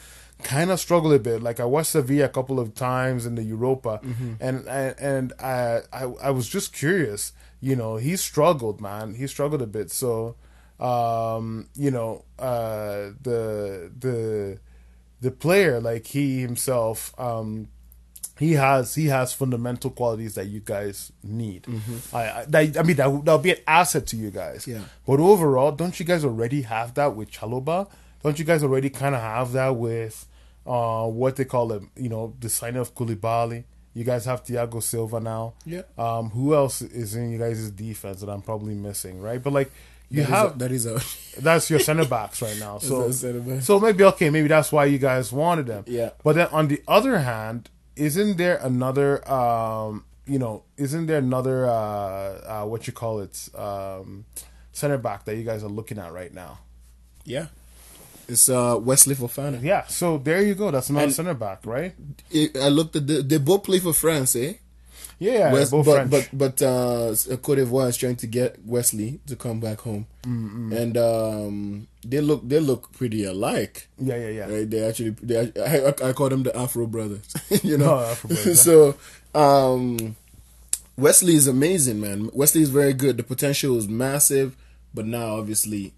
kind 0.43 0.69
of 0.69 0.79
struggle 0.79 1.13
a 1.13 1.19
bit. 1.19 1.41
Like 1.41 1.59
I 1.59 1.65
watched 1.65 1.91
Sevilla 1.91 2.25
a 2.25 2.29
couple 2.29 2.59
of 2.59 2.75
times 2.75 3.25
in 3.25 3.35
the 3.35 3.43
Europa, 3.43 4.01
and 4.39 4.67
and, 4.67 4.95
and 4.99 5.33
I, 5.39 5.81
I 5.93 6.03
I 6.03 6.29
was 6.31 6.47
just 6.49 6.73
curious. 6.73 7.31
You 7.61 7.75
know, 7.75 7.95
he 7.95 8.15
struggled, 8.17 8.81
man. 8.81 9.15
He 9.15 9.25
struggled 9.27 9.61
a 9.61 9.67
bit. 9.67 9.89
So, 9.91 10.35
um, 10.79 11.69
you 11.75 11.89
know, 11.89 12.25
uh, 12.37 13.13
the 13.23 13.89
the 13.97 14.59
the 15.21 15.31
player, 15.31 15.79
like 15.79 16.07
he 16.07 16.41
himself, 16.41 17.13
um, 17.19 17.69
he 18.39 18.53
has 18.53 18.93
he 18.95 19.07
has 19.07 19.33
fundamental 19.33 19.89
qualities 19.89 20.35
that 20.35 20.45
you 20.45 20.59
guys 20.59 21.11
need. 21.23 21.65
I, 22.13 22.17
I, 22.19 22.45
that, 22.49 22.77
I 22.77 22.83
mean, 22.83 22.95
that 22.97 23.25
that'll 23.25 23.39
be 23.39 23.51
an 23.51 23.57
asset 23.67 24.05
to 24.07 24.15
you 24.15 24.29
guys. 24.29 24.65
Mm-hmm. 24.65 24.79
Yeah. 24.79 24.85
But 25.05 25.19
overall, 25.19 25.71
don't 25.71 25.99
you 25.99 26.05
guys 26.05 26.23
already 26.23 26.61
have 26.61 26.93
that 26.95 27.15
with 27.15 27.31
Chalobah? 27.31 27.89
Don't 28.23 28.37
you 28.37 28.45
guys 28.45 28.63
already 28.63 28.89
kind 28.89 29.15
of 29.15 29.21
have 29.21 29.53
that 29.53 29.75
with 29.75 30.27
uh, 30.65 31.07
what 31.07 31.35
they 31.35 31.45
call 31.45 31.71
it? 31.71 31.83
You 31.95 32.09
know, 32.09 32.35
the 32.39 32.49
signing 32.49 32.79
of 32.79 32.93
Koulibaly. 32.93 33.63
You 33.93 34.03
guys 34.03 34.25
have 34.25 34.43
Thiago 34.43 34.83
Silva 34.83 35.19
now. 35.19 35.55
Yeah. 35.65 35.81
Um, 35.97 36.29
who 36.29 36.53
else 36.53 36.83
is 36.83 37.15
in 37.15 37.31
you 37.31 37.39
guys' 37.39 37.71
defense 37.71 38.21
that 38.21 38.29
I'm 38.29 38.43
probably 38.43 38.75
missing, 38.75 39.19
right? 39.19 39.41
But 39.41 39.53
like 39.53 39.71
you 40.09 40.23
That 40.23 40.23
is 40.23 40.29
have 40.29 40.55
a- 40.55 40.57
that 40.59 40.71
is 40.71 40.85
a 40.85 41.01
that's 41.41 41.69
your 41.69 41.79
center 41.79 42.05
backs 42.05 42.41
right 42.41 42.57
now. 42.59 42.77
So 42.87 43.03
our 43.05 43.11
center 43.13 43.39
back. 43.41 43.61
so 43.61 43.79
maybe 43.79 44.03
okay, 44.03 44.29
maybe 44.29 44.47
that's 44.47 44.71
why 44.71 44.85
you 44.85 44.97
guys 44.97 45.31
wanted 45.31 45.67
them. 45.67 45.83
Yeah. 45.87 46.11
But 46.23 46.35
then 46.35 46.47
on 46.51 46.67
the 46.69 46.81
other 46.87 47.19
hand, 47.19 47.69
isn't 47.95 48.37
there 48.37 48.57
another 48.57 49.27
um 49.31 50.05
you 50.25 50.39
know, 50.39 50.63
isn't 50.77 51.05
there 51.07 51.19
another 51.19 51.65
uh 51.67 51.71
uh 51.71 52.65
what 52.65 52.87
you 52.87 52.93
call 52.93 53.19
it 53.19 53.49
um 53.55 54.25
center 54.71 54.97
back 54.97 55.25
that 55.25 55.35
you 55.35 55.43
guys 55.43 55.63
are 55.63 55.69
looking 55.69 55.97
at 55.99 56.11
right 56.13 56.33
now? 56.33 56.59
yeah. 57.25 57.47
It's 58.29 58.49
uh 58.49 58.77
Wesley 58.77 59.15
Fofana. 59.15 59.61
Yeah, 59.63 59.85
so 59.87 60.17
there 60.17 60.41
you 60.41 60.53
go. 60.53 60.69
That's 60.69 60.89
another 60.89 61.05
And- 61.05 61.13
center 61.13 61.33
back, 61.33 61.65
right? 61.65 61.93
It- 62.29 62.57
I 62.57 62.67
looked 62.67 62.95
at 62.97 63.07
the, 63.07 63.21
they 63.21 63.37
both 63.37 63.63
play 63.63 63.79
for 63.79 63.93
France, 63.93 64.35
eh? 64.35 64.55
Yeah, 65.19 65.51
West, 65.51 65.71
both 65.71 65.85
but 65.85 65.93
French. 66.09 66.11
but 66.11 66.29
but 66.31 66.61
uh, 66.61 67.15
Cote 67.41 67.57
d'Ivoire 67.57 67.89
is 67.89 67.97
trying 67.97 68.17
to 68.17 68.27
get 68.27 68.57
Wesley 68.65 69.19
to 69.27 69.35
come 69.35 69.59
back 69.59 69.79
home, 69.81 70.05
Mm-hmm. 70.23 70.73
and 70.73 70.97
um, 70.97 71.87
they 72.05 72.21
look 72.21 72.47
they 72.47 72.59
look 72.59 72.91
pretty 72.93 73.23
alike. 73.23 73.87
yeah, 73.97 74.15
yeah, 74.17 74.29
yeah. 74.29 74.45
Right? 74.47 74.69
They 74.69 74.83
actually 74.87 75.11
they 75.23 75.51
I, 75.59 75.87
I, 75.89 76.09
I 76.09 76.13
call 76.13 76.29
them 76.29 76.43
the 76.43 76.55
Afro 76.55 76.85
brothers. 76.85 77.25
you 77.63 77.77
know, 77.77 77.95
Oh, 77.95 78.11
Afro 78.11 78.27
brothers, 78.27 78.61
so 78.61 78.95
um, 79.33 80.15
Wesley 80.97 81.35
is 81.35 81.47
amazing, 81.47 81.99
man. 81.99 82.29
Wesley 82.33 82.61
is 82.61 82.69
very 82.69 82.93
good. 82.93 83.17
The 83.17 83.23
potential 83.23 83.77
is 83.77 83.87
massive, 83.87 84.55
but 84.93 85.05
now 85.05 85.37
obviously 85.37 85.93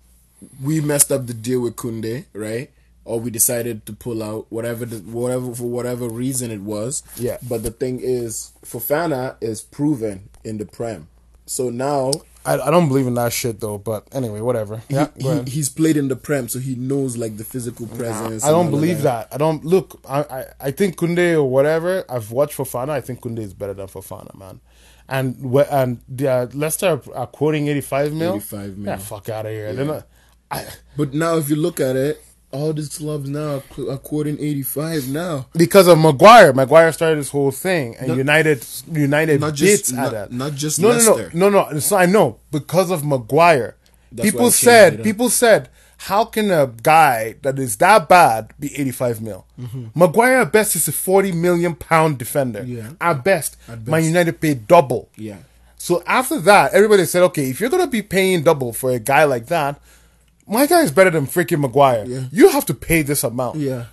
we 0.64 0.80
messed 0.80 1.12
up 1.12 1.28
the 1.28 1.34
deal 1.34 1.60
with 1.62 1.76
Kounde, 1.76 2.24
right? 2.34 2.70
Or 3.10 3.20
we 3.20 3.32
decided 3.32 3.86
to 3.88 3.94
pull 3.94 4.22
out 4.22 4.46
whatever 4.50 4.86
the, 4.86 4.98
whatever 5.00 5.56
for 5.56 5.64
whatever 5.64 6.08
reason 6.08 6.52
it 6.52 6.62
was. 6.62 7.02
Yeah. 7.18 7.38
But 7.52 7.64
the 7.64 7.72
thing 7.72 8.00
is, 8.02 8.52
Fofana 8.64 9.36
is 9.42 9.62
proven 9.62 10.30
in 10.44 10.60
the 10.60 10.66
prem, 10.66 11.08
so 11.48 11.72
now 11.72 12.12
I, 12.46 12.54
I 12.60 12.72
don't 12.72 12.88
believe 12.88 13.08
in 13.08 13.16
that 13.16 13.34
shit 13.34 13.60
though, 13.60 13.78
but 13.78 14.08
anyway, 14.14 14.42
whatever. 14.42 14.82
Yeah, 14.90 15.08
he, 15.18 15.42
he's 15.56 15.70
played 15.70 15.98
in 15.98 16.08
the 16.08 16.16
prem, 16.16 16.48
so 16.48 16.60
he 16.60 16.76
knows 16.76 17.18
like 17.18 17.38
the 17.38 17.44
physical 17.44 17.88
presence. 17.88 18.46
I 18.46 18.52
don't 18.52 18.70
believe 18.70 19.02
that. 19.02 19.28
I 19.32 19.38
don't 19.38 19.66
look. 19.66 20.00
I, 20.08 20.20
I 20.22 20.46
I 20.68 20.72
think 20.72 20.96
Kounde 20.96 21.34
or 21.34 21.44
whatever. 21.44 22.06
I've 22.10 22.32
watched 22.32 22.56
Fofana. 22.58 22.92
I 22.92 23.02
think 23.02 23.22
Kounde 23.22 23.40
is 23.40 23.54
better 23.54 23.74
than 23.74 23.88
Fofana, 23.88 24.34
man. 24.38 24.62
And 25.08 25.36
and 25.72 26.00
the, 26.08 26.28
uh, 26.28 26.48
Leicester 26.54 27.02
are 27.14 27.28
quoting 27.28 27.68
eighty 27.68 27.82
five 27.82 28.14
mil. 28.14 28.36
85 28.36 28.78
mil. 28.78 28.88
Yeah, 28.88 28.98
fuck 28.98 29.28
out 29.30 29.46
of 29.46 29.52
here. 29.52 29.74
They're 29.74 29.86
not. 29.86 30.08
I, 30.52 30.66
But 30.98 31.14
now, 31.14 31.38
if 31.38 31.50
you 31.50 31.56
look 31.56 31.80
at 31.80 31.96
it, 31.96 32.24
all 32.52 32.74
these 32.74 32.98
clubs 32.98 33.30
now 33.30 33.62
are, 33.78 33.92
are 33.92 33.98
quoting 33.98 34.38
85 34.40 35.10
now. 35.10 35.48
because 35.56 35.88
of 35.88 35.98
Maguire. 36.00 36.52
Maguire 36.54 36.92
started 36.92 37.20
this 37.20 37.30
whole 37.30 37.52
thing, 37.52 37.96
and 38.00 38.16
United 38.18 38.66
United 38.92 39.40
Not 39.42 39.54
just- 39.56 39.92
at 39.92 39.96
not- 39.96 40.12
that. 40.12 40.32
not 40.32 40.54
just 40.56 40.80
no, 40.80 40.90
no, 40.90 40.94
Leicester. 40.96 41.32
no, 41.34 41.50
no, 41.50 41.70
no. 41.70 41.78
It's 41.78 41.92
not, 41.92 42.02
I 42.02 42.06
know 42.06 42.38
because 42.52 42.90
of 42.92 43.06
Maguire. 43.06 43.76
That's 44.12 44.30
people 44.32 44.52
said 44.52 45.04
people 45.04 45.30
said. 45.30 45.70
How 46.04 46.24
can 46.24 46.50
a 46.50 46.66
guy 46.82 47.36
that 47.42 47.60
is 47.60 47.76
that 47.76 48.08
bad 48.08 48.54
be 48.58 48.74
85 48.74 49.20
mil? 49.22 49.46
Maguire 49.94 50.38
at 50.38 50.52
best 50.54 50.78
is 50.78 50.88
a 50.88 50.94
40 50.94 51.34
million 51.34 51.76
pound 51.76 52.18
defender. 52.18 52.62
Mm-hmm. 52.62 52.78
Yeah. 52.78 52.92
At 53.02 53.22
best. 53.26 53.58
At 53.68 53.80
Man 53.86 54.00
best. 54.00 54.06
United 54.08 54.40
paid 54.40 54.66
double. 54.66 55.10
Yeah. 55.18 55.40
So 55.78 56.02
after 56.08 56.40
that, 56.40 56.74
everybody 56.74 57.04
said, 57.04 57.22
okay, 57.24 57.50
if 57.50 57.60
you're 57.60 57.70
gonna 57.70 57.86
be 57.86 58.02
paying 58.02 58.44
double 58.44 58.72
for 58.72 58.92
a 58.92 59.00
guy 59.00 59.26
like 59.26 59.48
that, 59.48 59.82
my 60.50 60.66
guy 60.66 60.82
is 60.82 60.92
better 60.92 61.10
than 61.12 61.28
freaking 61.28 61.60
Maguire. 61.62 62.06
Yeah. 62.08 62.24
You 62.32 62.50
have 62.50 62.66
to 62.66 62.74
pay 62.74 63.02
this 63.04 63.24
amount. 63.24 63.58
Yeah. 63.58 63.86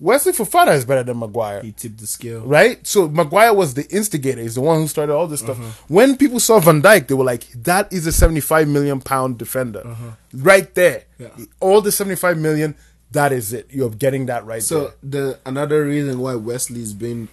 Wesley 0.00 0.32
Fofana 0.32 0.74
is 0.74 0.84
better 0.84 1.02
than 1.02 1.18
Maguire. 1.18 1.60
He 1.60 1.72
tipped 1.72 1.98
the 1.98 2.06
scale. 2.06 2.40
Right? 2.42 2.86
So 2.86 3.08
Maguire 3.08 3.52
was 3.52 3.74
the 3.74 3.84
instigator. 3.88 4.40
He's 4.40 4.54
the 4.54 4.60
one 4.60 4.78
who 4.80 4.86
started 4.86 5.12
all 5.12 5.26
this 5.26 5.40
stuff. 5.40 5.58
Uh-huh. 5.58 5.70
When 5.88 6.16
people 6.16 6.38
saw 6.38 6.60
Van 6.60 6.80
Dijk, 6.80 7.08
they 7.08 7.14
were 7.14 7.24
like, 7.24 7.48
that 7.64 7.92
is 7.92 8.06
a 8.06 8.12
75 8.12 8.68
million 8.68 9.00
pound 9.00 9.38
defender. 9.38 9.96
Right 10.32 10.72
there. 10.74 11.04
Uh-huh. 11.20 11.30
Yeah. 11.36 11.44
All 11.60 11.80
the 11.80 11.90
75 11.90 12.38
million, 12.38 12.76
that 13.10 13.32
is 13.32 13.52
it. 13.52 13.66
You're 13.70 13.90
getting 13.90 14.26
that 14.26 14.46
right 14.46 14.62
So 14.62 14.92
there. 15.02 15.22
the 15.22 15.38
another 15.44 15.84
reason 15.84 16.20
why 16.20 16.36
Wesley's 16.36 16.92
been 16.92 17.28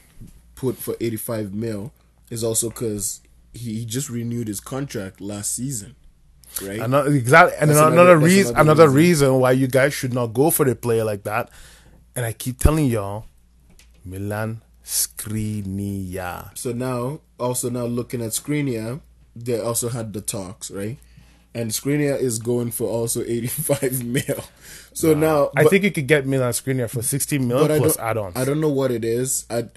put 0.56 0.78
for 0.78 0.96
85 1.00 1.54
mil 1.54 1.92
is 2.32 2.44
also 2.44 2.70
because 2.70 3.22
he, 3.54 3.76
he 3.76 3.86
just 3.86 4.10
renewed 4.10 4.48
his 4.48 4.60
contract 4.60 5.22
last 5.22 5.54
season, 5.54 5.96
right? 6.62 6.80
Another, 6.80 7.12
exactly. 7.14 7.58
And 7.60 7.72
another, 7.72 7.92
another- 7.92 8.18
reason, 8.18 8.56
another 8.56 8.72
another 8.72 8.90
reason. 8.90 9.28
reason 9.30 9.40
why 9.40 9.52
you 9.52 9.68
guys 9.68 9.94
should 9.94 10.14
not 10.14 10.28
go 10.28 10.50
for 10.50 10.68
a 10.68 10.76
player 10.76 11.04
like 11.04 11.24
that. 11.24 11.50
And 12.16 12.26
I 12.26 12.34
keep 12.34 12.60
telling 12.60 12.86
y'all, 12.86 13.26
Milan 14.06 14.62
Skriniar. 14.84 16.58
So 16.58 16.72
now, 16.72 17.22
also 17.40 17.70
now 17.70 17.86
looking 17.86 18.22
at 18.22 18.32
Skriniar, 18.32 19.02
they 19.36 19.60
also 19.60 19.90
had 19.90 20.14
the 20.14 20.22
talks, 20.22 20.72
right? 20.72 20.98
And 21.56 21.72
Skriniar 21.72 22.20
is 22.20 22.38
going 22.38 22.72
for 22.72 22.90
also 22.90 23.24
85 23.24 24.04
mil. 24.06 24.44
So 24.92 25.14
now, 25.14 25.52
I 25.56 25.64
think 25.64 25.86
you 25.86 25.92
could 25.92 26.06
get 26.06 26.28
Milan 26.28 26.52
Skriniar 26.52 26.90
for 26.90 27.02
60 27.02 27.40
mil 27.40 27.66
but 27.66 27.78
plus 27.78 27.98
add-ons. 27.98 28.36
I 28.36 28.44
don't 28.44 28.60
know 28.60 28.70
what 28.70 28.92
it 28.92 29.06
is. 29.06 29.46
I, 29.50 29.70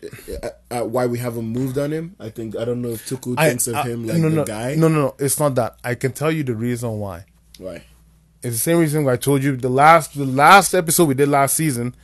I, 0.42 0.50
I, 0.78 0.82
why 0.82 1.06
we 1.06 1.18
haven't 1.18 1.44
moved 1.44 1.78
on 1.78 1.92
him. 1.92 2.16
I 2.18 2.30
think 2.30 2.56
I 2.56 2.64
don't 2.64 2.82
know 2.82 2.90
if 2.90 3.08
Tuku 3.08 3.36
thinks 3.36 3.68
of 3.68 3.84
him 3.86 4.08
like 4.08 4.18
no, 4.18 4.28
the 4.28 4.36
no, 4.36 4.44
guy. 4.44 4.74
No, 4.74 4.88
no, 4.88 5.02
no. 5.02 5.14
It's 5.20 5.38
not 5.38 5.54
that. 5.54 5.76
I 5.84 5.94
can 5.94 6.12
tell 6.12 6.32
you 6.32 6.42
the 6.42 6.56
reason 6.56 6.98
why. 6.98 7.26
Why? 7.58 7.84
It's 8.42 8.54
the 8.54 8.60
same 8.60 8.78
reason 8.78 9.04
why 9.04 9.12
I 9.12 9.16
told 9.16 9.44
you 9.44 9.56
the 9.56 9.68
last 9.68 10.16
the 10.16 10.24
last 10.24 10.74
episode 10.74 11.06
we 11.06 11.14
did 11.14 11.28
last 11.28 11.56
season, 11.56 11.94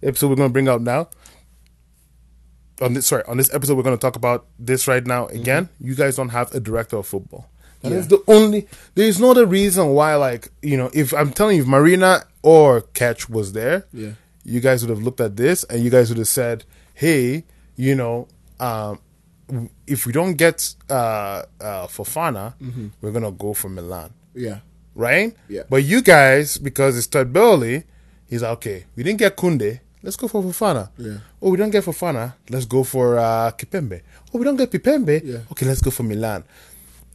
the 0.00 0.08
episode 0.08 0.28
we're 0.28 0.36
gonna 0.36 0.48
bring 0.48 0.68
out 0.68 0.80
now. 0.80 1.08
On 2.80 2.94
this 2.94 3.06
sorry, 3.06 3.24
on 3.26 3.36
this 3.36 3.52
episode 3.54 3.76
we're 3.76 3.82
gonna 3.82 3.96
talk 3.98 4.16
about 4.16 4.46
this 4.58 4.88
right 4.88 5.06
now 5.06 5.26
mm-hmm. 5.26 5.40
again. 5.40 5.68
You 5.80 5.94
guys 5.94 6.16
don't 6.16 6.30
have 6.30 6.54
a 6.54 6.60
director 6.60 6.96
of 6.96 7.06
football. 7.06 7.48
That 7.82 7.92
is 7.92 8.06
Mm-hmm. 8.06 8.14
Yeah. 8.14 8.18
the 8.26 8.32
only 8.32 8.68
there's 8.94 9.20
no 9.20 9.30
other 9.30 9.46
reason 9.46 9.88
why 9.88 10.14
like, 10.16 10.48
you 10.62 10.76
know, 10.76 10.90
if 10.92 11.12
I'm 11.14 11.32
telling 11.32 11.56
you 11.56 11.62
if 11.62 11.68
Marina 11.68 12.24
or 12.42 12.80
Cech 12.82 13.28
was 13.30 13.52
there, 13.52 13.86
Yeah. 13.92 14.12
you 14.44 14.60
guys 14.60 14.82
would 14.82 14.90
have 14.90 15.02
looked 15.02 15.20
at 15.20 15.36
this 15.36 15.64
and 15.64 15.82
you 15.84 15.90
guys 15.90 16.08
would 16.08 16.18
have 16.18 16.28
said, 16.28 16.64
Hey, 16.94 17.44
you 17.76 17.94
know, 17.94 18.26
um 18.60 18.98
if 19.86 20.04
we 20.06 20.12
don't 20.12 20.34
get 20.34 20.74
uh 20.90 21.42
uh 21.60 21.86
Fofana, 21.86 22.54
we're 23.00 23.12
gonna 23.12 23.30
go 23.32 23.54
for 23.54 23.68
Milan 23.68 24.10
Yeah. 24.34 24.58
right? 24.94 25.34
Yeah. 25.48 25.62
But 25.70 25.84
you 25.84 26.02
guys, 26.02 26.58
because 26.58 26.98
it's 26.98 27.06
Todd 27.06 27.32
Boehly, 27.32 27.84
he's 28.28 28.42
like, 28.42 28.52
okay, 28.58 28.84
we 28.96 29.02
didn't 29.04 29.20
get 29.20 29.36
Kounde, 29.36 29.80
let's 30.02 30.16
go 30.16 30.28
for 30.28 30.42
Fofana. 30.42 30.90
Yeah. 30.98 31.18
Oh, 31.40 31.50
we 31.50 31.56
don't 31.56 31.70
get 31.70 31.84
Fofana, 31.84 32.34
let's 32.50 32.66
go 32.66 32.82
for 32.84 33.18
uh, 33.18 33.50
Kimpembe. 33.52 34.02
Oh, 34.34 34.38
we 34.38 34.44
don't 34.44 34.56
get 34.56 34.70
Kimpembe, 34.70 35.22
Yeah. 35.24 35.38
okay, 35.52 35.64
let's 35.66 35.80
go 35.80 35.90
for 35.90 36.02
Milan. 36.02 36.44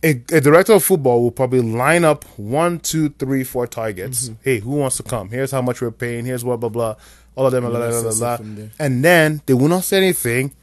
A, 0.03 0.09
a 0.31 0.41
director 0.41 0.73
of 0.73 0.83
football 0.83 1.21
will 1.21 1.31
probably 1.31 1.61
line 1.61 2.03
up 2.03 2.25
one, 2.37 2.79
two, 2.79 3.09
three, 3.11 3.43
four 3.43 3.67
targets. 3.67 4.25
Mm-hmm. 4.29 4.41
Hey, 4.43 4.59
who 4.59 4.71
wants 4.71 4.97
to 4.97 5.03
come? 5.03 5.29
Here's 5.29 5.51
how 5.51 5.61
much 5.61 5.81
we're 5.81 5.91
paying. 5.91 6.25
Here's 6.25 6.43
what, 6.43 6.59
blah, 6.59 6.69
blah. 6.69 6.95
All 7.35 7.45
of 7.45 7.51
them, 7.53 7.63
blah, 7.63 7.71
blah, 7.71 8.01
blah, 8.01 8.37
blah. 8.37 8.65
And 8.79 9.03
then 9.03 9.41
they 9.45 9.53
will 9.53 9.69
not 9.69 9.83
say 9.85 9.97
anything. 9.97 10.53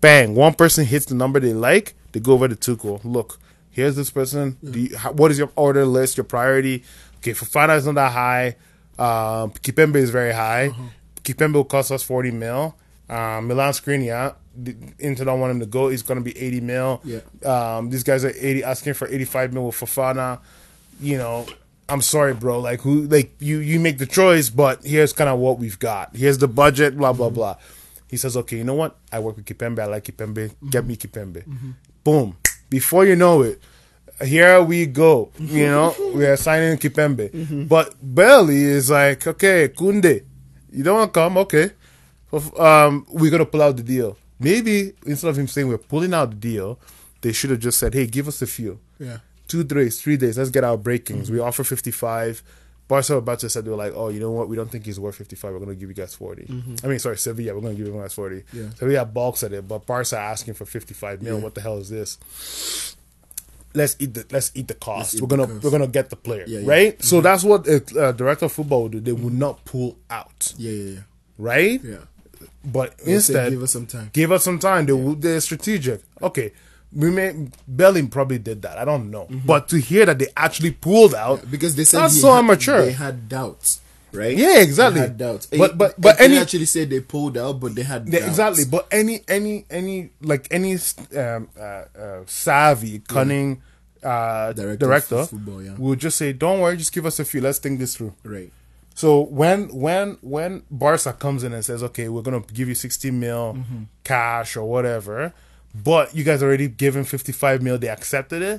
Bang, 0.00 0.34
one 0.34 0.54
person 0.54 0.84
hits 0.84 1.06
the 1.06 1.14
number 1.14 1.40
they 1.40 1.52
like. 1.54 1.94
They 2.12 2.20
go 2.20 2.32
over 2.34 2.46
to 2.48 2.54
Tuchel. 2.56 3.00
Look, 3.04 3.38
here's 3.70 3.96
this 3.96 4.10
person. 4.10 4.56
Do 4.62 4.78
you, 4.80 4.96
how, 4.96 5.12
what 5.12 5.30
is 5.30 5.38
your 5.38 5.50
order 5.56 5.84
list, 5.86 6.16
your 6.16 6.24
priority? 6.24 6.84
Okay, 7.18 7.32
Fofana 7.32 7.76
is 7.76 7.86
not 7.86 7.94
that 7.96 8.12
high. 8.12 8.56
Um, 8.98 9.50
Kimpembe 9.52 9.96
is 9.96 10.10
very 10.10 10.32
high. 10.32 10.68
Uh-huh. 10.68 10.82
Kimpembe 11.24 11.54
will 11.54 11.64
cost 11.64 11.90
us 11.90 12.02
40 12.02 12.30
mil. 12.32 12.76
Um, 13.08 13.48
Milan 13.48 13.72
Skriniar, 13.72 14.34
the- 14.34 14.36
Inter 14.98 15.24
don't 15.24 15.40
want 15.40 15.52
him 15.52 15.60
to 15.60 15.66
go. 15.66 15.88
He's 15.88 16.02
going 16.02 16.18
to 16.18 16.24
be 16.24 16.36
80 16.36 16.60
mil. 16.60 17.00
Yeah. 17.04 17.20
Um, 17.44 17.90
these 17.90 18.02
guys 18.02 18.24
are 18.24 18.32
80 18.36 18.64
asking 18.64 18.94
for 18.94 19.08
85 19.08 19.52
mil 19.52 19.66
with 19.66 19.76
Fofana. 19.76 20.40
You 21.00 21.18
know, 21.18 21.46
I'm 21.88 22.00
sorry, 22.02 22.34
bro. 22.34 22.60
Like 22.60 22.80
who? 22.80 23.02
Like 23.02 23.32
you? 23.40 23.58
You 23.58 23.80
make 23.80 23.98
the 23.98 24.06
choice, 24.06 24.50
but 24.50 24.84
here's 24.84 25.12
kind 25.12 25.30
of 25.30 25.38
what 25.38 25.58
we've 25.58 25.78
got. 25.78 26.14
Here's 26.14 26.38
the 26.38 26.48
budget. 26.48 26.96
Blah 26.96 27.12
blah 27.12 27.30
blah. 27.30 27.56
He 28.08 28.16
says, 28.16 28.36
okay, 28.36 28.56
you 28.58 28.64
know 28.64 28.74
what? 28.74 28.96
I 29.12 29.20
work 29.20 29.36
with 29.36 29.44
Kimpembe. 29.46 29.78
I 29.78 29.86
like 29.86 30.04
Kimpembe. 30.04 30.52
Get 30.68 30.84
me 30.84 30.96
Kimpembe. 30.96 31.44
Boom. 32.02 32.36
Before 32.68 33.06
you 33.06 33.14
know 33.14 33.42
it, 33.42 33.60
here 34.24 34.60
we 34.62 34.86
go. 34.86 35.30
You 35.38 35.66
know, 35.66 35.94
we 36.14 36.26
are 36.26 36.36
signing 36.36 36.76
Kimpembe. 36.78 37.68
But 37.68 37.94
Boehly 38.02 38.62
is 38.64 38.90
like, 38.90 39.26
okay, 39.26 39.68
Kounde, 39.68 40.24
you 40.72 40.82
don't 40.82 40.98
want 40.98 41.14
to 41.14 41.20
come? 41.20 41.36
Okay. 41.38 41.70
Um, 42.58 43.06
we're 43.10 43.30
going 43.30 43.40
to 43.44 43.46
pull 43.46 43.62
out 43.62 43.76
the 43.76 43.82
deal. 43.84 44.16
Maybe 44.40 44.94
instead 45.06 45.28
of 45.28 45.38
him 45.38 45.46
saying 45.46 45.68
we're 45.68 45.78
pulling 45.78 46.14
out 46.14 46.30
the 46.30 46.36
deal, 46.36 46.78
they 47.20 47.32
should 47.32 47.50
have 47.50 47.60
just 47.60 47.78
said, 47.78 47.92
hey, 47.94 48.06
give 48.06 48.26
us 48.26 48.40
a 48.42 48.46
few. 48.46 48.80
Yeah. 48.98 49.18
two 49.48 49.62
days, 49.64 50.00
three 50.00 50.16
days. 50.16 50.38
Let's 50.38 50.50
get 50.50 50.64
our 50.64 50.76
breakings. 50.76 51.26
Mm-hmm. 51.26 51.34
We 51.34 51.40
offer 51.40 51.62
fifty 51.64 51.90
five. 51.90 52.42
Barca 52.88 53.14
about 53.16 53.38
to 53.38 53.48
said 53.48 53.64
they 53.64 53.70
were 53.70 53.76
like, 53.76 53.92
oh, 53.94 54.08
you 54.08 54.18
know 54.18 54.32
what? 54.32 54.48
We 54.48 54.56
don't 54.56 54.68
think 54.68 54.84
he's 54.84 54.98
worth 54.98 55.14
fifty 55.16 55.36
five. 55.36 55.52
We're 55.52 55.60
gonna 55.60 55.76
give 55.76 55.88
you 55.90 55.94
guys 55.94 56.12
40 56.14 56.46
I 56.82 56.86
mean, 56.88 56.98
sorry, 56.98 57.18
Sevilla. 57.18 57.54
We're 57.54 57.60
gonna 57.60 57.74
give 57.74 57.86
you 57.86 57.92
guys 57.92 58.14
forty. 58.14 58.40
Mm-hmm. 58.40 58.58
Yeah. 58.58 58.70
Sevilla 58.70 59.04
balks 59.04 59.44
at 59.44 59.52
it, 59.52 59.68
but 59.68 59.86
Barca 59.86 60.18
asking 60.18 60.54
for 60.54 60.64
fifty-five 60.64 61.22
million. 61.22 61.40
Yeah. 61.40 61.44
What 61.44 61.54
the 61.54 61.60
hell 61.60 61.78
is 61.78 61.88
this? 61.88 62.96
Let's 63.72 63.94
eat 64.00 64.14
the 64.14 64.26
let's 64.32 64.50
eat 64.56 64.66
the 64.66 64.74
cost. 64.74 65.14
eat 65.14 65.20
We're 65.20 65.28
gonna 65.28 65.46
cost. 65.46 65.62
we're 65.62 65.70
gonna 65.70 65.86
get 65.86 66.10
the 66.10 66.16
player, 66.16 66.44
Yeah, 66.48 66.60
yeah. 66.60 66.68
right? 66.68 67.02
So 67.04 67.20
that's 67.20 67.44
what 67.44 67.68
a 67.68 67.76
uh, 68.00 68.12
director 68.12 68.46
of 68.46 68.52
football 68.52 68.82
would 68.84 68.92
do. 68.92 69.00
They 69.00 69.12
would 69.12 69.34
not 69.34 69.64
pull 69.64 69.96
out, 70.10 70.52
Yeah, 70.58 70.72
yeah, 70.72 70.90
yeah. 70.94 71.00
right? 71.38 71.80
Yeah. 71.84 71.98
But 72.64 72.98
They 72.98 73.14
instead, 73.14 73.50
give 73.52 73.62
us 73.62 73.70
some 73.70 73.86
time. 73.86 74.10
give 74.12 74.32
us 74.32 74.44
some 74.44 74.58
time. 74.58 74.86
They 74.86 74.92
will 74.92 75.14
they're 75.14 75.40
strategic. 75.40 76.02
Okay, 76.22 76.52
we 76.92 77.10
may 77.10 77.48
Belling 77.66 78.08
probably 78.08 78.38
did 78.38 78.62
that. 78.62 78.76
I 78.78 78.84
don't 78.84 79.10
know, 79.10 79.26
but 79.46 79.68
to 79.68 79.78
hear 79.80 80.04
that 80.06 80.18
they 80.18 80.26
actually 80.36 80.72
pulled 80.72 81.14
out 81.14 81.50
because 81.50 81.74
they 81.74 81.84
said 81.84 82.00
that's 82.02 82.20
so 82.20 82.32
had- 82.34 82.40
immature. 82.40 82.82
They 82.84 82.92
had 82.92 83.28
doubts, 83.30 83.80
right? 84.12 84.36
Yeah, 84.36 84.58
exactly. 84.60 85.00
They 85.00 85.06
had 85.06 85.16
doubts, 85.16 85.46
But- 85.46 85.78
but- 85.78 85.98
but 85.98 86.20
any- 86.20 86.36
actually 86.36 86.66
said 86.66 86.90
they 86.90 87.00
pulled 87.00 87.38
out, 87.38 87.60
but 87.60 87.74
they 87.74 87.82
had 87.82 88.06
Yeah, 88.08 88.18
doubts. 88.20 88.30
exactly. 88.30 88.64
But 88.66 88.86
any 88.92 89.22
any 89.26 89.64
any 89.70 90.10
like 90.20 90.46
any 90.50 90.76
um, 91.16 91.48
uh, 91.58 91.62
uh, 91.62 91.84
savvy, 92.26 92.98
cunning 93.08 93.62
uh, 94.02 94.52
Director 94.52 94.76
director, 94.86 95.24
football, 95.26 95.62
yeah. 95.62 95.74
would 95.78 95.98
just 95.98 96.16
say, 96.18 96.32
"Don't 96.34 96.60
worry, 96.60 96.76
just 96.76 96.92
give 96.92 97.04
us 97.06 97.18
a 97.20 97.24
few. 97.24 97.40
Let's 97.40 97.58
think 97.58 97.78
this 97.78 97.96
through." 97.96 98.12
right. 98.24 98.52
So 99.00 99.08
when 99.40 99.58
when 99.86 100.06
when 100.20 100.52
Barca 100.70 101.12
comes 101.24 101.40
in 101.46 101.52
and 101.56 101.64
says, 101.64 101.82
"Okay, 101.88 102.06
we're 102.12 102.22
gonna 102.28 102.44
give 102.58 102.68
you 102.68 102.74
sixty 102.86 103.10
mil 103.10 103.44
Mm-hmm. 103.54 103.82
cash 104.04 104.50
or 104.58 104.64
whatever," 104.74 105.32
but 105.74 106.14
you 106.16 106.22
guys 106.24 106.42
already 106.42 106.68
given 106.68 107.04
fifty 107.04 107.32
five 107.32 107.58
mil, 107.62 107.78
they 107.78 107.88
accepted 107.88 108.42
it. 108.42 108.58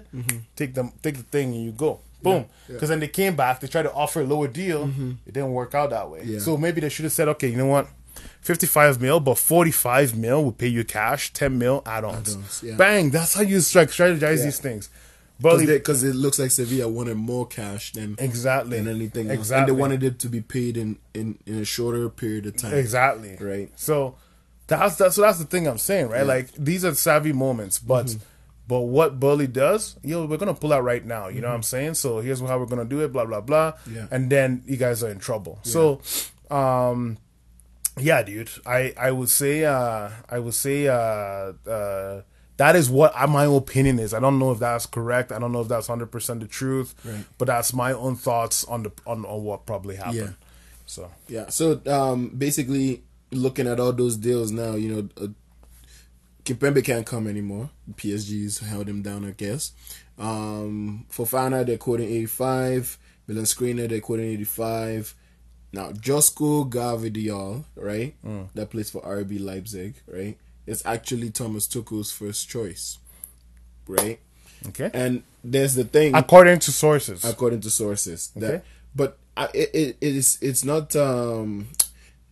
Take 0.55 0.73
them, 0.73 0.87
take 1.03 1.17
the 1.17 1.27
thing, 1.35 1.47
and 1.55 1.63
you 1.67 1.71
go. 1.85 1.99
Boom. 2.23 2.33
Mm-hmm. 2.33 2.49
yeah. 2.67 2.73
Because 2.73 2.89
then 2.89 2.99
they 2.99 3.07
came 3.21 3.35
back, 3.35 3.59
they 3.59 3.67
tried 3.67 3.83
to 3.89 3.93
offer 3.93 4.21
a 4.21 4.27
lower 4.33 4.47
deal. 4.47 4.81
It 5.27 5.33
didn't 5.35 5.53
work 5.61 5.73
out 5.75 5.89
that 5.91 6.09
way. 6.09 6.21
Yeah. 6.23 6.39
So 6.39 6.57
maybe 6.57 6.81
they 6.81 6.89
should 6.89 7.05
have 7.05 7.13
said, 7.19 7.27
"Okay, 7.35 7.49
you 7.49 7.57
know 7.57 7.67
what." 7.75 7.87
55 8.41 8.99
mil, 8.99 9.19
but 9.19 9.37
45 9.37 10.17
mil 10.17 10.43
will 10.43 10.51
pay 10.51 10.67
you 10.67 10.83
cash, 10.83 11.31
10 11.33 11.57
mil 11.57 11.81
add-ons. 11.85 12.29
Add-ons, 12.35 12.63
yeah. 12.65 12.75
Bang, 12.75 13.09
that's 13.11 13.33
how 13.35 13.41
you 13.41 13.59
strike 13.61 13.89
strategize 13.89 14.37
Yeah. 14.39 14.45
these 14.45 14.59
things. 14.59 14.89
Because 15.41 16.03
it 16.03 16.15
looks 16.15 16.39
like 16.39 16.51
Sevilla 16.51 16.87
wanted 16.87 17.15
more 17.15 17.45
cash 17.47 17.91
than 17.93 18.15
exactly. 18.19 18.77
than 18.77 18.87
anything 18.87 19.29
else, 19.29 19.39
Exactly. 19.39 19.59
and 19.59 19.67
they 19.77 19.81
wanted 19.81 20.03
it 20.03 20.19
to 20.19 20.27
be 20.29 20.41
paid 20.41 20.77
in, 20.77 20.97
in, 21.13 21.37
in 21.45 21.55
a 21.59 21.65
shorter 21.65 22.07
period 22.09 22.45
of 22.45 22.57
time. 22.57 22.73
Exactly. 22.73 23.37
Right. 23.39 23.71
So 23.75 24.15
that's 24.67 24.95
that's 24.95 25.15
so 25.15 25.21
that's 25.21 25.39
the 25.39 25.45
thing 25.45 25.67
I'm 25.67 25.77
saying, 25.77 26.09
right? 26.09 26.19
Yeah. 26.19 26.23
Like 26.35 26.51
these 26.53 26.85
are 26.85 26.93
savvy 26.93 27.33
moments, 27.33 27.79
but 27.79 28.05
Mm-hmm. 28.05 28.23
but 28.67 28.81
what 28.81 29.19
Boehly 29.19 29.47
does, 29.47 29.97
yo, 30.03 30.25
we're 30.25 30.37
gonna 30.37 30.53
pull 30.53 30.71
out 30.71 30.83
right 30.83 31.03
now. 31.05 31.27
You 31.27 31.41
know 31.41 31.49
what 31.49 31.55
I'm 31.55 31.63
saying? 31.63 31.95
So 31.95 32.19
here's 32.21 32.39
how 32.39 32.57
we're 32.59 32.65
gonna 32.67 32.85
do 32.85 33.01
it, 33.03 33.11
blah 33.11 33.25
blah 33.25 33.41
blah. 33.41 33.71
Mm-hmm. 33.73 33.95
Yeah. 33.95 34.07
And 34.11 34.29
then 34.29 34.63
you 34.65 34.77
guys 34.77 35.03
are 35.03 35.09
in 35.09 35.19
trouble. 35.19 35.59
So 35.63 35.99
um 36.49 37.17
yeah, 37.99 38.23
dude. 38.23 38.49
I 38.65 38.93
I 38.97 39.11
would 39.11 39.29
say 39.29 39.65
uh 39.65 40.09
I 40.29 40.39
would 40.39 40.53
say 40.53 40.87
uh 40.87 41.51
uh 41.69 42.21
that 42.57 42.75
is 42.75 42.89
what 42.89 43.13
I, 43.15 43.25
my 43.25 43.45
opinion 43.45 43.99
is. 43.99 44.13
I 44.13 44.19
don't 44.19 44.39
know 44.39 44.51
if 44.51 44.59
that's 44.59 44.85
correct. 44.85 45.31
I 45.31 45.39
don't 45.39 45.51
know 45.51 45.61
if 45.61 45.67
that's 45.67 45.87
hundred 45.87 46.11
percent 46.11 46.41
the 46.41 46.47
truth. 46.47 46.93
Right. 47.03 47.25
But 47.37 47.45
that's 47.45 47.73
my 47.73 47.93
own 47.93 48.15
thoughts 48.15 48.63
on 48.65 48.83
the 48.83 48.91
on, 49.05 49.25
on 49.25 49.43
what 49.43 49.65
probably 49.65 49.95
happened. 49.95 50.15
Yeah. 50.15 50.47
So 50.85 51.11
Yeah. 51.27 51.49
So 51.49 51.81
um, 51.87 52.29
basically, 52.37 53.03
looking 53.31 53.67
at 53.67 53.79
all 53.79 53.93
those 53.93 54.17
deals 54.17 54.51
now, 54.51 54.75
you 54.75 54.93
know, 54.93 55.09
uh, 55.23 55.27
Kimpembe 56.43 56.83
can't 56.83 57.05
come 57.05 57.27
anymore. 57.27 57.69
PSG's 57.93 58.59
held 58.59 58.89
him 58.89 59.01
down, 59.01 59.25
I 59.25 59.31
guess. 59.31 59.73
Um, 60.17 61.05
Fofana, 61.11 61.65
they're 61.65 61.77
quoting 61.77 62.09
85. 62.09 62.97
Milan 63.27 63.43
Skriniar, 63.45 63.87
they're 63.89 64.01
quoting 64.01 64.25
85. 64.25 65.15
Now, 65.73 65.91
Josko 65.91 66.69
Gvardiol, 66.69 67.63
right? 67.75 68.15
That 68.55 68.69
plays 68.71 68.89
for 68.89 69.01
RB 69.01 69.39
Leipzig, 69.39 69.95
right? 70.07 70.37
It's 70.67 70.85
actually 70.85 71.29
Thomas 71.31 71.67
Tuchel's 71.67 72.11
first 72.11 72.49
choice, 72.49 72.97
right? 73.87 74.19
okay. 74.69 74.91
And 74.93 75.23
there's 75.43 75.75
the 75.75 75.83
thing 75.83 76.15
According 76.15 76.59
to 76.59 76.71
sources. 76.71 77.23
according 77.25 77.61
to 77.61 77.69
sources. 77.71 78.31
That, 78.35 78.53
Okay. 78.55 78.63
but 78.95 79.17
it, 79.53 79.69
it 79.73 79.97
it 80.01 80.15
is 80.15 80.37
it's 80.41 80.63
not 80.63 80.95
um 80.95 81.67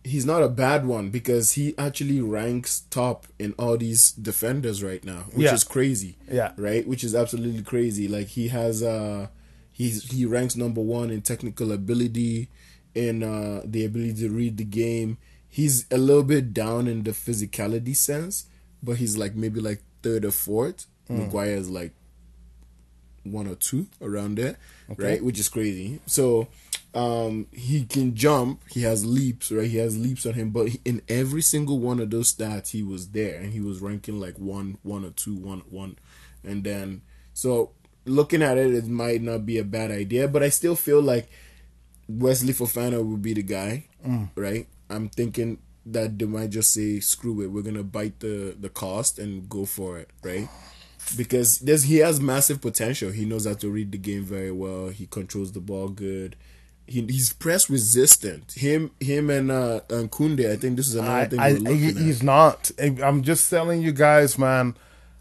he's 0.04 0.24
not 0.24 0.42
a 0.42 0.48
bad 0.48 0.86
one 0.86 1.10
because 1.10 1.52
he 1.52 1.74
actually 1.76 2.20
ranks 2.20 2.84
top 2.90 3.26
in 3.38 3.52
all 3.58 3.76
these 3.76 4.12
defenders 4.12 4.82
right 4.82 5.04
now, 5.04 5.24
which 5.34 5.46
Yeah. 5.46 5.54
is 5.54 5.64
crazy. 5.64 6.16
Yeah. 6.30 6.52
right, 6.56 6.86
which 6.86 7.02
is 7.04 7.14
absolutely 7.14 7.62
crazy. 7.62 8.06
Like 8.06 8.28
he 8.28 8.48
has 8.48 8.82
uh 8.82 9.26
he's 9.72 10.10
he 10.12 10.24
ranks 10.24 10.54
number 10.56 10.80
one 10.80 11.10
in 11.10 11.22
technical 11.22 11.72
ability, 11.72 12.48
in 12.94 13.22
uh 13.24 13.62
the 13.64 13.84
ability 13.84 14.14
to 14.22 14.30
read 14.30 14.56
the 14.56 14.64
game. 14.64 15.18
He's 15.50 15.86
a 15.90 15.98
little 15.98 16.22
bit 16.22 16.54
down 16.54 16.86
in 16.86 17.02
the 17.02 17.10
physicality 17.10 17.94
sense, 17.96 18.46
but 18.82 18.96
he's 18.96 19.18
like 19.18 19.34
maybe 19.34 19.60
like 19.60 19.82
third 20.02 20.24
or 20.24 20.30
fourth. 20.30 20.86
Hmm. 21.08 21.18
Maguire 21.18 21.56
is 21.56 21.68
like 21.68 21.92
one 23.24 23.46
or 23.46 23.56
two 23.56 23.86
around 24.00 24.38
there, 24.38 24.56
right? 24.96 25.22
Which 25.22 25.38
is 25.38 25.48
crazy. 25.48 26.00
So 26.06 26.48
um 26.94 27.46
he 27.52 27.84
can 27.84 28.14
jump. 28.14 28.62
He 28.70 28.82
has 28.82 29.04
leaps, 29.04 29.50
right? 29.52 29.68
He 29.68 29.78
has 29.78 29.98
leaps 29.98 30.24
on 30.24 30.34
him, 30.34 30.50
but 30.50 30.68
he, 30.68 30.80
in 30.84 31.02
every 31.08 31.42
single 31.42 31.78
one 31.78 32.00
of 32.00 32.10
those 32.10 32.32
stats, 32.34 32.68
he 32.70 32.82
was 32.82 33.08
there, 33.10 33.40
and 33.40 33.52
he 33.52 33.60
was 33.60 33.80
ranking 33.80 34.18
like 34.20 34.36
one, 34.38 34.78
one 34.82 35.04
or 35.04 35.10
two, 35.10 35.34
one, 35.34 35.62
one, 35.68 35.96
and 36.44 36.64
then 36.64 37.02
so 37.34 37.70
looking 38.06 38.42
at 38.42 38.56
it, 38.56 38.72
it 38.72 38.86
might 38.86 39.20
not 39.20 39.44
be 39.44 39.58
a 39.58 39.64
bad 39.64 39.90
idea, 39.90 40.26
but 40.28 40.42
I 40.42 40.48
still 40.48 40.74
feel 40.76 41.02
like 41.02 41.28
Wesley 42.08 42.52
Fofana 42.52 43.04
would 43.04 43.22
be 43.22 43.34
the 43.34 43.42
guy, 43.42 43.86
right? 44.34 44.66
I'm 44.90 45.08
thinking 45.08 45.58
that 45.86 46.18
they 46.18 46.26
might 46.26 46.50
just 46.50 46.72
say, 46.72 47.00
"Screw 47.00 47.40
it, 47.42 47.48
we're 47.50 47.62
gonna 47.62 47.82
bite 47.82 48.20
the 48.20 48.56
the 48.58 48.68
cost 48.68 49.18
and 49.18 49.48
go 49.48 49.64
for 49.64 49.98
it," 49.98 50.10
right? 50.22 50.48
Because 51.16 51.58
there's 51.60 51.84
he 51.84 51.96
has 51.96 52.20
massive 52.20 52.60
potential. 52.60 53.10
He 53.10 53.24
knows 53.24 53.46
how 53.46 53.54
to 53.54 53.70
read 53.70 53.90
the 53.92 53.98
game 53.98 54.24
very 54.24 54.52
well. 54.52 54.88
He 54.88 55.06
controls 55.06 55.52
the 55.52 55.60
ball 55.60 55.88
good. 55.88 56.36
He, 56.86 57.02
he's 57.02 57.32
press 57.32 57.70
resistant. 57.70 58.52
Him 58.52 58.90
him 59.00 59.30
and 59.30 59.50
uh 59.50 59.80
and 59.88 60.10
Kounde. 60.10 60.50
I 60.50 60.56
think 60.56 60.76
this 60.76 60.88
is 60.88 60.96
another 60.96 61.12
I, 61.12 61.24
thing 61.26 61.40
I, 61.40 61.52
we're 61.52 61.58
looking 61.60 61.78
he- 61.78 61.88
at. 61.88 61.96
he's 61.96 62.22
not. 62.22 62.70
I'm 62.78 63.22
just 63.22 63.48
telling 63.48 63.80
you 63.82 63.92
guys, 63.92 64.38
man. 64.38 64.76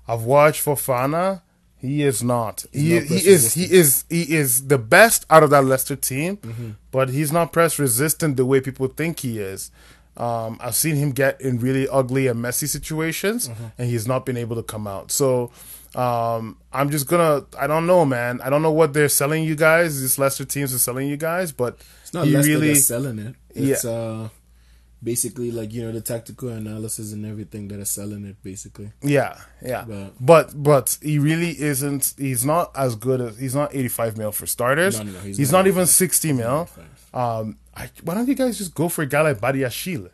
I've 0.08 0.24
watched 0.24 0.66
Fofana. 0.66 1.42
He 1.80 2.04
is 2.04 2.22
not. 2.24 2.66
He, 2.74 2.96
not 2.96 3.04
he 3.04 3.16
is. 3.28 3.54
He 3.54 3.64
is. 3.64 4.04
He 4.10 4.36
is 4.36 4.68
the 4.68 4.78
best 4.78 5.26
out 5.30 5.44
of 5.44 5.50
that 5.52 5.64
Leicester 5.66 5.96
team, 5.96 6.38
Mm-hmm. 6.38 6.70
but 6.92 7.10
he's 7.10 7.32
not 7.32 7.54
press 7.54 7.80
resistant 7.80 8.36
the 8.38 8.46
way 8.46 8.60
people 8.62 8.88
think 8.88 9.20
he 9.20 9.40
is. 9.40 9.72
Um, 10.18 10.58
I've 10.62 10.76
seen 10.76 10.96
him 10.98 11.12
get 11.12 11.40
in 11.40 11.60
really 11.60 11.88
ugly 11.88 12.28
and 12.28 12.42
messy 12.42 12.68
situations, 12.68 13.48
Mm-hmm. 13.48 13.66
and 13.78 13.90
he's 13.90 14.06
not 14.08 14.26
been 14.26 14.36
able 14.38 14.58
to 14.58 14.64
come 14.64 14.88
out. 14.88 15.12
So 15.12 15.52
um, 15.96 16.58
I'm 16.74 16.90
just 16.90 17.08
gonna. 17.08 17.46
I 17.58 17.66
don't 17.68 17.88
know, 17.88 18.04
man. 18.06 18.42
I 18.42 18.50
don't 18.50 18.62
know 18.62 18.72
what 18.74 18.92
they're 18.94 19.08
selling 19.10 19.44
you 19.46 19.56
guys. 19.56 20.02
These 20.02 20.20
Leicester 20.20 20.46
teams 20.46 20.74
are 20.74 20.80
selling 20.80 21.08
you 21.08 21.16
guys, 21.18 21.52
but 21.54 21.78
It's 22.02 22.14
not 22.14 22.28
he 22.28 22.34
Leicester 22.34 22.52
really. 22.52 22.76
selling 22.76 23.20
it. 23.20 23.36
It's 23.56 23.86
uh 23.86 24.28
basically 25.02 25.52
like 25.52 25.72
you 25.74 25.82
know 25.82 25.92
the 25.92 26.02
tactical 26.02 26.50
analysis 26.50 27.14
and 27.14 27.26
everything 27.26 27.68
that 27.70 27.80
are 27.80 27.86
selling 27.86 28.26
it 28.26 28.42
basically. 28.44 28.92
Yeah, 29.02 29.38
yeah. 29.66 29.86
But- 29.88 30.14
But 30.20 30.64
but 30.64 30.98
he 31.02 31.20
really 31.20 31.60
isn't. 31.60 32.14
He's 32.18 32.44
not 32.46 32.72
as 32.76 32.96
good 32.96 33.22
as. 33.22 33.38
He's 33.40 33.56
not 33.56 33.74
85 33.74 34.18
mil 34.18 34.32
for 34.32 34.46
starters. 34.46 34.98
No, 34.98 35.06
no, 35.06 35.12
no, 35.12 35.20
he's 35.20 35.38
he's, 35.38 35.52
not 35.52 35.60
not, 35.60 35.68
even 35.68 35.86
60 35.86 36.34
mil. 36.34 36.70
Um, 37.14 37.58
I, 37.76 37.90
why 38.04 38.14
don't 38.14 38.28
you 38.28 38.36
guys 38.36 38.58
just 38.58 38.76
go 38.76 38.90
for 38.90 39.02
a 39.04 39.06
guy 39.08 39.22
like 39.22 39.40
Badiashile 39.40 40.10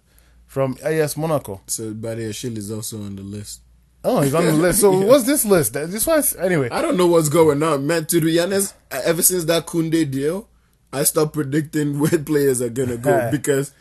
from 0.46 0.78
AS 0.84 1.18
Monaco? 1.18 1.62
So 1.68 1.94
Badiashile 1.94 2.58
is 2.58 2.72
also 2.72 3.02
on 3.02 3.16
the 3.16 3.24
list. 3.24 3.62
Oh, 4.04 4.22
he's 4.22 4.36
on 4.36 4.46
the 4.46 4.54
list. 4.54 4.82
So 4.82 4.92
what's 5.08 5.24
this 5.26 5.46
list? 5.46 5.74
This 5.74 6.06
one's 6.06 6.36
anyway. 6.36 6.70
I 6.70 6.82
don't 6.84 6.96
know 6.96 7.08
what's 7.08 7.28
going 7.30 7.64
on, 7.64 7.88
man. 7.88 8.06
To 8.06 8.22
be 8.22 8.40
honest, 8.40 8.76
ever 8.92 9.24
since 9.24 9.46
that 9.46 9.66
Kounde 9.66 10.12
deal, 10.12 10.48
I 10.94 11.04
stopped 11.04 11.34
predicting 11.34 12.00
where 12.00 12.20
players 12.20 12.62
are 12.62 12.70
gonna 12.70 12.98
go 12.98 13.30
because 13.32 13.74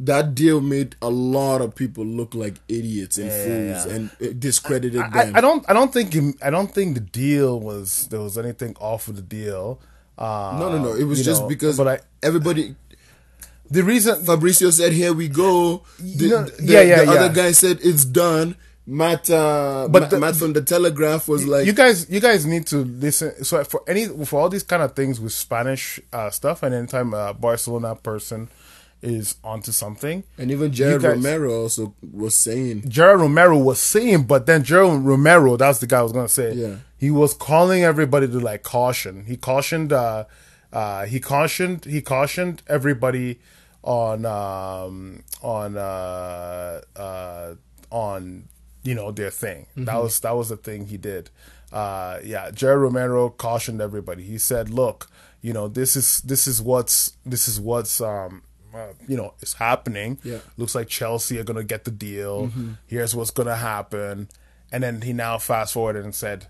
that 0.00 0.34
deal 0.34 0.60
made 0.60 0.96
a 1.00 1.08
lot 1.10 1.60
of 1.60 1.74
people 1.74 2.04
look 2.04 2.34
like 2.34 2.54
idiots 2.68 3.18
and 3.18 3.30
fools 3.30 3.86
yeah. 3.86 3.92
and 3.94 4.10
it 4.18 4.40
discredited 4.40 5.00
I, 5.00 5.26
them. 5.26 5.36
I 5.36 5.40
don't. 5.40 5.64
I 5.70 5.72
don't 5.72 5.92
think. 5.92 6.12
him- 6.12 6.34
I 6.42 6.50
don't 6.50 6.72
think 6.72 6.94
the 6.94 7.00
deal 7.00 7.60
was 7.60 8.08
there 8.08 8.20
was 8.20 8.36
anything 8.36 8.76
off 8.80 9.06
with 9.06 9.16
the 9.16 9.22
deal. 9.22 9.80
Uh, 10.18 10.56
no, 10.58 10.70
no, 10.70 10.78
no. 10.82 10.94
It 10.94 11.04
was 11.04 11.24
just 11.24 11.42
know, 11.42 11.48
because 11.48 11.76
But 11.76 11.88
I, 11.88 11.98
everybody. 12.22 12.74
the 13.70 13.82
reason 13.82 14.22
Fabrizio 14.24 14.70
said, 14.70 14.92
"Here 14.92 15.12
we 15.12 15.28
go." 15.28 15.82
The, 15.98 16.28
No, 16.28 16.42
the- 16.44 16.62
yeah, 16.64 16.80
yeah, 16.82 17.04
the 17.04 17.12
yeah. 17.12 17.18
other 17.20 17.34
guy 17.34 17.52
said, 17.52 17.78
"It's 17.82 18.04
done." 18.04 18.56
Matt, 18.84 19.30
uh, 19.30 19.86
But 19.88 20.00
Matt, 20.02 20.10
the- 20.10 20.18
Matt 20.18 20.34
from 20.36 20.52
the 20.54 20.60
Telegraph 20.62 21.28
was 21.28 21.46
like, 21.46 21.66
you 21.66 21.72
guys 21.72 22.10
you 22.10 22.18
guys 22.18 22.44
need 22.44 22.66
to 22.66 22.78
listen 22.78 23.44
so 23.44 23.62
for 23.62 23.82
any 23.86 24.06
for 24.26 24.40
all 24.40 24.48
these 24.48 24.64
kind 24.64 24.82
of 24.82 24.96
things 24.96 25.20
with 25.20 25.32
spanish 25.32 26.00
uh, 26.12 26.30
stuff 26.30 26.64
and 26.64 26.74
anytime 26.74 27.14
a 27.14 27.32
barcelona 27.32 27.94
person 27.94 28.48
is 29.02 29.36
onto 29.42 29.72
something. 29.72 30.22
And 30.38 30.50
even 30.50 30.72
Gerard 30.72 31.02
guys- 31.02 31.16
Romero 31.16 31.62
also 31.62 31.94
was 32.12 32.34
saying, 32.36 32.88
Gerard 32.88 33.20
Romero 33.20 33.58
was 33.58 33.80
saying, 33.80 34.24
but 34.24 34.46
then 34.46 34.62
Gerard 34.62 35.02
Romero, 35.04 35.56
that's 35.56 35.80
the 35.80 35.86
guy 35.88 35.98
I 35.98 36.02
was 36.02 36.12
gonna 36.12 36.28
say. 36.28 36.52
Yeah. 36.54 36.76
He 36.96 37.10
was 37.10 37.34
calling 37.34 37.82
everybody 37.82 38.28
to 38.28 38.38
like 38.38 38.62
caution. 38.62 39.24
He 39.26 39.36
cautioned 39.36 39.92
uh 39.92 40.24
uh 40.72 41.04
he 41.06 41.18
cautioned 41.20 41.84
he 41.84 42.00
cautioned 42.00 42.62
everybody 42.68 43.40
on 43.82 44.24
um 44.24 45.24
on 45.42 45.76
uh 45.76 46.80
uh 46.96 47.54
on 47.90 48.44
you 48.84 48.94
know 48.94 49.10
their 49.10 49.30
thing. 49.30 49.66
That 49.76 49.96
was 50.02 50.20
that 50.20 50.36
was 50.36 50.48
the 50.48 50.56
thing 50.56 50.86
he 50.86 50.96
did. 50.96 51.30
Uh 51.72 52.18
yeah, 52.22 52.50
Gerard 52.52 52.80
Romero 52.82 53.30
cautioned 53.30 53.80
everybody. 53.80 54.22
He 54.22 54.38
said, 54.38 54.70
"Look, 54.70 55.08
you 55.40 55.52
know, 55.52 55.68
this 55.68 55.96
is 55.96 56.20
this 56.20 56.46
is 56.46 56.60
what's 56.62 57.16
this 57.26 57.48
is 57.48 57.60
what's 57.60 58.00
um 58.00 58.42
uh, 58.74 58.92
you 59.08 59.16
know 59.16 59.34
it's 59.40 59.54
happening. 59.54 60.18
Yeah. 60.24 60.38
Looks 60.56 60.74
like 60.74 60.88
Chelsea 60.88 61.38
are 61.38 61.44
gonna 61.44 61.64
get 61.64 61.84
the 61.84 61.90
deal. 61.90 62.50
Here's 62.86 63.14
what's 63.14 63.30
gonna 63.30 63.56
happen." 63.56 64.28
And 64.70 64.82
then 64.82 65.02
he 65.02 65.12
now 65.12 65.36
fast 65.38 65.74
forwarded 65.74 66.02
and 66.04 66.14
said, 66.14 66.46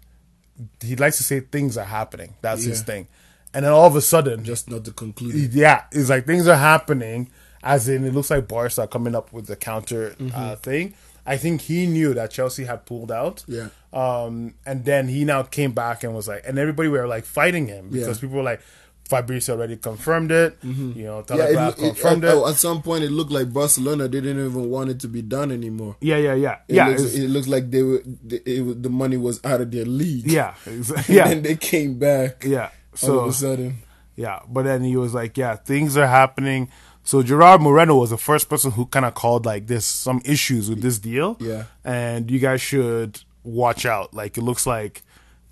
he 0.81 0.95
likes 0.95 1.17
to 1.17 1.25
say 1.25 1.41
things 1.41 1.77
are 1.77 1.85
happening. 1.87 2.35
That's 2.41 2.63
his 2.65 2.83
thing. 2.83 3.09
And 3.53 3.65
then 3.65 3.73
all 3.73 3.87
of 3.87 3.97
a 3.97 4.01
sudden, 4.01 4.45
just 4.45 4.71
not 4.71 4.85
to 4.85 4.93
conclude. 4.93 5.53
yeah, 5.53 5.85
it's 5.91 6.09
like 6.09 6.25
things 6.25 6.47
are 6.47 6.57
happening. 6.57 7.31
As 7.65 7.89
in, 7.89 8.05
it 8.05 8.13
looks 8.15 8.31
like 8.31 8.47
Barca 8.49 8.83
are 8.83 8.87
coming 8.87 9.15
up 9.17 9.33
with 9.33 9.47
the 9.47 9.57
counter 9.57 10.11
Mm-hmm. 10.11 10.31
uh, 10.35 10.57
thing. 10.57 10.95
I 11.27 11.37
think 11.37 11.63
he 11.63 11.87
knew 11.87 12.15
that 12.15 12.31
Chelsea 12.31 12.65
had 12.65 12.87
pulled 12.87 13.11
out. 13.13 13.45
Yeah. 13.49 13.69
Um, 13.93 14.55
and 14.67 14.85
then 14.85 15.09
he 15.09 15.25
now 15.25 15.43
came 15.43 15.73
back 15.73 16.03
and 16.05 16.15
was 16.15 16.27
like, 16.29 16.43
and 16.47 16.59
everybody 16.59 16.89
were 16.89 17.07
like 17.07 17.25
fighting 17.25 17.67
him 17.67 17.89
because 17.89 18.07
Yeah. 18.07 18.13
Mm-hmm. 18.13 18.21
people 18.21 18.37
were 18.37 18.43
like, 18.43 18.61
Fabrizio 19.09 19.55
already 19.57 19.77
confirmed 19.77 20.31
it. 20.33 20.61
Mm-hmm. 20.63 20.99
You 20.99 21.05
know, 21.05 21.17
Yeah, 21.19 21.23
Telegraph 21.37 21.79
it, 21.79 21.83
it, 21.83 21.87
confirmed 21.89 22.25
at, 22.25 22.31
it. 22.31 22.37
oh, 22.37 22.49
at 22.49 22.57
some 22.57 22.83
point 22.83 23.05
it 23.05 23.11
looked 23.11 23.31
like 23.33 23.53
Barcelona 23.53 24.09
didn't 24.09 24.39
even 24.39 24.71
want 24.71 24.91
it 24.91 25.01
to 25.01 25.09
be 25.09 25.21
done 25.23 25.51
anymore. 25.53 25.97
yeah, 26.01 26.17
yeah, 26.17 26.35
yeah, 26.35 26.59
It 26.69 26.75
yeah, 26.77 26.89
looks, 26.89 27.15
it 27.15 27.29
looks 27.29 27.49
like 27.49 27.71
they 27.71 27.83
were 27.83 28.03
the, 28.25 28.43
it, 28.47 28.83
the 28.83 28.89
money 28.91 29.17
was 29.17 29.41
out 29.45 29.61
of 29.61 29.71
their 29.71 29.85
league. 29.85 30.27
yeah, 30.31 30.55
and 30.67 30.89
yeah, 31.09 31.29
then 31.29 31.43
they 31.43 31.57
came 31.57 31.99
back. 31.99 32.45
yeah. 32.45 32.71
all 33.03 33.21
of 33.21 33.25
So 33.25 33.29
a 33.29 33.33
sudden, 33.33 33.79
Yeah, 34.17 34.41
but 34.49 34.63
then 34.65 34.83
he 34.85 34.97
was 34.97 35.13
like, 35.15 35.37
"Yeah, 35.37 35.57
things 35.57 35.97
are 35.97 36.07
happening." 36.07 36.69
So 37.05 37.23
Gerard 37.23 37.61
Moreno 37.61 37.97
was 37.97 38.11
the 38.11 38.19
first 38.19 38.49
person 38.49 38.71
who 38.71 38.87
kind 38.87 39.05
of 39.05 39.15
called 39.15 39.45
like 39.45 39.67
this 39.67 39.85
some 39.85 40.21
issues 40.25 40.69
with 40.71 40.81
this 40.83 40.99
deal. 41.01 41.37
Yeah. 41.41 41.65
and 41.85 42.31
you 42.31 42.39
guys 42.39 42.61
should 42.61 43.21
watch 43.43 43.85
out. 43.85 44.15
Like 44.15 44.39
it 44.39 44.43
looks 44.43 44.67
like 44.67 45.03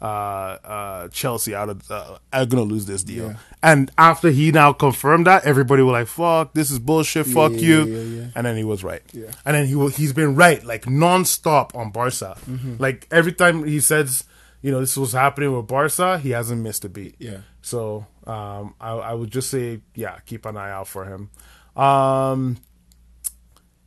uh, 0.00 0.04
uh, 0.04 1.08
Chelsea 1.08 1.54
out 1.54 1.68
of 1.68 1.90
uh, 1.90 2.18
are 2.32 2.46
gonna 2.46 2.62
lose 2.62 2.86
this 2.86 3.04
deal. 3.04 3.28
Yeah. 3.28 3.36
And 3.62 3.90
after 3.98 4.30
he 4.30 4.50
now 4.50 4.72
confirmed 4.72 5.26
that, 5.26 5.44
everybody 5.44 5.82
was 5.82 5.92
like, 5.92 6.06
"Fuck, 6.06 6.54
this 6.54 6.70
is 6.70 6.78
bullshit. 6.78 7.26
Fuck 7.26 7.52
yeah, 7.52 7.58
you." 7.58 7.84
yeah. 7.84 8.26
And 8.34 8.46
then 8.46 8.56
he 8.56 8.64
was 8.64 8.82
right. 8.82 9.02
Yeah. 9.12 9.30
And 9.44 9.54
then 9.54 9.66
he 9.66 9.88
he's 9.90 10.12
been 10.12 10.34
right 10.36 10.64
like 10.64 10.84
nonstop 10.84 11.74
on 11.74 11.90
Barca. 11.90 12.36
Mm-hmm. 12.46 12.76
Like 12.78 13.06
every 13.10 13.32
time 13.32 13.64
he 13.64 13.80
says, 13.80 14.24
you 14.62 14.70
know, 14.70 14.80
this 14.80 14.96
was 14.96 15.12
happening 15.12 15.54
with 15.54 15.66
Barca, 15.66 16.18
he 16.18 16.30
hasn't 16.30 16.62
missed 16.62 16.84
a 16.84 16.88
beat. 16.88 17.16
Yeah. 17.18 17.38
So 17.62 18.06
um, 18.26 18.74
I, 18.80 18.92
I 18.92 19.14
would 19.14 19.30
just 19.30 19.50
say, 19.50 19.80
yeah, 19.94 20.18
keep 20.26 20.46
an 20.46 20.56
eye 20.56 20.70
out 20.70 20.88
for 20.88 21.04
him. 21.04 21.30
Um, 21.76 22.58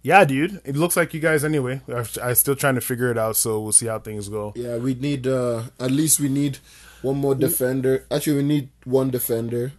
yeah, 0.03 0.23
dude. 0.25 0.61
It 0.65 0.75
looks 0.75 0.95
like 0.95 1.13
you 1.13 1.19
guys 1.19 1.43
anyway. 1.43 1.81
I'm, 2.21 2.35
still 2.35 2.55
trying 2.55 2.75
to 2.75 2.81
figure 2.81 3.09
it 3.09 3.17
out, 3.17 3.35
so 3.37 3.59
we'll 3.61 3.71
see 3.71 3.87
how 3.87 3.99
things 3.99 4.29
go. 4.29 4.53
yeah, 4.55 4.77
we 4.77 4.93
need 4.93 5.25
uh 5.25 5.63
at 5.79 5.89
least 5.91 6.19
we 6.19 6.29
need 6.29 6.59
one 7.01 7.17
more 7.17 7.35
defender. 7.35 8.05
Actually, 8.11 8.37
we 8.37 8.43
need 8.43 8.69
one 8.85 9.09
defender. 9.09 9.71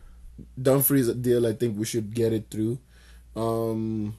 Dumfries 0.61 1.09
deal, 1.15 1.47
I 1.47 1.53
think 1.53 1.79
we 1.79 1.85
should 1.85 2.13
get 2.13 2.33
it 2.33 2.47
through. 2.51 2.79
Um, 3.37 4.17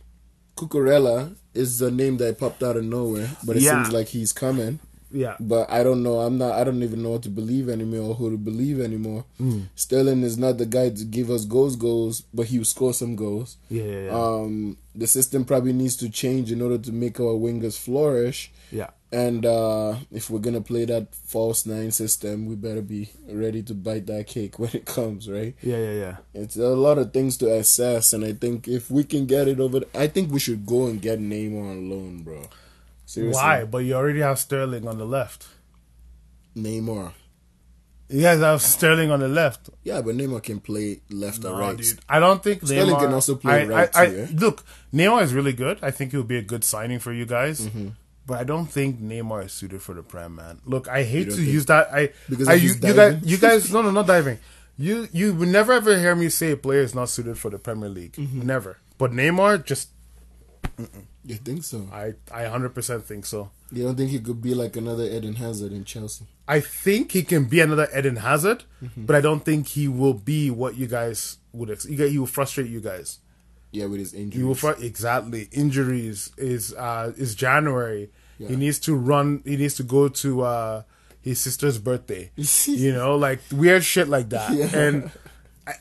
Cucurella 0.55 1.35
is 1.53 1.79
the 1.79 1.91
name 1.91 2.17
that 2.17 2.39
popped 2.39 2.63
out 2.63 2.77
of 2.77 2.85
nowhere, 2.85 3.29
but 3.45 3.57
it 3.57 3.63
Yeah. 3.63 3.83
seems 3.83 3.93
like 3.93 4.07
he's 4.07 4.31
coming. 4.31 4.79
Yeah. 5.15 5.37
But 5.39 5.71
I 5.71 5.81
don't 5.81 6.03
know. 6.03 6.19
I'm 6.19 6.37
not. 6.37 6.51
I 6.59 6.63
don't 6.65 6.83
even 6.83 7.01
know 7.01 7.11
what 7.11 7.23
to 7.23 7.29
believe 7.29 7.69
anymore 7.69 8.09
or 8.09 8.15
who 8.15 8.29
to 8.31 8.37
believe 8.37 8.81
anymore. 8.81 9.23
Hmm. 9.37 9.61
Sterling 9.75 10.23
is 10.23 10.37
not 10.37 10.57
the 10.57 10.65
guy 10.65 10.89
to 10.89 11.05
give 11.05 11.31
us 11.31 11.45
goals, 11.45 11.75
goals, 11.77 12.21
but 12.33 12.47
he 12.47 12.57
will 12.57 12.65
score 12.65 12.93
some 12.93 13.15
goals. 13.15 13.55
Yeah, 13.69 13.83
yeah, 13.83 13.99
yeah. 14.07 14.11
Um, 14.11 14.77
the 14.93 15.07
system 15.07 15.45
probably 15.45 15.73
needs 15.73 15.95
to 15.97 16.09
change 16.09 16.51
in 16.51 16.61
order 16.61 16.77
to 16.77 16.91
make 16.91 17.19
our 17.19 17.33
wingers 17.33 17.79
flourish. 17.79 18.51
yeah. 18.71 18.89
And 19.11 19.45
uh, 19.45 19.95
if 20.11 20.29
we're 20.29 20.39
gonna 20.43 20.59
play 20.59 20.83
that 20.85 21.15
false 21.15 21.65
nine 21.65 21.91
system, 21.91 22.47
we 22.47 22.55
better 22.55 22.81
be 22.81 23.11
ready 23.29 23.63
to 23.63 23.73
bite 23.73 24.07
that 24.07 24.27
cake 24.27 24.59
when 24.59 24.71
it 24.73 24.83
comes, 24.85 25.29
right? 25.29 25.55
Yeah, 25.61 25.77
yeah, 25.77 25.91
yeah. 25.93 26.15
It's 26.33 26.57
a 26.57 26.75
lot 26.75 26.97
of 26.97 27.13
things 27.13 27.37
to 27.37 27.53
assess, 27.53 28.11
and 28.11 28.25
I 28.25 28.33
think 28.33 28.67
if 28.67 28.91
we 28.91 29.05
can 29.05 29.25
get 29.25 29.47
it 29.47 29.61
over, 29.61 29.81
I 29.93 30.07
think 30.07 30.31
we 30.33 30.39
should 30.39 30.65
go 30.65 30.87
and 30.87 31.01
get 31.01 31.19
Neymar 31.21 31.61
on 31.71 31.89
loan, 31.89 32.23
bro. 32.23 32.41
Seriously, 33.15 33.41
Why? 33.41 33.63
But 33.63 33.79
you 33.79 33.93
already 33.95 34.19
have 34.19 34.37
Sterling 34.39 34.87
on 34.87 34.97
the 34.97 35.05
left. 35.05 35.47
Neymar? 36.55 37.13
You 38.09 38.21
guys 38.21 38.39
have 38.39 38.61
Sterling 38.61 39.09
on 39.09 39.19
the 39.21 39.27
left. 39.27 39.69
Yeah, 39.83 40.01
but 40.01 40.15
Neymar 40.15 40.43
can 40.43 40.59
play 40.59 40.99
left 41.09 41.41
No, 41.43 41.53
or 41.53 41.59
right. 41.59 41.77
dude. 41.77 41.99
I 42.09 42.19
don't 42.19 42.43
think 42.43 42.65
Sterling 42.65 42.93
Neymar 42.95 42.99
can 42.99 43.13
also 43.13 43.35
play 43.35 43.61
I, 43.61 43.65
right 43.65 43.95
I, 43.95 44.03
I, 44.03 44.05
too, 44.07 44.17
eh? 44.19 44.27
Look, 44.33 44.63
Neymar 44.93 45.23
is 45.23 45.33
really 45.33 45.53
good. 45.53 45.79
I 45.81 45.91
think 45.91 46.11
he 46.11 46.17
would 46.17 46.27
be 46.27 46.37
a 46.37 46.41
good 46.43 46.63
signing 46.63 46.99
for 46.99 47.13
you 47.13 47.25
guys. 47.25 47.61
Mm-hmm. 47.61 47.89
But 48.27 48.39
I 48.39 48.43
don't 48.43 48.67
think 48.67 48.99
Neymar 49.01 49.45
is 49.45 49.53
suited 49.53 49.81
for 49.81 49.93
the 49.95 50.03
Prem, 50.03 50.35
man. 50.35 50.59
Look, 50.65 50.87
I 50.89 51.03
hate 51.03 51.25
to 51.25 51.31
think- 51.35 51.47
use 51.47 51.65
that. 51.67 51.93
I 51.93 52.11
Because 52.29 52.47
I, 52.49 52.55
you, 52.55 52.73
you 52.73 52.93
guys, 52.93 53.19
you 53.23 53.37
guys, 53.37 53.71
no, 53.73 53.81
no, 53.81 53.91
not 53.91 54.07
diving. 54.07 54.39
You 54.77 55.07
you 55.13 55.33
would 55.33 55.47
never 55.47 55.71
ever 55.71 55.97
hear 55.97 56.15
me 56.15 56.27
say 56.27 56.51
a 56.51 56.57
player 56.57 56.81
is 56.81 56.93
not 56.93 57.07
suited 57.09 57.37
for 57.37 57.49
the 57.49 57.57
Premier 57.57 57.87
League. 57.87 58.13
Mm-hmm. 58.17 58.41
Never. 58.45 58.77
But 58.97 59.11
Neymar, 59.13 59.63
just 59.63 59.89
You 61.25 61.35
think 61.35 61.63
so? 61.63 61.87
I 61.91 62.13
I 62.31 62.45
hundred 62.45 62.75
percent 62.75 63.03
think 63.03 63.25
so. 63.25 63.49
You 63.71 63.83
don't 63.83 63.95
think 63.95 64.11
he 64.11 64.19
could 64.19 64.41
be 64.41 64.53
like 64.53 64.75
another 64.75 65.03
Eden 65.05 65.35
Hazard 65.35 65.71
in 65.71 65.83
Chelsea? 65.83 66.25
I 66.47 66.59
think 66.59 67.11
he 67.13 67.23
can 67.23 67.45
be 67.45 67.59
another 67.61 67.87
Eden 67.97 68.17
Hazard, 68.17 68.63
Mm-hmm. 68.83 69.05
but 69.05 69.15
I 69.15 69.21
don't 69.21 69.43
think 69.43 69.67
he 69.69 69.87
will 69.87 70.13
be 70.13 70.51
what 70.51 70.75
you 70.77 70.85
guys 70.85 71.39
would. 71.51 71.71
Ex- 71.71 71.85
you 71.85 71.97
guys, 71.97 72.11
he 72.11 72.19
will 72.19 72.27
frustrate 72.27 72.69
you 72.69 72.79
guys. 72.79 73.19
Yeah, 73.71 73.85
with 73.85 73.99
his 73.99 74.13
injury. 74.13 74.39
You 74.39 74.47
will 74.47 74.55
fr- 74.55 74.79
exactly 74.79 75.49
injuries 75.51 76.31
is 76.37 76.73
uh 76.75 77.11
is 77.17 77.33
January. 77.35 78.11
He 78.37 78.55
needs 78.55 78.79
to 78.81 78.95
run. 78.95 79.41
He 79.45 79.55
needs 79.57 79.75
to 79.75 79.83
go 79.83 80.07
to 80.09 80.41
uh 80.43 80.83
his 81.21 81.41
sister's 81.41 81.79
birthday. 81.79 82.31
you 82.67 82.93
know, 82.93 83.15
like 83.17 83.39
weird 83.51 83.83
shit 83.83 84.07
like 84.07 84.29
that. 84.29 84.53
Yeah. 84.53 84.69
And 84.77 85.11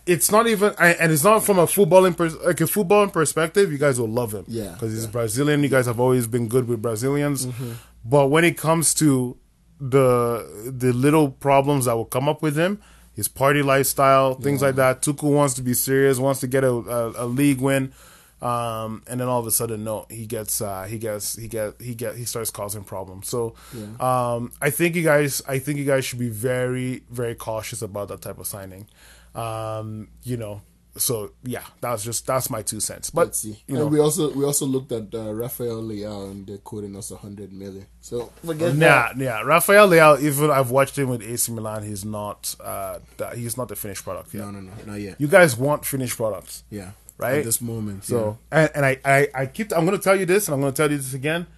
it's 0.07 0.31
not 0.31 0.47
even, 0.47 0.73
I- 0.79 0.95
and 0.95 1.13
it's 1.13 1.25
not 1.25 1.45
from 1.45 1.59
a 1.59 1.67
footballing 1.67 2.17
pers- 2.17 2.37
like 2.37 2.61
a 2.61 2.65
footballing 2.65 3.13
perspective. 3.13 3.71
You 3.73 3.79
guys 3.79 4.01
will 4.01 4.09
love 4.09 4.33
him, 4.33 4.45
Yeah, 4.49 4.71
because 4.73 4.93
he's 4.93 5.05
yeah. 5.05 5.11
Brazilian. 5.11 5.63
You 5.63 5.69
guys 5.69 5.87
have 5.87 6.01
always 6.01 6.27
been 6.27 6.49
good 6.49 6.67
with 6.69 6.81
Brazilians, 6.83 7.47
Mm-hmm. 7.47 7.73
but 8.05 8.29
when 8.29 8.45
it 8.45 8.57
comes 8.57 8.95
to 8.95 9.37
the 9.81 10.73
the 10.73 10.93
little 10.93 11.29
problems 11.31 11.85
that 11.87 11.95
will 11.97 12.05
come 12.07 12.29
up 12.29 12.41
with 12.43 12.57
him, 12.57 12.81
his 13.13 13.29
party 13.29 13.63
lifestyle, 13.63 14.35
things 14.35 14.63
like 14.63 14.77
that. 14.77 15.03
Tuku 15.03 15.31
wants 15.33 15.55
to 15.55 15.63
be 15.63 15.75
serious, 15.75 16.19
wants 16.19 16.41
to 16.41 16.47
get 16.47 16.65
a, 16.65 16.71
a, 16.71 17.25
a 17.25 17.27
league 17.27 17.61
win, 17.61 17.93
um, 18.41 19.03
and 19.07 19.21
then 19.21 19.29
all 19.29 19.41
of 19.41 19.47
a 19.47 19.51
sudden, 19.51 19.85
no, 19.85 20.07
he 20.11 20.27
gets 20.27 20.61
uh, 20.61 20.85
he 20.85 20.99
gets 20.99 21.37
he 21.37 21.49
get 21.49 21.75
he 21.81 21.95
get 21.95 22.17
he 22.17 22.25
starts 22.25 22.51
causing 22.51 22.85
problems. 22.85 23.29
So, 23.29 23.55
um, 24.01 24.53
I 24.63 24.71
think 24.71 24.97
you 24.97 25.03
guys, 25.03 25.43
I 25.47 25.59
think 25.59 25.79
you 25.79 25.85
guys 25.85 26.05
should 26.05 26.19
be 26.19 26.29
very 26.31 27.03
very 27.11 27.35
cautious 27.35 27.83
about 27.83 28.09
that 28.09 28.23
type 28.23 28.39
of 28.39 28.47
signing. 28.47 28.87
Um, 29.35 30.09
you 30.23 30.37
know, 30.37 30.63
so 30.97 31.33
yeah, 31.43 31.65
that's 31.81 32.05
just 32.05 32.25
that's 32.27 32.51
my 32.51 32.63
two 32.63 32.79
cents. 32.79 33.11
But 33.11 33.27
Let's 33.27 33.41
see. 33.41 33.63
you 33.67 33.75
and 33.75 33.79
know, 33.79 33.87
we 33.87 33.99
also 33.99 34.33
we 34.33 34.45
also 34.45 34.65
looked 34.65 34.93
at 34.93 35.13
uh, 35.13 35.33
Rafael 35.35 35.83
Leao 35.83 36.31
and 36.31 36.47
they're 36.47 36.59
quoting 36.59 36.95
us 36.97 37.11
a 37.11 37.17
hundred 37.17 37.53
million. 37.53 37.87
So 38.01 38.31
forget 38.45 38.75
Yeah, 38.75 39.13
that. 39.13 39.17
yeah. 39.17 39.41
Rafael 39.43 39.89
Leao, 39.89 40.21
even 40.21 40.51
I've 40.53 40.71
watched 40.71 40.97
him 40.97 41.09
with 41.09 41.21
AC 41.23 41.51
Milan. 41.51 41.83
He's 41.83 42.05
not, 42.05 42.55
uh, 42.63 43.01
that, 43.17 43.37
he's 43.37 43.57
not 43.57 43.69
the 43.69 43.75
finished 43.77 44.05
product 44.05 44.33
yet. 44.33 44.45
No, 44.45 44.53
no, 44.53 44.61
no, 44.61 44.73
not 44.87 45.01
yet. 45.01 45.21
You 45.21 45.27
guys 45.27 45.57
want 45.57 45.85
finished 45.85 46.17
products, 46.17 46.63
Yeah, 46.71 46.93
right? 47.19 47.39
At 47.39 47.45
this 47.45 47.61
moment. 47.61 48.05
So, 48.05 48.39
and, 48.53 48.71
and 48.77 48.87
I, 48.87 48.99
I, 49.05 49.29
I 49.35 49.47
keep, 49.47 49.73
I'm 49.77 49.85
going 49.87 49.99
to 49.99 50.03
tell 50.05 50.15
you 50.15 50.27
this, 50.27 50.47
and 50.47 50.55
I'm 50.55 50.61
going 50.61 50.73
to 50.73 50.77
tell 50.77 50.91
you 50.93 50.97
this 50.99 51.13
again. 51.15 51.49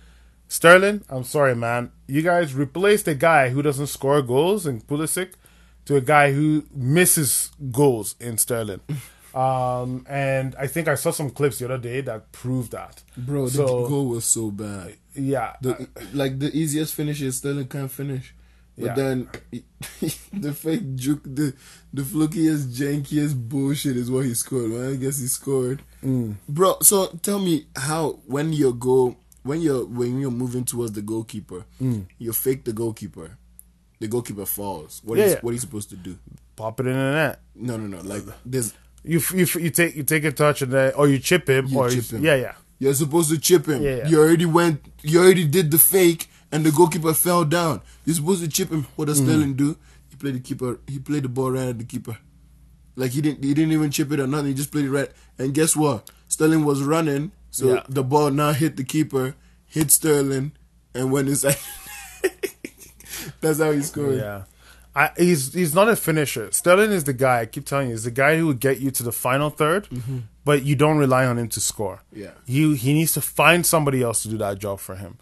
Sterling, 0.48 1.02
I'm 1.10 1.24
sorry, 1.24 1.54
man. 1.56 1.90
You 2.06 2.22
guys 2.22 2.54
replaced 2.54 3.06
a 3.08 3.14
guy 3.14 3.50
who 3.50 3.60
doesn't 3.62 3.88
score 3.88 4.22
goals 4.22 4.64
in 4.66 4.80
Pulisic 4.80 5.32
to 5.86 5.96
a 5.96 6.00
guy 6.00 6.32
who 6.32 6.64
misses 6.74 7.50
goals 7.72 8.14
in 8.20 8.38
Sterling. 8.38 8.80
Um, 9.36 10.06
and 10.08 10.54
I 10.58 10.66
think 10.66 10.88
I 10.88 10.94
saw 10.94 11.10
some 11.10 11.28
clips 11.28 11.58
the 11.58 11.66
other 11.66 11.76
day 11.76 12.00
that 12.00 12.32
proved 12.32 12.72
that. 12.72 13.02
bro, 13.18 13.48
the 13.50 13.64
goal 13.66 14.06
was 14.08 14.24
so 14.24 14.50
bad. 14.50 14.94
yeah, 15.14 15.56
The 15.60 15.88
like 16.14 16.38
the 16.38 16.50
easiest 16.56 16.94
finish 16.94 17.20
is 17.20 17.36
Sterling 17.36 17.68
can't 17.68 17.90
finish. 17.90 18.34
But 18.78 18.84
Yeah. 18.86 18.94
then 18.94 19.28
the 20.32 20.54
fake 20.54 20.94
juke, 20.96 21.22
the 21.24 21.52
the 21.92 22.00
flukiest, 22.02 22.72
jankiest 22.78 23.34
bullshit 23.48 23.98
is 23.98 24.10
what 24.10 24.24
he 24.24 24.32
scored. 24.32 24.72
Well, 24.72 24.92
I 24.92 24.96
guess 24.96 25.18
he 25.18 25.26
scored, 25.26 25.82
Mm. 26.02 26.36
bro. 26.48 26.78
So 26.80 27.08
tell 27.20 27.38
me 27.38 27.66
how 27.76 28.20
when 28.26 28.54
you 28.54 28.72
go 28.72 29.16
when 29.42 29.60
you're 29.60 29.84
when 29.84 30.18
you're 30.18 30.30
moving 30.30 30.64
towards 30.64 30.92
the 30.92 31.02
goalkeeper, 31.02 31.66
you 32.18 32.32
fake 32.32 32.64
the 32.64 32.72
goalkeeper. 32.72 33.36
The 33.98 34.08
goalkeeper 34.08 34.46
falls. 34.46 35.00
What 35.04 35.18
Yeah, 35.18 35.24
is 35.24 35.32
yeah. 35.32 35.38
what 35.40 35.50
are 35.50 35.54
you 35.54 35.60
supposed 35.60 35.90
to 35.90 35.96
do? 35.96 36.18
pop 36.56 36.80
it 36.80 36.86
in 36.86 36.94
the 36.94 37.12
net. 37.12 37.40
No, 37.54 37.76
no, 37.76 37.86
no. 37.98 38.02
Like 38.02 38.22
there's 38.44 38.72
You 39.04 39.18
f- 39.18 39.32
you 39.32 39.42
f- 39.42 39.56
you 39.56 39.70
take 39.70 39.94
you 39.96 40.02
take 40.04 40.24
a 40.24 40.32
touch 40.32 40.62
and 40.62 40.72
then 40.72 40.92
or 40.94 41.06
you 41.08 41.18
chip 41.18 41.48
him 41.48 41.66
You 41.68 41.78
or 41.78 41.90
chip 41.90 42.10
you, 42.10 42.18
him. 42.18 42.24
yeah 42.24 42.34
yeah 42.36 42.52
You're 42.78 42.94
supposed 42.94 43.30
to 43.30 43.38
chip 43.38 43.66
him. 43.66 43.82
Yeah, 43.82 43.96
yeah. 43.96 44.08
You 44.08 44.20
already 44.20 44.46
went. 44.46 44.80
You 45.02 45.20
already 45.20 45.46
did 45.46 45.70
the 45.70 45.78
fake, 45.78 46.28
and 46.52 46.64
the 46.64 46.70
goalkeeper 46.72 47.14
fell 47.14 47.44
down. 47.44 47.80
You're 48.04 48.16
supposed 48.16 48.42
to 48.42 48.48
chip 48.48 48.70
him. 48.70 48.86
What 48.96 49.06
does 49.08 49.18
Mm-hmm. 49.20 49.30
Sterling 49.30 49.54
do? 49.54 49.76
He 50.10 50.16
played 50.16 50.34
the 50.34 50.40
keeper. 50.40 50.78
He 50.86 50.98
played 50.98 51.24
the 51.24 51.28
ball 51.28 51.50
right 51.52 51.68
at 51.68 51.78
the 51.78 51.84
keeper. 51.84 52.18
Like 52.96 53.12
he 53.12 53.20
didn't. 53.22 53.44
He 53.44 53.52
didn't 53.54 53.72
even 53.72 53.90
chip 53.90 54.10
it 54.12 54.20
or 54.20 54.26
nothing. 54.26 54.48
He 54.48 54.54
just 54.54 54.72
played 54.72 54.84
it 54.86 54.90
right. 54.90 55.10
And 55.38 55.52
guess 55.54 55.74
what? 55.76 56.10
Sterling 56.28 56.64
was 56.64 56.82
running, 56.82 57.32
so 57.50 57.74
Yeah. 57.74 57.82
the 57.88 58.02
ball 58.02 58.30
now 58.30 58.52
hit 58.52 58.76
the 58.76 58.84
keeper, 58.84 59.34
hit 59.66 59.90
Sterling, 59.90 60.52
and 60.94 61.10
went 61.12 61.28
inside. 61.28 61.56
That's 63.40 63.58
how 63.60 63.72
he 63.72 63.82
scored. 63.82 64.16
yeah. 64.18 64.42
I, 64.94 65.10
he's 65.18 65.52
he's 65.52 65.74
not 65.74 65.88
a 65.90 65.96
finisher. 65.96 66.50
Sterling 66.52 66.90
is 66.90 67.04
the 67.04 67.12
guy. 67.12 67.40
I 67.40 67.46
keep 67.46 67.66
telling 67.66 67.88
you, 67.88 67.94
is 67.94 68.04
the 68.04 68.10
guy 68.10 68.38
who 68.38 68.46
would 68.46 68.60
get 68.60 68.80
you 68.80 68.90
to 68.92 69.02
the 69.02 69.12
final 69.12 69.50
3rd 69.50 70.22
but 70.44 70.62
you 70.62 70.74
don't 70.76 70.96
rely 70.96 71.26
on 71.26 71.36
him 71.38 71.48
to 71.48 71.60
score. 71.60 72.02
Mm-hmm. 72.14 72.22
Yeah. 72.22 72.30
he 72.46 72.74
he 72.76 72.94
needs 72.94 73.12
to 73.12 73.20
find 73.20 73.66
somebody 73.66 74.02
else 74.02 74.22
to 74.22 74.28
do 74.28 74.38
that 74.38 74.58
job 74.58 74.78
for 74.80 74.96
him. 74.96 75.18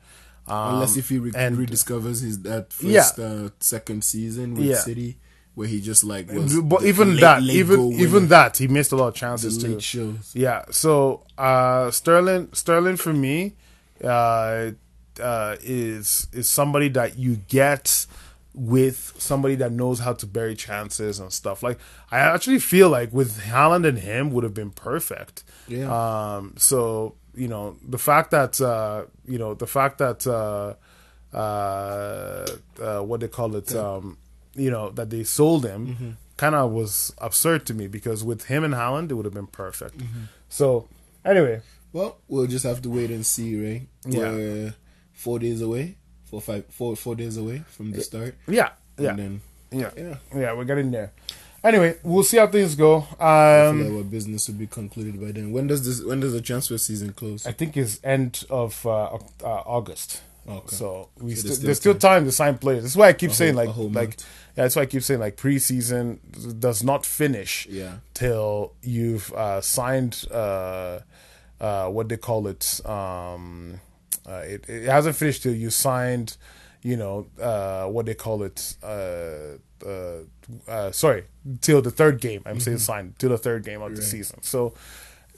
Um, 0.46 0.74
Unless 0.74 0.96
if 0.96 1.08
he 1.08 1.18
re- 1.18 1.32
and- 1.34 1.56
rediscovers 1.58 2.22
his 2.22 2.42
that 2.42 2.72
Yeah. 2.80 3.00
first 3.02 3.18
uh, 3.18 3.48
second 3.60 4.04
season 4.04 4.54
with 4.54 4.66
Yeah. 4.66 4.76
City, 4.76 5.18
where 5.56 5.66
he 5.66 5.80
just 5.80 6.04
like 6.04 6.30
was. 6.30 6.54
but 6.60 6.82
the 6.82 6.88
even 6.88 7.12
late- 7.14 7.20
that, 7.22 7.42
late 7.42 7.56
even 7.56 7.92
even 7.94 8.28
that, 8.28 8.58
he 8.58 8.68
missed 8.68 8.92
a 8.92 8.96
lot 8.96 9.08
of 9.08 9.14
chances 9.14 9.58
too. 9.58 9.80
shows. 9.80 10.30
Yeah. 10.34 10.66
So 10.70 11.24
uh, 11.36 11.90
Sterling, 11.90 12.50
Sterling 12.52 12.96
for 12.96 13.12
me, 13.14 13.54
uh, 14.04 14.72
uh, 15.20 15.56
is 15.62 16.28
is 16.32 16.48
somebody 16.48 16.88
that 16.88 17.18
you 17.18 17.36
get 17.48 18.06
with 18.54 19.14
somebody 19.18 19.56
that 19.56 19.72
knows 19.72 19.98
how 19.98 20.12
to 20.12 20.26
bury 20.26 20.54
chances 20.54 21.18
and 21.18 21.32
stuff. 21.32 21.62
Like 21.62 21.78
I 22.10 22.18
actually 22.18 22.60
feel 22.60 22.88
like 22.88 23.12
with 23.12 23.40
Haaland 23.40 23.86
and 23.86 23.98
him 23.98 24.30
would 24.32 24.44
have 24.44 24.54
been 24.54 24.70
perfect. 24.70 25.44
Yeah. 25.68 25.90
Um. 25.90 26.54
So 26.56 27.16
you 27.34 27.48
know 27.48 27.76
the 27.86 27.98
fact 27.98 28.30
that 28.30 28.60
uh, 28.60 29.04
you 29.26 29.38
know 29.38 29.54
the 29.54 29.66
fact 29.66 29.98
that 29.98 30.26
uh, 30.26 30.74
uh, 31.36 32.46
uh, 32.80 33.00
what 33.00 33.20
they 33.20 33.28
call 33.28 33.56
it, 33.56 33.74
um, 33.74 34.18
you 34.54 34.70
know 34.70 34.90
that 34.90 35.10
they 35.10 35.24
sold 35.24 35.64
him. 35.66 35.86
Mm-hmm. 35.86 36.10
Kind 36.36 36.56
of 36.56 36.72
was 36.72 37.14
absurd 37.18 37.64
to 37.66 37.74
me 37.74 37.86
because 37.86 38.24
with 38.24 38.46
him 38.46 38.64
and 38.64 38.74
Haaland, 38.74 39.08
it 39.10 39.14
would 39.14 39.24
have 39.24 39.34
been 39.34 39.46
perfect. 39.46 39.98
Mm-hmm. 39.98 40.24
So, 40.48 40.88
anyway, 41.24 41.62
Well, 41.92 42.18
we'll 42.26 42.48
just 42.48 42.64
have 42.64 42.82
to 42.82 42.90
wait 42.90 43.10
and 43.10 43.24
see, 43.24 43.54
right? 43.56 43.82
Yeah. 44.04 44.70
Four 45.14 45.38
days 45.38 45.60
away, 45.62 45.96
four 46.24 46.40
five, 46.40 46.66
four 46.68 46.94
four 46.96 47.14
days 47.14 47.36
away 47.36 47.62
from 47.68 47.92
the 47.92 48.02
start, 48.02 48.34
yeah, 48.46 48.70
yeah, 48.98 49.14
then 49.14 49.40
yeah, 49.72 49.90
yeah. 49.96 50.16
yeah, 50.34 50.52
we're 50.52 50.64
getting 50.64 50.90
there. 50.90 51.12
Anyway, 51.64 51.96
we'll 52.02 52.22
see 52.22 52.36
how 52.36 52.46
things 52.46 52.74
go. 52.74 53.06
I 53.18 53.68
Um, 53.68 53.78
feel 53.82 53.88
like 53.92 53.96
our 54.04 54.10
business 54.10 54.48
will 54.48 54.56
be 54.56 54.66
concluded 54.66 55.18
by 55.18 55.32
then. 55.32 55.50
When 55.50 55.66
does 55.66 55.82
this? 55.86 56.04
When 56.06 56.20
does 56.20 56.34
the 56.34 56.42
transfer 56.42 56.76
season 56.76 57.14
close? 57.14 57.46
I 57.46 57.52
think 57.52 57.74
it's 57.78 57.98
end 58.04 58.44
of 58.50 58.84
uh, 58.84 59.14
uh, 59.14 59.18
August. 59.64 60.20
Okay. 60.46 60.76
So 60.76 61.08
we 61.18 61.34
So 61.34 61.48
sti- 61.48 61.64
there's 61.64 61.78
still 61.78 61.94
still 61.94 62.10
time 62.10 62.26
to 62.26 62.32
sign 62.32 62.58
players. 62.58 62.82
That's 62.82 62.96
why 62.96 63.08
I 63.08 63.12
keep 63.14 63.30
A 63.30 63.34
saying 63.34 63.54
whole- 63.56 63.88
like 63.88 63.94
like 64.10 64.20
yeah. 64.20 64.64
That's 64.64 64.76
why 64.76 64.82
I 64.82 64.86
keep 64.86 65.02
saying 65.02 65.20
like 65.20 65.36
preseason 65.38 66.18
does 66.60 66.84
not 66.84 67.06
finish 67.06 67.66
Yeah. 67.70 67.94
till 68.12 68.74
you've 68.82 69.32
uh, 69.32 69.62
signed 69.62 70.26
uh, 70.30 71.00
uh, 71.60 71.88
what 71.88 72.10
they 72.10 72.18
call 72.18 72.46
it. 72.46 72.78
Um, 72.84 73.80
uh, 74.26 74.42
it, 74.44 74.68
it 74.68 74.88
hasn't 74.88 75.16
finished 75.16 75.42
till 75.42 75.54
you 75.54 75.70
signed. 75.70 76.36
You 76.82 76.96
know 76.98 77.26
uh, 77.40 77.86
what 77.86 78.04
they 78.06 78.14
call 78.14 78.42
it. 78.42 78.76
Uh, 78.82 79.56
uh, 79.86 80.18
uh, 80.68 80.90
sorry, 80.92 81.24
till 81.62 81.80
the 81.80 81.90
third 81.90 82.20
game. 82.20 82.42
I'm 82.44 82.60
saying 82.60 82.78
signed 82.78 83.18
till 83.18 83.30
the 83.30 83.38
third 83.38 83.64
game 83.64 83.80
of 83.80 83.92
the 83.94 84.02
Mm-hmm. 84.02 84.10
Season. 84.10 84.42
So 84.42 84.74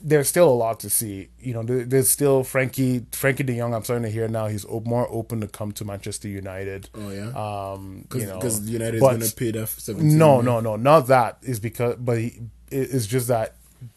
there's 0.03 0.29
still 0.29 0.49
a 0.49 0.55
lot 0.55 0.81
to 0.81 0.91
see. 0.91 1.29
You 1.39 1.55
know, 1.55 1.63
there, 1.63 1.85
there's 1.85 2.11
still 2.11 2.43
Frenkie 2.43 3.07
Frenkie 3.13 3.47
De 3.47 3.57
Jong. 3.57 3.75
I'm 3.75 3.85
starting 3.85 4.03
to 4.03 4.11
hear 4.11 4.27
now 4.29 4.49
he's 4.49 4.65
o- 4.67 4.83
more 4.85 5.09
open 5.11 5.41
to 5.41 5.47
come 5.47 5.71
to 5.73 5.85
Manchester 5.85 6.27
United. 6.29 6.91
Oh 6.97 7.11
yeah. 7.11 7.29
Um, 7.73 8.07
you 8.15 8.27
know, 8.27 8.35
Because 8.39 8.69
United 8.69 8.97
is 8.97 9.01
gonna 9.01 9.27
pay 9.37 9.53
that 9.53 9.69
seventeen. 9.69 10.19
no, 10.19 10.43
million. 10.43 10.45
no, 10.47 10.61
no, 10.61 10.77
not 10.77 11.07
that. 11.07 11.39
Is 11.43 11.61
because, 11.61 11.95
but 11.97 12.19
he, 12.19 12.27
it- 12.73 12.91
it's 12.93 13.07
just 13.07 13.29
that 13.29 13.55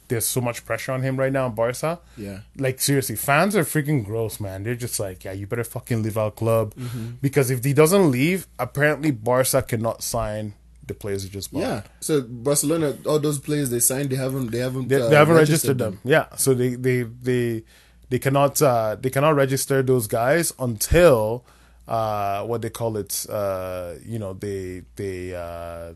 there's 0.09 0.27
so 0.27 0.41
much 0.41 0.65
pressure 0.65 0.91
on 0.91 1.01
him 1.01 1.15
right 1.17 1.31
now 1.31 1.45
in 1.47 1.53
Barca. 1.55 1.99
Yeah. 2.17 2.39
Like 2.57 2.81
seriously, 2.81 3.15
fans 3.15 3.55
are 3.55 3.63
freaking 3.63 4.03
gross, 4.03 4.39
man. 4.39 4.63
They're 4.63 4.75
just 4.75 4.99
like, 4.99 5.23
yeah, 5.23 5.31
you 5.31 5.47
better 5.47 5.63
fucking 5.63 6.03
leave 6.03 6.17
our 6.17 6.31
club 6.31 6.75
Mm-hmm. 6.75 7.11
because 7.21 7.49
if 7.49 7.63
he 7.63 7.73
doesn't 7.73 8.11
leave, 8.11 8.47
apparently 8.59 9.11
Barca 9.11 9.61
cannot 9.61 10.03
sign 10.03 10.53
the 10.85 10.93
players 10.95 11.23
who 11.23 11.29
just 11.29 11.53
bought. 11.53 11.59
Yeah. 11.61 11.81
So 12.01 12.21
Barcelona, 12.21 12.97
all 13.05 13.19
those 13.19 13.39
players 13.39 13.69
they 13.69 13.79
signed, 13.79 14.09
they 14.09 14.15
haven't, 14.15 14.51
they 14.51 14.57
haven't, 14.59 14.87
They, 14.89 14.99
uh, 14.99 15.07
they 15.09 15.15
haven't 15.15 15.35
registered, 15.35 15.77
them. 15.77 15.99
Yeah, 16.03 16.25
so 16.35 16.53
they 16.55 16.75
they 16.75 17.03
they 17.03 17.63
they 18.09 18.17
cannot 18.19 18.59
uh, 18.61 18.97
they 18.99 19.11
cannot 19.11 19.35
register 19.35 19.83
those 19.83 20.07
guys 20.07 20.51
until 20.57 21.45
uh, 21.87 22.43
what 22.45 22.61
they 22.63 22.71
call 22.71 22.97
it. 22.97 23.25
Uh, 23.29 23.93
you 24.03 24.17
know, 24.17 24.33
they 24.33 24.81
they 24.95 25.35
uh, 25.35 25.93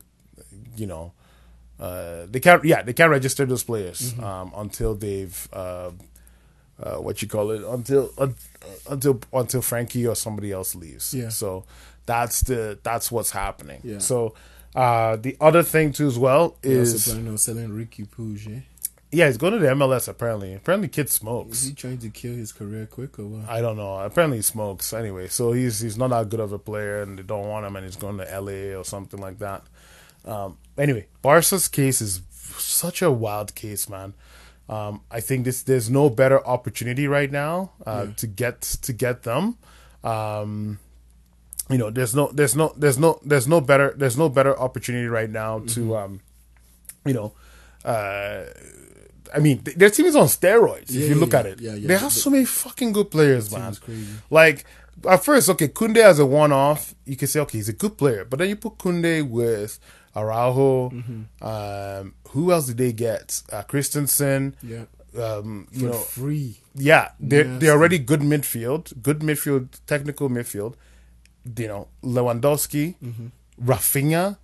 you 0.77 0.85
know 0.85 1.13
uh, 1.79 2.25
they 2.29 2.39
can't. 2.39 2.63
Yeah, 2.63 2.81
they 2.83 2.93
can't 2.93 3.11
register 3.11 3.45
those 3.45 3.63
players 3.63 4.13
Mm-hmm. 4.13 4.23
um, 4.23 4.51
until 4.55 4.95
they've. 4.95 5.49
Uh, 5.51 5.91
uh, 6.81 6.95
what 6.95 7.21
you 7.21 7.27
call 7.27 7.51
it 7.51 7.63
until 7.63 8.09
uh, 8.17 8.27
until 8.89 9.21
until 9.31 9.61
Frenkie 9.61 10.09
or 10.09 10.15
somebody 10.15 10.51
else 10.51 10.73
leaves. 10.75 11.13
Yeah. 11.13 11.29
So 11.29 11.65
that's 12.07 12.41
the 12.41 12.79
that's 12.83 13.11
what's 13.11 13.29
happening. 13.31 13.79
Yeah. 13.83 13.99
So 13.99 14.33
uh, 14.75 15.15
the 15.17 15.37
other 15.39 15.61
thing 15.63 15.91
too 15.93 16.07
as 16.07 16.17
well 16.17 16.57
is 16.63 17.05
planning 17.07 17.27
on 17.29 17.37
selling 17.37 17.69
Riqui 17.69 18.07
Puig. 18.09 18.57
Eh? 18.57 18.61
yeah, 19.11 19.27
he's 19.27 19.37
going 19.37 19.53
to 19.53 19.59
the 19.59 19.67
MLS 19.67 20.07
apparently. 20.07 20.55
Apparently, 20.55 20.87
kid 20.89 21.09
smokes. 21.11 21.61
Is 21.61 21.67
he 21.69 21.73
trying 21.75 21.99
to 21.99 22.09
kill 22.09 22.33
his 22.33 22.51
career 22.51 22.87
quick 22.87 23.19
or 23.19 23.27
what? 23.27 23.47
I 23.47 23.61
don't 23.61 23.77
know. 23.77 23.99
Apparently, 23.99 24.39
he 24.39 24.41
smokes 24.43 24.91
anyway. 24.93 25.27
So 25.27 25.51
he's 25.53 25.79
he's 25.79 25.95
not 25.95 26.09
that 26.09 26.27
good 26.29 26.39
of 26.39 26.51
a 26.53 26.59
player, 26.59 27.03
and 27.03 27.19
they 27.19 27.23
don't 27.23 27.47
want 27.47 27.67
him, 27.67 27.75
and 27.75 27.85
he's 27.85 27.95
going 27.97 28.17
to 28.17 28.23
LA 28.41 28.75
or 28.77 28.83
something 28.83 29.21
like 29.21 29.37
that. 29.39 29.61
Um, 30.25 30.57
anyway, 30.77 31.07
Barca's 31.21 31.67
case 31.67 32.01
is 32.01 32.21
such 32.57 33.01
a 33.01 33.11
wild 33.11 33.55
case, 33.55 33.89
man. 33.89 34.13
Um, 34.69 35.01
I 35.11 35.19
think 35.19 35.43
this 35.45 35.61
there's 35.61 35.89
no 35.89 36.09
better 36.09 36.45
opportunity 36.47 37.07
right 37.07 37.29
now 37.31 37.71
uh, 37.85 38.07
to 38.17 38.27
get 38.27 38.61
to 38.61 38.93
get 38.93 39.23
them. 39.23 39.57
Um, 40.03 40.79
you 41.69 41.77
know, 41.77 41.89
there's 41.89 42.15
no 42.15 42.29
there's 42.31 42.55
no 42.55 42.73
there's 42.77 42.97
no 42.97 43.19
there's 43.25 43.47
no 43.47 43.59
better 43.61 43.93
there's 43.97 44.17
no 44.17 44.29
better 44.29 44.57
opportunity 44.57 45.07
right 45.07 45.29
now 45.29 45.59
to 45.59 45.97
um, 45.97 46.21
you 47.05 47.13
know, 47.13 47.33
uh, 47.83 48.45
I 49.35 49.39
mean, 49.39 49.59
th- 49.63 49.75
their 49.77 49.89
team 49.89 50.05
is 50.05 50.15
on 50.15 50.27
steroids. 50.27 50.85
Yeah, 50.89 51.01
if 51.03 51.09
you 51.09 51.15
yeah, 51.15 51.21
look 51.21 51.33
yeah. 51.33 51.39
at 51.39 51.45
it, 51.45 51.59
Yeah, 51.61 51.73
yeah. 51.75 51.87
they 51.87 51.97
have 51.97 52.13
so 52.13 52.29
many 52.29 52.45
fucking 52.45 52.93
good 52.93 53.11
players, 53.11 53.51
man. 53.51 53.75
crazy. 53.75 54.07
Like 54.29 54.65
at 55.09 55.23
first, 55.25 55.49
okay, 55.49 55.67
Kounde 55.67 55.97
as 55.97 56.19
a 56.19 56.25
one-off, 56.25 56.95
you 57.05 57.17
can 57.17 57.27
say 57.27 57.39
okay, 57.41 57.57
he's 57.57 57.69
a 57.69 57.73
good 57.73 57.97
player, 57.97 58.23
but 58.23 58.39
then 58.39 58.47
you 58.49 58.55
put 58.55 58.77
Kounde 58.77 59.27
with 59.29 59.79
Araujo. 60.15 60.89
Mm-hmm. 60.91 61.43
Um, 61.45 62.13
who 62.29 62.51
else 62.51 62.67
did 62.67 62.77
they 62.77 62.93
get? 62.93 63.41
Uh, 63.51 63.63
Christensen. 63.63 64.55
Yeah. 64.63 64.85
Um, 65.19 65.67
you 65.71 65.79
For 65.81 65.85
know, 65.93 65.93
free. 65.99 66.59
yeah, 66.75 67.11
they're 67.19 67.45
Yes. 67.45 67.61
they're 67.61 67.71
already 67.73 67.99
good 67.99 68.21
midfield, 68.21 69.01
good 69.03 69.19
midfield, 69.19 69.79
technical 69.85 70.27
midfield. 70.29 70.73
You 71.57 71.67
know, 71.67 71.87
Lewandowski, 72.03 72.95
Mm-hmm. 73.03 73.27
Rafinha. 73.63 74.37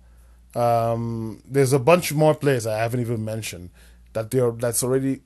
Um, 0.54 1.42
there's 1.48 1.72
a 1.72 1.78
bunch 1.78 2.12
more 2.12 2.34
players 2.34 2.66
I 2.66 2.78
haven't 2.78 3.00
even 3.00 3.24
mentioned 3.24 3.70
that 4.12 4.30
they're 4.30 4.50
that's 4.52 4.82
already 4.82 5.22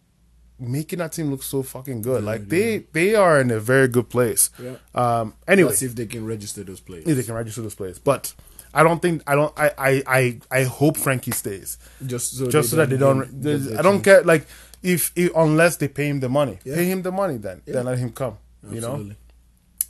making 0.59 0.99
that 1.01 1.13
team 1.13 1.31
look 1.31 1.43
so 1.43 1.63
fucking 1.63 2.03
good. 2.03 2.25
like 2.25 2.49
they 2.49 2.85
they 2.93 3.15
are 3.15 3.41
in 3.41 3.51
a 3.51 3.59
very 3.61 3.89
good 3.89 4.09
place. 4.09 4.51
Yeah. 4.63 4.77
Um. 4.95 5.35
Anyway, 5.49 5.69
Let's 5.71 5.81
see 5.81 5.87
if 5.87 5.95
they 5.95 6.07
can 6.07 6.25
register 6.27 6.63
those 6.65 6.81
players. 6.81 7.07
if 7.07 7.17
they 7.17 7.23
can 7.23 7.35
register 7.35 7.63
those 7.63 7.75
players, 7.75 7.99
but 7.99 8.35
I 8.75 8.83
don't 8.83 9.01
think 9.01 9.23
I 9.27 9.35
don't 9.35 9.53
I 9.57 9.71
I 9.79 10.03
I, 10.07 10.41
I 10.51 10.63
hope 10.65 10.97
Frenkie 10.97 11.33
stays 11.35 11.79
Just 12.05 12.37
so 12.39 12.51
just 12.51 12.71
so 12.71 12.77
that 12.77 12.91
they 12.91 12.97
don't. 12.97 13.21
get- 13.21 13.43
there's- 13.43 13.67
get 13.69 13.79
I 13.79 13.83
don't 13.83 14.03
care. 14.03 14.23
Like 14.25 14.47
if, 14.83 15.13
if 15.17 15.31
unless 15.37 15.77
they 15.77 15.89
pay 15.89 16.09
him 16.09 16.21
the 16.21 16.29
money, 16.29 16.59
Yeah. 16.65 16.75
pay 16.75 16.85
him 16.87 17.03
the 17.03 17.13
money. 17.13 17.37
Then 17.39 17.63
Yeah. 17.67 17.75
then 17.75 17.85
let 17.87 17.99
him 17.99 18.11
come. 18.13 18.37
You 18.71 18.81
know. 18.81 19.11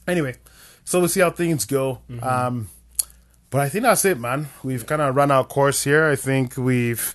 Anyway, 0.06 0.34
so 0.84 0.98
we'll 1.00 1.08
see 1.08 1.20
how 1.20 1.30
things 1.30 1.64
go. 1.64 2.00
Mm-hmm. 2.10 2.22
Um, 2.24 2.68
but 3.50 3.60
I 3.60 3.68
think 3.68 3.84
that's 3.84 4.04
it, 4.04 4.18
man. 4.20 4.48
We've 4.62 4.84
kind 4.86 5.00
of 5.00 5.14
run 5.16 5.30
our 5.30 5.44
course 5.44 5.82
here. 5.84 6.04
I 6.10 6.16
think 6.16 6.56
we've, 6.56 7.12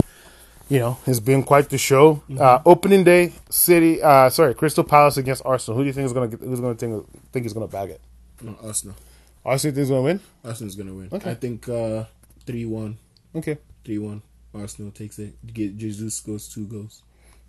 you 0.69 0.79
know, 0.79 0.97
it's 1.05 1.19
been 1.19 1.43
quite 1.43 1.69
the 1.69 1.77
show. 1.77 2.15
Mm-hmm. 2.15 2.39
Uh, 2.41 2.59
opening 2.65 3.03
day, 3.03 3.33
City. 3.49 4.01
Uh, 4.01 4.29
sorry, 4.29 4.53
Crystal 4.55 4.83
Palace 4.83 5.17
against 5.17 5.41
Arsenal. 5.45 5.77
Who 5.77 5.83
do 5.83 5.87
you 5.87 5.93
think 5.93 6.05
is 6.07 6.13
gonna 6.13 6.29
get, 6.29 6.39
who's 6.39 6.59
gonna 6.61 6.75
think 6.75 7.05
think 7.31 7.45
is 7.45 7.53
gonna 7.53 7.67
bag 7.67 7.89
it? 7.91 8.01
No, 8.41 8.55
Arsenal. 8.63 8.95
Arsenal 9.45 9.77
is 9.79 9.89
gonna 9.89 10.01
win. 10.01 10.19
Arsenal's 10.43 10.75
gonna 10.75 10.93
win. 10.93 11.09
Okay. 11.11 11.31
I 11.31 11.35
think 11.35 11.67
uh, 11.69 12.05
three 12.45 12.65
one. 12.65 12.97
Okay. 13.35 13.57
Three 13.85 13.97
one. 13.97 14.21
Arsenal 14.53 14.91
takes 14.91 15.19
it. 15.19 15.35
Get 15.45 15.77
Jesus 15.77 16.15
scores 16.15 16.47
two 16.49 16.65
goals. 16.65 17.03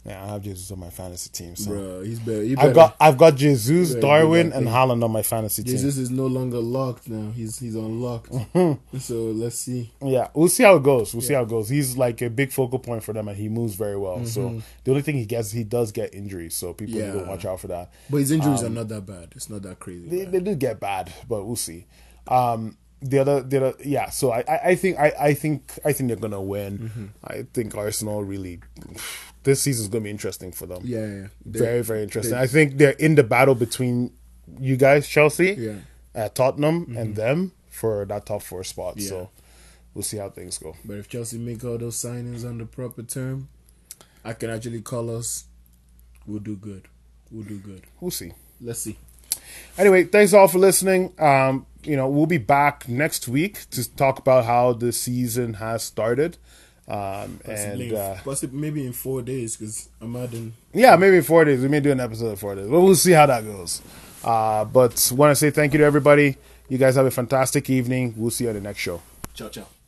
Yeah, 0.04 0.24
I 0.24 0.28
have 0.28 0.42
Jesus 0.42 0.70
on 0.70 0.78
my 0.80 0.88
fantasy 0.88 1.28
team. 1.30 1.56
So 1.56 1.70
Bro, 1.70 2.02
he's 2.04 2.18
better. 2.20 2.42
He 2.42 2.54
better. 2.54 2.68
I've 2.68 2.74
got 2.74 2.96
I've 2.98 3.18
got 3.18 3.36
Jesus, 3.36 3.94
Darwin, 3.96 4.50
and. 4.52 4.66
Haaland 4.66 5.04
on 5.04 5.10
my 5.10 5.20
fantasy 5.22 5.62
team. 5.62 5.72
Jesus 5.72 5.98
is 5.98 6.10
no 6.10 6.26
longer 6.26 6.58
locked 6.58 7.08
now. 7.08 7.30
He's 7.32 7.58
he's 7.58 7.74
unlocked. 7.74 8.32
so 8.98 9.14
let's 9.14 9.56
see. 9.56 9.92
Yeah, 10.02 10.28
we'll 10.32 10.48
see 10.48 10.62
how 10.62 10.76
it 10.76 10.82
goes. 10.84 11.12
We'll 11.12 11.20
see 11.22 11.34
how 11.34 11.42
it 11.42 11.48
goes. 11.50 11.68
He's 11.68 11.96
like 11.98 12.22
a 12.22 12.30
big 12.30 12.50
focal 12.50 12.78
point 12.78 13.02
for 13.04 13.12
them, 13.12 13.28
and 13.28 13.36
he 13.36 13.48
moves 13.50 13.74
very 13.74 13.96
well. 13.98 14.24
So 14.24 14.62
the 14.84 14.90
only 14.92 15.02
thing 15.02 15.16
he 15.16 15.26
gets, 15.26 15.50
he 15.52 15.64
does 15.64 15.92
get 15.92 16.14
injuries. 16.14 16.54
So 16.56 16.72
people 16.72 16.94
need 16.94 17.00
Mm-hmm. 17.04 17.18
Yeah. 17.18 17.24
to 17.24 17.28
watch 17.30 17.44
out 17.44 17.60
for 17.60 17.68
that. 17.68 17.92
But 18.08 18.18
his 18.18 18.30
injuries 18.30 18.62
are 18.62 18.70
not 18.70 18.88
that 18.88 19.04
bad. 19.06 19.32
It's 19.36 19.50
not 19.50 19.62
that 19.62 19.80
crazy. 19.80 20.04
Um, 20.04 20.10
They, 20.10 20.24
they 20.38 20.40
did 20.40 20.58
get 20.60 20.80
bad, 20.80 21.12
but 21.28 21.44
we'll 21.44 21.56
see. 21.56 21.86
Um, 22.28 22.76
the 23.02 23.18
other, 23.18 23.42
the 23.42 23.56
other, 23.56 23.74
yeah. 23.84 24.08
So 24.10 24.30
I, 24.30 24.44
I, 24.48 24.60
I 24.70 24.74
think, 24.76 24.98
I, 24.98 25.12
I 25.20 25.34
think, 25.34 25.72
I 25.84 25.92
think 25.92 26.08
they're 26.08 26.16
gonna 26.16 26.40
win. 26.40 26.78
Mm-hmm. 26.78 27.06
I 27.24 27.46
think 27.52 27.74
Arsenal 27.74 28.22
really, 28.22 28.60
this 29.44 29.62
season's 29.62 29.88
gonna 29.88 30.04
be 30.04 30.10
interesting 30.10 30.52
for 30.52 30.66
them. 30.66 30.82
yeah, 30.84 31.06
yeah. 31.06 31.26
Very, 31.44 31.82
very 31.82 32.02
interesting. 32.02 32.34
I 32.36 32.46
think 32.46 32.76
they're 32.78 32.90
in 32.92 33.14
the 33.14 33.24
battle 33.24 33.54
between 33.54 34.12
you 34.58 34.76
guys, 34.76 35.06
Chelsea, 35.08 35.52
Yeah. 35.58 35.76
uh, 36.14 36.28
Tottenham, 36.30 36.94
and 36.96 37.14
them 37.16 37.52
for 37.70 38.04
that 38.06 38.26
top 38.26 38.42
four 38.42 38.64
spot. 38.64 38.94
Yeah. 38.98 39.08
So 39.08 39.30
we'll 39.94 40.02
see 40.02 40.16
how 40.18 40.28
things 40.30 40.58
go. 40.58 40.76
But 40.84 40.98
if 40.98 41.08
Chelsea 41.08 41.38
make 41.38 41.64
all 41.64 41.78
those 41.78 41.96
signings 41.96 42.44
on 42.44 42.58
the 42.58 42.66
proper 42.66 43.02
term, 43.02 43.48
I 44.24 44.32
can 44.34 44.50
actually 44.50 44.82
call 44.82 45.16
us. 45.16 45.44
We'll 46.26 46.40
do 46.40 46.56
good. 46.56 46.88
We'll 47.30 47.44
do 47.44 47.58
good. 47.58 47.82
We'll 48.00 48.10
see. 48.10 48.32
Let's 48.60 48.80
see. 48.80 48.98
Anyway, 49.78 50.04
thanks 50.04 50.32
all 50.34 50.48
for 50.48 50.58
listening. 50.58 51.12
Um, 51.18 51.64
you 51.82 51.96
know, 51.96 52.08
we'll 52.08 52.26
be 52.26 52.38
back 52.38 52.88
next 52.88 53.26
week 53.28 53.70
to 53.70 53.88
talk 53.96 54.18
about 54.18 54.44
how 54.44 54.72
the 54.74 54.92
season 54.92 55.54
has 55.54 55.82
started. 55.82 56.36
Um, 56.90 57.38
Possibly, 57.44 57.88
and 57.90 57.96
uh, 57.96 58.14
possibly 58.24 58.58
maybe 58.58 58.84
in 58.86 58.92
four 58.92 59.22
days 59.22 59.56
because 59.56 59.88
I'm 60.00 60.16
adding. 60.16 60.52
yeah, 60.74 60.96
maybe 60.96 61.18
in 61.18 61.22
four 61.22 61.44
days. 61.44 61.60
We 61.60 61.68
may 61.68 61.78
do 61.80 61.92
an 61.92 62.00
episode 62.00 62.30
in 62.30 62.36
four 62.36 62.54
days. 62.56 62.68
But 62.68 62.80
we'll 62.80 62.94
see 62.96 63.12
how 63.12 63.26
that 63.26 63.44
goes. 63.44 63.80
Uh, 64.24 64.64
but 64.64 65.12
want 65.14 65.30
to 65.30 65.36
say 65.36 65.50
thank 65.50 65.72
you 65.72 65.78
to 65.78 65.84
everybody. 65.84 66.36
You 66.68 66.78
guys 66.78 66.96
have 66.96 67.06
a 67.06 67.10
fantastic 67.10 67.70
evening. 67.70 68.14
We'll 68.16 68.30
see 68.30 68.44
you 68.44 68.50
on 68.50 68.56
the 68.56 68.60
next 68.60 68.80
show. 68.80 69.00
Ciao, 69.34 69.48
ciao. 69.48 69.79